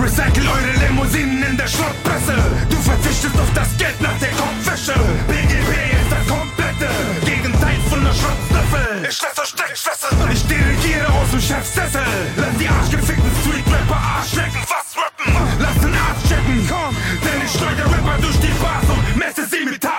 Recycle 0.00 0.48
eure 0.48 0.72
Limousinen 0.86 1.42
in 1.42 1.56
der 1.58 1.68
Schrottpresse. 1.68 2.32
Du 2.70 2.76
verzichtest 2.76 3.38
auf 3.38 3.52
das 3.54 3.76
Geld 3.76 4.00
nach 4.00 4.18
der 4.18 4.30
Kopfwäsche. 4.30 4.94
BGB 5.28 5.70
ist 6.00 6.10
das 6.10 6.26
komplette 6.26 6.88
Gegenteil 7.26 7.76
von 7.90 8.02
der 8.02 8.14
Schrottstöffel. 8.14 9.06
Ich 9.06 9.20
lass 9.20 9.38
euch. 9.38 10.32
Ich 10.32 10.46
dirigiere 10.46 11.08
aus 11.08 11.30
dem 11.30 11.40
Chefsessel. 11.42 12.08
Lass 12.36 12.56
die 12.56 12.68
arschgefickten 12.68 13.30
Street-Rapper 13.42 14.00
Arschlecken 14.16 14.62
fast 14.64 14.96
rappen. 14.96 15.36
Lass 15.58 15.78
den 15.82 15.92
Arzt 15.92 16.26
checken. 16.26 16.66
Komm, 16.66 16.96
denn 17.20 17.44
ich 17.44 17.52
schleudere 17.52 17.90
Rapper 17.92 18.16
durch 18.22 18.40
die 18.40 18.54
Bars 18.62 18.88
und 18.88 19.16
messe 19.18 19.44
sie 19.44 19.66
mit 19.66 19.78
Tabletten. 19.82 19.97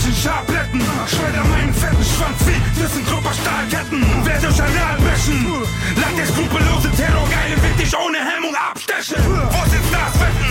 In 0.00 0.16
Schabletten. 0.16 0.80
Schleuder 1.06 1.44
meinen 1.44 1.74
fetten 1.74 2.02
Schwanz 2.02 2.40
wie 2.48 2.56
ThyssenKrupp 2.74 3.22
Stahlketten. 3.36 4.00
Werd 4.24 4.44
euch 4.44 4.60
Areal 4.60 4.96
brechen. 4.96 5.44
Lass 5.94 6.14
der 6.16 6.26
skrupellose 6.26 6.90
Terrorgeile 6.96 7.56
wird 7.62 7.78
dich 7.78 7.92
ohne 7.94 8.18
Hemmung 8.18 8.54
abstechen. 8.56 9.20
Wo 9.22 9.62
sind 9.70 9.84
das 9.92 10.14
Wetten? 10.18 10.50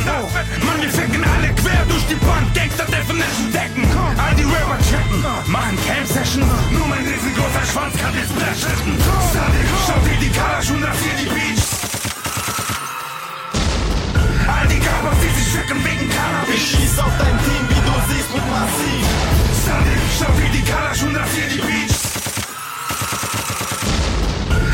Mann, 0.65 0.79
wir 0.79 0.89
ficken 0.89 1.23
alle 1.25 1.49
quer 1.59 1.83
durch 1.89 2.05
die 2.07 2.19
Band. 2.23 2.53
Gangster 2.53 2.85
Definition 2.85 3.51
decken. 3.51 3.83
All 4.21 4.35
die 4.35 4.45
Rapper 4.45 4.77
checken. 4.85 5.19
Machen 5.51 5.77
Camp 5.83 6.07
Session. 6.07 6.45
Nur 6.71 6.87
mein 6.87 7.03
riesengroßer 7.03 7.65
Schwanz 7.73 7.97
kann 7.97 8.13
den 8.13 8.29
Splash 8.29 8.63
retten. 8.69 8.95
Schaut 9.83 10.05
dir 10.05 10.19
die 10.21 10.29
Kalasch 10.29 10.69
und 10.69 10.83
rasier 10.85 11.15
die 11.19 11.29
Beach. 11.35 11.65
All 14.47 14.67
die 14.69 14.79
Gabers, 14.79 15.19
die 15.19 15.33
sich 15.35 15.49
ficken 15.51 15.83
wegen 15.83 16.07
Cannabis. 16.07 16.53
Ich 16.55 16.63
schieß 16.69 16.99
auf 16.99 17.13
dein 17.17 17.35
Team, 17.43 17.63
wie 17.67 17.81
du 17.81 17.95
siehst, 18.13 18.29
mit 18.31 18.45
Massiv. 18.47 19.18
Schau 20.17 20.31
wie 20.37 20.49
die 20.57 20.63
Kalasch 20.63 21.03
und 21.03 21.15
rasier 21.15 21.47
die 21.47 21.61
Beach. 21.61 21.95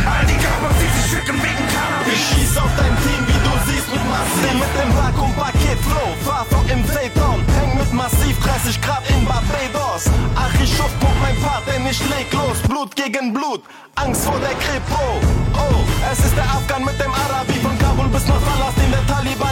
All 0.06 0.26
die 0.26 0.40
Gabers, 0.44 0.76
die 0.80 1.02
sich 1.02 1.12
ficken 1.12 1.36
wegen 1.36 1.66
Cannabis. 1.74 2.14
Ich 2.14 2.24
schieß 2.30 2.58
auf 2.58 2.72
dein 2.78 2.96
Team, 3.04 3.22
wie 3.28 3.40
du 3.46 3.54
siehst, 3.68 3.90
mit 3.92 4.04
Massiv. 4.10 4.54
Mit 4.54 4.74
dem 4.80 4.92
Vakuum-Paket 4.96 5.80
Flow, 5.88 6.10
fahr 6.26 6.46
vor 6.50 6.64
im 6.72 6.84
Phaeton. 6.86 7.44
Häng 7.60 7.78
mit 7.78 7.92
Massiv, 7.94 8.40
30 8.40 8.82
Grad 8.82 9.04
in 9.10 9.26
Barbados. 9.26 10.06
Ach, 10.36 10.54
ich 10.64 10.70
schuff, 10.76 10.94
guck 11.00 11.16
mein 11.22 11.36
Part, 11.42 11.64
denn 11.68 11.86
ich 11.86 12.00
leg 12.10 12.32
los. 12.34 12.58
Blut 12.68 12.96
gegen 12.96 13.34
Blut, 13.34 13.64
Angst 13.96 14.26
vor 14.26 14.40
der 14.40 14.56
Kripo. 14.64 15.20
Oh, 15.54 15.84
es 16.12 16.20
ist 16.20 16.36
der 16.36 16.46
Afghan 16.46 16.84
mit 16.86 16.98
dem 17.00 17.14
Arabi. 17.14 17.54
Von 17.62 17.78
Kabul 17.80 18.08
bis 18.08 18.26
nach 18.28 18.42
Palästin, 18.48 18.85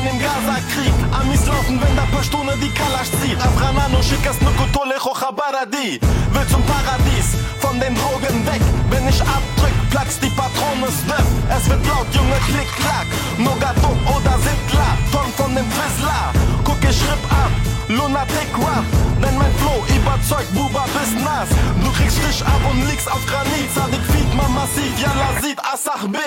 Taliban 0.04 0.08
im 0.08 0.20
Gaza-Krieg. 0.20 0.93
Amis 1.12 1.45
laufen, 1.45 1.80
wenn 1.82 1.95
der 1.95 2.08
Pashtune 2.16 2.54
die 2.62 2.70
Kalasch 2.70 3.12
zieht. 3.22 3.38
Afghanano, 3.38 4.01
schickas 4.01 4.39
Nukutole, 4.41 4.95
Chochabaradi. 4.99 5.99
Will 6.34 6.47
zum 6.49 6.64
Paradies, 6.64 7.36
von 7.60 7.80
den 7.80 7.95
Drogen 7.95 8.45
weg. 8.45 8.62
Wenn 8.89 9.08
ich 9.08 9.22
abdrück, 9.22 9.74
platzt 9.89 10.22
die 10.22 10.30
Patrone 10.30 10.88
Step. 10.91 11.26
Es 11.49 11.70
wird 11.70 11.86
laut, 11.88 12.08
Junge, 12.14 12.38
klick, 12.47 12.70
klack. 12.76 13.08
Nogatum 13.38 13.97
oder 14.08 14.38
Sittler, 14.45 14.93
Ton 15.12 15.30
von 15.38 15.56
dem 15.56 15.66
Twizzler. 15.72 16.32
Guck, 16.64 16.82
ich 16.84 17.01
ripp 17.01 17.24
ab, 17.32 17.51
Lunatic 17.88 18.51
Rap. 18.58 18.86
Denn 19.22 19.38
mein 19.38 19.54
Flow 19.56 19.84
überzeugt, 19.95 20.54
Buba 20.54 20.86
bis 20.93 21.12
nass. 21.24 21.49
Du 21.84 21.91
kriegst 21.91 22.18
Stich 22.18 22.45
ab 22.45 22.62
und 22.70 22.89
liegst 22.89 23.10
auf 23.10 23.26
Granit. 23.26 23.70
Sadik 23.74 24.04
feed 24.12 24.34
man 24.36 24.54
massiv, 24.54 24.91
Yalla 24.99 25.30
sieht 25.41 25.60
Asach 25.60 26.08
B. 26.08 26.18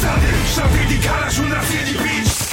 Sadik, 0.00 0.74
wie 0.74 0.94
die 0.94 1.00
Kalasch 1.00 1.38
und 1.38 1.52
rasier 1.52 1.84
die 1.86 1.98
Beach. 1.98 2.43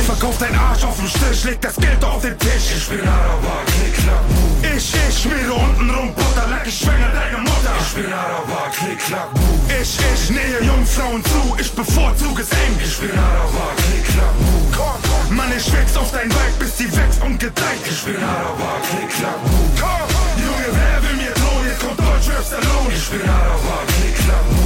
Ich, 0.00 0.06
verkauf 0.06 0.36
dein 0.38 0.54
Arsch 0.58 0.84
auf 0.84 0.96
dem 0.96 1.06
Tisch, 1.06 1.44
leg 1.44 1.60
das 1.60 1.76
Geld 1.76 2.02
auf 2.04 2.22
den 2.22 2.38
Tisch. 2.38 2.76
Ich 2.76 2.88
bin 2.88 3.00
Araber, 3.06 3.62
klick, 3.66 3.94
klack, 3.94 4.24
boom. 4.28 4.76
Ich, 4.76 4.94
ich, 4.94 5.18
schmiere 5.18 5.52
unten 5.52 5.90
rum 5.90 6.14
Butter, 6.14 6.48
leck 6.48 6.66
ich 6.66 6.78
schwänger 6.78 7.10
deine 7.12 7.38
Mutter. 7.38 7.74
Ich 7.80 7.94
bin 7.94 8.12
Araber, 8.12 8.70
klick, 8.76 8.98
klack, 8.98 9.32
boom. 9.34 9.60
Ich, 9.68 9.98
ich, 9.98 10.30
nähe 10.30 10.62
Jungfrauen 10.62 11.22
zu, 11.24 11.56
ich 11.58 11.72
bevorzuge 11.72 12.42
es 12.42 12.50
eng. 12.50 12.74
Ich 12.82 12.98
bin 12.98 13.10
Araber, 13.18 13.68
klick, 13.76 14.04
klack, 14.14 14.34
boom. 14.38 14.72
Komm, 14.76 14.98
komm. 15.02 15.36
Mann, 15.36 15.52
ich 15.56 15.72
wächst 15.72 15.96
auf 15.98 16.10
dein 16.12 16.30
Weib, 16.30 16.58
bis 16.58 16.78
sie 16.78 16.88
wächst 16.96 17.22
und 17.22 17.38
gedeiht. 17.38 17.82
Ich 17.84 18.02
bin 18.02 18.16
Araber, 18.22 18.80
klick, 18.88 19.10
klack, 19.10 19.38
boom. 19.44 19.70
Komm, 19.80 20.08
Junge, 20.40 20.68
wer 20.72 20.96
will 21.02 21.16
mir 21.16 21.32
drohen? 21.32 21.66
Jetzt 21.68 21.80
kommt 21.80 21.98
Deutschrap 21.98 22.44
Stallone. 22.44 22.94
Ich 22.94 23.08
bin 23.10 23.22
Araber, 23.28 23.78
klick, 23.86 24.16
klack, 24.24 24.44
boom. 24.50 24.61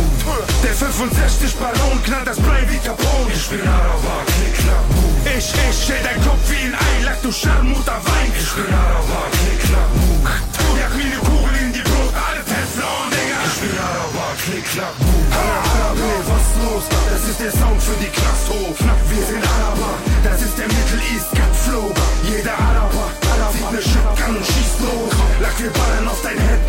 Der 0.66 0.74
65 0.74 1.54
Ballon 1.62 2.02
knallt 2.02 2.26
das 2.26 2.38
Brain 2.42 2.66
wie 2.66 2.78
Capone. 2.78 3.30
Ich 3.32 3.46
bin 3.46 3.62
Araber, 3.62 4.18
knick, 4.34 4.58
knack, 4.58 4.82
boom. 4.90 5.14
Ich, 5.22 5.46
ich, 5.54 5.78
schäl 5.78 6.02
dein 6.02 6.18
Kopf 6.26 6.42
wie 6.50 6.58
ein 6.66 6.74
Ei, 6.74 7.04
lack 7.06 7.22
du 7.22 7.30
Scharmutter 7.30 8.02
Wein. 8.02 8.34
Ich 8.34 8.50
bin 8.50 8.66
Araber, 8.74 9.30
knick, 9.30 9.62
knack, 9.62 9.90
boom. 9.94 10.26
Du 10.26 10.66
jag 10.74 10.90
mir 10.98 11.06
ne 11.06 11.18
Kugel 11.22 11.54
in 11.62 11.72
die 11.72 11.86
Brust, 11.86 12.14
alle 12.18 12.42
Tesla 12.42 12.82
und 12.98 13.14
Digga 13.14 13.38
Ich 13.46 13.58
bin 13.62 13.78
Araber, 13.78 14.28
knick, 14.42 14.66
knack, 14.74 14.94
boom. 14.98 15.26
Araber, 15.38 16.18
was 16.34 16.46
los? 16.58 16.84
Das 17.14 17.22
ist 17.30 17.38
der 17.38 17.52
Sound 17.54 17.78
für 17.86 17.98
die 18.02 18.10
Knasthof. 18.10 18.74
Wir 19.06 19.22
sind 19.22 19.46
Araber, 19.46 19.94
das 20.26 20.42
ist 20.42 20.58
der 20.58 20.66
Middle 20.66 21.02
East 21.14 21.30
Cut 21.30 21.54
Flow. 21.62 21.94
Jeder 22.26 22.58
Araber, 22.58 23.06
Araber, 23.22 23.54
sieht 23.54 23.70
ne 23.70 23.82
Shotgun 23.86 24.34
und 24.34 24.46
schießt 24.50 24.78
los. 24.82 25.14
Lack, 25.38 25.54
wir 25.62 25.70
ballern 25.70 26.10
auf 26.10 26.18
dein 26.26 26.42
Head, 26.42 26.62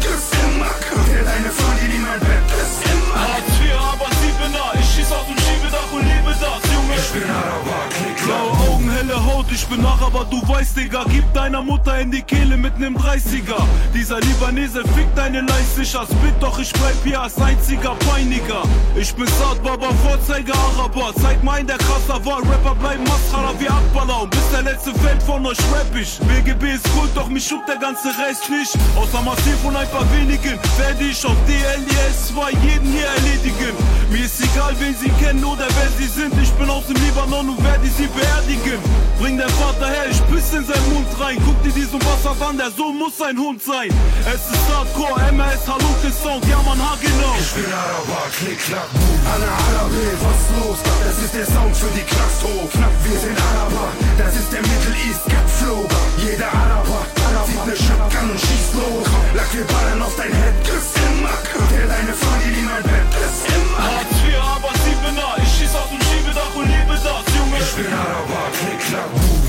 Spin 7.18 7.32
out 7.32 7.47
of 7.47 7.68
our 7.68 7.89
kick 7.89 8.28
low. 8.28 8.57
Du 10.30 10.47
weißt, 10.47 10.78
Digga. 10.78 11.03
Gib 11.10 11.32
deiner 11.34 11.62
Mutter 11.62 11.99
in 11.99 12.12
die 12.12 12.22
Kehle 12.22 12.58
mit 12.58 12.78
nem 12.80 12.95
30er. 12.97 13.62
Dieser 13.93 14.20
Libanese 14.20 14.82
fickt 14.95 15.18
deine 15.18 15.41
Leiste, 15.41 15.82
ich 15.82 15.97
als 15.97 16.10
Bit, 16.10 16.36
doch 16.39 16.60
ich 16.60 16.72
bleib 16.74 16.95
hier 17.03 17.22
als 17.22 17.38
einziger 17.38 17.95
Peiniger. 18.10 18.64
Ich 18.95 19.14
bin 19.14 19.28
Saad 19.28 19.62
Baba, 19.64 19.89
Vorzeiger 20.03 20.55
Araber. 20.55 21.14
Zeig 21.22 21.43
mal 21.43 21.60
ein, 21.60 21.68
der 21.68 21.78
krasser 21.78 22.24
war. 22.26 22.39
Rapper 22.39 22.76
bleiben 22.76 23.03
Mascara 23.03 23.53
wie 23.60 23.70
Akbala. 23.70 24.22
Und 24.24 24.32
bis 24.32 24.49
der 24.51 24.64
letzte 24.64 24.93
Feld 24.95 25.22
von 25.24 25.45
euch 25.45 25.60
rap 25.74 25.95
ich. 25.95 26.20
BGB 26.20 26.76
ist 26.76 26.91
gut, 26.93 27.10
doch 27.16 27.28
mich 27.28 27.47
schubt 27.47 27.68
der 27.68 27.78
ganze 27.78 28.10
Rest 28.10 28.49
nicht. 28.49 28.74
Außer 28.95 29.22
massiv 29.22 29.64
und 29.64 29.76
ein 29.76 29.89
paar 29.89 30.05
wenigen 30.14 30.60
werde 30.78 31.03
ich 31.03 31.26
auf 31.26 31.38
DLDS 31.47 32.30
2 32.34 32.51
jeden 32.51 32.91
hier 32.91 33.08
erledigen. 33.08 33.74
Mir 34.12 34.26
ist 34.26 34.39
egal, 34.41 34.74
wen 34.80 34.95
sie 34.95 35.10
kennen 35.24 35.43
oder 35.43 35.68
wer 35.78 35.89
sie 35.97 36.08
sind. 36.08 36.34
Ich 36.41 36.51
bin 36.53 36.70
aus 36.70 36.86
dem 36.88 36.95
Libanon 37.03 37.49
und 37.49 37.64
werde 37.64 37.88
sie 37.88 38.08
beerdigen. 38.08 38.96
Bring 39.19 39.37
den 39.37 39.49
Vater 39.49 39.87
her, 39.87 40.05
ich 40.09 40.21
piss 40.27 40.53
in 40.53 40.65
seinen 40.65 40.93
Mund 40.93 41.07
rein. 41.19 41.37
Guck 41.45 41.57
dir 41.63 41.71
diesen 41.71 41.99
Wasser 42.05 42.35
an, 42.45 42.57
der 42.57 42.71
Sohn 42.71 42.97
muss 42.97 43.19
ein 43.21 43.37
Hund 43.37 43.61
sein. 43.61 43.89
Es 44.25 44.43
ist 44.51 44.65
Hardcore, 44.69 45.19
MS, 45.29 45.65
Halunke 45.67 46.11
Sound, 46.11 46.45
ja 46.45 46.61
man, 46.61 46.77
genau. 47.01 47.35
Ich 47.39 47.51
bin 47.57 47.65
Araber, 47.73 48.29
klick, 48.37 48.59
klack, 48.59 48.89
boom. 48.93 49.19
Alle 49.33 49.49
Arabe, 49.49 50.03
was 50.21 50.41
los? 50.57 50.77
Das 51.03 51.17
ist 51.23 51.33
der 51.33 51.45
Sound 51.45 51.75
für 51.75 51.91
die 51.97 52.05
Knasthof. 52.05 52.69
Knapp, 52.71 52.93
wir 53.03 53.19
sind 53.19 53.37
Araber, 53.37 53.89
das 54.17 54.35
ist 54.35 54.49
der 54.53 54.61
Middle 54.61 54.97
East 55.07 55.25
Cat 55.25 55.49
Flow. 55.57 55.81
Jeder 56.21 56.49
Araber, 56.53 57.01
zieht 57.47 57.65
ne 57.65 57.75
Shotgun 57.75 58.29
und 58.31 58.39
schießt 58.39 58.73
los. 58.75 59.07
Lack, 59.33 59.49
wir 59.53 59.65
ballern 59.65 60.01
auf 60.01 60.15
dein 60.15 60.31
Head, 60.31 60.55
Chris 60.63 60.93
im 60.93 61.23
Mack. 61.23 61.47
Der 61.71 61.87
deine 61.87 62.13
Familie 62.13 62.59
in 62.59 62.65
mein 62.69 62.83
Bett, 62.83 63.07
Chris 63.15 63.37
im 63.49 63.65
Mack. 63.71 63.81
Hartz 63.81 64.15
IV, 64.21 64.37
aber 64.37 64.71
Siebener, 64.83 65.31
ich 65.41 65.51
schieß 65.55 65.73
aus 65.73 65.89
dem 65.89 66.01
Schiebedach 66.05 66.53
und 66.53 66.67
liebe 66.67 66.95
das, 66.95 67.25
Junge. 67.33 67.57
Ich 67.57 67.73
bin 67.75 67.91
Araber, 67.93 68.43
klick, 68.57 68.76
klack, 68.97 69.11
boom. 69.13 69.41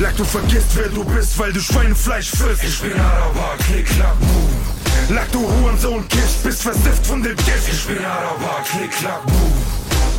Lack, 0.00 0.16
du 0.16 0.24
vergisst, 0.24 0.74
wer 0.74 0.88
du 0.88 1.04
bist, 1.04 1.38
weil 1.38 1.52
du 1.52 1.60
Schweinefleisch 1.60 2.30
frisst. 2.30 2.64
Ich 2.64 2.80
bin 2.80 2.98
Araber, 2.98 3.54
klick, 3.66 3.86
klack, 3.86 4.18
boom. 4.20 5.16
Lack, 5.16 5.30
du 5.32 5.40
Hurensohn, 5.40 6.06
Gift, 6.08 6.42
bist 6.42 6.62
versifft 6.62 7.06
von 7.06 7.22
dem 7.22 7.36
Gift. 7.36 7.68
Ich 7.72 7.84
bin 7.86 8.04
Araber, 8.04 8.62
klick, 8.70 8.90
klack, 8.90 9.24
boom. 9.26 9.52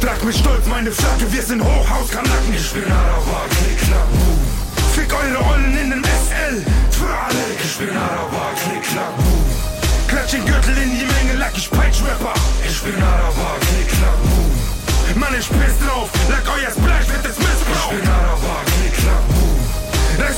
Trag 0.02 0.24
mit 0.24 0.36
Stolz 0.36 0.66
meine 0.68 0.92
Flagge, 0.92 1.32
wir 1.32 1.44
sind 1.44 1.62
Hochhauskanacken. 1.62 2.54
Ich 2.56 2.72
bin 2.72 2.90
Araber, 2.92 3.44
klick, 3.50 3.80
klack, 3.88 4.10
boom. 4.12 4.40
Fick 4.96 5.14
eure 5.14 5.44
Rollen 5.44 5.78
in 5.78 5.90
den 5.92 6.04
SL, 6.04 6.64
für 6.92 7.08
alle. 7.08 7.44
Ich 7.64 7.78
bin 7.78 7.96
Araber, 7.96 8.52
klick, 8.64 8.84
klack, 8.84 9.16
boom. 9.18 9.46
Klatsch 10.08 10.32
den 10.32 10.46
Gürtel 10.46 10.76
in 10.78 10.92
die 10.92 11.06
Menge, 11.06 11.38
lack 11.38 11.56
ich 11.56 11.70
Peitsch-Rapper. 11.70 12.34
Ich 12.68 12.82
bin 12.82 12.96
Araber, 13.02 13.56
klick, 13.62 13.88
klack, 13.88 14.18
boom. 14.24 14.40
Mann, 15.20 15.34
ich 15.38 15.50
piss 15.50 15.76
drauf, 15.86 16.10
lack 16.30 16.44
euer 16.48 16.72
Splash 16.72 17.10
wird 17.10 17.26
es 17.26 17.38
missbraucht. 17.38 17.92
Ich 17.92 18.00
bin 18.00 18.10
Araber. 18.10 18.49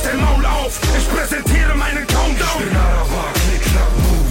Reiß 0.02 0.10
dein 0.10 0.20
Maul 0.20 0.44
auf, 0.44 0.80
ich 0.98 1.08
präsentiere 1.08 1.74
meinen 1.74 2.06
Countdown. 2.06 2.58
Ich 2.58 2.64
bin 2.66 2.76
Araber, 2.76 3.26
klick, 3.34 3.62
klack, 3.62 3.90
boom. 4.02 4.26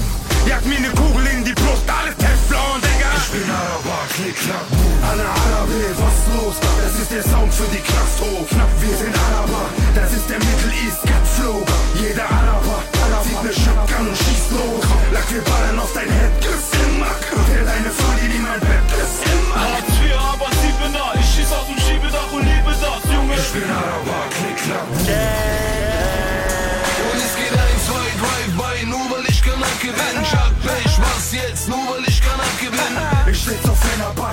Jag 0.48 0.66
mir 0.66 0.80
ne 0.80 0.90
Kugel 0.90 1.26
in 1.28 1.46
die 1.46 1.54
Brust, 1.54 1.88
alles 1.88 2.16
Teflon, 2.18 2.82
Digga. 2.84 3.12
Ich 3.16 3.30
bin 3.32 3.48
Araber, 3.48 4.00
klick, 4.16 4.36
klack, 4.36 4.68
boom. 4.68 4.98
Alle 5.08 5.24
Araber, 5.24 5.80
was 5.96 6.20
los? 6.36 6.56
Das 6.60 6.94
ist 7.00 7.12
der 7.12 7.24
Sound 7.24 7.54
für 7.54 7.70
die 7.72 7.80
Knasthof. 7.80 8.48
Knapp, 8.52 8.74
wir 8.84 8.96
sind 9.00 9.16
Araber, 9.16 9.64
das 9.96 10.12
ist 10.12 10.28
der 10.28 10.40
Middle 10.40 10.76
East 10.84 11.02
Cat 11.08 11.26
Flow. 11.40 11.64
Jeder 11.96 12.28
Araber, 12.28 12.84
zieht 13.24 13.40
ne 13.44 13.54
Shotgun 13.56 14.12
und 14.12 14.18
schießt 14.18 14.52
los. 14.52 14.84
Lack, 15.16 15.28
wir 15.32 15.44
ballern 15.48 15.80
auf 15.80 15.92
dein 15.96 16.10
Head, 16.12 16.34
Chris 16.44 16.68
im 16.84 17.00
Mack. 17.00 17.24
Der 17.48 17.64
deine 17.64 17.92
Familie 17.96 18.38
in 18.40 18.44
mein 18.44 18.60
Bett, 18.60 18.86
Chris 18.92 19.24
im 19.24 19.40
Mack. 19.48 19.72
Hartz 19.72 19.94
IV, 20.04 20.20
aber 20.20 20.50
Siebener, 20.60 21.10
ich 21.16 21.28
schieß 21.32 21.52
aus 21.56 21.68
dem 21.72 21.80
Schiebedach 21.80 22.32
und 22.36 22.44
liebe 22.44 22.72
das, 22.76 23.02
Junge. 23.08 23.36
Ich 23.40 23.52
bin 23.56 23.68
Araber, 23.72 23.91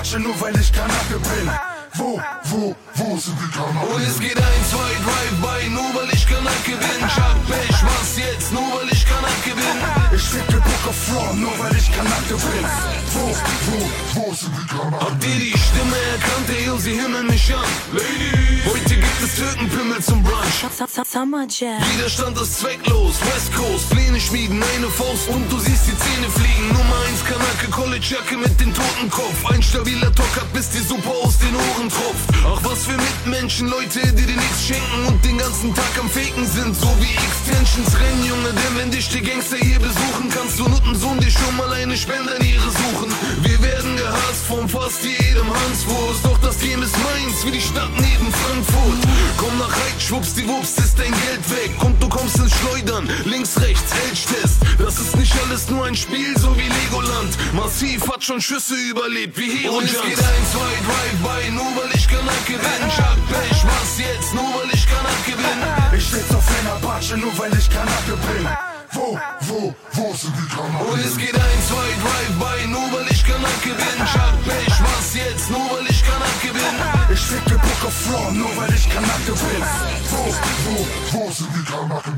Batsche, 0.09 0.19
nur 0.19 0.41
weil 0.41 0.59
ich 0.59 0.71
Kanake 0.71 1.19
bin. 1.19 1.78
Wo, 2.09 2.19
wo, 2.45 2.75
wo 2.95 3.17
sind 3.17 3.37
die 3.39 3.51
Kanaken? 3.55 3.93
Und 3.93 4.01
es 4.01 4.19
geht 4.19 4.35
ein, 4.35 4.61
zwei, 4.67 4.89
Drive-By, 5.05 5.69
nur 5.69 5.93
weil 5.93 6.09
ich 6.11 6.25
Kanak 6.25 6.63
gewinn. 6.65 7.05
Chuck 7.13 7.37
Pech, 7.47 7.83
was 7.85 8.17
jetzt, 8.17 8.51
nur 8.51 8.63
weil 8.73 8.89
ich 8.91 9.05
Kanak 9.05 9.43
gewinn. 9.45 9.77
Ich 10.15 10.23
ficke 10.23 10.57
Book 10.57 10.85
of 10.89 11.15
Raw, 11.15 11.35
nur 11.35 11.53
weil 11.59 11.75
ich 11.77 11.91
Kanake 11.91 12.33
bin. 12.33 12.65
Wo, 13.13 13.27
wo, 13.67 13.89
wo 14.15 14.33
sind 14.33 14.51
die 14.57 14.67
Kanaken? 14.67 14.99
Habt 14.99 15.23
ihr 15.23 15.35
die 15.37 15.53
Stimme 15.53 15.97
erkannt, 16.13 16.49
ey, 16.49 16.65
yo, 16.65 16.77
sie 16.77 16.99
himmeln 16.99 17.27
mich 17.27 17.53
an. 17.53 17.61
Ladies, 17.93 18.65
heute 18.65 18.95
gibt 18.95 19.21
es 19.21 19.35
Türkenpimmel 19.35 20.01
zum 20.01 20.23
Brunch. 20.23 20.65
Summer 21.05 21.45
Jam. 21.47 21.77
Widerstand 21.93 22.41
ist 22.41 22.59
zwecklos, 22.59 23.21
West 23.21 23.53
Coast, 23.53 23.89
Pläne 23.91 24.19
schmieden, 24.19 24.63
eine 24.75 24.87
Faust 24.87 25.29
und 25.29 25.45
du 25.51 25.59
siehst 25.59 25.85
die 25.85 25.97
Zähne 25.97 26.29
fliegen. 26.29 26.69
Nummer 26.69 26.97
1 27.07 27.23
Kanake, 27.25 27.67
College-Jacke 27.69 28.35
mit 28.37 28.59
dem 28.59 28.73
Totenkopf. 28.73 29.45
Ein 29.51 29.61
stabiler 29.61 30.13
Talk 30.15 30.35
hat, 30.35 30.51
bis 30.53 30.69
die 30.69 30.79
Suppe 30.79 31.09
aus 31.09 31.37
den 31.37 31.55
Ohren 31.55 31.89
tropft. 31.89 31.98
Ach, 32.45 32.59
was 32.63 32.85
für 32.85 32.97
Mitmenschen, 32.97 33.67
Leute, 33.67 33.99
die 34.13 34.25
dir 34.25 34.35
nichts 34.35 34.65
schenken 34.67 35.05
und 35.07 35.23
den 35.23 35.37
ganzen 35.37 35.73
Tag 35.75 35.91
am 35.99 36.09
Faken 36.09 36.45
sind. 36.45 36.75
So 36.75 36.87
wie 36.99 37.13
Extensions 37.13 37.93
rennen, 37.99 38.25
Junge, 38.25 38.49
denn 38.49 38.77
wenn 38.77 38.91
dich 38.91 39.09
die 39.09 39.21
Gangster 39.21 39.57
hier 39.57 39.79
besuchen, 39.79 40.29
kannst 40.33 40.57
du 40.59 40.67
Nuttensohn 40.67 41.19
dir 41.19 41.31
schon 41.31 41.55
mal 41.57 41.71
eine 41.73 41.95
Spenderniere 41.95 42.69
suchen. 42.69 43.11
Wir 43.43 43.61
werden 43.61 43.95
gehasst 43.97 44.45
von 44.47 44.67
fast 44.67 45.03
jedem 45.03 45.47
Hanswurst, 45.47 46.23
doch 46.23 46.39
das 46.39 46.59
Game 46.59 46.81
ist 46.81 46.95
meins, 46.97 47.45
wie 47.45 47.51
die 47.51 47.61
Stadt 47.61 47.91
neben 47.97 48.31
Frankfurt. 48.31 48.99
Komm 49.37 49.57
nach 49.59 49.71
Heid, 49.71 50.01
schwuppsdiwupps, 50.01 50.77
ist 50.77 50.97
dein 50.97 51.11
Geld 51.11 51.49
weg 51.51 51.71
und 51.83 52.01
du 52.01 52.09
kommst 52.09 52.37
ins 52.37 52.53
Schleudern. 52.59 53.09
Links, 53.25 53.59
rechts, 53.61 53.91
Elchtest. 54.07 54.57
Das 54.77 54.99
ist 54.99 55.15
nicht 55.17 55.33
alles 55.45 55.69
nur 55.69 55.85
ein 55.85 55.95
Spiel, 55.95 56.37
so 56.37 56.55
wie 56.55 56.67
Legoland. 56.67 57.37
Massiv 57.53 58.07
hat 58.09 58.23
schon 58.23 58.41
Schüsse 58.41 58.75
überlebt, 58.75 59.37
wie 59.37 59.49
Hero 59.49 59.77
Und 59.77 59.85
es 59.85 60.01
geht 60.01 60.19
ein, 60.19 60.43
zwei, 60.51 60.71
Drive-By, 60.87 61.51
nur 61.51 61.78
weil 61.79 61.95
ich 61.95 62.07
Kanak 62.07 62.45
gewinn. 62.45 62.83
Chuck 62.95 63.19
Pech, 63.29 63.63
was 63.63 63.99
jetzt, 63.99 64.33
nur 64.33 64.43
weil 64.55 64.69
ich 64.73 64.85
Kanak 64.87 65.19
gewinn. 65.25 65.59
Ich 65.97 66.09
sitz 66.09 66.31
auf 66.33 66.47
einer 66.59 66.79
Batsche, 66.79 67.17
nur 67.17 67.37
weil 67.37 67.53
ich 67.57 67.69
Kanake 67.69 68.15
bin. 68.27 68.47
Wo, 68.91 69.17
wo, 69.47 69.75
wo 69.93 70.13
sind 70.15 70.33
die 70.35 70.49
Kanaken? 70.55 70.87
Und 70.87 70.99
es 70.99 71.17
geht 71.17 71.35
ein, 71.35 71.59
zwei, 71.67 71.87
Drive-By, 72.03 72.67
nur 72.67 72.87
weil 72.91 73.07
ich 73.11 73.23
Kanak 73.25 73.61
gewinn. 73.61 73.99
Chuck 74.13 74.35
Pech, 74.45 74.75
was 74.79 75.13
jetzt, 75.13 75.49
nur 75.49 75.65
weil 75.71 75.85
ich 75.89 76.03
Kanak 76.03 76.35
gewinn. 76.41 76.75
Ich 77.13 77.21
ficke 77.21 77.55
Book 77.57 77.83
of 77.85 77.97
Raw, 78.11 78.31
nur 78.31 78.51
weil 78.57 78.73
ich 78.73 78.89
Kanake 78.89 79.31
bin. 79.31 79.63
Wo, 80.11 80.23
wo, 80.65 80.77
wo 81.11 81.31
sind 81.31 81.49
die 81.55 81.65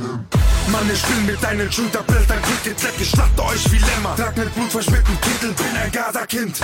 denn? 0.01 0.25
Mann, 0.67 0.89
ich 0.93 1.03
will 1.09 1.21
mit 1.33 1.43
deinen 1.43 1.71
Schulterblättern 1.71 2.41
Cricket-Leck, 2.41 2.93
ich 2.99 3.09
schlachte 3.09 3.43
euch 3.43 3.71
wie 3.71 3.77
Lämmer. 3.77 4.15
Trag 4.15 4.37
mit 4.37 4.53
blutverschmierten 4.55 5.19
Kittel, 5.21 5.53
bin 5.53 5.75
ein 5.81 5.91
Gaza-Kind. 5.91 6.59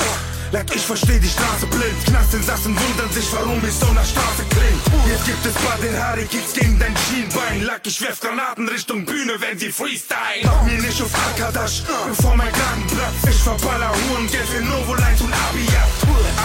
Lack, 0.51 0.73
ich 0.73 0.81
versteh 0.81 1.19
die 1.19 1.27
Straße 1.27 1.67
blind. 1.67 2.05
Knastinsassen 2.05 2.73
wundern 2.75 3.11
sich, 3.11 3.25
warum 3.33 3.59
ich 3.67 3.73
so 3.73 3.91
nach 3.91 4.05
Straße 4.05 4.43
kling. 4.49 4.79
Jetzt 5.07 5.25
gibt 5.25 5.45
es 5.45 5.53
bei 5.53 5.75
den 5.85 6.01
Harry-Kicks 6.01 6.53
gegen 6.53 6.79
dein 6.79 6.95
Schienbein. 6.95 7.63
Lack, 7.63 7.85
ich 7.85 7.99
werf 8.01 8.19
Granaten 8.19 8.67
Richtung 8.69 9.03
Bühne, 9.05 9.33
wenn 9.39 9.59
sie 9.59 9.71
freestyle. 9.71 10.43
Mach 10.43 10.63
mir 10.63 10.79
nicht 10.79 11.01
auf 11.01 11.11
Akadash, 11.13 11.83
bevor 12.07 12.35
mein 12.37 12.51
Kragen 12.53 12.87
platzt. 12.87 13.27
Ich 13.29 13.43
verballer 13.43 13.91
Huren, 13.91 14.27
Geld 14.31 14.47
für 14.47 14.61
Novolines 14.61 15.21
und 15.21 15.33
Abiyat. 15.33 15.89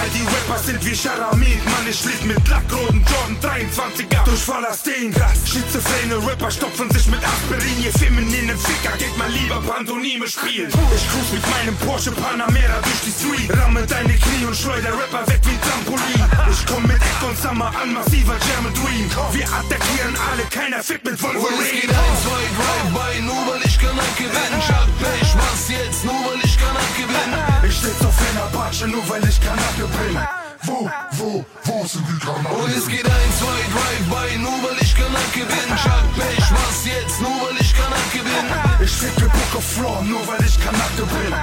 All 0.00 0.08
die 0.10 0.24
Rapper 0.24 0.60
sind 0.62 0.84
wie 0.84 0.96
Charamid, 0.96 1.64
Mann, 1.66 1.86
ich 1.88 2.04
lied 2.04 2.24
mit 2.24 2.48
lackroten 2.48 3.04
Jordan 3.06 3.36
23er 3.40 4.24
durch 4.24 4.46
Palästin. 4.46 5.14
Schizophrene 5.44 6.16
Rapper 6.26 6.50
stopfen 6.50 6.90
sich 6.90 7.06
mit 7.06 7.20
Aspirin, 7.43 7.82
ihr 7.82 7.93
femininen 7.93 8.56
Ficker 8.56 8.97
geht 8.98 9.16
mal 9.19 9.28
lieber 9.31 9.60
Pantomime 9.60 10.28
spielen. 10.28 10.69
Ich 10.69 11.09
cruise 11.10 11.32
mit 11.35 11.43
meinem 11.51 11.77
Porsche 11.77 12.12
Panamera 12.12 12.78
durch 12.82 13.01
die 13.05 13.10
Street, 13.10 13.51
ramme 13.59 13.85
deine 13.86 14.14
Knie 14.14 14.47
und 14.47 14.55
schleuder 14.55 14.93
Rapper 14.93 15.27
weg 15.27 15.40
wie 15.44 15.59
Trampolin. 15.59 16.23
Ich 16.51 16.66
komm 16.66 16.82
mit 16.85 16.97
Eck 16.97 17.23
und 17.27 17.36
Summer 17.36 17.73
an, 17.81 17.94
massiver 17.94 18.36
German 18.47 18.73
Dream. 18.74 19.10
Wir 19.32 19.47
attackieren 19.47 20.14
alle, 20.31 20.44
keiner 20.51 20.82
fickt 20.82 21.05
mit 21.05 21.14
Und 21.14 21.35
es 21.35 21.43
geht 21.43 21.43
Wolverine. 21.43 21.93
ein, 21.93 22.16
zwei, 22.23 22.43
Drive-By, 22.59 23.23
nur 23.23 23.43
weil 23.48 23.62
ich 23.64 23.78
Kanak 23.78 24.16
gewinn. 24.16 24.55
Chuck 24.62 24.90
Pech, 25.02 25.31
was 25.35 25.69
jetzt, 25.69 26.05
nur 26.05 26.14
weil 26.27 26.39
ich 26.44 26.56
Kanak 26.59 26.90
gewinn. 26.94 27.32
Ich 27.69 27.77
sitz 27.77 28.05
auf 28.05 28.14
einer 28.31 28.47
Batsche, 28.56 28.86
nur 28.86 29.02
weil 29.09 29.24
ich 29.28 29.40
Kanake 29.40 29.86
bin. 29.98 30.41
Wo, 30.64 30.89
wo, 31.18 31.44
wo 31.64 31.86
sind 31.86 32.06
die 32.09 32.18
Kanaken? 32.24 32.47
Und 32.47 32.70
es 32.70 32.86
geht 32.86 33.05
ein, 33.05 33.30
zwei, 33.39 33.59
Drive-By, 33.74 34.39
nur 34.39 34.62
weil 34.62 34.78
ich 34.80 34.94
Kanak 34.94 35.32
gewinn. 35.32 35.76
Chuck 35.82 36.06
Pech, 36.14 36.51
was 36.51 36.86
jetzt, 36.86 37.20
nur 37.20 37.30
weil 37.30 37.60
ich 37.60 37.74
Kanak 37.74 38.12
gewinn. 38.12 38.47
Ich 38.80 38.90
ficke 38.90 39.28
Book 39.28 39.55
of 39.56 39.78
Raw, 39.82 40.05
nur 40.05 40.26
weil 40.26 40.44
ich 40.47 40.59
Kanake 40.60 41.02
bin. 41.02 41.34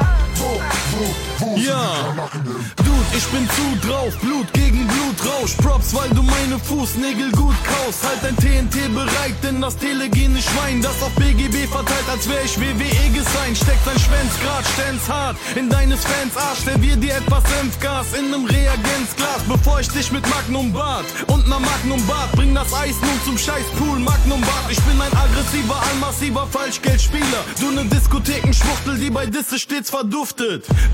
Ja. 1.55 2.29
Dude, 2.77 3.17
ich 3.17 3.25
bin 3.27 3.47
zu 3.49 3.87
drauf, 3.87 4.15
Blut 4.21 4.51
gegen 4.53 4.87
Blutrausch. 4.87 5.53
Props, 5.57 5.93
weil 5.93 6.09
du 6.09 6.23
meine 6.23 6.57
Fußnägel 6.59 7.31
gut 7.31 7.55
kaust. 7.63 8.03
Halt 8.03 8.19
dein 8.21 8.35
TNT 8.37 8.93
bereit, 8.93 9.35
denn 9.43 9.61
das 9.61 9.75
telegene 9.77 10.41
Schwein, 10.41 10.81
das 10.81 11.01
auf 11.03 11.13
BGB 11.15 11.67
verteilt, 11.69 12.07
als 12.09 12.29
wär 12.29 12.43
ich 12.43 12.57
WWE 12.59 13.09
gesigned. 13.13 13.57
Steckt 13.57 13.83
sein 13.85 13.99
Schwänz 13.99 14.31
grad, 14.41 14.65
stell's 14.73 15.09
hart 15.09 15.37
in 15.55 15.69
deines 15.69 16.01
Fans 16.01 16.35
Arsch. 16.37 16.59
Servier 16.59 16.95
dir 16.95 17.15
etwas 17.15 17.43
Senfgas 17.49 18.13
in 18.13 18.31
nem 18.31 18.45
Reagenzglas, 18.45 19.41
bevor 19.47 19.79
ich 19.79 19.89
dich 19.89 20.11
mit 20.11 20.27
Magnum 20.29 20.71
Bart 20.71 21.05
und 21.27 21.47
ner 21.47 21.59
Magnum 21.59 22.05
Bart 22.07 22.31
bring 22.33 22.55
das 22.55 22.73
Eis 22.73 22.95
nun 23.01 23.19
zum 23.25 23.37
Scheißpool 23.37 23.99
Magnum 23.99 24.41
Bart. 24.41 24.65
Ich 24.69 24.79
bin 24.81 24.99
ein 25.01 25.13
aggressiver, 25.13 25.81
allmassiver 25.91 26.47
Falschgeldspieler. 26.47 27.43
Du 27.59 27.71
ne 27.71 27.85
Diskothekenschwuchtel, 27.85 28.97
die 28.97 29.09
bei 29.09 29.25
Disse 29.25 29.59
stets 29.59 29.89
verduftet. 29.89 30.28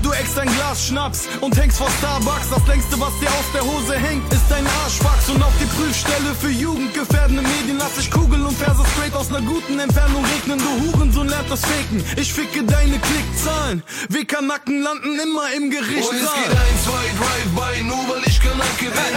Du 0.02 0.12
eckst 0.12 0.38
ein 0.38 0.48
Glas 0.48 0.86
Schnaps 0.86 1.28
und 1.40 1.56
hängst 1.56 1.78
vor 1.78 1.90
Starbucks. 1.98 2.50
Das 2.50 2.66
längste, 2.66 2.98
was 3.00 3.12
dir 3.20 3.28
aus 3.28 3.48
der 3.54 3.62
Hose 3.62 3.94
hängt, 3.96 4.32
ist 4.32 4.44
dein 4.48 4.66
Arschwachs. 4.84 5.28
Und 5.28 5.42
auf 5.42 5.52
die 5.60 5.66
Prüfstelle 5.66 6.34
für 6.40 6.50
jugendgefährdende 6.50 7.42
Medien 7.42 7.78
lass 7.78 7.98
ich 7.98 8.10
Kugeln 8.10 8.44
und 8.44 8.56
Verse 8.56 8.82
straight 8.94 9.14
aus 9.14 9.30
ner 9.30 9.42
guten 9.42 9.78
Entfernung 9.78 10.24
regnen. 10.24 10.58
Du 10.58 10.92
Hurensohn 10.92 11.28
lernt 11.28 11.50
das 11.50 11.60
Faken. 11.60 12.04
Ich 12.16 12.32
ficke 12.32 12.64
deine 12.64 12.98
Klickzahlen. 12.98 13.82
WK-Nacken 14.08 14.82
landen 14.82 15.18
immer 15.20 15.52
im 15.56 15.70
Gericht. 15.70 16.08
Und 16.08 16.16
es 16.16 16.32
geht 16.34 16.50
ein, 16.50 16.76
zwei, 16.84 17.04
Drive-by, 17.18 17.84
nur 17.84 18.08
weil 18.08 18.22
ich. 18.26 18.36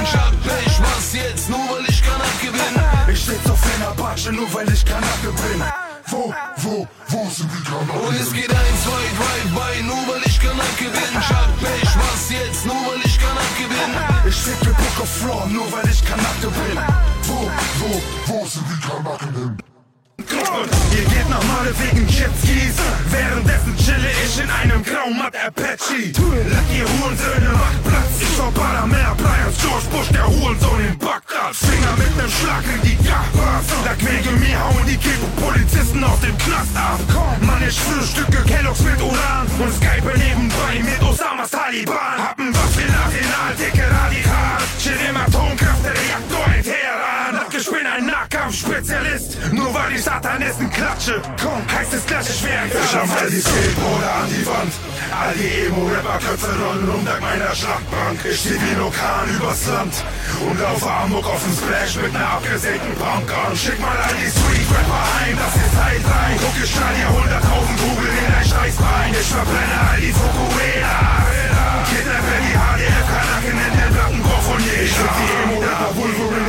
Ich 0.01 0.15
hab 0.15 0.31
Pech, 0.43 0.79
was 0.79 1.13
jetzt, 1.13 1.49
nur 1.49 1.59
weil 1.69 1.85
ich 1.87 2.01
Kanake 2.01 2.51
bin. 2.51 3.13
Ich 3.13 3.21
steh 3.21 3.41
zur 3.45 3.55
Fenerbahce, 3.55 4.31
nur 4.31 4.51
weil 4.53 4.71
ich 4.71 4.83
Kanake 4.83 5.27
bin. 5.27 5.89
Wo, 6.11 6.34
wo, 6.57 6.88
wo 7.10 7.30
sind 7.30 7.49
die 7.52 7.64
Kanake? 7.64 8.07
Und 8.07 8.15
es 8.15 8.34
geht 8.34 8.49
ein, 8.49 8.76
zwei, 8.84 9.03
Drive-by, 9.19 9.84
nur 9.84 10.07
weil 10.07 10.22
ich 10.26 10.40
Kanake 10.40 10.90
bin. 10.90 11.15
Hab 11.15 11.60
Pech, 11.60 11.90
was 11.95 12.30
jetzt, 12.31 12.65
nur 12.65 12.76
weil 12.76 12.99
ich 13.06 13.19
Kanake 13.19 13.68
bin. 13.68 14.27
Ich 14.27 14.36
ficke 14.36 14.73
Book 14.73 15.02
of 15.02 15.10
Floor, 15.10 15.45
nur 15.48 15.72
weil 15.72 15.88
ich 15.88 16.03
Kanake 16.03 16.48
bin. 16.48 16.77
Wo, 17.23 17.52
wo, 17.80 18.02
wo 18.26 18.45
sind 18.48 18.65
die 18.69 18.88
Kanaken 18.88 19.68
denn? 20.30 20.97
Ihr 20.97 21.06
geht 21.06 21.30
nach 21.30 21.43
Male 21.43 21.73
wegen 21.80 22.07
Jetskis 22.07 22.76
Währenddessen 23.10 23.76
chille 23.77 24.11
ich 24.26 24.39
in 24.41 24.49
einem 24.49 24.84
Graumatt 24.84 25.35
Apache. 25.35 26.14
Lack 26.49 26.69
ihr 26.73 26.85
Hurensöhne, 26.85 27.51
macht 27.53 27.84
Platz. 27.84 28.22
Ich 28.22 28.39
war 28.39 28.51
Panamera, 28.51 29.14
Brian 29.15 29.53
George 29.61 29.88
Bush, 29.91 30.10
der 30.10 30.26
Hurensohn 30.26 30.80
in 30.80 30.97
Bagdad. 30.97 31.56
Finger 31.56 31.95
mit 31.97 32.15
nem 32.18 32.30
Schlag 32.30 32.64
in 32.76 32.81
die 32.81 32.97
Jahras 33.07 33.65
Lack 33.85 33.99
wegen 34.06 34.39
mir 34.39 34.60
hauen 34.60 34.85
die 34.85 34.97
Kepo-Polizisten 34.97 36.03
aus 36.03 36.19
dem 36.22 36.38
Knast 36.38 36.76
ab. 36.76 36.99
Mann, 37.41 37.64
ich 37.68 37.80
frühstücke 37.80 38.43
Kelloggs 38.45 38.81
mit 38.81 39.01
Uran 39.01 39.47
Und 39.60 39.73
Skype 39.73 40.11
nebenbei 40.18 40.80
mit 40.84 41.01
Osamas 41.01 41.51
Taliban. 41.51 42.18
Hab 42.18 42.38
ein 42.39 42.53
Waffelarsenal, 42.53 43.51
dicke 43.57 43.85
Radikal. 43.89 44.61
Chill 44.80 44.99
im 45.10 45.18
Atomkraftreaktor 45.18 46.39
ich 47.60 47.69
bin 47.69 47.86
ein 47.86 48.06
Nahkampfspezialist. 48.06 49.38
Nur 49.52 49.73
weil 49.73 49.91
die 49.91 49.98
Satanisten 49.99 50.69
klatsche 50.69 51.22
Komm, 51.41 51.61
heißt 51.68 51.94
es 51.94 52.06
gleich, 52.06 52.30
ich 52.30 52.44
wäre 52.44 52.68
Ich 52.68 52.95
hab 52.95 53.22
all 53.22 53.30
die 53.30 53.41
Skateboarder 53.41 54.14
an 54.15 54.30
die 54.30 54.45
Wand. 54.48 54.73
All 55.11 55.34
die 55.36 55.68
Emo-Rapper-Köpfe 55.68 56.52
rollen 56.56 56.90
um 56.90 57.06
dank 57.06 57.22
meiner 57.22 57.53
Schlachtbank. 57.53 58.19
Ich 58.23 58.40
steh 58.40 58.56
wie 58.56 58.76
Nokan 58.77 59.27
übers 59.36 59.68
Land 59.68 59.94
Und 60.48 60.60
laufe 60.60 60.90
Amok 60.90 61.26
auf 61.26 61.44
dem 61.44 61.53
Splash 61.53 61.95
mit 61.98 62.14
ner 62.14 62.30
abgesägten 62.40 62.95
Pumpgun 62.95 63.56
Schick 63.57 63.80
mal 63.80 63.98
all 63.98 64.15
die 64.15 64.31
Street-Rapper 64.31 65.03
heim, 65.19 65.36
das 65.36 65.56
ist 65.60 65.73
Teil 65.76 65.99
3 65.99 66.40
Guck, 66.40 66.56
ich 66.64 66.72
knall 66.72 66.95
dir 66.95 67.10
hunderttausend 67.11 67.77
Kugeln 67.80 68.15
in 68.15 68.27
dein 68.31 68.48
Scheißbein. 68.48 69.11
Ich 69.11 69.27
verbrenne 69.27 69.77
all 69.91 69.99
die 69.99 70.14
Fukuela 70.14 71.19
Kidnappe 71.90 72.36
die 72.45 72.56
HDF-Kanaken 72.56 73.57
in 73.57 73.73
den 73.76 73.91
Plattenbau 73.94 74.40
von 74.48 74.60
jeder 74.64 74.84
Ich 74.84 74.95
die 74.95 75.30
Emo-Rapper, 75.44 75.59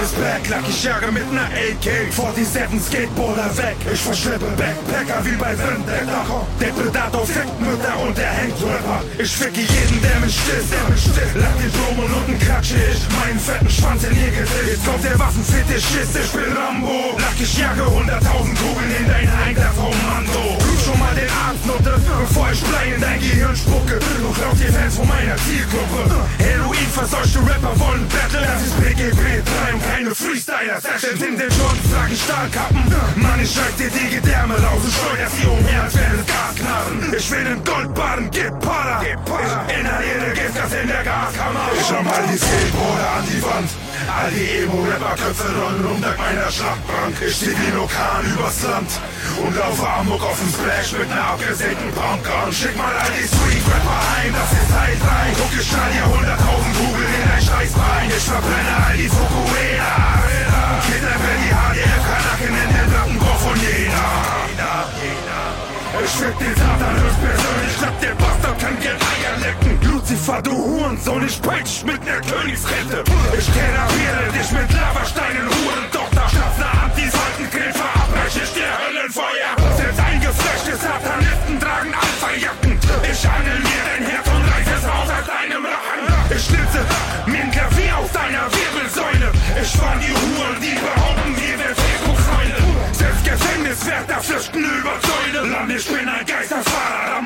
Ist 0.03 0.17
back 0.17 0.41
ich 0.69 0.85
jage 0.85 1.13
mit 1.13 1.31
ner 1.33 1.45
AK 1.45 2.13
47 2.13 2.81
Skateboarder 2.81 3.51
weg. 3.59 3.77
Ich 3.93 4.01
verschleppe 4.01 4.47
Backpacker 4.57 5.25
wie 5.25 5.37
bei 5.37 5.53
Vendetta 5.59 6.25
Der 6.61 6.73
Predator 6.73 7.27
fickt 7.27 7.61
Mütter 7.61 7.99
und 8.01 8.17
der 8.17 8.31
hängt 8.31 8.57
Rapper 8.63 9.03
Ich 9.19 9.31
ficke 9.31 9.61
jeden, 9.61 10.01
der 10.01 10.21
mich 10.21 10.35
stisst 10.41 10.73
Lack 11.35 11.57
den 11.59 11.71
Blumen 11.71 12.13
und 12.15 12.41
klatsche 12.41 12.77
ich 12.77 13.01
Meinen 13.19 13.39
fetten 13.39 13.69
Schwanz 13.69 14.05
in 14.05 14.17
ihr 14.17 14.31
Gesicht. 14.31 14.69
Jetzt 14.71 14.87
kommt 14.87 15.05
der 15.05 15.19
Waffenfetischist, 15.19 16.17
ich 16.17 16.31
bin 16.33 16.53
Rambo. 16.57 17.17
Ich 17.39 17.59
jage 17.59 17.83
100.000 17.83 18.57
Kugeln 18.61 18.93
in 19.01 19.07
dein 19.09 19.29
Einkaufskommando 19.45 20.61
Prüf 20.61 20.85
schon 20.85 20.99
mal 20.99 21.15
den 21.15 21.29
Arzt, 21.29 21.65
Nutte 21.67 22.01
Bevor 22.21 22.49
ich 22.53 22.63
Blei 22.65 22.95
in 22.95 23.01
dein 23.01 23.21
Gehirn 23.21 23.57
spucke. 23.57 23.99
Du 23.99 24.31
klaust 24.33 24.61
die 24.61 24.73
Fans 24.73 24.97
von 24.97 25.09
meiner 25.09 25.37
Zielgruppe. 25.45 26.25
Heroin 26.39 26.91
verseuchte 26.93 27.41
Rapper 27.41 27.75
wollen 27.81 28.07
Battle 28.09 28.45
Das 28.45 28.63
ist 28.67 28.77
BGB 28.81 29.45
3 29.45 29.75
und 29.75 29.83
keine 30.01 30.15
Freestyler-Sessions 30.15 31.23
In 31.23 31.37
den 31.37 31.49
Joints 31.49 31.91
tragen 31.91 32.17
Stahlkappen 32.17 32.85
Mann, 33.17 33.41
ich 33.43 33.53
schreib 33.53 33.77
dir 33.77 33.91
die 33.91 34.17
Gedärme 34.17 34.55
raus 34.55 34.81
und 34.83 34.93
schleuder 34.93 35.29
sie 35.29 35.47
umher, 35.47 35.83
als 35.83 35.95
wären 35.95 36.21
es 36.21 36.27
Gasknarren 36.27 37.15
Ich 37.17 37.31
will 37.31 37.45
den 37.45 37.65
Goldbarren, 37.65 38.31
gib 38.31 38.61
Para. 38.61 39.03
Ich 39.03 39.79
inhaliere 39.79 40.33
Giftgas 40.35 40.73
in 40.75 40.89
der 40.89 41.05
Gaskammer. 41.05 41.71
Ich 41.79 41.91
hab 41.93 42.05
mal 42.05 42.23
die 42.33 42.39
Skateboarder 42.39 43.11
an 43.19 43.25
die 43.27 43.43
Wand 43.43 43.90
All 44.09 44.31
die 44.31 44.65
Emo-Rapper-Köpfe 44.65 45.49
rollen 45.53 45.85
um 45.85 46.01
dank 46.01 46.17
meiner 46.19 46.51
Schlachtbank. 46.51 47.15
Ich 47.21 47.37
steh 47.37 47.53
wie 47.53 47.73
Nokan 47.77 48.25
übers 48.33 48.63
Land 48.63 48.91
Und 49.45 49.57
laufe 49.57 49.87
Amok 49.89 50.23
auf 50.23 50.39
dem 50.39 50.49
Splash 50.49 50.93
mit 50.97 51.09
ner 51.11 51.37
abgesägten 51.37 51.91
Pumpgun 51.93 52.53
Schick 52.53 52.77
mal 52.77 52.95
all 52.97 53.13
die 53.13 53.29
Street-Rapper 53.29 54.01
heim, 54.15 54.33
das 54.33 54.51
ist 54.57 54.71
Teil 54.73 54.97
3 54.97 55.37
Guck, 55.37 55.53
ich 55.53 55.69
knall 55.69 55.91
dir 55.93 56.07
100.000 56.07 56.73
Kugeln 56.79 57.13
in 57.13 57.25
dein 57.29 57.43
Scheißbein. 57.45 58.07
Ich 58.09 58.25
verbrenne 58.25 58.73
all 58.89 58.97
die 58.97 59.11
Fukuela 59.11 59.93
Kidnappe 60.87 61.33
die 61.45 61.53
HDF-Kanaken 61.53 62.55
in 62.57 62.71
den 62.73 62.87
Plattenbau 62.89 63.37
von 63.37 63.57
jeder. 63.61 64.31
Ich 66.03 66.11
fick 66.13 66.39
den 66.39 66.55
Satan 66.55 66.97
höchstpersönlich, 66.97 67.79
glaub 67.79 68.01
der 68.01 68.15
Bastard 68.15 68.59
kann 68.59 68.81
gern 68.81 68.97
Eier 68.97 69.37
lecken 69.45 69.79
Lucifer, 70.11 70.43
du 70.43 70.51
Hurensohn, 70.51 71.25
ich 71.25 71.41
peitsch 71.41 71.85
mit 71.85 72.05
ner 72.05 72.21
Königsrente 72.21 73.05
Ich 73.39 73.47
generiere 73.47 74.27
dich 74.35 74.51
mit 74.51 74.73
Lavasteinen, 74.75 75.47
Hurentochter 75.47 76.27
Schnaps 76.29 76.59
ne 76.59 76.67
Anti-Saltencreme, 76.83 77.73
verabreiche 77.73 78.41
ich 78.43 78.53
dir 78.53 78.71
Höllenfeuer. 78.75 79.55
Selbst 79.77 80.01
eingefleischte 80.01 80.75
Satanisten 80.75 81.61
tragen 81.61 81.95
Alpha-Jacken. 81.95 82.75
Ich 83.07 83.23
angel 83.23 83.59
mir 83.63 83.83
dein 83.87 84.03
Herz 84.11 84.27
und 84.27 84.43
reiß 84.51 84.67
es 84.67 84.85
raus 84.91 85.11
aus 85.15 85.27
deinem 85.31 85.63
Rachen. 85.63 86.03
Ich 86.35 86.43
schnitze 86.43 86.81
mir 87.27 87.43
ein 87.47 87.51
Klavier 87.53 87.99
aus 87.99 88.11
deiner 88.11 88.51
Wirbelsäule. 88.51 89.31
Ich 89.63 89.73
warn 89.79 90.01
die 90.03 90.11
Huren, 90.11 90.59
die 90.59 90.75
behaupten, 90.75 91.31
wir 91.39 91.55
wären 91.55 91.77
Facebook-Freunde 91.79 92.59
Selbst 92.99 93.23
Gefängniswärter 93.31 94.21
flüchten 94.27 94.59
über 94.59 94.95
Zäune 95.07 95.55
Land, 95.55 95.71
ich 95.71 95.87
bin 95.87 96.09
ein 96.09 96.27
Geisterfahrer, 96.27 97.23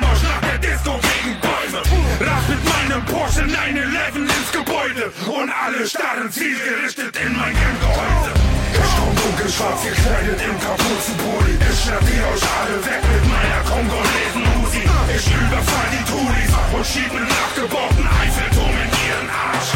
Gebäude 5.05 5.41
Und 5.41 5.51
alle 5.51 5.87
starren 5.87 6.31
zielgerichtet 6.31 7.15
in 7.17 7.37
mein 7.37 7.53
Gehäuse. 7.53 8.31
Ich 8.73 8.91
komm 8.97 9.15
dunkelschwarz 9.15 9.83
gekleidet 9.83 10.41
im 10.41 10.59
Kapuzenpulli 10.59 11.57
Ich 11.61 11.79
schnapp 11.83 12.01
die 12.01 12.19
euch 12.19 12.45
alle 12.59 12.77
weg 12.85 13.01
mit 13.13 13.25
meiner 13.29 13.61
kongolesen 13.69 14.43
Uzi. 14.61 14.83
Ich 15.15 15.27
überfall 15.31 15.89
die 15.93 16.03
Tulis 16.09 16.51
und 16.73 16.85
schieb 16.85 17.13
nen 17.13 17.27
nachgebauten 17.27 18.07
Eiffelturm 18.21 18.75
in 18.83 18.91
ihren 19.05 19.29
Arsch. 19.29 19.71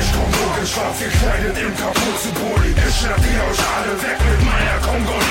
Ich 0.00 0.12
komm 0.12 0.30
dunkelschwarz 0.32 0.98
gekleidet 0.98 1.58
im 1.58 1.76
Kapuzenpulli 1.76 2.74
Ich 2.88 2.96
schnapp 2.96 3.20
die 3.20 3.36
euch 3.36 3.62
alle 3.76 3.94
weg 4.02 4.18
mit 4.18 4.40
meiner 4.44 4.78
kongolesen 4.80 5.29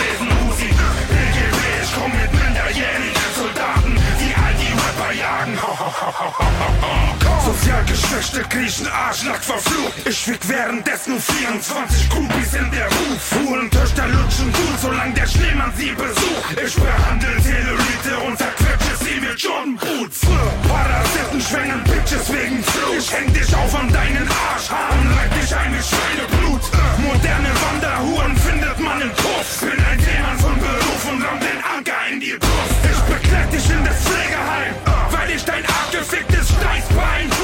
geschwächte 7.85 8.41
Griechen, 8.49 8.87
Arschlack 8.87 9.43
verflucht 9.43 9.93
Ich 10.05 10.17
fick 10.17 10.39
währenddessen 10.47 11.19
24 11.19 12.09
Groupies 12.09 12.53
in 12.53 12.69
der 12.71 12.87
Ruf 12.87 13.35
Hurentöchter 13.35 14.07
lutschen 14.07 14.51
gut, 14.51 14.79
solange 14.81 15.13
der 15.13 15.27
Schneemann 15.27 15.73
sie 15.77 15.91
besucht. 15.91 16.55
Ich 16.65 16.75
behandle 16.75 17.35
Tellurite 17.41 18.13
und 18.25 18.37
zerquetsche 18.37 18.95
sie 19.03 19.19
mit 19.19 19.39
Jordan 19.39 19.75
Boots 19.75 20.21
Parasiten 20.67 21.41
schwängen 21.41 21.83
Bitches 21.83 22.31
wegen 22.31 22.63
Flut. 22.63 22.97
Ich 22.97 23.11
häng 23.11 23.33
dich 23.33 23.55
auf 23.55 23.73
an 23.75 23.91
deinen 23.91 24.27
Arschhaaren, 24.27 25.07
reib 25.13 25.41
dich 25.41 25.55
ein 25.55 25.71
mit 25.71 25.85
Schweineblut. 25.85 26.61
Moderne 26.97 27.51
Wanderhuren 27.63 28.37
findet 28.37 28.79
man 28.79 29.01
im 29.01 29.11
Puff. 29.11 29.61
Bin 29.61 29.79
ein 29.85 29.99
Seemann 29.99 30.39
von 30.39 30.55
Beruf 30.59 31.01
und 31.11 31.23
ramm 31.23 31.39
den 31.39 31.59
Anker 31.75 32.01
in 32.11 32.19
die 32.19 32.37
Brust. 32.37 32.79
Ich 32.83 32.99
bekleid 33.13 33.51
dich 33.53 33.69
in 33.69 33.83
das 33.83 33.97
Pflegeheim, 34.03 34.73
weil 35.11 35.29
ich 35.31 35.43
dein 35.43 35.65
abgeficktes 35.65 36.49
Steißbein 36.49 37.38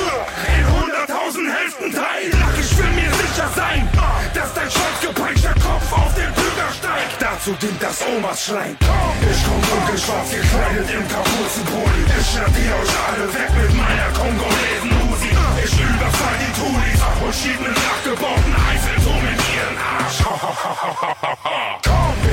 Dazu 7.45 7.57
dient 7.61 7.77
das 7.79 8.01
Omas 8.01 8.43
Schrein 8.43 8.75
Ich 9.21 9.43
komm 9.45 9.61
dunkelschwarz 9.61 10.31
gekleidet 10.31 10.89
im 10.89 11.05
Kapuzenpulli 11.05 12.01
Ich 12.17 12.33
die 12.33 12.69
euch 12.73 12.93
alle 13.05 13.29
weg 13.29 13.51
mit 13.53 13.69
meiner 13.77 14.09
kongolesen 14.17 14.89
Uzi 15.05 15.29
Ich 15.61 15.77
überfall 15.77 16.37
die 16.41 16.49
Tulis 16.57 17.01
und 17.05 17.15
Unterschied 17.35 17.59
mit 17.61 17.75
nachgebauten 17.75 18.55
Eiffelturm 18.55 19.25
in 19.29 19.37
ihren 19.53 19.77
Arsch. 19.77 20.25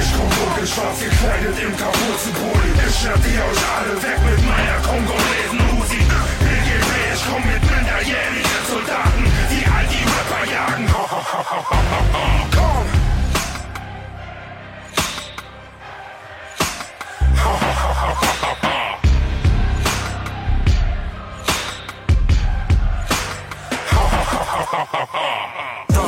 Ich 0.01 0.09
komm 0.16 0.30
logisch 0.32 0.72
schwarz 0.72 0.98
gekleidet 1.01 1.56
im 1.60 1.76
Kapuzenpulli. 1.76 2.70
Ich 2.89 3.01
die 3.05 3.36
euch 3.36 3.62
alle 3.76 3.94
weg 4.01 4.18
mit 4.24 4.40
meiner 4.48 4.80
kongolesen 4.80 5.60
Uzi. 5.76 6.01
BGB, 6.40 6.89
ich 7.12 7.24
komm 7.28 7.43
mit 7.44 7.60
minderjährigen 7.60 8.41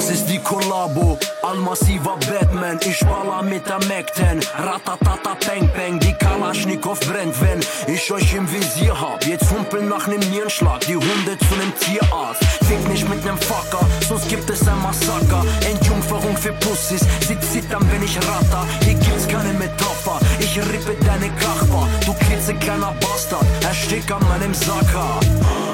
Das 0.04 0.12
ist 0.12 0.26
die 0.26 0.38
Kollabo, 0.38 1.18
allmassiver 1.40 2.18
Batman, 2.28 2.78
ich 2.84 3.00
baller 3.00 3.42
mit 3.42 3.66
der 3.66 3.78
Mac-10 3.88 4.46
Ratatata 4.58 5.34
Bang 5.46 5.70
Bang, 5.74 5.98
die 5.98 6.12
Kalaschnikow 6.12 7.00
brennt, 7.00 7.34
wenn 7.40 7.60
ich 7.86 8.12
euch 8.12 8.34
im 8.34 8.46
Visier 8.52 9.00
hab. 9.00 9.24
Jetzt 9.24 9.50
humpeln 9.50 9.88
nach 9.88 10.06
nem 10.06 10.20
Nierenschlag, 10.20 10.80
die 10.80 10.96
Hunde 10.96 11.38
zu 11.38 11.54
nem 11.56 11.72
Tierarzt. 11.80 12.44
Fick 12.68 12.86
nicht 12.88 13.08
mit 13.08 13.24
nem 13.24 13.38
Fucker, 13.38 13.86
sonst 14.06 14.28
gibt 14.28 14.50
es 14.50 14.68
ein 14.68 14.78
Massaker. 14.82 15.42
Entjungferung 15.66 16.36
für 16.36 16.52
Pussys, 16.52 17.00
sie 17.26 17.40
zittern, 17.40 17.88
wenn 17.90 18.02
ich 18.02 18.18
ratter. 18.18 18.66
Hier 18.84 18.94
gibt's 18.94 19.26
keine 19.26 19.54
Metapher, 19.54 20.20
ich 20.38 20.54
rippe 20.58 21.02
deine 21.02 21.30
Kachbar. 21.40 21.88
Du 22.04 22.12
klitzekleiner 22.12 22.94
Bastard, 23.00 23.46
erstick 23.62 24.10
an 24.12 24.20
meinem 24.28 24.52
Sacker. 24.52 25.18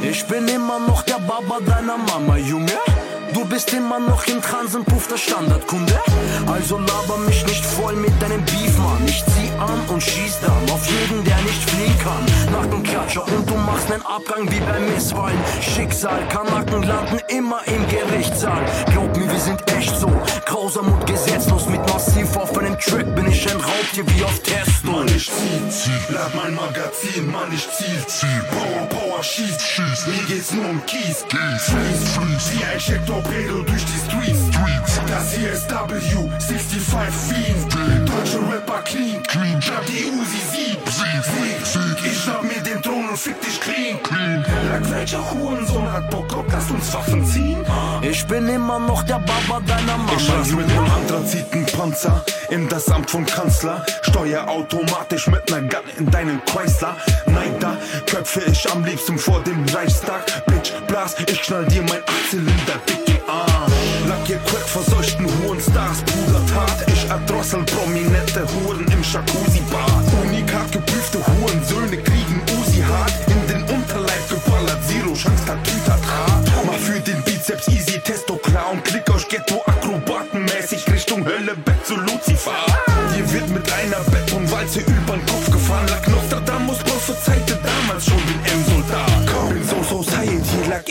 Ich 0.03 0.25
bin 0.27 0.47
immer 0.47 0.79
noch 0.79 1.03
der 1.03 1.19
Baba 1.19 1.59
deiner 1.67 1.99
Mama, 1.99 2.37
Junge 2.37 2.79
Du 3.33 3.45
bist 3.45 3.73
immer 3.73 3.99
noch 4.01 4.27
im 4.27 4.43
Transenpuff 4.43 5.07
der 5.09 5.17
Standardkunde. 5.17 5.99
Also 6.47 6.79
laber 6.79 7.17
mich 7.19 7.45
nicht 7.47 7.65
voll 7.65 7.95
mit 7.95 8.13
deinem 8.21 8.45
Beef, 8.45 8.79
Mann. 8.79 9.07
Ich 9.07 9.25
zieh 9.25 9.50
an 9.61 9.81
und 9.89 10.03
schieß 10.03 10.39
dann 10.41 10.71
auf 10.71 10.85
jeden, 10.87 11.25
der 11.25 11.37
nicht 11.43 11.71
fliehen 11.71 11.99
kann. 11.99 12.25
Nackenklatscher 12.53 13.25
und 13.27 13.49
du 13.49 13.55
machst 13.55 13.89
nen 13.89 14.03
Abgang 14.03 14.51
wie 14.51 14.61
beim 14.61 14.93
Misswahlen. 14.93 15.39
Schicksal, 15.61 16.27
Kanaken 16.29 16.83
landen 16.83 17.21
immer 17.29 17.61
im 17.67 17.87
Gerichtssaal. 17.89 18.65
Glaub 18.93 19.17
mir, 19.17 19.31
wir 19.31 19.41
sind 19.41 19.61
echt 19.73 19.95
so. 19.99 20.11
Grausam 20.47 20.89
und 20.89 21.07
gesetzlos 21.07 21.67
mit 21.67 21.81
massiv 21.93 22.37
auf 22.37 22.57
einem 22.59 22.79
Track 22.79 23.15
bin 23.15 23.27
ich 23.31 23.49
ein 23.51 23.61
Raubtier 23.61 24.05
wie 24.09 24.25
auf 24.25 24.39
Testo. 24.41 24.91
Mann, 24.91 25.07
ich 25.09 25.31
zieh, 25.31 25.69
zieh, 25.69 26.13
lad 26.13 26.35
mein 26.35 26.55
Magazin, 26.55 27.31
Mann, 27.31 27.53
ich 27.53 27.69
ziel, 27.71 28.05
ziel, 28.07 28.43
Power, 28.51 28.87
Power, 28.89 29.23
schieß, 29.23 29.57
schieß, 29.63 30.07
mir 30.07 30.23
geht's 30.27 30.53
nur 30.53 30.69
um 30.69 30.85
Kies, 30.87 31.25
Kies, 31.29 31.63
Freeze, 31.69 32.07
Freeze, 32.15 32.51
wie 32.53 32.65
ein 32.65 32.79
Check-Torpedo 32.79 33.63
durch 33.63 33.85
die 33.85 34.01
Streets, 34.09 34.41
Streets, 34.51 35.01
das 35.07 35.35
hier 35.35 35.53
ist 35.53 35.71
W, 35.71 36.01
65 36.39 36.81
Fiend, 37.29 37.70
deutsche 37.99 38.39
Rapper 38.39 38.83
clean, 38.85 39.23
clean, 39.25 39.61
schnapp 39.61 39.85
die 39.87 40.07
Uzi, 40.07 40.41
Sieg, 40.53 40.79
Sieg, 40.87 41.25
Sieg, 41.25 41.67
Sieg, 41.67 42.13
ich 42.13 42.23
schnapp 42.23 42.43
mir 42.43 42.63
den 42.63 42.83
Thron 42.83 43.09
und 43.09 43.19
fick 43.19 43.41
dich 43.41 43.61
clean, 43.61 44.03
clean, 44.03 44.45
Lack, 44.71 44.91
welcher 44.91 45.19
Hurensohn 45.31 45.91
hat 45.91 46.09
Bock, 46.11 46.37
ob 46.37 46.51
lass 46.53 46.71
uns 46.71 46.93
Waffen 46.95 47.25
ziehen? 47.27 47.65
Ich 48.03 48.25
bin 48.27 48.49
immer 48.49 48.79
noch 48.79 49.03
der 49.03 49.19
Baba 49.19 49.61
deiner 49.67 49.97
Mama. 49.97 50.13
Ich 50.17 50.31
reise 50.33 50.55
mit 50.55 50.69
nem 50.69 50.85
Anthrazitenpanzer 50.91 52.25
in 52.51 52.69
das 52.69 52.89
Amt 52.89 53.11
vom 53.11 53.27
Kanzler. 53.27 53.85
Steuer 54.03 54.47
automatisch 54.49 55.27
mit 55.27 55.51
ner 55.51 55.63
Gun 55.63 55.83
in 55.99 56.11
deinen 56.11 56.41
Chrysler. 56.45 56.97
Nein, 57.27 57.55
da 57.59 57.77
köpfe 58.07 58.43
ich 58.51 58.71
am 58.71 58.85
liebsten 58.85 59.19
vor 59.19 59.43
dem 59.43 59.65
Reichstag. 59.75 60.25
Bitch, 60.47 60.73
blas, 60.87 61.17
ich 61.27 61.43
knall 61.43 61.65
dir 61.67 61.83
mein 61.83 62.03
Achtzylinder 62.07 62.79
dick. 62.89 63.10
Lackier 64.31 64.47
Crack 64.47 64.69
verseuchten 64.69 65.27
Hurenstars, 65.27 65.99
Pudertat. 66.03 66.87
Ich 66.87 67.05
erdrossel 67.11 67.65
prominente 67.65 68.47
Huren 68.55 68.87
im 68.87 69.03
Jacuzzi-Bad. 69.03 70.05
Unikat 70.23 70.71
geprüfte 70.71 71.19
Hurensöhne 71.19 71.97
kriegen 71.97 72.41
Uzi 72.55 72.81
hart. 72.81 73.13
In 73.27 73.47
den 73.49 73.63
Unterleib 73.75 74.29
geballert, 74.29 74.79
Zero 74.87 75.15
Chance, 75.15 75.45
Tatütatrat. 75.47 76.45
Mach 76.65 76.75
für 76.75 77.01
den 77.01 77.21
Bizeps 77.25 77.67
easy, 77.69 77.99
Testo 77.99 78.37
klar 78.37 78.71
und 78.71 78.85
klick 78.85 79.09
euch 79.11 79.27
Ghetto-Akrobatenmäßig 79.29 80.87
Richtung 80.93 81.25
Hölle, 81.25 81.57
Bett 81.65 81.85
zu 81.85 81.97
Lucifer. 81.97 82.55
Hier 83.15 83.33
wird 83.33 83.49
mit 83.49 83.67
einer 83.73 84.01
Betonwalze 84.11 84.81
übern 84.81 85.27
Kopf 85.27 85.51
gefahren. 85.51 85.87
Lack 85.89 86.07
Nostradamus 86.09 86.79
prophezeite 86.79 87.59
damals 87.65 88.05
schon 88.05 88.23
den 88.29 88.45
M-Soldat. 88.45 88.60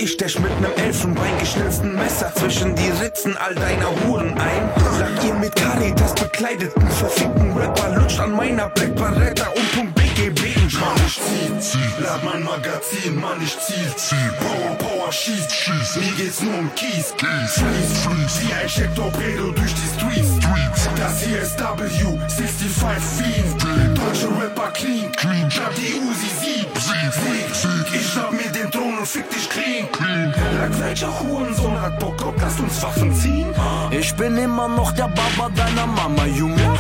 Ich 0.02 0.14
stech 0.14 0.40
mit 0.40 0.62
nem 0.62 0.72
Elfenbein 0.78 1.38
geschnitzten 1.40 1.94
Messer 1.96 2.32
zwischen 2.36 2.76
die 2.76 2.90
Ritzen 3.04 3.36
all 3.38 3.54
deiner 3.54 3.90
Huren 4.06 4.30
ein. 4.38 4.70
Lag 5.00 5.26
ihr 5.26 5.34
mit 5.34 5.56
Caritas 5.56 6.16
bekleideten, 6.16 6.88
verfickten 6.90 7.52
Rapper 7.58 7.96
lutscht 7.96 8.20
an 8.20 8.32
meiner 8.32 8.70
Black 8.70 8.96
Barretta 8.96 9.48
und 9.48 9.72
Punkt 9.74 9.99
BGB 10.20 10.56
in 10.58 10.80
Mann, 10.80 10.96
ich 11.08 11.16
zieh, 11.16 11.60
zieh, 11.60 12.04
lad 12.04 12.22
mein 12.26 12.44
Magazin, 12.44 13.16
Mann, 13.16 13.42
ich 13.42 13.58
ziel, 13.60 13.96
ziel, 13.96 14.34
Power, 14.38 14.76
Power, 14.76 15.12
schieß, 15.12 15.48
schieß, 15.50 15.96
mir 15.96 16.12
geht's 16.18 16.42
nur 16.42 16.60
um 16.60 16.70
Kies, 16.76 17.14
Kies, 17.16 17.54
Freeze, 17.54 17.96
Freeze, 18.04 18.42
wie 18.42 18.54
ein 18.54 18.68
Check-Torpedo 18.68 19.52
durch 19.52 19.74
die 19.74 19.88
Streets, 19.96 20.28
Streets, 20.44 20.90
das 20.98 21.24
hier 21.24 21.42
ist 21.42 21.60
W, 21.60 22.20
65 22.28 22.70
Fiend, 23.18 23.98
deutsche 23.98 24.28
Rapper 24.42 24.72
clean, 24.72 25.10
clean, 25.14 25.50
schnapp 25.50 25.74
die 25.76 25.96
Uzi, 25.96 26.28
Sieg, 26.42 26.68
Sieg, 26.76 27.14
Sieg, 27.14 27.56
Sieg, 27.56 27.96
ich 27.96 28.12
schnapp 28.12 28.32
mir 28.34 28.52
den 28.52 28.70
Thron 28.72 28.98
und 29.00 29.08
fick 29.08 29.30
dich 29.30 29.50
clean, 29.50 29.90
clean, 29.94 30.34
Lack, 30.60 30.80
welcher 30.82 31.18
Hurensohn 31.20 31.80
hat 31.80 31.98
Bock, 32.00 32.26
ob 32.26 32.40
lass 32.42 32.60
uns 32.60 32.82
Waffen 32.84 33.14
ziehen? 33.16 33.54
Ich 33.92 34.14
bin 34.16 34.38
immer 34.38 34.68
noch 34.68 34.92
der 34.92 35.08
Baba 35.08 35.50
deiner 35.56 35.88
Mama, 35.88 36.26
Junge. 36.26 36.78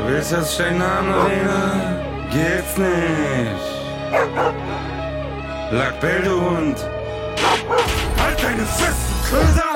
Du 0.00 0.06
willst, 0.06 0.32
dass 0.32 0.52
ich 0.52 0.58
deinen 0.58 0.78
Namen 0.78 1.10
erwähne? 1.10 2.00
Geht's 2.32 2.76
nicht. 2.78 3.66
Lackbell, 5.70 6.22
du 6.22 6.40
Hund. 6.40 6.78
Halt 8.18 8.42
deine 8.42 8.64
Fresse, 8.64 9.10
Köder! 9.28 9.70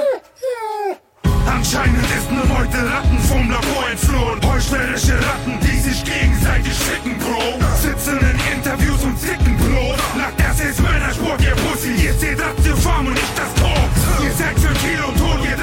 Anscheinend 1.46 2.04
ist 2.04 2.30
ne 2.30 2.42
Meute 2.48 2.78
Ratten 2.90 3.18
vom 3.28 3.50
Labor 3.50 3.90
entflohen. 3.90 4.40
Heuchlerische 4.50 5.14
Ratten, 5.14 5.58
die 5.60 5.78
sich 5.78 6.02
gegenseitig 6.02 6.72
ficken, 6.72 7.18
Bro. 7.18 7.60
Sitzen 7.76 8.18
in 8.18 8.56
Interviews 8.56 9.02
und 9.04 9.18
zicken, 9.20 9.58
Bro. 9.58 9.94
Lack, 10.16 10.36
das 10.38 10.58
ist 10.60 10.80
Männersport, 10.80 11.42
ihr 11.42 11.54
Pussy. 11.56 11.92
Ihr 12.02 12.14
seht 12.14 12.40
das 12.40 12.56
die 12.64 12.80
Form 12.80 13.06
und 13.08 13.14
nicht 13.14 13.38
das 13.38 13.52
Tor. 13.60 13.76
Ihr 14.24 14.32
seid 14.32 14.58
für 14.58 14.72
Kilo 14.80 15.08
Ton, 15.18 15.44
ihr 15.44 15.56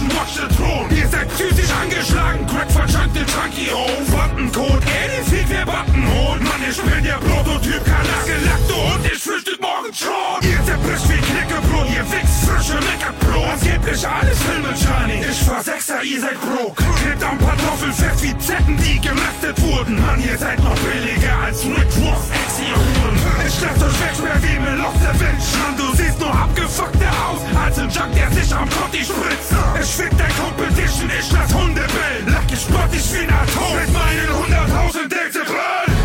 Drecksbagagen, 0.00 0.08
watch 0.16 0.34
the 0.36 0.48
Thron. 0.56 0.90
Ihr 0.90 1.08
seid 1.08 1.28
psychisch 1.28 1.70
angeschlagen, 1.70 2.46
Crack 2.46 2.70
verschankt 2.70 3.16
den 3.16 3.26
Junkie 3.26 3.70
hoch. 3.70 4.06
Buttoncode, 4.10 4.82
ey, 4.86 5.10
die 5.10 5.30
Fick, 5.30 5.46
wer 5.48 5.66
Button 5.66 6.04
holt. 6.08 6.42
Mann, 6.42 6.62
ich 6.68 6.80
bin 6.80 7.04
der 7.04 7.18
Prototyp, 7.18 7.84
Kanake, 7.84 8.36
Lackte 8.44 8.74
und 8.74 9.04
ich 9.04 9.22
frühstück 9.22 9.60
morgen 9.60 9.92
schon. 9.92 10.48
Ihr 10.48 10.64
zerbricht 10.64 11.08
wie 11.08 11.20
Knickebrot, 11.20 11.88
ihr 11.90 12.04
wichst 12.10 12.44
frische 12.44 12.74
Make-up-Bro. 12.74 13.44
Angeblich 13.50 14.06
alles 14.06 14.38
Filme, 14.42 14.72
Johnny. 14.74 15.24
Ich 15.28 15.38
fahr 15.38 15.62
Sechser, 15.62 16.02
ihr 16.02 16.20
seid 16.20 16.40
broke. 16.40 16.82
Klebt 17.00 17.22
am 17.22 17.38
Kartoffel 17.38 17.92
fest 17.92 18.22
wie 18.22 18.36
Zecken, 18.38 18.76
die 18.78 19.00
gemästet 19.00 19.60
wurden. 19.62 20.00
Mann, 20.00 20.22
ihr 20.22 20.38
seid 20.38 20.62
noch 20.62 20.78
billiger 20.80 21.36
als 21.44 21.64
Rick 21.64 21.90
Ross, 22.04 22.24
ex 22.32 22.60
ihr 22.60 22.76
Huren. 22.76 23.16
Ich 23.46 23.60
lass 23.60 23.82
euch 23.82 24.00
weg, 24.00 24.14
wie 24.42 24.58
Milosevic. 24.58 25.40
Mann, 25.60 25.76
du 25.76 25.96
siehst 25.96 26.18
nur 26.20 26.32
abgefuckter 26.32 27.12
aus, 27.26 27.40
als 27.64 27.78
ein 27.78 27.90
Junk, 27.90 28.14
der 28.14 28.30
sich 28.30 28.54
am 28.54 28.68
Kotti 28.70 29.04
spritzt. 29.04 29.52
Ich 29.80 29.89
fick 29.94 30.16
dein 30.16 30.30
Competition, 30.36 31.10
ich 31.10 31.32
lass 31.32 31.54
Hunde 31.54 31.80
bellen. 31.80 32.26
Lack, 32.26 32.46
ich 32.52 32.60
spott 32.60 32.92
dich 32.92 33.12
wie 33.12 33.26
ein 33.26 33.30
Atom 33.30 33.74
mit 33.74 33.92
meinen 33.92 34.28
100.000 34.28 35.08
Dezibel. 35.08 35.56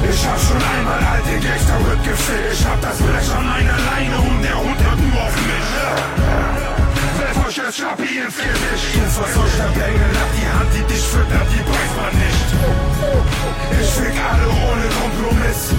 Ich 0.10 0.26
hab 0.26 0.40
schon 0.40 0.62
einmal 0.62 1.02
alte 1.03 1.34
Gangster-Rip 1.45 2.03
gefilmt. 2.03 2.53
Ich 2.53 2.66
hab 2.66 2.82
das 2.82 2.98
Blech 2.98 3.30
an 3.36 3.45
meiner 3.45 3.78
Leine 3.78 4.18
und 4.18 4.41
der 4.41 4.57
Hund 4.57 4.80
hört 4.84 4.99
nur 4.99 5.22
auf 5.22 5.36
mich. 5.36 6.64
Das 7.65 7.77
Schnappi 7.77 8.21
ins 8.21 8.37
Gesicht. 8.37 8.93
Du 8.93 9.09
verseuchter 9.09 9.69
Bengel, 9.73 10.13
hab 10.21 10.29
die 10.37 10.45
Hand, 10.53 10.69
die 10.69 10.85
dich 10.85 11.01
füttert, 11.01 11.49
die 11.49 11.65
beißt 11.65 11.95
man 11.97 12.13
nicht. 12.13 12.47
Ich 13.81 13.89
fick 13.89 14.13
alle 14.21 14.45
ohne 14.69 14.85
Kompromiss. 14.93 15.73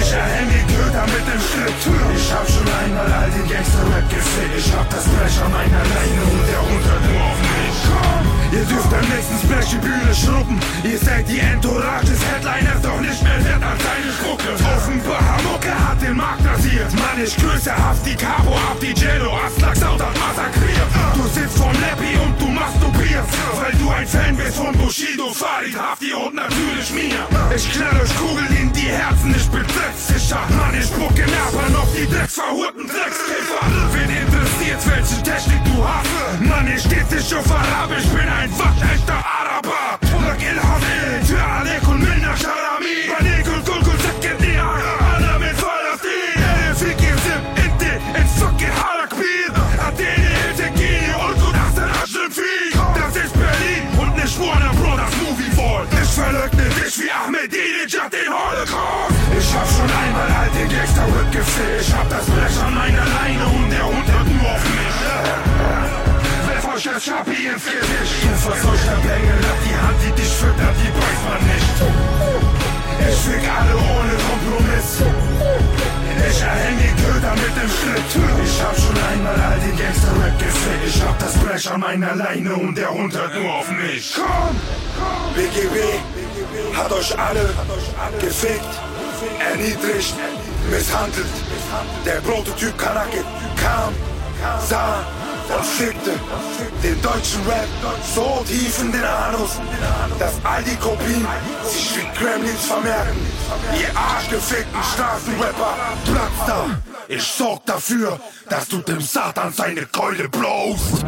Ich 0.00 0.12
erhäng 0.12 0.48
die 0.48 0.64
Köder 0.72 1.04
mit 1.04 1.24
dem 1.28 1.42
Schritt. 1.44 1.80
Ich 2.16 2.32
hab 2.32 2.48
schon 2.48 2.64
einmal 2.80 3.12
all 3.12 3.28
den 3.28 3.44
Gangster-Rap 3.44 4.08
gefickt. 4.08 4.56
Ich 4.56 4.72
hab 4.72 4.88
das 4.88 5.04
Blech 5.04 5.36
an 5.44 5.52
meiner 5.52 5.84
Leine 5.84 6.22
und 6.32 6.48
der. 6.48 6.64
Komm, 6.64 7.43
ihr 8.54 8.64
dürft 8.64 8.92
am 8.92 9.06
nächsten 9.10 9.38
Splash 9.42 9.68
die 9.70 9.82
Bühne 9.82 10.14
schruppen. 10.14 10.56
Ihr 10.84 10.98
seid 10.98 11.28
die 11.28 11.40
Entourage 11.40 12.06
des 12.06 12.20
Headliners, 12.30 12.80
doch 12.82 13.00
nicht 13.00 13.22
mehr 13.22 13.40
wert 13.44 13.62
als 13.62 13.82
seine 13.82 14.10
Spucke. 14.14 14.50
Offenbar 14.76 15.22
Mucke 15.42 15.72
hat 15.74 16.00
den 16.00 16.16
Markt 16.16 16.46
rasiert. 16.46 16.92
Mann, 16.94 17.18
ich 17.22 17.36
grüße 17.36 17.72
Haft 17.74 18.06
die 18.06 18.14
Cabo 18.14 18.54
ab, 18.54 18.78
die 18.80 18.94
Jello, 18.94 19.30
Aslak, 19.34 19.76
Sauter 19.76 20.12
massakriert. 20.20 20.90
Du 21.14 21.24
sitzt 21.34 21.58
vorm 21.58 21.76
Leppi 21.82 22.14
und 22.24 22.34
du 22.40 22.46
masturbierst. 22.46 23.30
weil 23.60 23.72
du 23.80 23.90
ein 23.90 24.06
Fan 24.06 24.36
bist 24.36 24.56
von 24.56 24.72
Bushido, 24.78 25.30
Farid, 25.32 25.76
Hafti 25.76 26.12
und 26.12 26.34
natürlich 26.34 26.90
mir. 26.92 27.20
Ich 27.54 27.70
knall 27.72 27.96
euch 28.00 28.14
Kugeln 28.16 28.54
in 28.56 28.72
die 28.72 28.88
Herzen, 28.88 29.34
ich 29.34 29.48
bin 29.48 29.64
dreckssicher. 29.66 30.42
Mann, 30.56 30.74
ich 30.78 30.86
spucke 30.86 31.22
Napern 31.22 31.74
auf 31.76 31.88
die 31.96 32.06
drecksverhurten 32.06 32.86
Dreckskiffer. 32.86 33.62
Wen 33.92 34.10
interessiert, 34.10 34.53
jetzt 34.66 34.88
welche 34.88 35.22
Technik 35.22 35.62
du 35.64 35.84
hast. 35.86 36.40
Mann, 36.40 36.66
ich 36.68 36.82
steht 36.82 37.10
nicht 37.10 37.34
auf 37.34 37.50
Arabisch, 37.50 38.06
bin 38.06 38.28
ein 38.28 38.50
waschechter 38.58 39.20
Araber. 39.40 39.98
Purak 40.10 40.42
el 40.42 40.58
für 41.24 41.42
Alek 41.42 41.88
und 41.88 42.02
Sharami. 42.42 42.96
Alek 43.18 43.46
und 43.46 43.64
Gulgul 43.64 43.98
Sekket 44.00 44.40
Nia, 44.40 44.68
Anna 45.16 45.38
mit 45.38 45.56
Falastin. 45.56 46.36
Ele 46.36 46.74
fick 46.74 47.00
ihr 47.00 47.16
Sim, 47.24 47.42
Inti, 47.64 47.92
in 48.18 48.28
Sukke 48.38 48.68
Harakbir. 48.80 49.52
Adele, 49.86 50.30
Hiltegini 50.42 51.12
und 51.24 51.36
du 51.40 51.48
das 51.52 51.76
in 51.82 51.90
Aschenfieg. 52.02 52.72
Das 52.94 53.16
ist 53.16 53.34
Berlin 53.34 53.84
und 53.98 54.16
nicht 54.16 54.38
Warner 54.40 54.74
Brothers 54.74 55.14
Movie 55.22 55.56
Wall. 55.56 55.86
Ich 56.02 56.10
verleugne 56.10 56.68
dich 56.76 56.98
wie 56.98 57.10
Ahmedinejad 57.10 58.12
den 58.12 58.30
Holocaust. 58.32 59.13
Ich 59.54 59.60
hab 59.60 59.68
schon 59.70 59.86
einmal 59.86 60.26
alte 60.42 60.66
Gangster-Whip 60.66 61.30
gefischt. 61.30 61.86
Ich 61.86 61.94
hab 61.94 62.10
das 62.10 62.26
Blech 62.26 62.58
an 62.58 62.74
meiner 62.74 63.06
Leine 63.06 63.46
und 63.54 63.70
der 63.70 63.86
Hund 63.86 64.06
hört 64.10 64.26
nur 64.26 64.50
auf 64.50 64.64
mich. 64.66 64.98
Werf 66.48 66.74
euch 66.74 66.82
das 66.82 67.04
Schapi 67.04 67.38
ins 67.46 67.62
Gesicht. 67.62 68.14
Ihr 68.26 68.34
verseuchter 68.34 68.98
Bengel, 69.06 69.38
habt 69.46 69.62
die 69.62 69.76
Hand, 69.78 69.98
die 70.02 70.10
dich 70.20 70.32
füttert, 70.34 70.74
die 70.82 70.90
beißt 70.90 71.24
man 71.30 71.42
nicht. 71.46 71.76
Ich 73.06 73.20
fick 73.22 73.44
alle 73.46 73.76
ohne 73.78 74.14
Kompromiss. 74.26 75.06
Ich 76.28 76.40
erhäng 76.42 76.76
die 76.82 76.94
Köder 77.02 77.34
mit 77.38 77.54
dem 77.54 77.70
Schritt. 77.70 78.10
Ich 78.42 78.58
hab 78.60 78.74
schon 78.74 78.98
einmal 79.06 79.38
all 79.38 79.60
den 79.60 79.76
Gangster-Rap 79.78 80.36
gefickt. 80.36 80.84
Ich 80.88 81.00
hab 81.00 81.16
das 81.20 81.34
Blech 81.38 81.70
an 81.70 81.78
meiner 81.78 82.16
Leine 82.16 82.54
und 82.56 82.76
der 82.76 82.90
Hund 82.90 83.14
hört 83.14 83.32
nur 83.36 83.54
auf 83.54 83.70
mich. 83.70 84.14
Komm! 84.16 84.56
BGB 85.34 85.78
hat 86.76 86.92
euch 86.92 87.18
alle 87.18 87.50
gefickt, 88.20 88.80
erniedrigt, 89.38 90.14
misshandelt. 90.70 91.26
Der 92.04 92.20
Prototyp 92.20 92.76
Kanake 92.78 93.24
kam, 93.56 93.92
sah 94.68 95.04
und 95.48 95.64
fickte 95.64 96.12
den 96.82 97.00
deutschen 97.02 97.46
Rap 97.46 97.68
so 98.14 98.44
tief 98.46 98.80
in 98.80 98.92
den 98.92 99.04
Anus, 99.04 99.60
dass 100.18 100.34
all 100.44 100.62
die 100.62 100.76
Kopien 100.76 101.26
sich 101.64 101.96
wie 101.96 102.18
Gremlins 102.18 102.64
vermerken. 102.64 103.16
Ihr 103.78 103.96
arschgefickten 103.96 104.82
Straßenrapper, 104.94 105.74
platzt 106.04 106.48
da. 106.48 106.66
Ich 107.08 107.22
sorg 107.22 107.66
dafür, 107.66 108.18
dass 108.48 108.68
du 108.68 108.78
dem 108.78 109.00
Satan 109.00 109.52
seine 109.52 109.84
Keule 109.86 110.28
blowst. 110.28 111.04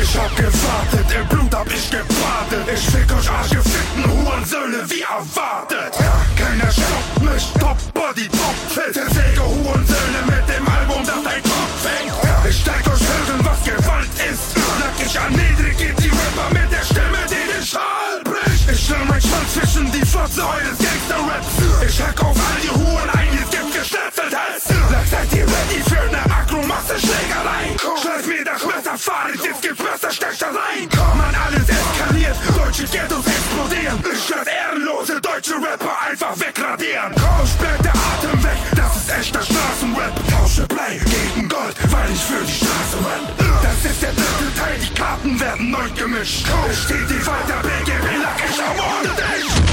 Ich 0.00 0.16
hab 0.16 0.34
gewartet, 0.36 1.06
im 1.18 1.26
Blut 1.28 1.54
hab 1.54 1.66
ich 1.66 1.90
gebadet. 1.90 2.66
Ich 2.72 2.86
fick 2.86 3.12
euch 3.12 3.30
arschgefickten 3.30 4.04
Hurensöhne 4.04 4.88
wie 4.88 5.02
erwartet. 5.02 5.92
Keiner 6.36 6.70
stoppt 6.70 7.20
mich, 7.22 7.52
Top 7.58 7.78
Body, 7.94 8.28
Top 8.28 8.56
Fit. 8.68 8.94
Zersäge 8.94 9.42
Hurensöhne 9.42 10.20
mit 10.26 10.44
dem 10.48 10.66
Album, 10.68 11.02
das 11.04 11.22
dein 11.24 11.42
Kopf 11.42 11.82
hängt. 11.82 12.12
Ich 12.48 12.64
zeig 12.64 12.86
euch 12.86 13.00
hören, 13.00 13.40
was 13.42 13.64
Gewalt 13.64 14.08
ist. 14.30 14.58
Erniedrig, 15.16 15.76
geht 15.78 15.98
die 15.98 16.10
Rapper 16.10 16.52
mit 16.52 16.70
der 16.70 16.84
Stimme, 16.84 17.18
die 17.30 17.52
den 17.52 17.66
Schal 17.66 18.22
bricht. 18.22 18.70
Ich 18.70 18.84
stell 18.84 19.04
mein 19.08 19.20
Schwanz 19.20 19.54
zwischen 19.54 19.90
die 19.90 20.04
Fotze 20.04 20.42
eures 20.42 20.78
Gangster-Raps. 20.78 21.88
Ich 21.88 22.00
hack 22.00 22.22
auf 22.22 22.36
all 22.36 22.60
die 22.62 22.70
Huren 22.70 23.10
ein, 23.10 23.28
es 23.42 23.50
gibt 23.50 23.72
geschnetzeltes. 23.72 24.68
Lack, 24.92 25.06
seid 25.10 25.32
ihr 25.32 25.44
ready 25.44 25.87
eine 26.88 26.98
Akromasse-Schlägerei? 26.98 27.76
Schleif 28.00 28.26
mir 28.26 28.44
das 28.44 28.64
Messer, 28.64 28.98
Fahrrad, 28.98 29.44
jetzt 29.44 29.62
gibt's 29.62 29.82
Messerstechereien. 29.82 30.88
Mann, 31.16 31.34
alles 31.34 31.68
eskaliert, 31.68 32.36
deutsche 32.56 32.84
Ghettos 32.84 33.26
explodieren. 33.26 33.98
Ich 34.12 34.28
lass 34.28 34.46
ehrenlose 34.46 35.20
deutsche 35.20 35.54
Rapper 35.54 35.96
einfach 36.08 36.38
wegradieren. 36.38 37.12
Rausch 37.14 37.52
bleibt 37.58 37.84
der 37.84 37.92
Atem 37.92 38.42
weg, 38.42 38.58
das 38.74 38.96
ist 38.96 39.10
echter 39.10 39.42
Straßenrap. 39.42 40.12
Tausche 40.30 40.66
Blei 40.66 41.00
gegen 41.04 41.48
Gold, 41.48 41.76
weil 41.90 42.10
ich 42.12 42.20
für 42.20 42.44
die 42.44 42.52
Straße 42.52 42.98
rap. 43.04 43.62
Das 43.62 43.90
ist 43.90 44.02
der 44.02 44.12
dritte 44.12 44.48
Teil, 44.56 44.78
die 44.80 44.94
Karten 44.94 45.40
werden 45.40 45.70
neu 45.70 45.88
gemischt. 45.96 46.46
Ich 46.70 46.78
steh 46.78 47.04
die 47.08 47.26
weiter, 47.26 47.60
BGB, 47.62 48.22
lack, 48.22 48.40
ich 48.48 48.58
ermorde 48.58 49.08
dich. 49.08 49.67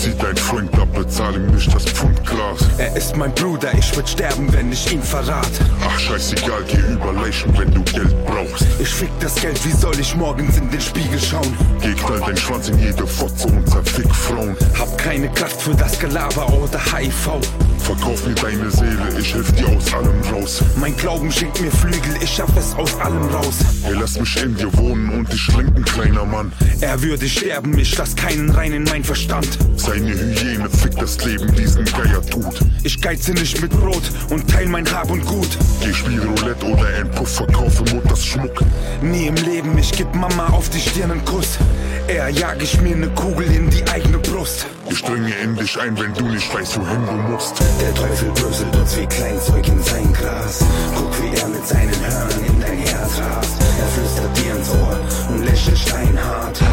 Zieh 0.00 0.14
dein 0.18 0.34
Freund 0.34 0.74
ab, 0.78 0.88
bezahl 0.94 1.34
ihm 1.34 1.48
nicht 1.48 1.74
das 1.74 1.84
Pfund 1.84 2.24
Gras. 2.24 2.66
Er 2.78 2.96
ist 2.96 3.14
mein 3.18 3.34
Bruder, 3.34 3.70
ich 3.78 3.94
würd 3.94 4.08
sterben, 4.08 4.50
wenn 4.50 4.72
ich 4.72 4.90
ihn 4.90 5.02
verrat. 5.02 5.50
Ach, 5.86 5.98
scheißegal, 5.98 6.64
geh 6.68 6.94
über 6.94 7.12
Leichen, 7.12 7.52
wenn 7.58 7.70
du 7.70 7.82
Geld 7.82 8.14
brauchst. 8.24 8.66
Ich 8.78 8.88
fick 8.88 9.10
das 9.20 9.34
Geld, 9.34 9.62
wie 9.62 9.72
soll 9.72 10.00
ich 10.00 10.16
morgens 10.16 10.56
in 10.56 10.70
den 10.70 10.80
Spiegel 10.80 11.20
schauen? 11.20 11.54
Geh 11.82 11.92
knall 11.92 12.18
dein 12.20 12.36
Schwanz 12.38 12.70
in 12.70 12.78
jede 12.78 13.06
Fotze 13.06 13.48
und 13.48 13.68
zerfick 13.68 14.08
Frauen. 14.14 14.56
Hab 14.78 14.96
keine 14.96 15.28
Kraft 15.32 15.60
für 15.60 15.74
das 15.74 15.98
Gelaber 15.98 16.50
oder 16.50 16.80
HIV. 16.80 17.38
Verkauf 17.80 18.26
mir 18.26 18.34
deine 18.34 18.70
Seele, 18.70 19.18
ich 19.18 19.34
helf 19.34 19.52
dir 19.52 19.68
aus 19.68 19.92
allem 19.92 20.22
raus. 20.32 20.62
Mein 20.76 20.96
Glauben 20.96 21.30
schenkt 21.30 21.60
mir 21.60 21.72
Flügel, 21.72 22.22
ich 22.22 22.30
schaff 22.30 22.50
es 22.56 22.74
aus 22.74 22.98
allem 23.00 23.24
raus. 23.34 23.56
Hey, 23.82 23.96
lass 24.00 24.18
mich 24.18 24.42
in 24.42 24.54
dir 24.54 24.72
wohnen 24.78 25.10
und 25.10 25.30
dich 25.30 25.54
lenken, 25.54 25.84
kleiner 25.84 26.24
Mann. 26.24 26.52
Er 26.80 27.02
würde 27.02 27.28
sterben, 27.28 27.76
ich 27.78 27.98
lass 27.98 28.16
keinen 28.16 28.48
rein 28.50 28.72
in 28.72 28.84
mein 28.84 29.04
Verstand. 29.04 29.58
Seine 29.90 30.14
Hyäne 30.14 30.70
fickt 30.70 31.02
das 31.02 31.24
Leben, 31.24 31.52
diesen 31.56 31.84
Geier 31.84 32.22
tut. 32.24 32.60
Ich 32.84 33.00
geize 33.00 33.32
nicht 33.32 33.60
mit 33.60 33.72
Brot 33.72 34.04
und 34.30 34.48
teil 34.48 34.68
mein 34.68 34.88
Hab 34.88 35.10
und 35.10 35.26
Gut. 35.26 35.48
Geh 35.80 35.92
spiel 35.92 36.20
Roulette 36.20 36.64
oder 36.64 36.86
ein 36.96 37.10
Puff, 37.10 37.34
verkaufe 37.34 37.82
Mutters 37.92 38.24
Schmuck. 38.24 38.62
Nie 39.02 39.26
im 39.26 39.34
Leben, 39.34 39.76
ich 39.76 39.90
geb 39.90 40.14
Mama 40.14 40.46
auf 40.50 40.68
die 40.68 40.78
Stirn 40.78 41.10
einen 41.10 41.24
Kuss. 41.24 41.58
Eher 42.06 42.28
jag 42.28 42.62
ich 42.62 42.80
mir 42.80 42.94
ne 42.94 43.08
Kugel 43.16 43.50
in 43.50 43.68
die 43.68 43.82
eigene 43.88 44.18
Brust. 44.18 44.64
Ich 44.88 45.02
dringe 45.02 45.34
in 45.42 45.56
dich 45.56 45.76
ein, 45.80 45.98
wenn 45.98 46.14
du 46.14 46.26
nicht 46.26 46.54
weißt, 46.54 46.78
wohin 46.78 47.06
du 47.06 47.32
musst. 47.32 47.58
Der 47.80 47.92
Teufel 47.92 48.30
bröselt 48.30 48.76
uns 48.76 48.96
wie 48.96 49.06
Kleinzeug 49.06 49.66
in 49.66 49.82
sein 49.82 50.12
Gras. 50.12 50.60
Guck, 50.94 51.12
wie 51.20 51.36
er 51.36 51.48
mit 51.48 51.66
seinen 51.66 52.00
Hörnern 52.00 52.44
in 52.46 52.60
dein 52.60 52.78
Herz 52.78 53.18
rast. 53.18 53.69
Er 53.80 53.86
flüstert 53.86 54.36
dir 54.36 54.54
ins 54.56 54.70
Ohr 54.70 55.00
und 55.30 55.44
lächelt 55.46 55.78
steinhart. 55.78 56.58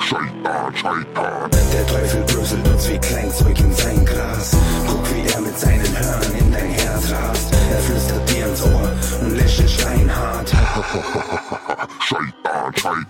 Scheitan, 0.00 0.76
Scheitan. 0.76 1.50
Der 1.72 1.86
Teufel 1.86 2.22
bröselt 2.24 2.68
uns 2.68 2.88
wie 2.90 2.98
Kleinzeug 2.98 3.58
in 3.58 3.72
sein 3.74 4.04
Gras. 4.04 4.50
Guck, 4.86 5.04
wie 5.14 5.32
er 5.32 5.40
mit 5.40 5.58
seinen 5.58 5.98
Hörnern 5.98 6.32
in 6.38 6.52
dein 6.52 6.70
Herz 6.72 7.10
rast. 7.10 7.41
Scheitan, 12.00 12.74
Scheitan. 12.74 13.06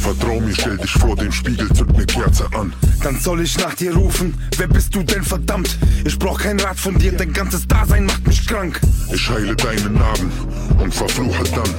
Vertrau 0.00 0.40
mir, 0.40 0.54
stell 0.54 0.76
dich 0.78 0.92
vor 0.92 1.16
dem 1.16 1.30
Spiegel, 1.30 1.68
zünd 1.72 1.96
ne 1.96 2.06
Kerze 2.06 2.46
an. 2.54 2.72
Dann 3.02 3.18
soll 3.18 3.42
ich 3.42 3.58
nach 3.58 3.74
dir 3.74 3.94
rufen. 3.94 4.34
Wer 4.56 4.68
bist 4.68 4.94
du 4.94 5.02
denn 5.02 5.22
verdammt? 5.22 5.76
Ich 6.04 6.18
brauch 6.18 6.38
kein 6.40 6.58
Rat 6.60 6.78
von 6.78 6.98
dir, 6.98 7.12
dein 7.12 7.32
ganzes 7.32 7.66
Dasein 7.68 8.06
macht 8.06 8.26
mich 8.26 8.46
krank. 8.46 8.80
Ich 9.12 9.28
heile 9.28 9.54
deine 9.54 9.90
Narben 9.90 10.32
und 10.78 10.94
verfluche 10.94 11.44
dann 11.54 11.74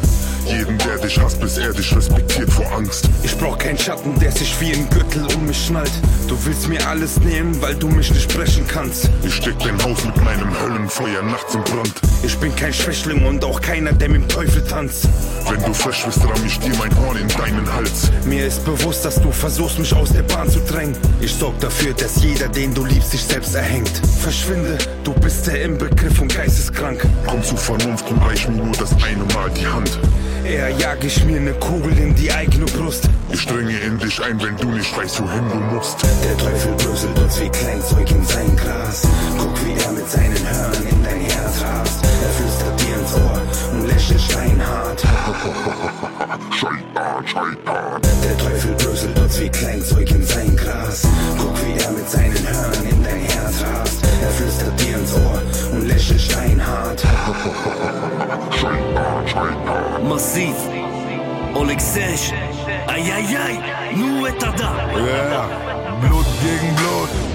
jeden, 0.45 0.77
der 0.77 0.97
dich 0.97 1.19
hasst, 1.19 1.39
bis 1.39 1.57
er 1.57 1.73
dich 1.73 1.95
respektiert 1.95 2.51
vor 2.51 2.71
Angst. 2.73 3.09
Ich 3.23 3.37
brauch 3.37 3.57
keinen 3.57 3.77
Schatten, 3.77 4.17
der 4.19 4.31
sich 4.31 4.59
wie 4.59 4.73
ein 4.73 4.89
Gürtel 4.89 5.25
um 5.35 5.45
mich 5.45 5.65
schnallt. 5.65 5.91
Du 6.27 6.37
willst 6.45 6.67
mir 6.67 6.85
alles 6.87 7.19
nehmen, 7.19 7.61
weil 7.61 7.75
du 7.75 7.87
mich 7.87 8.11
nicht 8.11 8.33
brechen 8.35 8.65
kannst. 8.67 9.09
Ich 9.23 9.35
steck 9.35 9.57
dein 9.59 9.81
Haus 9.83 10.03
mit 10.05 10.15
meinem 10.23 10.59
Höllenfeuer 10.61 11.21
nachts 11.23 11.55
im 11.55 11.63
Brand. 11.63 11.93
Ich 12.23 12.37
bin 12.37 12.55
kein 12.55 12.73
Schwächling 12.73 13.25
und 13.25 13.43
auch 13.43 13.59
keiner, 13.59 13.91
der 13.93 14.09
mit 14.09 14.21
dem 14.21 14.27
Teufel 14.27 14.63
tanzt. 14.63 15.07
Wenn 15.49 15.63
du 15.63 15.73
frisch 15.73 16.05
bist, 16.05 16.23
ramm 16.23 16.45
ich 16.45 16.59
dir 16.59 16.73
mein 16.75 16.95
Horn 16.99 17.17
in 17.17 17.27
deinen 17.27 17.73
Hals. 17.73 18.11
Mir 18.25 18.47
ist 18.47 18.63
bewusst, 18.65 19.05
dass 19.05 19.21
du 19.21 19.31
versuchst, 19.31 19.79
mich 19.79 19.93
aus 19.93 20.11
der 20.11 20.23
Bahn 20.23 20.49
zu 20.49 20.59
drängen. 20.61 20.95
Ich 21.21 21.33
sorg 21.33 21.59
dafür, 21.59 21.93
dass 21.93 22.23
jeder, 22.23 22.47
den 22.47 22.73
du 22.73 22.85
liebst, 22.85 23.11
sich 23.11 23.23
selbst 23.23 23.55
erhängt. 23.55 23.91
Verschwinde, 24.21 24.77
du 25.03 25.13
bist 25.13 25.47
der 25.47 25.63
Inbegriff 25.63 26.19
und 26.21 26.33
geisteskrank. 26.33 27.05
Komm 27.27 27.43
zu 27.43 27.57
Vernunft 27.57 28.09
und 28.09 28.21
reich 28.21 28.47
mir 28.47 28.63
nur 28.63 28.71
das 28.73 28.91
eine 29.03 29.23
Mal 29.33 29.49
die 29.51 29.67
Hand. 29.67 29.99
Eher 30.45 30.69
jag 30.69 31.03
ich 31.03 31.23
mir 31.25 31.39
ne 31.39 31.53
Kugel 31.53 31.97
in 31.97 32.13
die 32.15 32.31
eigene 32.31 32.65
Brust. 32.65 33.07
Ich 33.31 33.45
dringe 33.45 33.77
in 33.79 33.97
dich 33.97 34.21
ein, 34.21 34.41
wenn 34.41 34.57
du 34.57 34.67
nicht 34.71 34.95
weißt, 34.97 35.21
wohin 35.21 35.49
du 35.49 35.55
musst. 35.73 35.97
Der 36.03 36.37
Teufel 36.37 36.73
bröselt 36.73 37.17
uns 37.17 37.39
wie 37.39 37.49
Kleinzeug 37.49 38.11
in 38.11 38.25
sein 38.25 38.55
Gras. 38.57 39.07
Guck, 39.37 39.55
wie 39.65 39.81
er 39.81 39.91
mit 39.93 40.09
seinen 40.09 40.45
Hörnern 40.49 40.87
in 40.89 41.03
dein 41.03 41.21
Herz 41.21 41.61
rast. 41.61 42.03
Er 42.03 42.29
flüstert 42.29 42.81
dir 42.81 42.95
ins 42.99 43.13
Ohr 43.13 43.41
und 43.71 43.87
lächelt 43.87 44.21
steinhart. 44.21 45.01
Scheitan, 46.59 47.27
Scheitan. 47.27 48.01
Der 48.23 48.37
Teufel 48.37 48.75
bröselt 48.75 49.19
uns 49.19 49.39
wie 49.39 49.49
Kleinzeug 49.49 50.11
in 50.11 50.23
sein 50.25 50.55
Gras. 50.57 51.07
Guck, 51.37 51.55
wie 51.65 51.81
er 51.81 51.91
mit 51.91 52.09
seinen 52.09 52.47
Hörnern 52.47 52.83
in 52.83 53.03
dein 53.03 53.21
Herz 53.21 53.61
rast. 53.61 53.99
Er 54.21 54.29
flüstert 54.29 54.79
dir 54.81 54.97
ins 54.97 55.13
Ohr 55.13 55.52
und 55.73 55.87
lächelt 55.87 56.21
steinhart. 56.21 57.03
Massiv. 60.07 60.55
Oleg 61.55 61.81
Sech. 61.81 62.33
Eieiei. 62.87 63.59
Nu 63.95 64.25
est 64.27 64.41
da. 64.41 64.49
Ja, 64.51 65.47
Blut 66.01 66.25
gegen 66.41 66.75
Blut. 66.75 67.32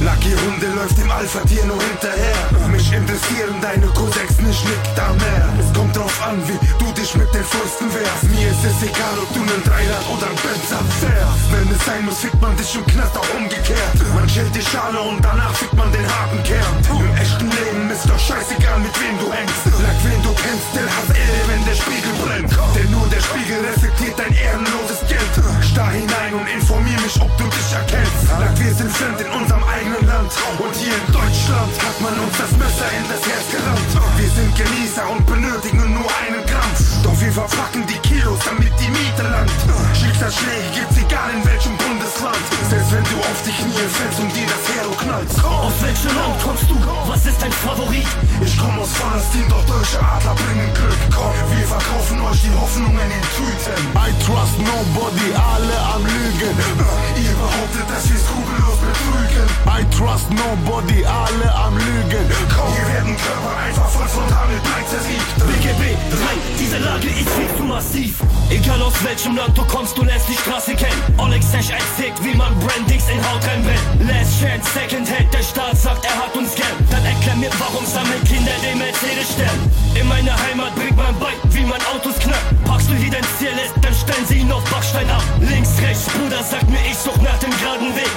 Lucky 0.00 0.32
Hunde 0.32 0.66
läuft 0.74 0.96
dem 0.96 1.10
Alpha-Tier 1.10 1.64
nur 1.66 1.76
hinterher. 1.76 2.40
Mich 2.72 2.90
interessieren 2.90 3.60
deine 3.60 3.86
Codex 3.92 4.40
nicht, 4.40 4.64
liegt 4.64 4.96
da 4.96 5.12
mehr. 5.12 5.44
Es 5.60 5.68
kommt 5.76 5.94
drauf 5.94 6.16
an, 6.24 6.40
wie 6.48 6.56
du 6.80 6.88
dich 6.92 7.14
mit 7.16 7.28
den 7.34 7.44
Fäusten 7.44 7.92
wehrst. 7.92 8.24
Mir 8.32 8.48
ist 8.48 8.64
es 8.64 8.80
egal, 8.80 9.12
ob 9.20 9.28
du 9.34 9.40
nen 9.44 9.60
Dreirad 9.60 10.04
oder 10.08 10.32
ein 10.32 10.40
Benz 10.40 10.72
abfährst. 10.72 11.44
Wenn 11.52 11.68
es 11.68 11.84
sein 11.84 12.04
muss, 12.06 12.16
fickt 12.16 12.40
man 12.40 12.56
dich 12.56 12.74
im 12.74 12.86
Knast 12.86 13.12
auch 13.12 13.28
umgekehrt. 13.36 13.92
Man 14.14 14.28
schält 14.28 14.54
die 14.56 14.64
Schale 14.64 15.00
und 15.04 15.20
danach 15.20 15.52
fickt 15.52 15.76
man 15.76 15.92
den 15.92 16.08
harten 16.08 16.40
Kern. 16.48 16.74
Im 16.96 17.12
echten 17.20 17.50
Leben 17.52 17.90
ist 17.92 18.08
doch 18.08 18.18
scheißegal, 18.18 18.80
mit 18.80 18.96
wem 18.96 19.20
du 19.20 19.28
hängst. 19.28 19.68
Lag 19.84 19.98
wen 20.00 20.20
du 20.24 20.32
kennst, 20.32 20.68
der 20.72 20.88
hat 20.88 21.12
Erde, 21.12 21.40
wenn 21.44 21.62
der 21.68 21.76
Spiegel 21.76 22.14
brennt. 22.24 22.52
Denn 22.72 22.88
nur 22.88 23.04
der 23.12 23.20
Spiegel 23.20 23.60
reflektiert 23.68 24.16
dein 24.16 24.32
ehrenloses 24.32 25.04
Geld. 25.04 25.34
Starr 25.60 25.92
hinein 25.92 26.32
und 26.40 26.48
informier 26.48 26.96
mich, 27.04 27.20
ob 27.20 27.28
du 27.36 27.44
dich 27.52 27.68
erkennst. 27.68 28.32
Lag 28.40 28.56
wir 28.56 28.72
sind 28.72 28.90
fremd 28.96 29.20
in 29.20 29.30
unserem 29.36 29.64
eigenen 29.64 29.89
Land. 30.06 30.32
Und 30.58 30.74
hier 30.76 30.94
in 30.94 31.12
Deutschland 31.12 31.72
hat 31.82 31.96
man 32.00 32.14
uns 32.20 32.36
das 32.38 32.52
Messer 32.56 32.88
in 32.94 33.04
das 33.08 33.22
Herz 33.26 33.46
gerammt. 33.50 33.90
Wir 34.18 34.30
sind 34.30 34.50
Genießer 34.54 35.08
und 35.10 35.24
benötigen 35.26 35.94
nur 35.94 36.08
einen 36.22 36.44
Gramm. 36.46 36.72
Doch 37.02 37.18
wir 37.20 37.32
verpacken 37.32 37.86
die 37.86 37.98
Kilos, 38.06 38.38
damit 38.44 38.72
die 38.78 38.90
Miete 38.90 39.22
langt. 39.22 39.50
Schicksalsschläge 39.94 40.70
gibt's 40.74 40.96
egal 40.98 41.30
in 41.34 41.44
welchem 41.44 41.79
Land 42.22 42.44
Selbst 42.68 42.92
wenn 42.92 43.04
du 43.04 43.16
auf 43.24 43.40
dich 43.42 43.58
nie 43.64 43.86
fällst 43.88 44.20
und 44.20 44.30
dir 44.36 44.46
das 44.46 44.64
Herro 44.76 44.92
knallst 44.92 45.36
Komm, 45.42 45.60
Aus 45.66 45.76
welchem 45.80 46.12
Land 46.16 46.36
kommst 46.44 46.68
du? 46.68 46.76
Komm. 46.76 47.08
Was 47.08 47.24
ist 47.26 47.40
dein 47.40 47.52
Favorit? 47.52 48.06
Ich 48.44 48.56
komm 48.58 48.78
aus 48.78 48.92
Palästin, 48.92 49.44
doch 49.48 49.64
deutsche 49.64 49.98
Adler 50.00 50.34
bringen 50.34 50.68
Glück 50.74 51.00
Komm, 51.14 51.32
wir 51.56 51.66
verkaufen 51.66 52.20
euch 52.20 52.40
die 52.42 52.54
Hoffnungen 52.60 53.08
in 53.08 53.24
Tüten 53.36 53.80
I 53.96 54.10
trust 54.24 54.56
nobody, 54.60 55.28
alle 55.32 55.76
am 55.94 56.02
Lügen 56.04 56.56
äh, 56.56 57.24
Ihr 57.24 57.34
behauptet, 57.36 57.86
dass 57.88 58.04
wir 58.08 58.20
skrupellos 58.20 58.78
betrügen 58.84 59.46
I 59.64 59.80
trust 59.96 60.28
nobody, 60.30 61.04
alle 61.04 61.48
am 61.54 61.76
Lügen 61.76 62.24
Komm, 62.52 62.70
wir 62.76 62.86
werden 62.94 63.16
Körper 63.16 63.52
einfach 63.64 63.88
voll 63.88 64.08
von 64.08 64.28
Hammelblei 64.28 64.82
zersiegt. 64.88 65.28
BGB, 65.40 65.82
rein, 66.20 66.40
diese 66.58 66.78
Lage 66.78 67.08
ist 67.08 67.30
viel 67.32 67.50
zu 67.56 67.64
massiv 67.64 68.14
Egal 68.50 68.82
aus 68.82 68.94
welchem 69.04 69.36
Land 69.36 69.56
du 69.56 69.64
kommst, 69.64 69.96
du 69.96 70.02
lässt 70.02 70.28
die 70.28 70.34
Straße 70.34 70.74
kennen 70.74 71.02
Olex 71.18 71.46
110 71.52 72.09
fickt, 72.10 72.24
wie 72.24 72.36
man 72.36 72.54
Brandings 72.60 73.08
in 73.08 73.18
Haut 73.18 73.42
reinbrennt. 73.46 74.08
Last 74.08 74.40
Chance, 74.40 74.70
Second 74.74 75.08
Hand, 75.10 75.32
der 75.32 75.42
Staat 75.42 75.76
sagt, 75.76 76.04
er 76.04 76.16
hat 76.16 76.34
uns 76.36 76.54
gern. 76.54 76.76
Dann 76.90 77.04
erklär 77.04 77.36
mir, 77.36 77.50
warum 77.58 77.84
sammeln 77.86 78.22
Kinder 78.24 78.52
den 78.62 78.78
Mercedes 78.78 79.32
stellen. 79.32 79.60
In 79.94 80.08
meine 80.08 80.32
Heimat 80.32 80.74
bringt 80.74 80.96
man 80.96 81.14
bei, 81.18 81.32
wie 81.50 81.64
man 81.64 81.80
Autos 81.94 82.18
knackt. 82.18 82.64
Packst 82.64 82.90
du 82.90 82.94
hier 82.94 83.10
dein 83.10 83.26
Ziel 83.38 83.54
ist, 83.64 83.74
dann 83.82 83.94
stellen 83.94 84.26
sie 84.26 84.38
ihn 84.38 84.52
auf 84.52 84.64
Backstein 84.70 85.08
ab. 85.10 85.22
Links, 85.40 85.70
rechts, 85.82 86.06
Bruder, 86.10 86.42
sagt 86.42 86.68
mir, 86.70 86.80
ich 86.90 86.96
such 86.96 87.16
nach 87.22 87.38
dem 87.38 87.50
geraden 87.50 87.94
Weg. 87.96 88.12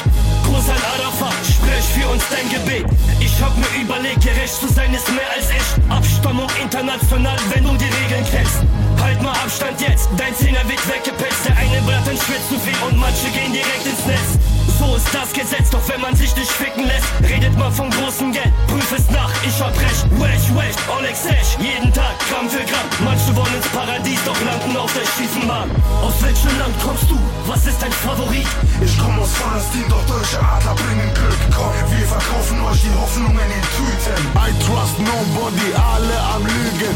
An 0.70 0.82
Arafat, 0.96 1.34
sprech 1.44 1.84
für 1.94 2.08
uns 2.08 2.24
dein 2.30 2.48
Gebet. 2.50 2.86
Ich 3.20 3.42
hab 3.42 3.56
mir 3.58 3.82
überlegt, 3.82 4.22
gerecht 4.22 4.54
zu 4.54 4.68
sein 4.68 4.94
ist 4.94 5.10
mehr 5.12 5.30
als 5.36 5.50
echt. 5.50 5.76
Abstammung 5.90 6.48
international, 6.62 7.38
wenn 7.54 7.64
du 7.64 7.76
die 7.76 7.92
Regeln 7.92 8.26
kennst. 8.32 8.64
Halt 9.02 9.22
mal 9.22 9.34
Abstand 9.44 9.82
jetzt, 9.82 10.10
dein 10.18 10.34
Zehner 10.36 10.64
wird 10.68 10.80
weggepetzt. 10.88 11.46
Der 11.46 11.58
eine 11.58 11.82
Braten 11.82 12.18
schwitzt 12.18 12.50
zu 12.50 12.60
viel 12.60 12.78
und 12.88 12.98
manche 12.98 13.28
gehen 13.32 13.52
direkt 13.52 13.86
ins 13.86 14.06
Netz. 14.06 14.40
So 14.86 14.98
ist 14.98 15.14
das 15.14 15.32
Gesetz, 15.32 15.70
doch 15.70 15.88
wenn 15.88 16.02
man 16.02 16.14
sich 16.16 16.36
nicht 16.36 16.52
ficken 16.52 16.86
lässt, 16.86 17.08
redet 17.24 17.58
man 17.58 17.72
vom 17.72 17.90
großen 17.90 18.32
Geld. 18.34 18.52
Prüf 18.68 18.92
es 18.92 19.10
nach, 19.10 19.32
ich 19.48 19.56
hab 19.62 19.72
recht. 19.80 20.04
Wesh, 20.20 20.52
wesh, 20.52 20.76
Oleg 20.92 21.16
Sash, 21.16 21.56
jeden 21.58 21.92
Tag, 21.94 22.20
Gramm 22.30 22.50
für 22.50 22.64
Gramm. 22.68 22.88
Manche 23.00 23.34
wollen 23.36 23.56
ins 23.56 23.68
Paradies, 23.70 24.20
doch 24.26 24.36
landen 24.44 24.76
auf 24.76 24.92
der 24.94 25.08
Stiefenbahn. 25.16 25.72
Aus 26.04 26.22
welchem 26.22 26.60
Land 26.60 26.76
kommst 26.84 27.10
du? 27.10 27.18
Was 27.48 27.66
ist 27.66 27.82
dein 27.82 27.92
Favorit? 27.92 28.48
Ich 28.82 28.98
komm 29.00 29.18
aus 29.20 29.32
Palästin, 29.40 29.88
doch 29.88 30.04
deutsche 30.06 30.40
Adler 30.40 30.76
bringen 30.76 31.12
Glück. 31.16 31.40
Komm, 31.56 31.72
wir 31.88 32.08
verkaufen 32.08 32.60
euch 32.68 32.82
die 32.84 32.94
Hoffnungen 33.00 33.50
in 33.56 33.64
Tüten. 33.72 34.20
I 34.36 34.52
trust 34.68 35.00
nobody, 35.00 35.72
alle 35.80 36.18
am 36.36 36.44
Lügen. 36.44 36.96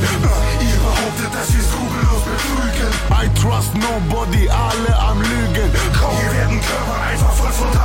Ihr 0.60 0.80
behauptet, 0.84 1.32
dass 1.32 1.56
wir 1.56 1.64
skrupellos 1.64 2.24
betrügen. 2.28 2.92
I 3.16 3.26
trust 3.40 3.72
nobody, 3.80 4.50
alle 4.50 4.92
am 5.00 5.22
Lügen. 5.22 5.72
Komm, 5.96 6.16
hier 6.20 6.34
werden 6.36 6.60
Körper 6.60 6.98
einfach 7.08 7.32
voll 7.32 7.52
frontal 7.52 7.77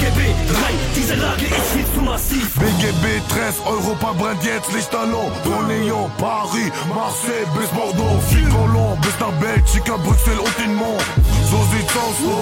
BGB 0.00 0.20
3, 0.20 0.34
diese 0.96 1.14
Lage 1.14 1.44
ist 1.44 1.70
viel 1.74 1.84
zu 1.94 2.00
massiv. 2.02 2.54
BGB 2.54 3.20
3, 3.28 3.68
Europa 3.68 4.12
brennt 4.12 4.42
jetzt 4.44 4.72
lichterloh. 4.72 5.30
Lyon, 5.68 6.10
Paris, 6.18 6.70
Marseille 6.88 7.46
bis 7.54 7.68
Bordeaux. 7.70 8.20
Flieg 8.28 8.48
Colomb 8.50 9.00
bis 9.02 9.14
nach 9.20 9.32
Belgica, 9.40 9.96
Brüssel 9.96 10.38
und 10.38 10.54
den 10.58 10.74
Mont. 10.74 11.02
So 11.50 11.58
sieht's 11.72 11.94
aus, 11.96 12.18
lo. 12.22 12.40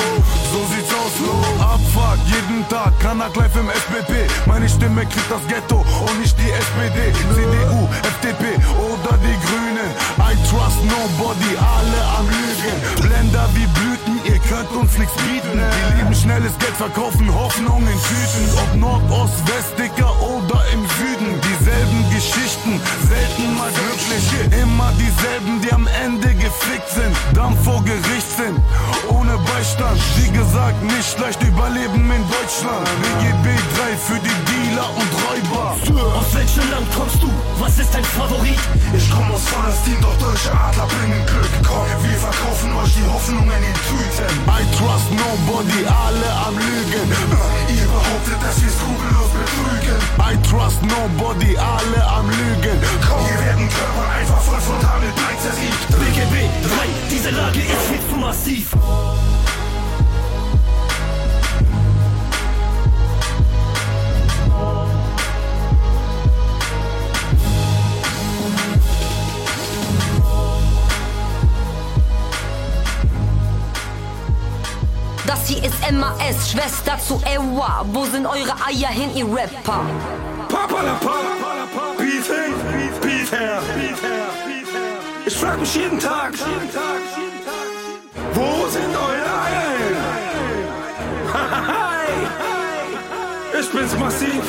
So 0.53 0.61
sieht's 0.73 0.93
aus, 0.93 1.15
lo. 1.25 1.35
Abfuck, 1.63 2.19
jeden 2.27 2.67
Tag, 2.69 2.93
Kanak 3.01 3.35
live 3.37 3.57
im 3.57 3.69
SBB. 3.71 4.29
Meine 4.47 4.69
Stimme 4.69 5.07
kriegt 5.07 5.31
das 5.31 5.45
Ghetto 5.49 5.77
und 5.81 6.21
nicht 6.21 6.37
die 6.39 6.51
SPD. 6.51 7.13
CDU, 7.35 7.89
FDP 8.03 8.57
oder 8.77 9.17
die 9.25 9.39
Grünen. 9.47 9.91
I 10.21 10.37
trust 10.49 10.81
nobody, 10.85 11.53
alle 11.57 12.01
am 12.19 12.27
Lügen. 12.29 12.77
Blender 13.01 13.49
wie 13.55 13.67
Blüten, 13.79 14.21
ihr 14.25 14.39
könnt 14.49 14.71
uns 14.73 14.97
nichts 14.99 15.15
bieten. 15.25 15.57
Die 15.57 16.01
lieben 16.01 16.15
schnelles 16.23 16.59
Geld, 16.59 16.77
verkaufen 16.77 17.33
Hoffnung 17.35 17.81
in 17.81 17.99
Tüten. 18.09 18.59
Ob 18.59 18.75
Nord, 18.77 19.11
Ost, 19.11 19.41
West, 19.49 19.79
Dicker 19.79 20.13
oder 20.23 20.63
im 20.73 20.81
Süden. 20.81 21.41
Dieselben 21.41 21.58
Geschichten, 22.19 22.81
selten 23.07 23.55
mal 23.55 23.71
glückliche. 23.71 24.43
Immer 24.61 24.91
dieselben, 24.99 25.61
die 25.63 25.73
am 25.73 25.87
Ende 26.05 26.35
gefickt 26.35 26.91
sind. 26.91 27.15
Dann 27.33 27.57
vor 27.63 27.81
Gericht 27.85 28.31
sind, 28.37 28.59
ohne 29.09 29.39
Beistand. 29.47 30.01
Wie 30.17 30.31
gesagt, 30.33 30.83
nicht 30.83 31.17
leicht 31.21 31.41
überleben 31.45 32.11
in 32.11 32.25
Deutschland. 32.27 32.87
BGB 33.03 33.47
3 33.47 33.97
für 34.09 34.19
die 34.19 34.39
Dealer 34.51 34.91
und 34.99 35.11
Räuber. 35.23 35.77
Aus 36.19 36.35
welchem 36.35 36.69
Land 36.73 36.87
kommst 36.91 37.23
du? 37.23 37.31
Was 37.61 37.79
ist 37.79 37.95
dein 37.95 38.03
Favorit? 38.03 38.59
Ich 38.97 39.09
komm 39.11 39.31
aus 39.31 39.45
Palästin, 39.55 40.01
doch 40.01 40.19
deutsche 40.19 40.51
Adler 40.51 40.87
bringen 40.91 41.23
Glück. 41.25 41.53
Komm, 41.63 41.87
wir 42.03 42.19
verkaufen 42.19 42.75
euch 42.83 42.95
die 42.99 43.07
Hoffnungen 43.07 43.63
in 43.63 43.77
Tüten. 43.87 44.35
I 44.51 44.67
trust 44.75 45.07
nobody, 45.15 45.87
alle 45.87 46.31
am 46.47 46.55
Lügen. 46.59 47.07
Ihr 47.71 47.87
behauptet, 47.87 48.43
dass 48.43 48.59
wir 48.63 48.71
skrupellos 48.75 49.31
betrügen. 49.39 49.99
I 50.19 50.35
trust 50.49 50.83
nobody, 50.83 51.57
alle 51.57 52.08
am 52.09 52.29
Lügen. 52.29 52.79
Komm, 53.07 53.21
hier 53.27 53.45
werden 53.45 53.69
Körper 53.69 54.11
einfach 54.19 54.41
voll 54.41 54.61
frontal 54.61 55.01
mit 55.01 55.15
Blei 55.15 55.35
zersiegt. 55.41 55.89
BGB 55.89 56.49
3, 56.63 56.89
diese 57.11 57.31
Lage 57.31 57.59
ist 57.61 57.83
viel 57.89 58.01
zu 58.11 58.17
massiv. 58.17 58.71
Das 75.27 75.47
hier 75.47 75.63
ist 75.63 75.93
MAS, 75.93 76.51
Schwester 76.51 76.99
zu 76.99 77.21
Ewa. 77.27 77.85
Wo 77.93 78.05
sind 78.07 78.27
eure 78.27 78.55
Eier 78.67 78.89
hin, 78.89 79.11
ihr 79.15 79.27
Rapper? 79.27 79.85
Papa 80.49 80.83
la 80.83 80.95
Papa, 80.95 81.48
Ich 85.27 85.37
frag 85.37 85.61
mich 85.61 85.75
jeden 85.75 85.99
Tag, 85.99 86.33
wo 88.35 88.67
sind 88.69 88.97
eure 88.97 89.41
Eier? 89.45 89.69
Ich 93.61 93.71
bin's 93.73 93.99
massiv. 93.99 94.43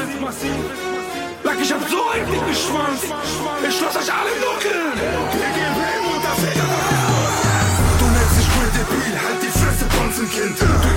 Lack, 1.43 1.57
ich 1.61 1.73
hab 1.73 1.81
so 1.89 2.09
einen 2.09 2.25
dicken 2.27 2.53
Schwanz. 2.53 3.03
Ich 3.67 3.81
lass 3.81 3.95
euch 3.95 4.13
alle 4.13 4.29
nuckeln. 4.39 4.93
BGB, 5.31 5.79
Mutterficker. 6.05 6.67
Du 7.99 8.05
nennst 8.05 8.37
dich 8.37 8.49
Quid 8.53 8.73
Debil, 8.75 9.15
halt 9.19 9.41
die 9.41 9.51
Fresse, 9.59 9.85
Bonzenkind. 9.97 10.88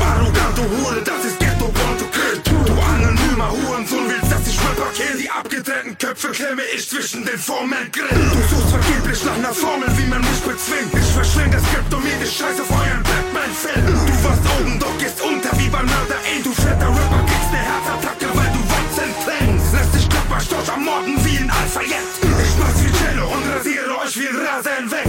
Kill. 4.94 5.16
Die 5.19 5.31
abgetrennten 5.31 5.97
Köpfe 5.98 6.28
klemme 6.28 6.62
ich 6.74 6.89
zwischen 6.89 7.24
den 7.24 7.39
Formeln 7.39 7.90
grill. 7.93 8.31
Du 8.32 8.40
suchst 8.55 8.70
vergeblich 8.70 9.24
nach 9.24 9.36
einer 9.36 9.55
Formel, 9.55 9.89
wie 9.97 10.06
man 10.06 10.20
mich 10.20 10.40
bezwingt. 10.40 10.93
Ich 10.94 11.12
verschlinge 11.12 11.56
das 11.56 11.64
Skript 11.64 11.93
und 11.94 12.05
jede 12.05 12.27
Scheiße 12.27 12.62
auf 12.62 12.70
euren 12.70 13.02
Batman-Film. 13.02 13.86
Du 13.86 14.14
warst 14.24 14.44
oben, 14.60 14.78
doch 14.78 14.97
gehst 14.98 15.20
unter 15.20 15.52
wie 15.59 15.69
beim 15.69 15.86
Mörder. 15.86 16.19
Ey, 16.28 16.43
du 16.43 16.52
fetter 16.52 16.89
Rapper, 16.89 17.23
kriegst 17.27 17.51
ne 17.52 17.62
Herzattacke, 17.70 18.28
weil 18.36 18.51
du 18.52 18.60
Weizen 18.73 19.10
trinkst. 19.24 19.69
Lass 19.73 19.90
dich 19.93 20.09
Klapperstorch 20.09 20.70
am 20.73 20.85
Morden 20.85 21.16
wie 21.24 21.39
ein 21.39 21.51
Alpha-Jet. 21.51 22.09
Ich 22.23 22.55
mach's 22.59 22.81
wie 22.82 22.93
Cello 23.01 23.27
und 23.28 23.44
rasiere 23.51 23.93
euch 23.98 24.14
wie 24.19 24.28
Rasen 24.28 24.90
weg. 24.90 25.06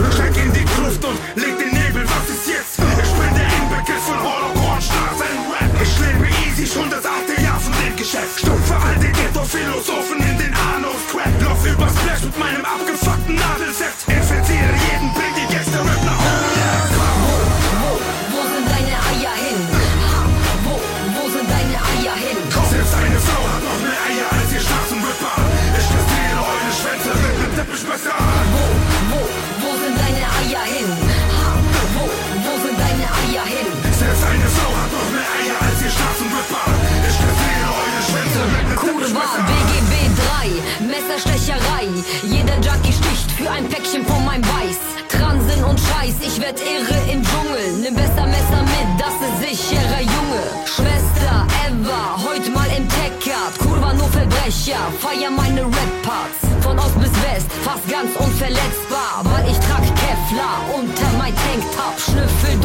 Werd 46.43 46.59
irre 46.59 46.99
im 47.11 47.21
Dschungel. 47.23 47.67
Nimm 47.81 47.95
besser 47.95 48.27
Messer 48.35 48.61
mit, 48.73 48.89
das 49.03 49.15
ist 49.25 49.37
sicherer 49.43 50.01
Junge. 50.01 50.43
Schwester 50.75 51.35
Eva, 51.63 52.01
heute 52.27 52.49
mal 52.51 52.69
im 52.77 52.85
Tech-Cut. 52.95 53.53
Kurva 53.59 53.93
nur 53.93 54.09
Verbrecher, 54.09 54.83
feier 54.99 55.31
meine 55.31 55.63
Rap-Parts. 55.63 56.39
Von 56.61 56.77
Ost 56.79 56.99
bis 56.99 57.15
West, 57.25 57.49
fast 57.63 57.85
ganz 57.89 58.11
unverletzbar. 58.25 59.13
Weil 59.23 59.45
ich 59.51 59.59
trag 59.67 59.83
Kevlar 60.01 60.59
unter 60.79 61.09
mein 61.17 61.33
Tanktop. 61.43 61.95
Schnüffel, 62.05 62.55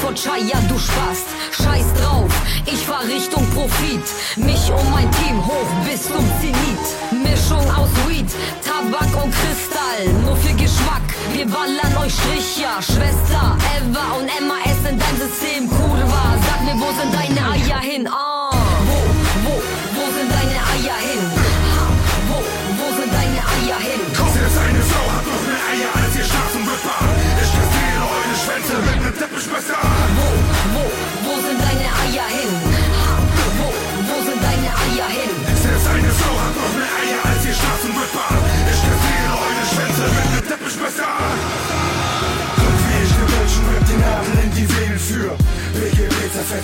vor 0.00 0.14
Chaya, 0.14 0.58
du 0.68 0.78
Spast. 0.78 1.26
Scheiß 1.52 1.92
drauf, 2.00 2.30
ich 2.66 2.86
fahr 2.86 3.04
Richtung 3.04 3.46
Profit. 3.50 4.06
Mich 4.36 4.70
und 4.72 4.90
mein 4.90 5.10
Team 5.12 5.36
hoch 5.46 5.70
bis 5.84 6.04
zum 6.04 6.24
Zenit. 6.40 6.86
Mischung 7.10 7.66
aus 7.78 7.90
Weed, 8.08 8.30
Tabak 8.64 9.12
und 9.22 9.32
Kristall. 9.40 10.02
Nur 10.24 10.36
für 10.36 10.54
Geschmack, 10.54 11.06
wir 11.32 11.46
ballern 11.46 11.94
euch 12.02 12.14
Stricher. 12.14 12.80
Schwester 12.80 13.56
Eva 13.76 14.04
und 14.18 14.28
MAS 14.48 14.90
in 14.90 14.98
dein 14.98 15.16
System. 15.18 15.68
Kurva, 15.68 16.24
sag 16.46 16.60
mir, 16.64 16.80
wo 16.80 16.88
sind 16.98 17.12
deine 17.12 17.40
Eier 17.50 17.80
hin? 17.80 18.08
Ah, 18.08 18.49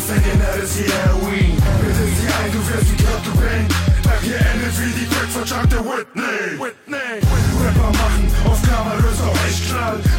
dein 0.09 0.23
Inneres 0.23 0.79
wie 0.79 0.91
Heroin. 0.91 1.53
Bitte 1.81 2.05
sieh 2.17 2.31
ein, 2.39 2.53
du 2.53 2.61
wirst 2.69 2.91
wie 2.93 3.03
Kurt 3.03 3.25
Cobain. 3.25 3.69
Ach, 4.07 4.23
ihr 4.23 4.39
endet 4.39 4.75
wie 4.81 4.93
die 4.99 5.07
crackverchunkte 5.07 5.79
Whitney. 5.85 6.59
Whitney. 6.63 7.13
Rapper 7.63 7.91
machen 7.91 8.25
auf 8.47 8.63
glamourös 8.63 9.21
auch. 9.21 9.37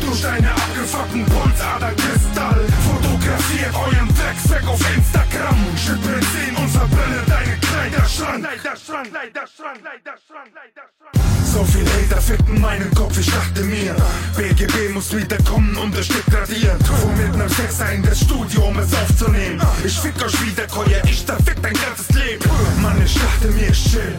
Durch 0.02 0.22
deine 0.22 0.52
abgefuckten 0.52 1.26
Pulsader 1.26 1.94
Kristall. 1.96 2.66
Fotografiert 2.86 3.74
euren 3.76 4.10
Drecksweg 4.16 4.68
auf 4.68 4.82
Instagram. 4.96 5.58
Schütt 5.78 6.02
Benzin 6.04 6.56
und 6.56 6.70
verbrenne 6.70 7.24
deine 7.28 7.58
Kleiderschrank. 7.58 8.44
Kleiderschrank, 8.44 9.10
Kleiderschrank, 9.10 9.82
Kleiderschrank, 9.82 10.52
Kleiderschrank. 10.52 11.07
So 11.54 11.64
viel 11.64 11.86
Hater 11.86 12.22
ficken 12.22 12.60
meinen 12.60 12.94
Kopf, 12.94 13.18
ich 13.18 13.32
dachte 13.32 13.64
mir 13.64 13.96
BGB 14.36 14.94
muss 14.94 15.16
wiederkommen 15.16 15.76
und 15.78 15.98
das 15.98 16.06
Stück 16.06 16.26
radieren. 16.32 16.78
Fuhr 16.84 17.12
mit 17.14 17.36
nem 17.36 17.50
Sechser 17.50 17.92
in 17.94 18.04
das 18.04 18.20
Studio, 18.20 18.66
um 18.66 18.78
es 18.80 18.94
aufzunehmen. 18.94 19.62
Ich 19.84 19.98
fick 19.98 20.14
euch 20.24 20.46
wieder, 20.46 20.68
Keuer, 20.68 21.02
ich 21.06 21.26
zerfick 21.26 21.62
dein 21.62 21.74
ganzes 21.74 22.10
Leben. 22.10 22.44
Mann, 22.82 23.02
ich 23.04 23.16
dachte 23.16 23.48
mir, 23.48 23.70
ich 23.70 23.84
chill. 23.84 24.16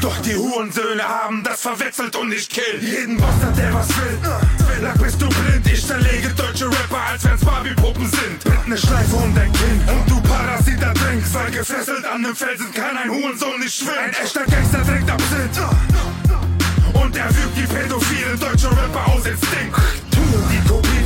Doch 0.00 0.16
die 0.22 0.34
Hurensöhne 0.34 1.02
haben 1.02 1.42
das 1.44 1.60
verwechselt 1.60 2.16
und 2.16 2.32
ich 2.32 2.48
kill. 2.48 2.80
Jeden 2.80 3.16
Bastard, 3.18 3.56
der 3.56 3.74
was 3.74 3.88
will 3.88 4.18
Lack 4.82 4.98
bist 4.98 5.20
du 5.20 5.28
blind, 5.28 5.66
ich 5.72 5.86
zerlege 5.86 6.28
deutsche 6.36 6.66
Rapper, 6.66 7.00
als 7.10 7.24
wenn's 7.24 7.44
Barbie-Puppen 7.44 8.10
sind. 8.10 8.44
Mit 8.44 8.68
ne 8.68 8.76
Schleife 8.76 9.16
um 9.16 9.34
dein 9.34 9.52
Kind 9.52 9.90
und 9.90 10.10
du 10.10 10.20
Parasiter 10.22 10.92
trinkst 10.94 11.34
Weil 11.34 11.50
gefesselt 11.50 12.04
an 12.04 12.22
nem 12.22 12.34
Felsen 12.34 12.72
kann 12.74 12.96
ein 12.96 13.10
Hurensohn 13.10 13.60
nicht 13.60 13.74
schwimmen. 13.74 13.98
Ein 13.98 14.12
echter 14.12 14.44
Gangster 14.44 14.84
trinkt 14.84 15.10
Absinth 15.10 15.60
und 16.94 17.16
er 17.16 17.28
fügt 17.32 17.56
die 17.56 17.66
pädophilen 17.66 18.38
deutschen 18.38 18.70
Rapper 18.70 19.06
aus 19.12 19.26
Instinkt. 19.26 19.76
Die 20.12 20.68
Kopie 20.68 20.96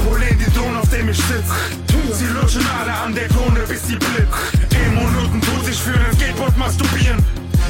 die 0.40 0.50
Thron, 0.52 0.76
auf 0.76 0.88
dem 0.88 1.08
ich 1.08 1.16
sitz. 1.16 1.50
Sie 2.12 2.26
lutschen 2.26 2.66
alle 2.78 2.92
an 2.92 3.14
der 3.14 3.28
Krone, 3.28 3.60
bis 3.68 3.86
sie 3.86 3.96
blitzt. 3.96 4.34
E-Minuten 4.72 5.40
tut 5.40 5.64
sich 5.64 5.80
für 5.80 5.94
ein 5.94 6.14
Skateboard 6.14 6.56
masturbieren. 6.56 7.24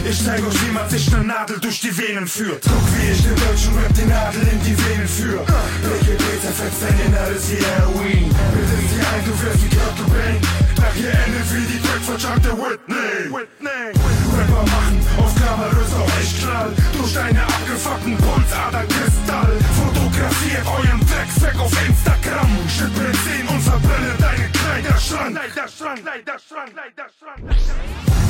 Ich 0.09 0.25
zeig 0.25 0.41
euch, 0.47 0.67
wie 0.67 0.73
man 0.73 0.89
sich 0.89 1.11
ne 1.11 1.23
Nadel 1.23 1.59
durch 1.61 1.81
die 1.81 1.97
Venen 1.97 2.27
führt. 2.27 2.63
Guck, 2.63 2.87
wie 2.97 3.13
ich 3.13 3.23
den 3.23 3.37
deutschen 3.37 3.77
Rap 3.77 3.93
die 3.95 4.07
Nadel 4.07 4.43
in 4.43 4.61
die 4.63 4.77
Venen 4.77 5.07
führ. 5.07 5.45
BGB 5.83 6.25
zerfetzt 6.41 6.83
dein 6.83 6.99
Inneres 7.07 7.51
wie 7.51 7.63
Heroin. 7.63 8.35
Bitte 8.55 8.77
sieh 8.89 9.01
ein, 9.01 9.25
du 9.27 9.33
wirst 9.43 9.63
wie 9.65 9.77
Kurt 9.77 9.97
Cobain. 9.99 10.41
Nach 10.79 10.97
ihr 10.97 11.13
endet 11.13 11.47
wie 11.53 11.67
die 11.73 11.81
crackverchunkte 11.81 12.51
Whitney. 12.57 13.29
Whitney. 13.31 14.30
Rapper 14.51 14.71
machen 14.71 15.01
auf 15.19 15.35
glamourös 15.35 15.93
auch 15.95 16.21
echt 16.21 16.43
Knall. 16.43 16.73
Durch 16.97 17.15
deine 17.15 17.43
abgefuckten 17.43 18.17
Pulsader 18.17 18.85
Kristall. 18.85 19.59
Fotografiert 19.79 20.67
euren 20.67 21.01
Drecksweg 21.07 21.59
auf 21.59 21.73
Instagram. 21.89 22.51
Schütt 22.69 22.95
Benzin 22.95 23.47
und 23.49 23.61
verbrenne 23.61 24.15
deine 24.19 24.49
Kleiderschrank. 24.51 25.37
Kleiderschrank, 25.37 26.03
Kleiderschrank, 26.03 26.71
Kleiderschrank. 26.73 27.41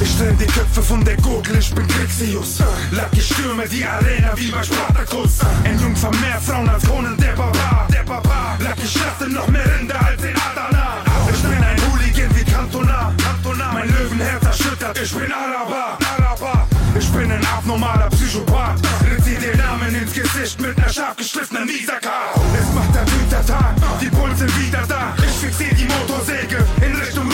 Ich 0.03 0.17
trenn 0.17 0.39
die 0.39 0.47
Köpfe 0.47 0.83
von 0.83 1.05
der 1.05 1.17
Gurgel, 1.17 1.59
ich 1.59 1.75
bin 1.75 1.87
Grixius. 1.87 2.63
Lack, 2.93 3.13
ich 3.13 3.27
stürme 3.27 3.69
die 3.69 3.85
Arena 3.85 4.33
wie 4.37 4.51
bei 4.51 4.63
Spartacus. 4.63 5.41
Ein 5.65 5.79
Jungfer 5.79 6.11
mehr 6.23 6.41
Frauen 6.41 6.69
als 6.69 6.85
Kronen, 6.85 7.17
der 7.19 7.33
Barbar, 7.33 7.87
der 7.93 8.03
Barbar. 8.05 8.57
Lack, 8.61 8.77
ich 8.83 8.91
schlachte 8.91 9.29
noch 9.29 9.47
mehr 9.49 9.65
Rinder 9.79 10.01
als 10.03 10.23
in 10.23 10.35
Adana. 10.37 11.05
Ich 11.33 11.43
bin 11.43 11.63
ein 11.63 11.80
Hooligan 12.21 12.37
wie 12.37 12.45
Cantona. 12.45 13.15
Cantona. 13.17 13.73
Mein 13.73 13.89
Löwenherz 13.89 14.45
erschüttert, 14.45 14.99
ich 15.01 15.13
bin 15.13 15.33
Araber. 15.33 15.99
Araber. 16.19 16.67
Ich 16.99 17.09
bin 17.11 17.31
ein 17.31 17.47
abnormaler 17.47 18.09
Psychopath. 18.11 18.81
Ritz 19.11 19.25
dir 19.25 19.39
den 19.39 19.59
Namen 19.59 19.95
ins 19.95 20.13
Gesicht 20.13 20.61
mit 20.61 20.77
ner 20.77 20.89
scharf 20.89 21.17
geschliffenen 21.17 21.69
Visaka. 21.69 22.35
Es 22.59 22.75
macht 22.75 22.95
der 22.95 23.47
Tag, 23.47 23.75
die 24.01 24.09
Bullen 24.11 24.37
sind 24.37 24.53
wieder 24.59 24.85
da. 24.89 25.15
Ich 25.19 25.37
fixier 25.39 25.75
die 25.75 25.87
Motorsäge 25.87 26.67
in 26.83 26.95
Richtung 26.97 27.30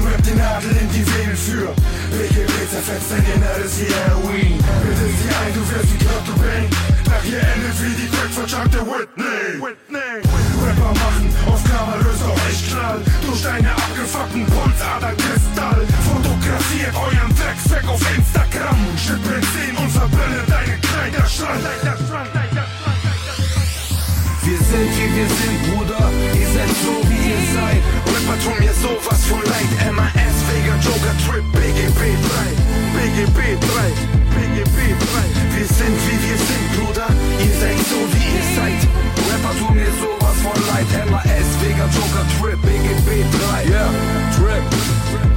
deutschen 0.00 0.06
Rap 0.06 0.22
die 0.22 0.34
Nadel 0.34 0.70
in 0.70 0.88
die 0.90 1.06
Venen 1.06 1.36
führ. 1.36 1.74
BGB 2.10 2.52
zerfetzt 2.70 3.10
dein 3.10 3.24
Inneres 3.34 3.78
wie 3.78 3.92
Heroin. 3.92 4.56
Bitte 4.82 5.06
sieh 5.18 5.34
ein, 5.40 5.52
du 5.54 5.60
wirst 5.60 5.92
wie 5.92 6.04
Kurt 6.04 6.24
Cobain. 6.26 6.68
Nach 7.06 7.24
ihr 7.24 7.40
endet 7.40 7.76
wie 7.80 7.94
die 8.00 8.08
crackverchunkte 8.08 8.80
Whitney. 8.86 9.60
Whitney. 9.60 10.12
Rapper 10.64 10.92
machen 10.94 11.26
auf 11.46 11.62
glamourös 11.64 12.22
auch 12.22 12.48
echt 12.48 12.70
Knall. 12.70 13.00
Durch 13.26 13.42
deine 13.42 13.70
abgefuckten 13.72 14.46
Pulsader 14.46 15.12
Kristall. 15.16 15.86
Fotografiert 16.08 16.94
euren 16.94 17.32
Drecksweg 17.36 17.84
auf 17.88 18.02
Instagram. 18.16 18.78
Schütt 18.96 19.22
Benzin 19.24 19.76
und 19.76 19.90
verbrenne 19.90 20.42
deine 20.46 20.76
Kleiderschrank. 20.78 21.60
Kleiderschrank, 21.60 22.30
Kleiderschrank. 22.32 22.49
Wir 24.42 24.56
sind 24.56 24.90
wie 24.96 25.16
wir 25.16 25.28
sind, 25.28 25.58
Bruder. 25.68 26.10
Ihr 26.32 26.48
seid 26.48 26.72
so 26.80 26.96
wie 27.08 27.20
ihr 27.28 27.42
seid. 27.52 27.82
Rapper 28.08 28.38
tun 28.42 28.56
mir 28.58 28.72
sowas 28.72 29.24
von 29.26 29.42
leid. 29.44 29.68
MAS, 29.92 30.36
Vega, 30.48 30.74
Joker, 30.80 31.14
Trip, 31.24 31.44
BGB 31.52 32.00
3. 32.00 32.56
BGB 32.96 33.60
3. 33.60 33.92
BGB 34.32 34.78
3. 34.96 35.56
Wir 35.56 35.66
sind 35.66 35.96
wie 36.06 36.18
wir 36.24 36.38
sind, 36.40 36.66
Bruder. 36.72 37.08
Ihr 37.38 37.54
seid 37.60 37.78
so 37.84 38.00
wie 38.12 38.28
ihr 38.32 38.46
seid. 38.56 38.80
Rapper 39.28 39.54
tun 39.58 39.76
mir 39.76 39.92
sowas 40.00 40.36
von 40.42 40.56
leid. 40.72 40.88
MAS, 41.10 41.48
Vega, 41.60 41.84
Joker, 41.92 42.24
Trip, 42.40 42.60
BGB 42.62 43.24
3. 43.52 43.64
Yeah, 43.68 43.90
Trip. 44.36 45.29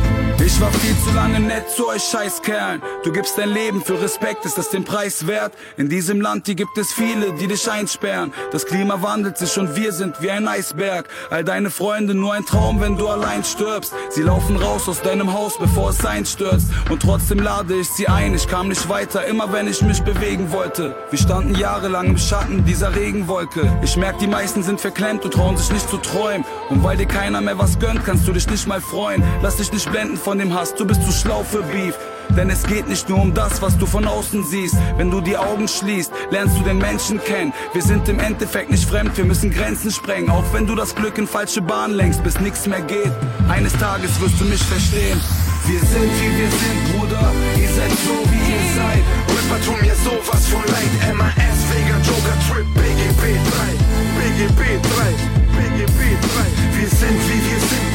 Ich 0.46 0.60
war 0.60 0.74
viel 0.74 0.96
zu 1.06 1.16
lange 1.16 1.40
nett 1.40 1.70
zu 1.70 1.88
euch 1.88 2.04
Scheißkerlen. 2.04 2.82
Du 3.06 3.14
gibst 3.14 3.38
dein 3.38 3.48
Leben 3.48 3.82
für 3.82 4.02
Respekt, 4.02 4.44
ist 4.44 4.58
das 4.58 4.70
den 4.70 4.84
Preis 4.84 5.26
wert? 5.26 5.54
In 5.78 5.88
diesem 5.88 6.20
Land, 6.20 6.48
hier 6.48 6.56
gibt 6.56 6.78
es 6.78 6.92
viele, 6.92 7.32
die 7.32 7.48
dich 7.48 7.72
einsperren. 7.72 8.34
Das 8.52 8.66
Klima 8.66 9.02
wandelt 9.02 9.38
sich 9.38 9.58
und 9.58 9.78
wir 9.78 9.94
sind 9.94 10.22
wie 10.22 10.32
ein 10.32 10.46
Eisberg. 10.46 11.08
All 11.30 11.46
deine 11.46 11.70
Freunde 11.70 12.14
nur 12.14 12.34
ein 12.34 12.46
Traum, 12.46 12.82
wenn 12.82 12.98
du 12.98 13.08
allein 13.08 13.46
stirbst. 13.46 13.94
Sie 14.10 14.22
laufen 14.22 14.58
raus 14.58 14.90
aus 14.90 15.02
deinem 15.02 15.32
Haus, 15.32 15.58
bevor 15.58 15.92
es 15.92 16.06
einstürzt. 16.06 16.68
Und 16.90 17.02
trotzdem 17.02 17.40
lade 17.40 17.76
ich 17.76 17.88
sie 17.88 18.10
ein, 18.10 18.34
ich 18.34 18.50
kam 18.50 18.68
nicht 18.68 18.90
weiter, 18.90 19.26
immer 19.26 19.54
wenn 19.54 19.70
ich 19.70 19.82
mich 19.82 20.02
bewegen 20.02 20.52
wollte. 20.52 20.94
Wir 21.10 21.20
standen 21.20 21.56
jahrelang 21.56 22.08
im 22.08 22.18
Schatten 22.18 22.66
dieser 22.66 22.94
Regenwolke. 22.94 23.80
Ich 23.82 23.96
merk, 23.96 24.20
die 24.20 24.28
meisten 24.28 24.62
sind 24.62 24.82
verklemmt 24.82 25.24
und 25.24 25.34
trauen 25.34 25.56
sich 25.56 25.72
nicht 25.72 25.90
zu 25.90 25.96
träumen. 25.98 26.44
Und 26.70 26.84
weil 26.84 26.98
dir 26.98 27.08
keiner 27.08 27.40
mehr 27.40 27.58
was 27.58 27.80
gönnt, 27.80 28.04
kannst 28.04 28.28
du 28.28 28.34
dich 28.34 28.50
nicht 28.50 28.68
mal 28.68 28.82
freuen. 28.82 29.24
Lass 29.42 29.56
dich 29.56 29.72
nicht 29.72 29.90
blenden 29.90 30.18
von 30.18 30.33
dem 30.38 30.54
Hass, 30.54 30.74
du 30.76 30.86
bist 30.86 31.04
zu 31.04 31.12
schlau 31.12 31.44
für 31.44 31.62
Beef. 31.64 31.96
Denn 32.36 32.50
es 32.50 32.64
geht 32.64 32.88
nicht 32.88 33.10
nur 33.10 33.22
um 33.22 33.34
das, 33.34 33.62
was 33.62 33.78
du 33.78 33.86
von 33.86 34.06
außen 34.06 34.44
siehst. 34.44 34.76
Wenn 34.98 35.12
du 35.12 35.22
die 35.22 35.38
Augen 35.38 35.68
schließt, 35.68 36.12
lernst 36.32 36.58
du 36.58 36.64
den 36.64 36.78
Menschen 36.78 37.22
kennen. 37.24 37.54
Wir 37.74 37.82
sind 37.82 38.08
im 38.10 38.20
Endeffekt 38.20 38.72
nicht 38.72 38.88
fremd, 38.90 39.16
wir 39.18 39.26
müssen 39.26 39.52
Grenzen 39.52 39.92
sprengen. 39.92 40.30
Auch 40.30 40.46
wenn 40.54 40.66
du 40.66 40.76
das 40.76 40.96
Glück 40.96 41.18
in 41.18 41.28
falsche 41.28 41.62
Bahn 41.62 41.92
lenkst, 41.92 42.24
bis 42.24 42.40
nichts 42.40 42.66
mehr 42.66 42.82
geht. 42.82 43.12
Eines 43.50 43.74
Tages 43.74 44.20
wirst 44.22 44.40
du 44.40 44.46
mich 44.46 44.64
verstehen. 44.64 45.20
Wir 45.66 45.80
sind 45.80 46.12
wie 46.20 46.38
wir 46.40 46.50
sind, 46.50 47.00
Bruder. 47.00 47.32
Ihr 47.62 47.70
seid 47.70 47.92
so 47.92 48.16
wie 48.32 48.52
ihr 48.52 48.66
seid. 48.76 49.04
Rapper 49.30 49.64
tun 49.64 49.80
mir 49.82 49.96
sowas 49.96 50.48
von 50.48 50.64
leid. 50.74 51.16
MAS, 51.16 51.60
Vega, 51.70 51.98
Joker, 52.04 52.38
Trip, 52.50 52.68
BGB 52.74 53.22
3. 53.22 53.94
BGB 54.18 54.60
3. 54.82 55.34
BGB 55.56 56.00
3. 56.22 56.80
Wir 56.80 56.90
sind 56.90 57.20
wie 57.30 57.52
wir 57.52 57.60
sind. 57.60 57.93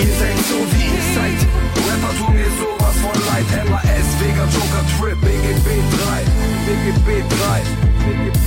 Ihr 0.00 0.14
seid 0.14 0.38
so 0.48 0.56
wie 0.72 0.84
ihr 0.96 1.06
seid. 1.14 1.40
Rapper 1.86 2.12
tun 2.16 2.34
mir 2.34 2.50
sowas 2.58 2.96
von 3.02 3.16
leid. 3.28 3.68
MAS, 3.68 4.08
Vega, 4.18 4.44
Joker, 4.44 4.84
Trip, 4.98 5.20
BGB 5.20 5.68
3. 6.04 6.24
BGB 6.66 7.08
3. 7.28 7.62
BGB 8.06 8.46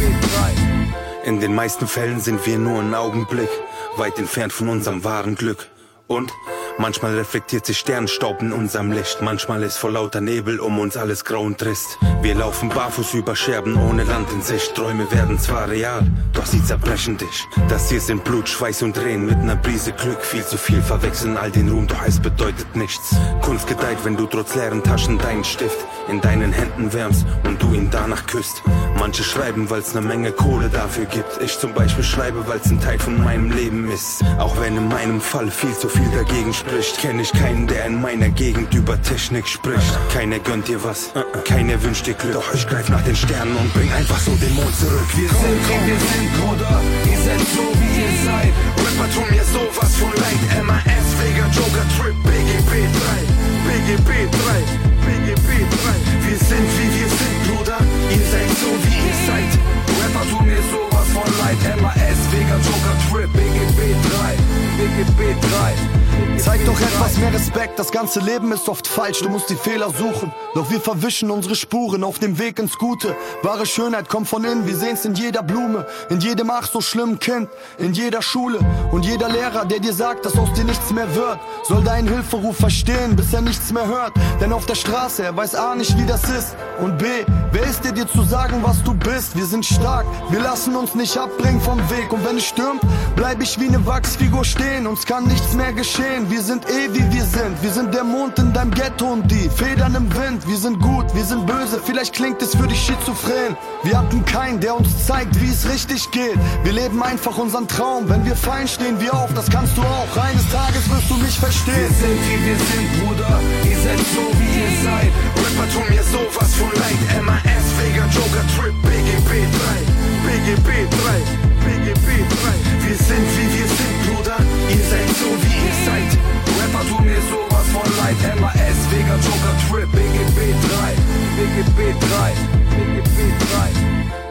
3. 1.24 1.30
In 1.30 1.40
den 1.40 1.54
meisten 1.54 1.88
Fällen 1.88 2.20
sind 2.20 2.46
wir 2.48 2.58
nur 2.58 2.82
ein 2.82 2.96
Augenblick, 2.96 3.50
weit 3.98 4.18
entfernt 4.18 4.52
von 4.52 4.68
unserem 4.68 5.04
wahren 5.04 5.36
Glück. 5.36 5.68
Und 6.14 6.32
manchmal 6.78 7.16
reflektiert 7.16 7.66
sich 7.66 7.80
Sternstaub 7.80 8.40
in 8.44 8.54
unserem 8.54 8.92
Licht, 8.92 9.24
manchmal 9.24 9.64
ist 9.64 9.78
vor 9.78 9.90
lauter 9.90 10.22
Nebel 10.22 10.60
um 10.60 10.78
uns 10.78 10.96
alles 10.96 11.26
grau 11.26 11.42
und 11.42 11.58
trist. 11.58 11.98
Wir 12.22 12.36
laufen 12.36 12.70
barfuß 12.70 13.16
über 13.16 13.36
Scherben 13.36 13.76
ohne 13.76 14.04
Land 14.04 14.32
in 14.32 14.44
Sicht. 14.44 14.76
Träume 14.76 15.12
werden 15.12 15.40
zwar 15.40 15.70
real, 15.70 16.06
doch 16.34 16.46
sie 16.46 16.64
zerbrechen 16.64 17.18
dich. 17.18 17.48
Das 17.68 17.90
hier 17.90 18.00
sind 18.00 18.24
Blut, 18.24 18.48
Schweiß 18.48 18.84
und 18.84 18.96
Tränen 18.96 19.26
mit 19.26 19.38
einer 19.38 19.56
Prise 19.56 19.92
Glück. 19.92 20.22
Viel 20.22 20.46
zu 20.46 20.58
viel 20.58 20.84
verwechseln 20.84 21.36
all 21.36 21.50
den 21.50 21.70
Ruhm, 21.70 21.88
doch 21.88 22.06
es 22.06 22.20
bedeutet 22.20 22.76
nichts. 22.76 23.16
Kunst 23.42 23.68
gedeiht, 23.68 23.98
wenn 24.04 24.16
du 24.16 24.28
trotz 24.28 24.54
leeren 24.54 24.84
Taschen 24.84 25.18
deinen 25.18 25.44
Stift 25.44 25.80
in 26.10 26.22
deinen 26.22 26.54
Händen 26.54 26.94
wärmst 26.94 27.26
und 27.44 27.62
du 27.62 27.74
ihn 27.74 27.90
danach 27.90 28.26
küsst. 28.28 28.62
Manche 29.00 29.24
schreiben, 29.24 29.70
weil's 29.70 29.94
ne 29.94 30.02
Menge 30.02 30.32
Kohle 30.32 30.70
dafür 30.70 31.06
gibt. 31.06 31.42
Ich 31.44 31.58
zum 31.58 31.74
Beispiel 31.74 32.04
schreibe, 32.04 32.48
weil's 32.48 32.70
ein 32.70 32.80
Teil 32.80 33.00
von 33.00 33.22
meinem 33.24 33.52
Leben 33.52 33.90
ist. 33.92 34.24
Auch 34.38 34.60
wenn 34.62 34.78
in 34.78 34.88
meinem 34.88 35.20
Fall 35.20 35.50
viel 35.50 35.74
zu 35.74 35.90
viel 35.90 36.03
dagegen 36.10 36.54
spricht, 36.54 36.98
kenn 37.00 37.20
ich 37.20 37.32
keinen, 37.32 37.68
der 37.68 37.86
in 37.86 38.02
meiner 38.02 38.30
Gegend 38.30 38.74
über 38.74 39.02
Technik 39.02 39.48
spricht. 39.48 39.98
Keiner 40.14 40.40
gönnt 40.40 40.68
dir 40.68 40.84
was, 40.84 41.12
keiner 41.46 41.82
wünscht 41.84 42.08
dir 42.08 42.14
Glück. 42.14 42.34
Doch 42.34 42.54
ich 42.54 42.68
greif 42.68 42.90
nach 42.90 43.04
den 43.04 43.16
Sternen 43.16 43.56
und 43.56 43.74
bring 43.74 43.92
einfach 43.92 44.20
so 44.20 44.32
den 44.36 44.54
Mond 44.56 44.76
zurück. 44.76 45.08
Wir 45.16 45.30
sind 45.30 45.40
wie 45.40 45.88
wir 45.88 46.00
sind, 46.00 46.34
Bruder. 46.40 46.82
Ihr 47.12 47.20
seid 47.20 47.40
so 47.56 47.66
wie 47.80 47.94
ihr 48.02 48.14
seid. 48.26 48.54
Rapper 48.84 49.14
tun 49.14 49.28
mir 49.30 49.44
sowas 49.44 49.96
von 49.96 50.12
leid. 50.12 50.66
MAS, 50.66 51.08
Vega, 51.20 51.46
Joker, 51.54 51.86
Trip, 51.98 52.16
BGB 52.24 52.72
3. 52.72 53.44
BGB 53.68 54.10
3. 54.32 54.84
BGB 55.06 55.50
3. 55.70 56.28
Wir 56.28 56.38
sind 56.38 56.68
wie 56.78 56.90
wir 57.00 57.10
sind, 57.10 57.38
Bruder. 57.48 57.78
Ihr 58.10 58.26
seid 58.32 58.50
so 58.62 58.70
wie 58.84 58.96
ihr 59.08 59.18
seid. 59.28 59.83
Rapper 60.04 60.30
tun 60.30 60.46
mir 60.46 60.62
sowas 60.64 61.08
von 61.14 61.24
leid. 61.40 61.82
MAS, 61.82 62.20
Vega, 62.32 62.56
Joker, 62.58 62.96
Trip, 63.10 63.32
BGB 63.32 63.96
3. 64.12 64.54
BGB 64.78 65.40
3. 65.42 66.04
Zeig 66.38 66.66
doch 66.66 66.80
etwas 66.80 67.18
mehr 67.18 67.34
Respekt, 67.34 67.80
das 67.80 67.92
ganze 67.92 68.20
Leben 68.20 68.52
ist 68.52 68.68
oft 68.68 68.88
falsch, 68.88 69.20
du 69.20 69.30
musst 69.30 69.50
die 69.50 69.56
Fehler 69.56 69.90
suchen. 69.92 70.34
Doch 70.56 70.70
wir 70.70 70.82
verwischen 70.82 71.32
unsere 71.32 71.56
Spuren 71.56 72.04
auf 72.04 72.20
dem 72.20 72.38
Weg 72.38 72.60
ins 72.60 72.78
Gute. 72.78 73.16
Wahre 73.44 73.66
Schönheit 73.66 74.10
kommt 74.10 74.28
von 74.28 74.44
innen, 74.44 74.68
wir 74.68 74.76
sehen's 74.76 75.06
in 75.06 75.16
jeder 75.16 75.42
Blume, 75.42 75.86
in 76.10 76.20
jedem 76.20 76.50
ach 76.50 76.68
so 76.68 76.82
schlimmen 76.82 77.20
Kind, 77.20 77.50
in 77.78 77.94
jeder 77.94 78.22
Schule. 78.22 78.60
Und 78.92 79.06
jeder 79.06 79.30
Lehrer, 79.30 79.66
der 79.66 79.80
dir 79.80 79.94
sagt, 79.94 80.26
dass 80.26 80.38
aus 80.38 80.52
dir 80.54 80.66
nichts 80.66 80.92
mehr 80.92 81.14
wird, 81.16 81.40
soll 81.64 81.84
deinen 81.84 82.08
Hilferuf 82.08 82.58
verstehen, 82.58 83.16
bis 83.16 83.34
er 83.34 83.42
nichts 83.42 83.72
mehr 83.72 83.88
hört. 83.88 84.14
Denn 84.42 84.54
auf 84.54 84.66
der 84.66 84.76
Straße, 84.76 85.24
er 85.24 85.36
weiß 85.36 85.56
A 85.56 85.76
nicht, 85.76 85.98
wie 85.98 86.06
das 86.06 86.24
ist. 86.30 86.56
Und 86.80 86.98
B, 86.98 87.06
wer 87.52 87.64
ist 87.64 87.84
dir 87.84 87.92
dir 87.92 88.08
zu 88.08 88.24
sagen, 88.24 88.60
was 88.64 88.84
du 88.84 88.94
bist? 88.94 89.36
Wir 89.36 89.46
sind 89.46 89.66
stark, 89.66 89.84
wir 90.30 90.40
lassen 90.40 90.76
uns 90.76 90.96
nicht 90.96 91.18
abbringen 91.18 91.62
vom 91.62 91.78
Weg. 91.90 92.12
Und 92.12 92.26
wenn 92.26 92.38
es 92.38 92.46
stürmt, 92.46 92.82
bleib 93.16 93.42
ich 93.42 93.60
wie 93.60 93.70
ne 93.70 93.86
Wachsfigur 93.86 94.44
stehen, 94.44 94.88
uns 94.88 95.06
kann 95.06 95.26
nichts 95.26 95.54
mehr 95.54 95.74
geschehen. 95.74 96.30
Wir 96.30 96.42
sind 96.42 96.66
eh 96.70 96.94
wie 96.94 97.14
wir 97.14 97.24
sind. 97.24 97.62
Wir 97.62 97.72
sind 97.72 97.94
der 97.94 98.04
Mond 98.04 98.40
in 98.40 98.54
deinem 98.54 98.72
Ghetto 98.72 99.06
und 99.06 99.30
die 99.30 99.50
Federn 99.50 99.96
im 99.96 100.14
Wind. 100.16 100.48
Wir 100.48 100.58
sind 100.58 100.80
gut, 100.80 101.14
wir 101.14 101.26
sind 101.26 101.46
böse. 101.46 101.80
Vielleicht 101.84 102.14
klingt 102.14 102.42
es 102.42 102.56
für 102.56 102.68
dich 102.68 102.80
schizophren. 102.80 103.58
Wir 103.84 103.98
hatten 103.98 104.24
keinen, 104.26 104.60
der 104.60 104.76
uns 104.76 105.06
zeigt, 105.06 105.40
wie 105.42 105.50
es 105.50 105.70
richtig 105.70 106.10
geht. 106.12 106.38
Wir 106.64 106.74
leben 106.74 107.02
einfach 107.04 107.38
unseren 107.38 107.68
Traum. 107.68 108.10
Wenn 108.10 108.26
wir 108.26 108.36
fein 108.36 108.68
stehen 108.68 109.00
wir 109.00 109.14
auf, 109.14 109.34
das 109.34 109.50
kannst 109.50 109.78
du 109.78 109.82
auch. 109.82 110.18
Eines 110.18 110.50
Tages 110.50 110.90
wirst 110.90 111.10
du 111.10 111.16
mich 111.16 111.40
verstehen. 111.40 111.76
Wir 111.76 111.90
sind 111.90 112.20
wie 112.30 112.46
wir 112.46 112.56
sind, 112.56 113.06
Bruder. 113.06 113.40
Ihr 113.70 113.78
seid 113.78 114.00
so 114.00 114.22
wie 114.40 114.60
ihr 114.60 114.84
seid. 114.84 115.33
Rapper 115.54 115.72
tun 115.72 115.84
mir 115.90 116.04
sowas 116.04 116.56
von 116.56 116.72
leid. 116.72 117.24
MAS, 117.24 117.66
Vega, 117.78 118.06
Joker, 118.08 118.46
Trip, 118.56 118.74
BGB 118.82 119.30
3. 119.30 119.86
BGB 120.26 120.90
3. 120.90 121.22
BGB 121.64 122.08
3. 122.08 122.88
Wir 122.88 122.98
sind 122.98 123.28
wie 123.38 123.50
wir 123.58 123.68
sind, 123.68 123.98
Bruder. 124.08 124.38
Ihr 124.70 124.84
seid 124.90 125.10
so 125.10 125.30
wie 125.44 125.56
ihr 125.68 125.76
seid. 125.86 126.12
Rapper 126.60 126.88
tun 126.90 127.06
mir 127.06 127.22
sowas 127.30 127.68
von 127.72 127.88
leid. 127.98 128.18
MAS, 128.40 128.80
Vega, 128.90 129.16
Joker, 129.16 129.56
Trip, 129.70 129.92
BGB 129.92 130.40
3. 130.70 130.96
BGB 131.38 132.00
3. 132.00 132.34
BGB 132.72 133.18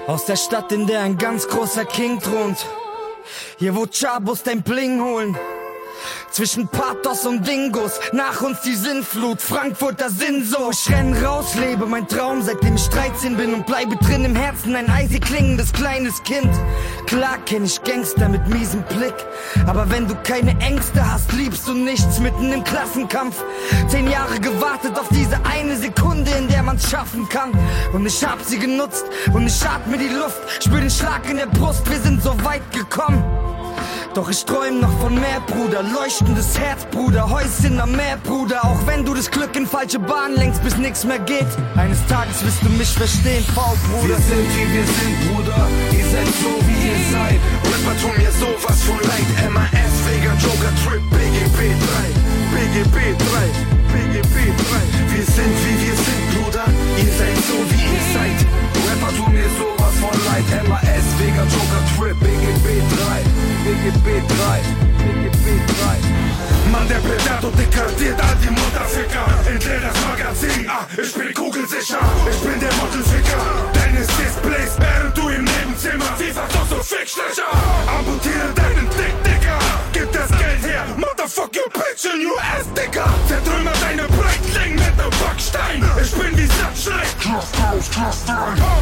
3. 0.06 0.12
Aus 0.12 0.24
der 0.26 0.36
Stadt, 0.36 0.72
in 0.72 0.86
der 0.86 1.02
ein 1.02 1.18
ganz 1.18 1.46
großer 1.46 1.84
King 1.84 2.20
thront. 2.20 2.66
Hier 3.58 3.76
wo 3.76 3.86
Chabos 3.86 4.42
dein 4.42 4.62
Bling 4.62 5.00
holen. 5.00 5.36
Zwischen 6.32 6.66
Pathos 6.66 7.26
und 7.26 7.46
Dingos, 7.46 8.00
nach 8.14 8.40
uns 8.40 8.62
die 8.62 8.74
Sinnflut, 8.74 9.42
Frankfurter 9.42 10.08
Sinn 10.08 10.42
so. 10.42 10.70
Ich 10.70 10.90
renn 10.90 11.12
raus, 11.22 11.54
lebe 11.56 11.84
mein 11.84 12.08
Traum, 12.08 12.40
seitdem 12.40 12.76
ich 12.76 12.88
13 12.88 13.36
bin 13.36 13.52
und 13.52 13.66
bleibe 13.66 13.96
drin 13.96 14.24
im 14.24 14.34
Herzen, 14.34 14.74
ein 14.74 14.88
eisig 14.88 15.20
klingendes 15.20 15.74
kleines 15.74 16.22
Kind. 16.22 16.50
Klar 17.04 17.36
kenn 17.44 17.66
ich 17.66 17.82
Gangster 17.82 18.30
mit 18.30 18.46
miesem 18.48 18.82
Blick, 18.84 19.14
aber 19.66 19.90
wenn 19.90 20.08
du 20.08 20.14
keine 20.22 20.58
Ängste 20.60 21.06
hast, 21.06 21.30
liebst 21.34 21.68
du 21.68 21.74
nichts 21.74 22.18
mitten 22.18 22.50
im 22.50 22.64
Klassenkampf. 22.64 23.44
Zehn 23.88 24.10
Jahre 24.10 24.40
gewartet 24.40 24.98
auf 24.98 25.08
diese 25.10 25.38
eine 25.44 25.76
Sekunde, 25.76 26.30
in 26.30 26.48
der 26.48 26.62
man's 26.62 26.88
schaffen 26.88 27.28
kann. 27.28 27.52
Und 27.92 28.06
ich 28.06 28.24
hab 28.24 28.42
sie 28.42 28.58
genutzt 28.58 29.04
und 29.34 29.46
ich 29.46 29.62
atme 29.62 29.98
die 29.98 30.08
Luft, 30.08 30.40
spür 30.64 30.80
den 30.80 30.90
Schlag 30.90 31.28
in 31.28 31.36
der 31.36 31.46
Brust, 31.46 31.88
wir 31.90 32.00
sind 32.00 32.22
so 32.22 32.32
weit 32.42 32.62
gekommen. 32.72 33.22
Doch 34.14 34.28
ich 34.28 34.44
träum 34.44 34.80
noch 34.80 34.92
von 35.00 35.14
mehr, 35.14 35.40
Bruder. 35.46 35.82
Leuchtendes 35.82 36.58
Herz, 36.58 36.84
Bruder. 36.90 37.30
Häuschen 37.30 37.80
am 37.80 37.92
Meer, 37.92 38.18
Bruder. 38.22 38.62
Auch 38.62 38.86
wenn 38.86 39.06
du 39.06 39.14
das 39.14 39.30
Glück 39.30 39.56
in 39.56 39.66
falsche 39.66 39.98
Bahn 39.98 40.34
lenkst, 40.34 40.62
bis 40.62 40.76
nix 40.76 41.02
mehr 41.04 41.18
geht. 41.20 41.48
Eines 41.76 41.96
Tages 42.08 42.44
wirst 42.44 42.62
du 42.62 42.68
mich 42.68 42.90
verstehen, 42.90 43.42
V, 43.54 43.62
Bruder. 43.88 44.08
Wir 44.08 44.16
sind 44.16 44.48
wie 44.52 44.68
wir 44.68 44.84
sind, 44.84 45.16
Bruder. 45.32 45.66
Ihr 45.96 46.04
seid 46.12 46.28
so 46.44 46.52
wie 46.68 46.92
ihr 46.92 47.00
seid. 47.08 47.40
Rapper 47.64 47.96
tun 48.02 48.12
mir 48.20 48.32
sowas 48.36 48.82
von 48.84 49.00
leid. 49.00 49.28
MAS, 49.48 49.94
Vega, 50.04 50.36
Joker, 50.44 50.72
Trip, 50.84 51.02
BGB 51.08 51.72
3. 51.72 52.12
BGB 52.52 53.16
3. 53.16 53.72
BGB 53.96 54.36
3. 54.36 55.16
Wir 55.16 55.24
sind 55.24 55.56
wie 55.64 55.76
wir 55.88 55.96
sind, 55.96 56.24
Bruder. 56.36 56.68
Ihr 57.00 57.12
seid 57.16 57.36
so 57.48 57.56
wie 57.64 57.80
ihr 57.80 58.04
seid. 58.12 58.38
Rapper 58.92 59.16
tun 59.16 59.32
mir 59.32 59.48
sowas 59.56 59.96
von 59.96 60.12
leid. 60.28 60.44
MAS, 60.68 61.06
Vega, 61.16 61.44
Joker, 61.48 61.82
Trip, 61.96 62.20
BGB 62.20 62.84
3. 63.08 63.51
BGB 63.64 64.26
3. 64.26 64.60
BGB 64.98 65.46
3. 65.70 66.72
Mann, 66.72 66.88
der 66.88 66.96
Predator 66.96 67.52
dekartiert 67.52 68.20
all 68.20 68.34
die 68.42 68.50
Mutterficker. 68.50 69.24
Entleer 69.48 69.80
das 69.80 69.94
Magazin, 70.04 70.68
ah, 70.68 70.84
ich 71.00 71.14
bin 71.14 71.32
kugelsicher. 71.32 72.00
Ich 72.28 72.40
bin 72.40 72.58
der 72.58 72.72
Modelficker 72.74 73.38
deines 73.72 74.08
Displays, 74.08 74.76
während 74.78 75.16
du 75.16 75.28
im 75.28 75.44
Nebenzimmer 75.44 76.10
FIFA 76.18 76.42
doch 76.52 76.66
so 76.70 76.82
Fickstecher. 76.82 77.46
Amputiere 77.86 78.50
deinen 78.56 78.88
Dick, 78.98 79.14
Dicker. 79.22 79.58
Gib 79.92 80.10
das 80.10 80.28
Geld 80.30 80.41
her, 81.22 81.28
motherfuck 81.28 81.54
your 81.54 81.68
bitch 81.70 82.12
in 82.12 82.20
your 82.20 82.38
ass, 82.40 82.66
Dicker. 82.74 83.08
Zertrümmer 83.28 83.72
deine 83.80 84.08
Breitling 84.08 84.74
mit 84.74 84.96
nem 84.96 85.10
Backstein. 85.20 85.82
Ich 86.02 86.12
bin 86.12 86.36
wie 86.36 86.46
Sattschlein. 86.46 87.06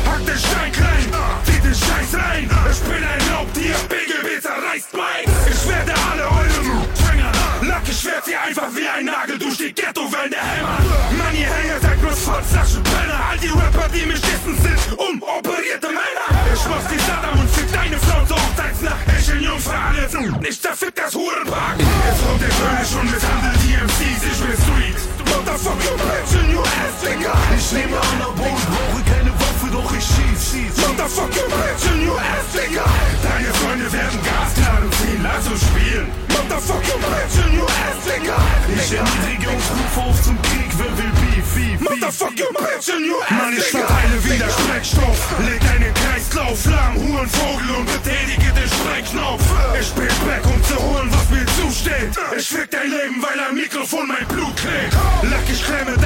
Hack 0.06 0.26
den 0.26 0.38
Stein 0.38 0.72
klein, 0.72 1.06
zieh 1.44 1.60
den 1.60 1.74
Scheiß 1.74 2.14
rein. 2.14 2.50
Ich 2.70 2.80
bin 2.80 3.04
ein 3.04 3.34
Raubtier, 3.34 3.76
BGB 3.88 4.42
zerreißt 4.42 4.92
mein. 4.94 5.24
Ich 5.50 5.68
werde 5.68 5.92
alle 6.10 6.24
eure 6.24 6.86
Fänger. 7.06 7.32
Lack, 7.62 7.88
ich 7.88 8.04
werd 8.04 8.24
sie 8.24 8.36
einfach 8.36 8.68
wie 8.74 8.88
ein 8.88 9.04
Nagel 9.04 9.38
durch 9.38 9.58
die 9.58 9.72
Ghetto-Wellen 9.72 10.30
der 10.30 10.42
Hämmer. 10.42 10.78
Mann, 11.18 11.36
ihr 11.36 11.52
Hänger 11.52 11.80
seid 11.80 12.00
bloß 12.00 12.18
Vollflaschenpenner. 12.20 13.20
All 13.30 13.38
die 13.38 13.48
Rapper, 13.48 13.88
die 13.92 14.06
mich 14.06 14.20
dissen, 14.20 14.56
sind 14.56 14.98
umoperierte 14.98 15.88
Männer. 15.88 16.26
Ich 16.54 16.64
mach 16.66 16.84
die 16.90 16.98
Saddam 16.98 17.39
deine 17.81 17.98
Frau 17.98 18.24
zur 18.27 18.36
Hochzeitsnacht. 18.36 19.05
Ich 19.19 19.28
in 19.31 19.40
Jungfrau 19.40 19.73
alles. 19.73 20.12
Ich 20.48 20.61
zerfick 20.61 20.94
das 20.94 21.15
Hurenpark. 21.15 21.78
Jetzt 21.78 22.20
kommt 22.24 22.40
der 22.40 22.48
König 22.48 22.90
und 23.01 23.09
misshandelt 23.11 23.61
die 23.65 23.74
MCs. 23.74 24.20
Ich 24.31 24.39
will 24.40 24.57
Street. 24.65 24.98
Motherfuck 25.31 25.78
bitch 25.78 26.32
in 26.40 26.57
your 26.57 26.65
ass, 26.65 26.97
Digga. 27.01 27.32
Ich 27.57 27.73
nehme 27.73 27.97
an 27.97 28.16
der 28.19 28.32
Boden, 28.36 28.66
brauche 28.73 29.02
keine 29.07 29.32
Waffe, 29.40 29.66
doch 29.73 29.90
ich 29.97 30.05
schieß. 30.05 30.77
Motherfuck 30.77 31.31
your 31.36 31.48
bitch 31.48 31.85
in 31.93 32.09
your 32.09 32.19
ass, 32.19 32.47
Digga. 32.52 32.85
Deine 33.23 33.51
Freunde 33.61 33.93
werden 33.93 34.19
Gasknaden 34.27 34.90
ziehen, 34.98 35.20
lass 35.23 35.47
uns 35.47 35.62
spielen. 35.62 36.09
Motherfuck 36.35 36.82
bitch 36.82 37.36
in 37.47 37.61
your 37.61 37.70
ass, 37.86 37.98
Digga. 38.05 38.36
Ich 38.74 38.93
erniedrige 38.93 39.48
und 39.55 39.65
rufe 39.78 40.01
auf 40.01 40.23
zum 40.23 40.36
Krieg, 40.43 40.70
Motherfucker, 41.81 42.52
bitch 42.52 42.89
in 42.90 43.09
your 43.09 43.23
ass, 43.23 43.31
Mann, 43.31 43.57
ich 43.57 43.65
verteile 43.65 44.24
wieder 44.24 44.48
Schreckstoff. 44.51 45.20
Leg 45.48 45.62
einen 45.74 45.94
Kreislauf, 45.94 46.66
lahm, 46.66 46.94
Hurenvogel 46.94 47.70
und 47.78 47.86
betätige 47.86 48.52
den 48.52 48.69
Schreckknopf. 48.69 49.43
Ich 49.81 49.90
bin 49.93 50.09
back, 50.27 50.44
um 50.44 50.62
zu 50.65 50.77
holen, 50.77 51.09
was 51.11 51.31
mir 51.31 51.47
zusteht. 51.57 52.12
Ich 52.36 52.48
fick 52.48 52.70
dein 52.70 52.90
Leben, 52.90 53.23
weil 53.23 53.40
ein 53.40 53.55
Mikrofon 53.55 54.09
mein 54.09 54.27
Blut 54.28 54.55
klebt. 54.57 54.93
Lack, 55.23 55.48
ich 55.51 55.65
klemme 55.65 55.97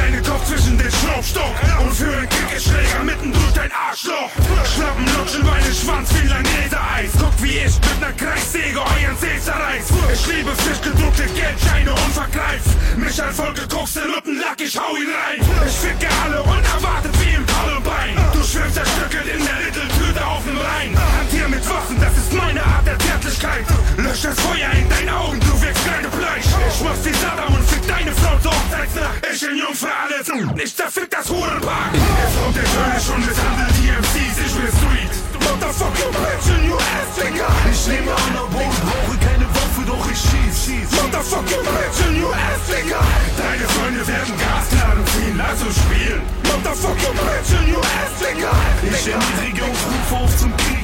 Schraubstock 1.25 1.81
und 1.81 1.95
führe 1.95 2.19
einen 2.19 2.29
Kickeschläger 2.29 3.03
mitten 3.03 3.33
durch 3.33 3.53
dein 3.55 3.71
Arschloch. 3.73 4.31
Schlappen 4.75 5.07
lutschen 5.17 5.45
meinen 5.47 5.75
Schwanz 5.75 6.11
wie 6.15 6.29
Langnese-Eis. 6.29 7.13
Guck, 7.19 7.43
wie 7.43 7.59
ich 7.59 7.75
mit 7.81 8.01
ner 8.01 8.13
Kreissäge 8.13 8.79
euren 8.79 9.17
See 9.19 9.41
zerreiß. 9.41 9.87
Ich 10.13 10.27
liebe 10.27 10.51
frisch 10.51 10.81
gedruckte 10.83 11.25
Geldscheine 11.25 11.91
und 11.91 12.13
vergreif. 12.13 12.63
Mich 12.97 13.23
an 13.23 13.33
vollgekokste 13.33 14.01
Luppen 14.01 14.39
lack, 14.39 14.61
ich 14.61 14.77
hau 14.77 14.95
ihn 14.97 15.09
rein. 15.09 15.41
Ich 15.67 15.75
ficke 15.75 16.09
alle 16.25 16.43
unerwartet 16.43 17.15
wie 17.21 17.35
im 17.35 17.47
Columbine. 17.47 18.21
Du 18.33 18.43
schwimmst 18.45 18.75
zerstückelt 18.75 19.27
in 19.27 19.45
der 19.45 19.59
Little-Tüte 19.65 20.27
auf 20.27 20.45
dem 20.45 20.59
Rhein. 20.59 21.14
Hantier 21.45 21.49
mit 21.49 21.69
Waffen, 21.69 22.01
das 22.01 22.17
ist 22.17 22.33
meine 22.33 22.63
Art 22.65 22.87
der 22.87 22.99
Zärtlichkeit. 22.99 23.65
Lösch 23.97 24.23
das 24.23 24.39
Feuer 24.41 24.71
in 24.73 24.89
deinen 24.89 25.09
Augen, 25.11 25.41
du 25.41 25.63
wirkst 25.63 25.85
kleine 25.85 26.09
Fleisch. 26.11 26.47
Ich 26.47 26.81
mach's 26.85 27.05
wie 27.05 27.13
Saddam 27.13 27.55
und 27.55 27.69
fick 27.69 27.87
deine 27.87 28.13
Frau 28.13 28.39
zur 28.39 28.53
Hochzeitsnacht. 28.53 29.21
Ich 29.33 29.43
in 29.43 29.57
Jungfrau 29.57 29.89
alles, 30.05 30.29
ich 30.63 30.77
zerfick 30.77 31.11
das 31.11 31.29
Hurenpark. 31.29 31.93
Er 31.93 32.31
kommt 32.41 32.57
der 32.57 32.65
König 32.65 33.05
und 33.15 33.27
misshandelt 33.27 33.75
die 33.77 33.89
MCs, 33.91 34.37
ich 34.47 34.55
will 34.57 34.73
Street. 34.73 35.15
Motherfucking 35.45 36.13
bitch 36.17 36.49
in 36.49 36.71
your 36.71 36.81
ass, 36.81 37.11
Digga. 37.17 37.49
Ich 37.71 37.87
nehme 37.89 38.13
an 38.13 38.33
der 38.33 38.49
Boden, 38.49 38.81
brauche 38.89 39.17
keine 39.21 39.47
Waffe, 39.55 39.83
doch 39.87 40.07
ich 40.11 40.19
schieß. 40.19 40.57
schieß. 40.65 40.89
Motherfucking 40.97 41.65
bitch 41.69 42.01
in 42.09 42.25
your 42.25 42.33
ass, 42.33 42.63
Digga. 42.69 43.01
Deine 43.37 43.67
Freunde 43.75 44.03
werden 44.07 44.35
Gasknaden 44.41 45.05
ziehen, 45.13 45.41
also 45.41 45.67
spielen. 45.69 46.23
Motherfucking 46.49 47.17
bitch 47.21 47.53
in 47.61 47.75
your 47.75 47.85
ass, 48.01 48.15
Digga. 48.17 48.53
Ich 48.89 49.05
erniedrige 49.13 49.65
und 49.65 49.79
rufe 49.93 50.15
auf 50.25 50.33
zum 50.39 50.57
Krieg, 50.57 50.84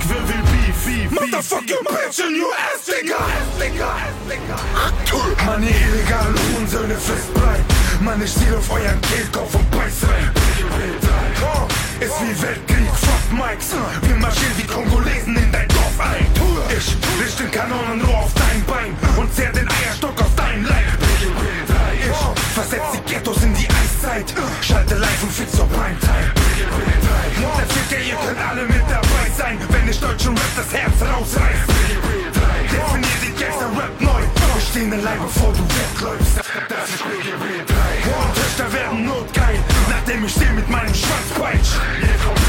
Motherfucking 1.10 1.82
bitch 1.84 2.20
in 2.20 2.36
your 2.40 2.54
ass, 2.54 2.86
Digga. 2.86 3.18
Meine 5.44 5.66
illegalen 5.66 6.34
Hurensöhne 6.38 6.94
festbleiben. 6.96 7.64
Mann, 8.00 8.22
ich 8.22 8.32
ziel 8.32 8.54
auf 8.54 8.70
euren 8.70 9.00
Kehlkopf 9.00 9.54
und 9.54 9.70
beiß 9.72 10.04
rein. 10.04 10.30
Oh, 11.42 11.66
ist 11.98 12.14
wie 12.22 12.42
Weltkrieg, 12.42 12.90
fuck 12.94 13.32
Mikes. 13.32 13.74
Wir 14.02 14.16
marschieren 14.16 14.56
wie 14.56 14.66
Kongolesen 14.66 15.36
in 15.36 15.50
dein 15.50 15.68
Dorf 15.68 15.98
ein. 15.98 16.26
Ich 16.70 16.96
richte 17.20 17.42
den 17.42 17.50
Kanonenrohr 17.50 18.18
auf 18.18 18.32
dein 18.34 18.64
Bein 18.64 18.96
und 19.16 19.34
zerr 19.34 19.52
den 19.52 19.68
Eierstock 19.68 20.14
aus 20.20 20.34
deinem 20.36 20.64
Leib. 20.64 20.86
Ich 22.02 22.54
versetz 22.54 22.92
die 22.94 23.12
Ghettos 23.12 23.42
in 23.42 23.54
die 23.54 23.68
Eiszeit. 23.68 24.32
Schalte 24.62 24.94
live 24.94 25.22
und 25.24 25.32
fix 25.32 25.52
zur 25.52 25.66
Primetime. 25.66 26.32
Deutschen 30.20 30.36
Rap 30.36 30.56
das 30.56 30.72
Herz 30.74 30.94
rausreiß. 31.00 31.58
Definier 32.70 33.08
die 33.22 33.42
Gangster-Rap 33.42 34.00
neu. 34.00 34.20
Wir 34.20 34.60
stehen 34.60 34.92
allein, 34.92 35.18
bevor 35.22 35.52
du 35.52 35.60
wegläufst. 35.60 36.36
Das 36.68 36.88
ist 36.88 37.04
BGB 37.04 37.66
3. 37.66 37.74
Und 38.12 38.34
Töchter 38.34 38.72
werden 38.72 39.06
notgeil, 39.06 39.58
nachdem 39.88 40.24
ich 40.24 40.32
steh 40.32 40.50
mit 40.50 40.68
meinem 40.68 40.94
Schwanz 40.94 41.28
peitsch. 41.38 42.39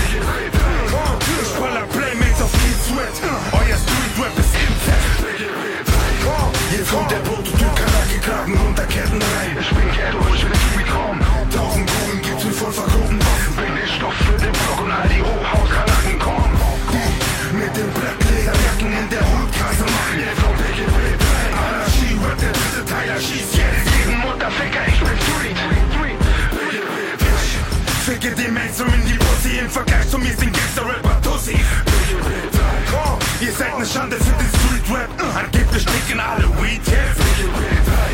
Schande 33.92 34.16
für 34.16 34.24
den 34.24 34.48
Street-Rap. 34.48 35.10
Angeblich 35.36 35.86
dicken 35.86 36.20
alle 36.20 36.48
Weed-Heads. 36.62 37.20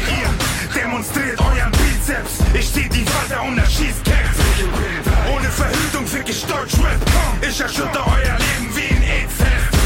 Ihr 0.10 0.82
demonstriert 0.82 1.40
euren 1.40 1.72
Bizeps. 1.72 2.40
Ich 2.54 2.74
zieh 2.74 2.90
die 2.90 3.06
Walter 3.06 3.44
und 3.44 3.58
erschießt 3.60 4.04
Cats. 4.04 4.40
Ohne 5.32 5.50
Verhütung 5.50 6.08
fick 6.08 6.30
ich 6.30 6.44
Deutsch-Rap. 6.46 7.00
Ich 7.42 7.62
erschütter 7.62 8.04
euer 8.08 8.38
Leben 8.40 8.76
wie 8.76 8.96
ein 8.96 9.04
AIDS-Test. 9.04 9.78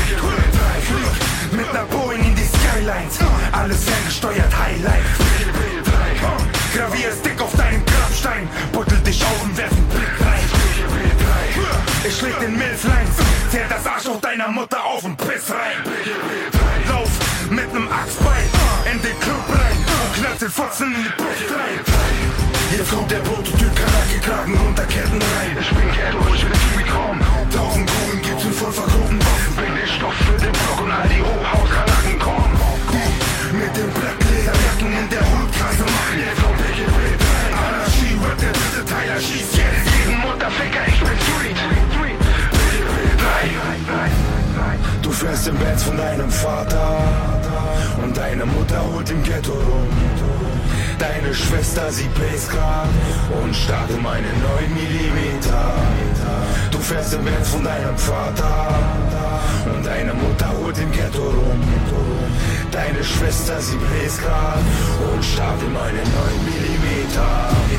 Mit 1.52 1.74
ner 1.74 1.86
Boeing 1.86 2.24
in 2.24 2.36
die 2.36 2.46
Skylines. 2.46 3.20
Alles 3.52 3.84
ferngesteuert 3.84 4.01
auf 14.92 15.04
und 15.04 15.18
piss 15.18 15.50
rein. 15.50 15.78
Lauf 16.90 17.10
mit 17.50 17.74
nem 17.74 17.88
Axtbein 17.92 18.50
in 18.92 19.02
den 19.02 19.20
Club 19.20 19.44
rein. 19.50 19.78
Und 19.78 20.14
knall 20.16 20.38
den 20.38 20.50
Fotzen 20.50 20.94
in 20.96 21.04
die 21.04 21.10
Brust 21.18 21.52
rein. 21.52 21.80
Hier 22.72 22.84
kommt 22.86 23.12
der 23.12 23.20
Prototyp, 23.20 23.76
Kanake-Kragen 23.76 24.58
runter, 24.58 24.71
Ketten 24.71 24.71
Benz 45.64 45.84
von 45.84 45.98
deinem 45.98 46.30
Vater 46.30 46.98
und 48.04 48.18
deine 48.18 48.46
Mutter 48.46 48.82
holt 48.92 49.10
im 49.12 49.24
Ghetto 49.24 49.54
rum. 49.54 49.90
Deine 50.98 51.34
Schwester, 51.34 51.92
sie 51.92 52.10
bläst 52.16 52.50
grad 52.52 52.90
und 53.42 53.56
starrt 53.56 53.92
um 53.92 54.06
eine 54.06 54.28
9 54.28 54.74
Millimeter. 54.74 55.74
Du 56.72 56.80
fährst 56.80 57.14
im 57.14 57.24
Benz 57.24 57.50
von 57.50 57.64
deinem 57.64 57.98
Vater 57.98 58.76
und 59.74 59.86
deine 59.86 60.14
Mutter 60.14 60.50
holt 60.60 60.78
im 60.78 60.92
Ghetto 60.92 61.24
rum. 61.24 61.62
Deine 62.72 63.04
Schwester, 63.04 63.62
sie 63.62 63.78
bläst 63.78 64.22
grad 64.24 64.64
und 65.14 65.24
starrt 65.24 65.62
in 65.62 65.76
eine 65.76 66.04
9 66.04 66.06
Millimeter. 66.46 66.71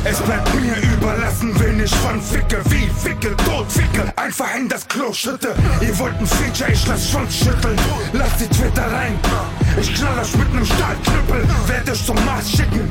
Es 0.04 0.20
bleibt 0.20 0.54
mir 0.54 0.76
überlassen, 0.94 1.54
wen 1.60 1.82
ich 1.82 1.92
wann 2.02 2.20
ficke, 2.20 2.60
wie 2.70 2.90
ficke, 2.98 3.36
tot 3.36 3.70
ficke. 3.70 4.12
Einfach 4.16 4.54
in 4.56 4.68
das 4.68 4.86
Klo 4.88 5.12
schütte. 5.12 5.54
Ihr 5.80 5.96
wollt 5.98 6.18
ein 6.18 6.26
Feature, 6.26 6.72
ich 6.72 6.86
lass 6.86 7.10
Schwanz 7.10 7.36
schütteln. 7.36 7.78
Lasst 8.12 8.40
die 8.40 8.48
Twitter 8.48 8.90
rein. 8.92 9.18
Ich 9.80 9.94
knall 9.94 10.18
euch 10.18 10.36
mit 10.36 10.52
nem 10.54 10.64
Stahlknüppel, 10.64 11.46
werd 11.66 11.90
euch 11.90 12.04
zum 12.04 12.24
Mars 12.24 12.50
schicken. 12.50 12.90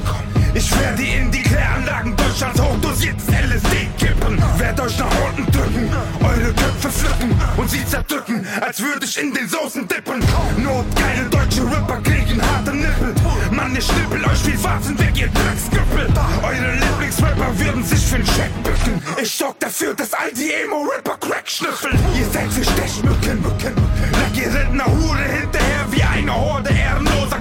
Ich 0.53 0.69
werde 0.80 1.03
in 1.03 1.32
die 1.32 1.41
Kläranlagen 1.44 2.15
Deutschlands 2.18 2.61
hochdosiertes 2.61 3.28
LSD 3.28 3.88
kippen. 3.98 4.38
Werd 4.57 4.80
euch 4.82 4.98
nach 4.98 5.11
unten 5.26 5.49
drücken, 5.49 5.90
eure 6.22 6.53
Köpfe 6.53 6.90
pflücken 6.90 7.40
und 7.56 7.69
sie 7.69 7.86
zerdrücken, 7.86 8.45
als 8.60 8.82
würde 8.82 9.06
ich 9.06 9.18
in 9.18 9.34
den 9.34 9.48
Soßen 9.48 9.88
dippen. 9.88 10.19
Notgeile 10.57 11.30
deutsche 11.30 11.64
Rapper 11.64 12.02
kriegen 12.02 12.41
harte 12.41 12.72
Nippel. 12.72 13.15
Mann, 13.52 13.73
ich 13.76 13.86
schnippel 13.86 14.23
euch 14.26 14.45
wie 14.45 14.61
Warzen 14.61 14.99
weg, 14.99 15.14
ihr 15.15 15.30
Drecksgüppel. 15.30 16.07
Eure 16.44 16.73
Lieblingsrapper 16.76 17.57
würden 17.57 17.84
sich 17.86 17.99
für'n 17.99 18.26
Check 18.36 18.52
bücken. 18.64 19.02
Ich 19.22 19.32
sorg 19.32 19.57
dafür, 19.60 19.94
dass 19.94 20.14
all 20.14 20.32
die 20.34 20.52
Emo-Rapper 20.52 21.18
Crack 21.18 21.49
schnüffeln. 21.49 21.98
Ihr 22.19 22.26
seid 22.30 22.52
für 22.52 22.64
Stechmücken, 22.64 23.41
Mücken. 23.41 23.73
Lack 24.11 24.36
ihr 24.36 24.53
Rentner 24.53 24.86
Hure 24.86 25.23
hinterher 25.23 25.86
wie 25.91 26.03
eine 26.03 26.36
Horde 26.36 26.69
ehrenloser 26.69 27.40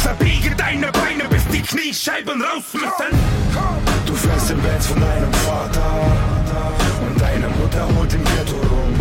verbiege 0.00 0.54
deine 0.56 0.90
Beine, 0.92 1.24
bis 1.28 1.46
die 1.48 1.62
Kniescheiben 1.62 2.42
raus 2.42 2.64
müssen. 2.72 3.18
Du 4.06 4.14
fährst 4.14 4.50
im 4.50 4.60
Benz 4.62 4.86
von 4.86 5.00
deinem 5.00 5.32
Vater 5.32 5.92
und 7.06 7.20
deine 7.20 7.48
Mutter 7.48 7.86
holt 7.96 8.12
im 8.14 8.24
Ghetto 8.24 8.56
rum. 8.56 8.94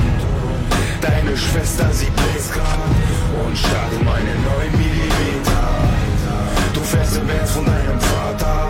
Deine 1.01 1.37
Schwester, 1.37 1.87
sie 1.91 2.09
bläst 2.11 2.53
und 3.45 3.57
starrt 3.57 3.93
um 3.99 4.07
eine 4.07 4.35
9 4.35 4.71
Millimeter. 4.71 5.63
Du 6.73 6.81
fährst 6.81 7.17
im 7.17 7.27
Benz 7.27 7.51
von 7.51 7.65
deinem 7.65 7.99
Vater 7.99 8.69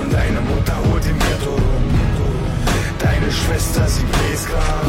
und 0.00 0.12
deine 0.12 0.40
Mutter 0.40 0.63
Schwester, 3.34 3.86
sie 3.88 4.02
bläst 4.04 4.48
grad 4.48 4.84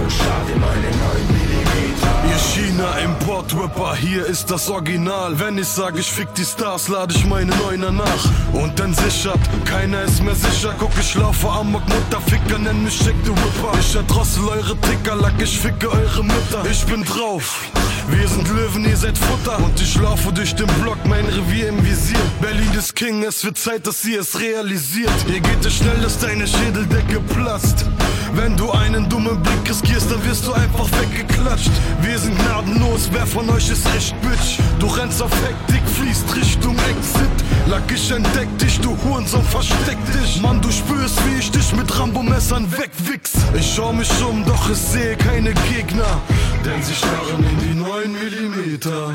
und 0.00 0.12
starrt 0.12 0.48
in 0.48 0.62
eine 0.62 0.90
9 0.90 1.26
Millimeter. 1.28 1.84
Ihr 2.28 2.38
China-Import-Rapper, 2.38 3.94
hier 3.96 4.26
ist 4.26 4.50
das 4.50 4.68
Original. 4.68 5.38
Wenn 5.38 5.58
ich 5.58 5.68
sag, 5.68 5.96
ich 5.98 6.10
fick 6.10 6.32
die 6.34 6.44
Stars, 6.44 6.88
lade 6.88 7.14
ich 7.14 7.24
meine 7.26 7.54
Neuner 7.56 7.92
nach. 7.92 8.24
Und 8.52 8.78
dann 8.78 8.94
sichert, 8.94 9.40
keiner 9.64 10.02
ist 10.02 10.22
mehr 10.22 10.34
sicher. 10.34 10.74
Guck, 10.78 10.90
ich 10.98 11.14
laufe 11.14 11.48
amok, 11.48 11.82
Mutterficker, 11.88 12.58
nenn 12.58 12.82
mich 12.82 13.00
Jack 13.00 13.14
the 13.24 13.30
Ripper. 13.30 13.78
Ich 13.78 13.94
erdrossel 13.94 14.48
eure 14.48 14.76
Ticker, 14.76 15.16
lack, 15.16 15.40
ich 15.40 15.58
ficke 15.58 15.90
eure 15.90 16.24
Mütter. 16.24 16.64
Ich 16.70 16.84
bin 16.86 17.04
drauf. 17.04 17.70
Wir 18.08 18.28
sind 18.28 18.48
Löwen, 18.48 18.84
ihr 18.84 18.96
seid 18.96 19.16
Futter. 19.16 19.58
Und 19.64 19.80
ich 19.80 19.96
laufe 19.96 20.32
durch 20.32 20.54
den 20.54 20.66
Block, 20.82 20.98
mein 21.06 21.24
Revier 21.26 21.68
im 21.68 21.84
Visier. 21.84 22.18
Berlin 22.40 22.70
ist 22.78 22.94
King, 22.94 23.24
es 23.24 23.44
wird 23.44 23.56
Zeit, 23.56 23.86
dass 23.86 24.04
ihr 24.04 24.20
es 24.20 24.38
realisiert. 24.38 25.10
Hier 25.26 25.40
geht 25.40 25.64
es 25.64 25.74
schnell, 25.74 25.98
dass 26.02 26.18
deine 26.18 26.46
Schädeldecke 26.46 27.20
platzt. 27.20 27.86
Wenn 28.34 28.56
du 28.56 28.70
einen 28.72 29.08
dummen 29.08 29.40
Blick 29.42 29.68
riskierst, 29.68 30.10
dann 30.10 30.24
wirst 30.24 30.46
du 30.46 30.52
einfach 30.52 30.88
weggeklatscht. 31.00 31.70
Wir 32.02 32.18
sind 32.18 32.36
gnadenlos, 32.38 33.08
wer 33.12 33.26
von 33.26 33.48
euch 33.50 33.70
ist 33.70 33.86
echt 33.96 34.20
Bitch? 34.22 34.58
Du 34.80 34.86
rennst 34.86 35.22
auf 35.22 35.30
Hektik, 35.46 35.82
fließt 35.88 36.34
Richtung 36.34 36.76
Exit. 36.76 37.30
Lack, 37.68 37.90
ich 37.94 38.10
entdeck 38.10 38.48
dich, 38.58 38.80
du 38.80 38.96
Hurensohn, 39.04 39.44
versteck 39.44 39.98
dich. 40.12 40.42
Mann, 40.42 40.60
du 40.60 40.70
spürst, 40.70 41.18
wie 41.26 41.38
ich 41.38 41.50
dich 41.50 41.74
mit 41.76 41.98
Rambo-Messern 41.98 42.70
wegwichs. 42.72 43.32
Ich 43.56 43.72
schau 43.74 43.92
mich 43.92 44.10
um, 44.28 44.44
doch 44.44 44.68
ich 44.68 44.78
sehe 44.78 45.16
keine 45.16 45.54
Gegner. 45.72 46.20
Denn 46.64 46.82
sie 46.82 46.94
starren 46.94 47.44
in 47.44 47.58
die 47.60 47.74
9 47.94 48.10
Millimeter 48.10 49.14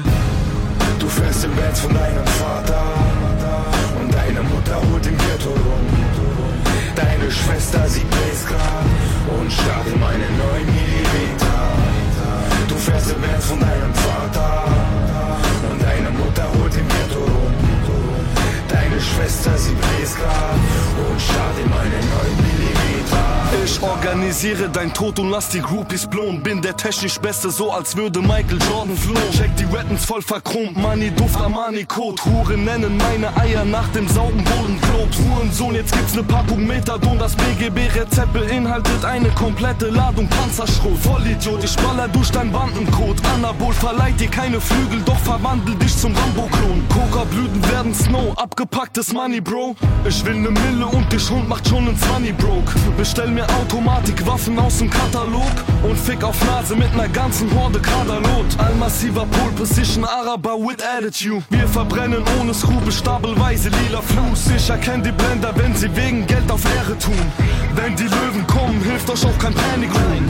Du 0.99 1.07
fährst 1.09 1.43
im 1.43 1.53
Bett 1.53 1.77
von 1.77 1.93
deinem 1.93 2.25
Vater 2.39 2.83
und 3.99 4.13
deine 4.13 4.41
Mutter 4.41 4.77
holt 4.89 5.05
im 5.05 5.17
Ghetto 5.17 5.49
rum. 5.49 5.85
Deine 6.95 7.29
Schwester 7.29 7.85
sieht 7.89 8.09
Basecard 8.09 8.85
und 9.37 9.51
starrt 9.51 9.87
in 9.87 9.99
meine 9.99 10.23
9 10.23 10.65
Millimeter. 10.77 11.59
Du 12.69 12.75
fährst 12.75 13.11
im 13.11 13.21
Bett 13.21 13.43
von 13.43 13.59
deinem 13.59 13.93
Vater 13.93 14.63
und 15.69 15.81
deine 15.81 16.09
Mutter 16.11 16.47
holt 16.57 16.75
im 16.75 16.87
Ghetto 16.87 17.19
rum. 17.19 17.53
Deine 18.69 19.01
Schwester 19.01 19.57
sieht 19.57 19.79
Basecard 19.81 20.55
und 21.09 21.19
starrt 21.19 21.57
in 21.63 21.69
meine 21.69 21.99
9 21.99 21.99
Millimeter. 22.47 23.18
Ich 23.71 23.83
organisiere 23.83 24.67
dein 24.67 24.91
Tod 24.91 25.19
und 25.19 25.29
lass 25.29 25.49
die 25.49 25.61
Groupies 25.61 26.07
blown. 26.07 26.41
Bin 26.41 26.59
der 26.59 26.75
technisch 26.75 27.19
Beste, 27.19 27.51
so 27.51 27.71
als 27.71 27.95
würde 27.95 28.19
Michael 28.19 28.57
Jordan 28.67 28.97
flohen. 28.97 29.31
Check 29.31 29.55
die 29.57 29.71
Wettens 29.71 30.05
voll 30.05 30.23
verchromt, 30.23 30.75
Money, 30.75 31.11
Duft, 31.11 31.39
Armani, 31.39 31.85
Code. 31.85 32.19
Huren 32.25 32.65
nennen 32.65 32.97
meine 32.97 33.35
Eier 33.37 33.63
nach 33.63 33.87
dem 33.89 34.07
sauren 34.07 34.43
Bodenklops. 34.43 35.19
Hurensohn, 35.19 35.75
jetzt 35.75 35.93
gibt's 35.93 36.15
ne 36.15 36.23
Packung 36.23 36.65
Methadon. 36.65 37.19
Das 37.19 37.35
BGB-Rezept 37.35 38.33
beinhaltet 38.33 39.05
eine 39.05 39.29
komplette 39.29 39.89
Ladung 39.89 40.27
Panzerschrot. 40.27 40.97
Vollidiot, 40.97 41.63
ich 41.63 41.75
baller 41.75 42.07
durch 42.07 42.31
dein 42.31 42.51
Bandencode. 42.51 43.21
Anabol 43.35 43.73
verleiht 43.73 44.19
dir 44.19 44.29
keine 44.29 44.59
Flügel, 44.59 44.99
doch 45.05 45.19
verwandel 45.19 45.75
dich 45.75 45.95
zum 45.95 46.15
Rambo-Klon. 46.15 46.83
Coca-Blüten 46.89 47.69
werden 47.69 47.93
Snow, 47.93 48.35
abgepacktes 48.35 49.13
Money, 49.13 49.39
Bro. 49.41 49.75
Ich 50.07 50.25
will 50.25 50.35
ne 50.35 50.49
Mille 50.49 50.87
und 50.87 51.13
dich 51.13 51.29
Hund 51.29 51.47
macht 51.47 51.67
schon 51.67 51.87
ins 51.87 52.03
Money 52.07 52.31
broke. 52.31 52.73
Bestell 52.97 53.29
mir 53.29 53.45
Automatikwaffen 53.59 54.57
aus 54.57 54.77
dem 54.77 54.89
Katalog 54.89 55.51
und 55.83 55.97
Fick 55.97 56.23
auf 56.23 56.37
Nase 56.45 56.75
mit 56.75 56.95
ner 56.95 57.09
ganzen 57.09 57.53
Horde 57.53 57.79
Kaderlot. 57.79 58.45
Ein 58.57 58.79
massiver 58.79 59.25
Pole 59.25 59.51
Position 59.57 60.05
Araber 60.05 60.57
with 60.57 60.77
Attitude. 60.81 61.43
Wir 61.49 61.67
verbrennen 61.67 62.23
ohne 62.39 62.53
Skrupel 62.53 62.91
stapelweise 62.91 63.69
lila 63.69 64.01
Fluss. 64.01 64.47
Ich 64.55 64.69
erkenne 64.69 65.03
die 65.03 65.11
Blender, 65.11 65.53
wenn 65.55 65.75
sie 65.75 65.93
wegen 65.95 66.25
Geld 66.25 66.49
auf 66.49 66.63
Ehre 66.77 66.97
tun. 66.97 67.19
Wenn 67.75 67.95
die 67.95 68.03
Löwen 68.03 68.47
kommen, 68.47 68.81
hilft 68.81 69.09
euch 69.09 69.25
auch 69.25 69.37
kein 69.37 69.53
Panikruhen. 69.53 70.27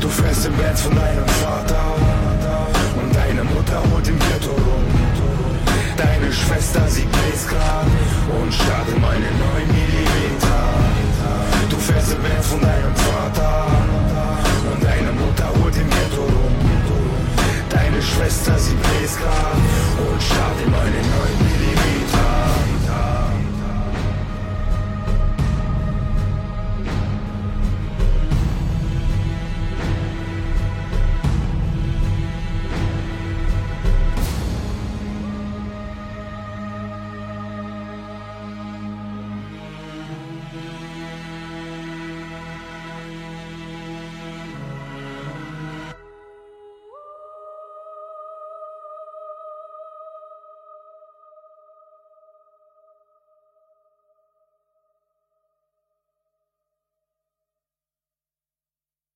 Du 0.00 0.08
fährst 0.08 0.46
im 0.46 0.54
Bett 0.56 0.78
von 0.78 0.94
deinem 0.94 1.26
Vater 1.26 1.84
und 3.00 3.14
deine 3.16 3.44
Mutter 3.44 3.82
holt 3.90 4.06
im 4.08 4.18
Ghetto 4.18 4.50
rum. 4.50 4.84
Deine 5.96 6.30
Schwester, 6.30 6.86
sieht 6.88 7.10
bläst 7.10 7.48
und 8.28 8.52
starrt 8.52 8.88
meine 9.00 9.24
9 9.24 9.66
Millimeter. 9.68 10.55
Felsenband 11.86 12.44
von 12.44 12.60
deinem 12.60 12.96
Vater 12.96 13.66
und 14.72 14.82
deine 14.82 15.12
Mutter 15.12 15.48
holt 15.62 15.76
den 15.76 15.88
Ghetto. 15.88 16.22
rum. 16.22 16.56
Deine 17.70 18.02
Schwester, 18.02 18.58
sie 18.58 18.74
bläst 18.74 19.20
und 19.20 20.20
starrt 20.20 20.60
immer 20.66 20.82
den 20.82 21.06
neuen 21.14 21.38
Milli. 21.44 21.65